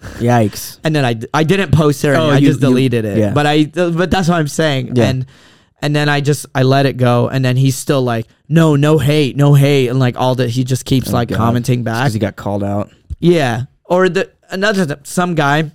Yikes. 0.01 0.79
And 0.85 0.95
then 0.95 1.05
I, 1.05 1.17
I 1.35 1.45
didn't 1.45 1.73
post 1.73 2.05
it. 2.05 2.11
Oh, 2.17 2.31
I 2.31 2.39
you- 2.39 2.49
just 2.49 2.61
you- 2.61 2.69
deleted 2.69 3.05
it. 3.05 3.19
yeah. 3.19 3.33
But 3.33 3.47
I 3.47 3.65
but 3.65 4.11
that's 4.11 4.29
what 4.29 4.37
I'm 4.39 4.49
saying. 4.49 4.97
Yeah. 4.97 5.05
And 5.09 5.27
and 5.83 5.95
then 5.97 6.09
I 6.09 6.21
just 6.21 6.47
I 6.55 6.63
let 6.63 6.87
it 6.87 6.97
go. 6.97 7.29
And 7.29 7.45
then 7.45 7.57
he's 7.57 7.77
still 7.77 8.03
like, 8.03 8.27
no, 8.49 8.77
no 8.77 8.99
hate, 8.99 9.37
no 9.37 9.55
hate, 9.55 9.89
and 9.89 9.99
like 9.99 10.17
all 10.17 10.35
that. 10.37 10.51
He 10.51 10.65
just 10.65 10.85
keeps 10.85 11.11
Oh, 11.11 11.13
like 11.13 11.29
God. 11.29 11.37
commenting 11.39 11.83
back. 11.83 12.03
Because 12.05 12.15
he 12.15 12.19
got 12.21 12.37
called 12.37 12.65
out. 12.65 12.91
Yeah. 13.19 13.65
Or 13.85 14.09
the 14.09 14.31
another 14.51 14.87
th- 14.87 14.99
some 15.05 15.35
guy, 15.35 15.71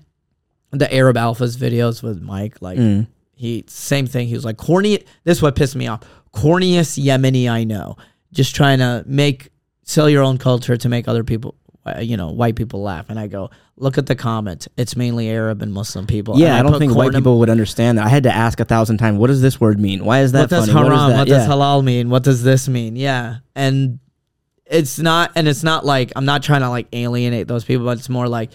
the 0.71 0.91
Arab 0.93 1.15
Alphas 1.17 1.57
videos 1.57 2.01
with 2.03 2.21
Mike, 2.21 2.61
like 2.61 2.77
Mm. 2.79 3.07
he 3.35 3.63
same 3.67 4.07
thing. 4.07 4.27
He 4.27 4.33
was 4.33 4.45
like 4.45 4.57
corny. 4.57 5.03
This 5.23 5.37
is 5.37 5.41
what 5.41 5.55
pissed 5.55 5.75
me 5.75 5.87
off. 5.87 6.01
Corniest 6.33 7.01
Yemeni 7.03 7.49
I 7.49 7.63
know. 7.63 7.95
Just 8.33 8.55
trying 8.55 8.79
to 8.79 9.03
make 9.07 9.49
sell 9.83 10.09
your 10.09 10.23
own 10.23 10.37
culture 10.37 10.75
to 10.77 10.89
make 10.89 11.07
other 11.07 11.23
people, 11.23 11.55
Uh, 11.85 11.99
you 11.99 12.17
know, 12.17 12.29
white 12.29 12.55
people 12.55 12.81
laugh. 12.81 13.09
And 13.09 13.19
I 13.19 13.27
go, 13.27 13.51
look 13.77 13.99
at 13.99 14.07
the 14.07 14.15
comments. 14.15 14.67
It's 14.75 14.95
mainly 14.95 15.29
Arab 15.29 15.61
and 15.61 15.71
Muslim 15.71 16.07
people. 16.07 16.39
Yeah, 16.39 16.57
And 16.57 16.67
I 16.67 16.71
don't 16.71 16.79
think 16.79 16.95
white 16.95 17.13
people 17.13 17.37
would 17.39 17.49
understand 17.49 17.99
that. 17.99 18.05
I 18.05 18.09
had 18.09 18.23
to 18.23 18.35
ask 18.35 18.59
a 18.59 18.65
thousand 18.65 18.97
times, 18.97 19.19
what 19.19 19.27
does 19.27 19.41
this 19.41 19.61
word 19.61 19.79
mean? 19.79 20.03
Why 20.03 20.21
is 20.21 20.31
that 20.31 20.41
What 20.41 20.49
does 20.49 20.65
funny? 20.65 20.73
haram? 20.73 20.91
what 20.91 21.07
that? 21.09 21.17
What 21.19 21.27
yeah. 21.27 21.37
does 21.37 21.47
halal 21.47 21.83
mean? 21.83 22.09
What 22.09 22.23
does 22.23 22.41
this 22.41 22.67
mean? 22.67 22.95
Yeah, 22.95 23.37
and 23.55 23.99
it's 24.65 24.97
not, 24.97 25.31
and 25.35 25.47
it's 25.47 25.61
not 25.61 25.85
like 25.85 26.11
I'm 26.15 26.25
not 26.25 26.41
trying 26.41 26.61
to 26.61 26.69
like 26.69 26.87
alienate 26.91 27.47
those 27.47 27.63
people, 27.63 27.85
but 27.85 27.99
it's 27.99 28.09
more 28.09 28.27
like, 28.27 28.49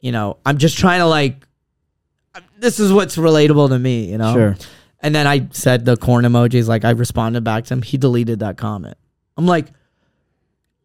you 0.00 0.12
know, 0.12 0.38
I'm 0.46 0.58
just 0.58 0.78
trying 0.78 1.00
to 1.00 1.06
like, 1.06 1.44
this 2.58 2.78
is 2.78 2.92
what's 2.92 3.16
relatable 3.16 3.70
to 3.70 3.78
me, 3.78 4.04
you 4.10 4.18
know. 4.18 4.34
Sure. 4.34 4.56
And 5.00 5.12
then 5.12 5.26
I 5.26 5.48
said 5.50 5.84
the 5.84 5.96
corn 5.96 6.24
emojis, 6.24 6.68
like 6.68 6.84
I 6.84 6.90
responded 6.90 7.42
back 7.42 7.64
to 7.64 7.74
him. 7.74 7.82
He 7.82 7.98
deleted 7.98 8.38
that 8.38 8.56
comment. 8.56 8.96
I'm 9.36 9.46
like, 9.46 9.66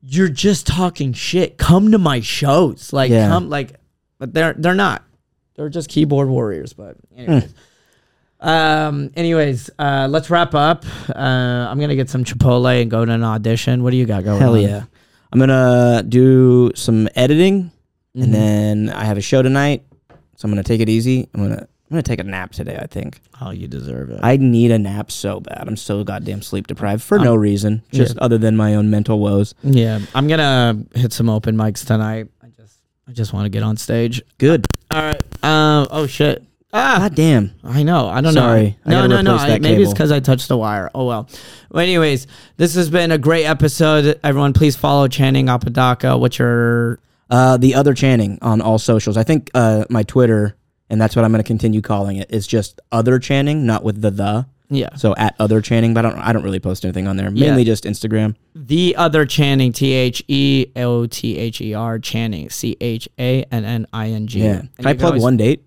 you're 0.02 0.30
just 0.30 0.68
talking 0.68 1.14
shit. 1.14 1.58
Come 1.58 1.92
to 1.92 1.98
my 1.98 2.20
shows, 2.20 2.94
like 2.94 3.10
Yeah. 3.12 3.28
come, 3.30 3.50
like, 3.50 3.74
but 4.20 4.34
they're 4.34 4.54
they're 4.54 4.76
not. 4.76 5.04
They're 5.56 5.70
just 5.70 5.90
keyboard 5.90 6.30
warriors. 6.30 6.74
But 6.74 6.98
anyways, 7.16 7.54
um, 8.40 9.10
anyways, 9.16 9.70
uh, 9.80 10.08
let's 10.10 10.30
wrap 10.30 10.54
up. 10.54 10.86
Uh, 11.10 11.68
I'm 11.70 11.80
gonna 11.80 11.96
get 11.96 12.10
some 12.10 12.24
Chipotle 12.24 12.82
and 12.82 12.90
go 12.92 13.04
to 13.06 13.12
an 13.12 13.24
audition. 13.24 13.84
What 13.84 13.92
do 13.92 13.98
you 13.98 14.06
got 14.06 14.24
going? 14.24 14.40
Hell 14.40 14.54
on? 14.56 14.62
yeah. 14.62 14.84
I'm 15.34 15.40
gonna 15.40 16.04
do 16.08 16.72
some 16.76 17.10
editing, 17.16 17.72
Mhm. 18.16 18.24
and 18.24 18.34
then 18.34 18.90
I 18.90 19.04
have 19.06 19.18
a 19.18 19.22
show 19.22 19.42
tonight, 19.42 19.84
so 20.36 20.46
I'm 20.46 20.52
gonna 20.52 20.64
take 20.64 20.80
it 20.82 20.90
easy. 20.90 21.28
I'm 21.34 21.42
gonna 21.44 21.68
I'm 21.90 21.96
gonna 21.96 22.04
take 22.04 22.20
a 22.20 22.24
nap 22.24 22.52
today. 22.52 22.78
I 22.82 22.86
think 22.88 23.22
Oh, 23.42 23.52
you 23.52 23.68
deserve 23.68 24.10
it. 24.10 24.20
I 24.22 24.36
need 24.38 24.72
a 24.72 24.80
nap 24.80 25.10
so 25.12 25.40
bad. 25.40 25.66
I'm 25.68 25.78
so 25.78 26.04
goddamn 26.04 26.42
sleep 26.42 26.68
deprived 26.68 27.02
for 27.02 27.18
I'm- 27.18 27.26
no 27.26 27.36
reason, 27.36 27.82
just 27.94 28.16
Yeah. 28.16 28.22
other 28.24 28.38
than 28.38 28.58
my 28.58 28.76
own 28.76 28.90
mental 28.90 29.20
woes. 29.20 29.54
yeah, 29.64 30.00
I'm 30.14 30.28
gonna 30.28 30.78
hit 30.96 31.14
some 31.14 31.30
open 31.30 31.56
mics 31.56 31.86
tonight. 31.86 32.28
I 32.44 32.48
just 32.58 32.74
I 33.08 33.14
just 33.14 33.32
want 33.32 33.46
to 33.46 33.50
get 33.50 33.64
on 33.64 33.78
stage. 33.78 34.22
Good. 34.38 34.66
All 34.92 35.02
right. 35.02 35.22
Um. 35.44 35.88
Oh 35.90 36.08
shit. 36.08 36.44
Ah. 36.74 36.98
God 37.00 37.16
damn. 37.16 37.52
I 37.64 37.84
know. 37.84 38.10
I 38.10 38.20
don't 38.20 38.34
Sorry. 38.34 38.76
Know. 38.86 38.92
gotta 38.96 39.08
No, 39.08 39.22
no, 39.22 39.36
no. 39.38 39.38
I, 39.38 39.58
maybe 39.60 39.84
it's 39.84 39.94
because 39.94 40.12
I 40.12 40.20
touched 40.20 40.50
the 40.50 40.58
wire. 40.58 40.92
Oh 40.94 41.06
well. 41.06 41.30
Well, 41.72 41.82
anyways, 41.82 42.28
this 42.58 42.76
has 42.76 42.90
been 42.90 43.12
a 43.14 43.18
great 43.18 43.46
episode. 43.46 44.20
Everyone, 44.26 44.52
please 44.52 44.76
follow 44.76 45.08
Channing 45.08 45.48
Apodaca. 45.48 46.18
What's 46.18 46.38
your? 46.38 47.00
Uh, 47.30 47.56
the 47.56 47.76
other 47.76 47.94
Channing 47.94 48.38
on 48.42 48.60
all 48.60 48.78
socials. 48.80 49.16
I 49.16 49.24
think 49.24 49.50
uh, 49.54 49.86
my 49.90 50.04
Twitter, 50.04 50.56
and 50.90 51.00
that's 51.02 51.16
what 51.16 51.26
I'm 51.26 51.32
going 51.32 51.44
to 51.44 51.48
continue 51.48 51.82
calling 51.82 52.18
it. 52.18 52.30
it, 52.30 52.36
is 52.36 52.48
just 52.48 52.80
other 52.92 53.20
Channing, 53.20 53.66
not 53.66 53.84
with 53.84 54.02
the 54.02 54.12
the. 54.12 54.46
Yeah. 54.70 54.96
So 54.96 55.16
at 55.18 55.34
other 55.40 55.62
Channing, 55.62 55.94
but 55.94 56.06
I 56.06 56.10
don't 56.10 56.20
I 56.20 56.34
don't 56.34 56.44
really 56.44 56.60
post 56.60 56.84
anything 56.84 57.08
on 57.08 57.16
there. 57.16 57.32
Mainly 57.32 57.64
just 57.64 57.86
Instagram. 57.86 58.36
The 58.54 58.96
other 58.98 59.26
Channing, 59.26 59.72
T 59.72 59.94
H 59.94 60.22
E 60.28 60.66
O 60.76 61.06
T 61.06 61.38
H 61.38 61.62
E 61.62 61.74
R, 61.74 62.00
Channing, 62.00 62.50
C 62.50 62.76
H 62.82 63.08
A 63.18 63.44
N 63.44 63.64
N 63.64 63.88
I 63.94 64.10
N 64.10 64.28
G. 64.28 64.40
Yeah. 64.40 64.60
And 64.60 64.76
Can 64.78 64.88
I 64.88 64.94
plug 64.94 65.12
always- 65.12 65.24
one 65.24 65.38
date? 65.38 65.64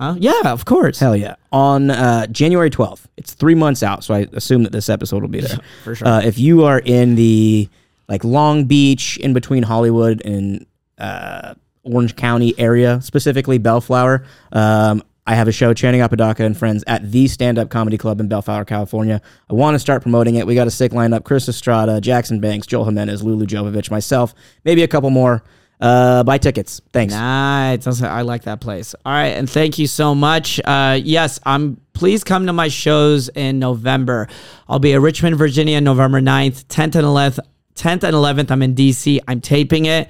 Huh? 0.00 0.14
Yeah, 0.18 0.40
of 0.46 0.64
course. 0.64 0.98
Hell 0.98 1.14
yeah. 1.14 1.34
On 1.52 1.90
uh, 1.90 2.26
January 2.28 2.70
12th. 2.70 3.02
It's 3.18 3.34
three 3.34 3.54
months 3.54 3.82
out, 3.82 4.02
so 4.02 4.14
I 4.14 4.26
assume 4.32 4.62
that 4.62 4.72
this 4.72 4.88
episode 4.88 5.20
will 5.20 5.28
be 5.28 5.42
there. 5.42 5.58
For 5.84 5.94
sure. 5.94 6.08
Uh, 6.08 6.20
if 6.22 6.38
you 6.38 6.64
are 6.64 6.78
in 6.78 7.16
the 7.16 7.68
like 8.08 8.24
Long 8.24 8.64
Beach, 8.64 9.18
in 9.18 9.34
between 9.34 9.62
Hollywood 9.62 10.22
and 10.24 10.64
uh, 10.96 11.52
Orange 11.82 12.16
County 12.16 12.54
area, 12.58 13.00
specifically 13.02 13.58
Bellflower, 13.58 14.24
um, 14.52 15.02
I 15.26 15.34
have 15.34 15.46
a 15.46 15.52
show, 15.52 15.72
Channing 15.74 16.00
Apodaca 16.00 16.44
and 16.44 16.56
Friends, 16.56 16.82
at 16.86 17.08
the 17.12 17.28
Stand 17.28 17.58
Up 17.58 17.70
Comedy 17.70 17.96
Club 17.96 18.20
in 18.20 18.26
Bellflower, 18.26 18.64
California. 18.64 19.20
I 19.48 19.54
want 19.54 19.76
to 19.76 19.78
start 19.78 20.02
promoting 20.02 20.34
it. 20.34 20.46
We 20.46 20.56
got 20.56 20.66
a 20.66 20.72
sick 20.72 20.92
lineup: 20.92 21.24
Chris 21.24 21.48
Estrada, 21.48 22.00
Jackson 22.00 22.40
Banks, 22.40 22.66
Joel 22.66 22.86
Jimenez, 22.86 23.22
Lulu 23.22 23.46
Jovovich, 23.46 23.90
myself, 23.90 24.34
maybe 24.64 24.82
a 24.82 24.88
couple 24.88 25.10
more. 25.10 25.44
Uh, 25.80 26.24
buy 26.24 26.36
tickets. 26.36 26.80
Thanks. 26.92 27.14
Nice. 27.14 28.02
I 28.02 28.22
like 28.22 28.42
that 28.42 28.60
place. 28.60 28.94
All 29.06 29.12
right, 29.12 29.28
and 29.28 29.48
thank 29.48 29.78
you 29.78 29.86
so 29.86 30.14
much. 30.14 30.60
Uh, 30.64 30.98
yes, 31.02 31.38
I'm. 31.44 31.80
Please 31.92 32.24
come 32.24 32.46
to 32.46 32.52
my 32.52 32.68
shows 32.68 33.28
in 33.28 33.58
November. 33.58 34.26
I'll 34.68 34.78
be 34.78 34.94
at 34.94 35.00
Richmond, 35.00 35.36
Virginia, 35.36 35.80
November 35.80 36.20
9th, 36.20 36.64
10th 36.64 36.94
and 36.96 37.04
11th. 37.06 37.38
10th 37.76 38.02
and 38.02 38.14
11th, 38.14 38.50
I'm 38.50 38.62
in 38.62 38.74
DC. 38.74 39.20
I'm 39.28 39.40
taping 39.40 39.86
it. 39.86 40.08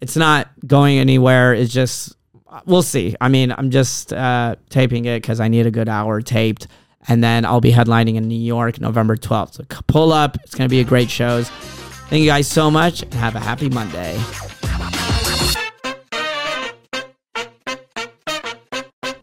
It's 0.00 0.16
not 0.16 0.48
going 0.66 0.98
anywhere. 0.98 1.54
It's 1.54 1.72
just 1.72 2.14
we'll 2.66 2.82
see. 2.82 3.16
I 3.20 3.28
mean, 3.28 3.52
I'm 3.52 3.70
just 3.70 4.12
uh, 4.12 4.56
taping 4.70 5.04
it 5.04 5.22
because 5.22 5.40
I 5.40 5.48
need 5.48 5.66
a 5.66 5.70
good 5.70 5.88
hour 5.88 6.20
taped, 6.20 6.66
and 7.08 7.22
then 7.22 7.44
I'll 7.44 7.60
be 7.60 7.72
headlining 7.72 8.16
in 8.16 8.28
New 8.28 8.38
York, 8.38 8.80
November 8.80 9.16
12th. 9.16 9.54
So 9.54 9.64
pull 9.86 10.12
up. 10.12 10.36
It's 10.44 10.54
gonna 10.54 10.68
be 10.68 10.80
a 10.80 10.84
great 10.84 11.10
shows. 11.10 11.48
Thank 12.08 12.22
you 12.22 12.28
guys 12.28 12.48
so 12.48 12.70
much, 12.70 13.02
and 13.02 13.14
have 13.14 13.34
a 13.34 13.40
happy 13.40 13.68
Monday. 13.68 14.18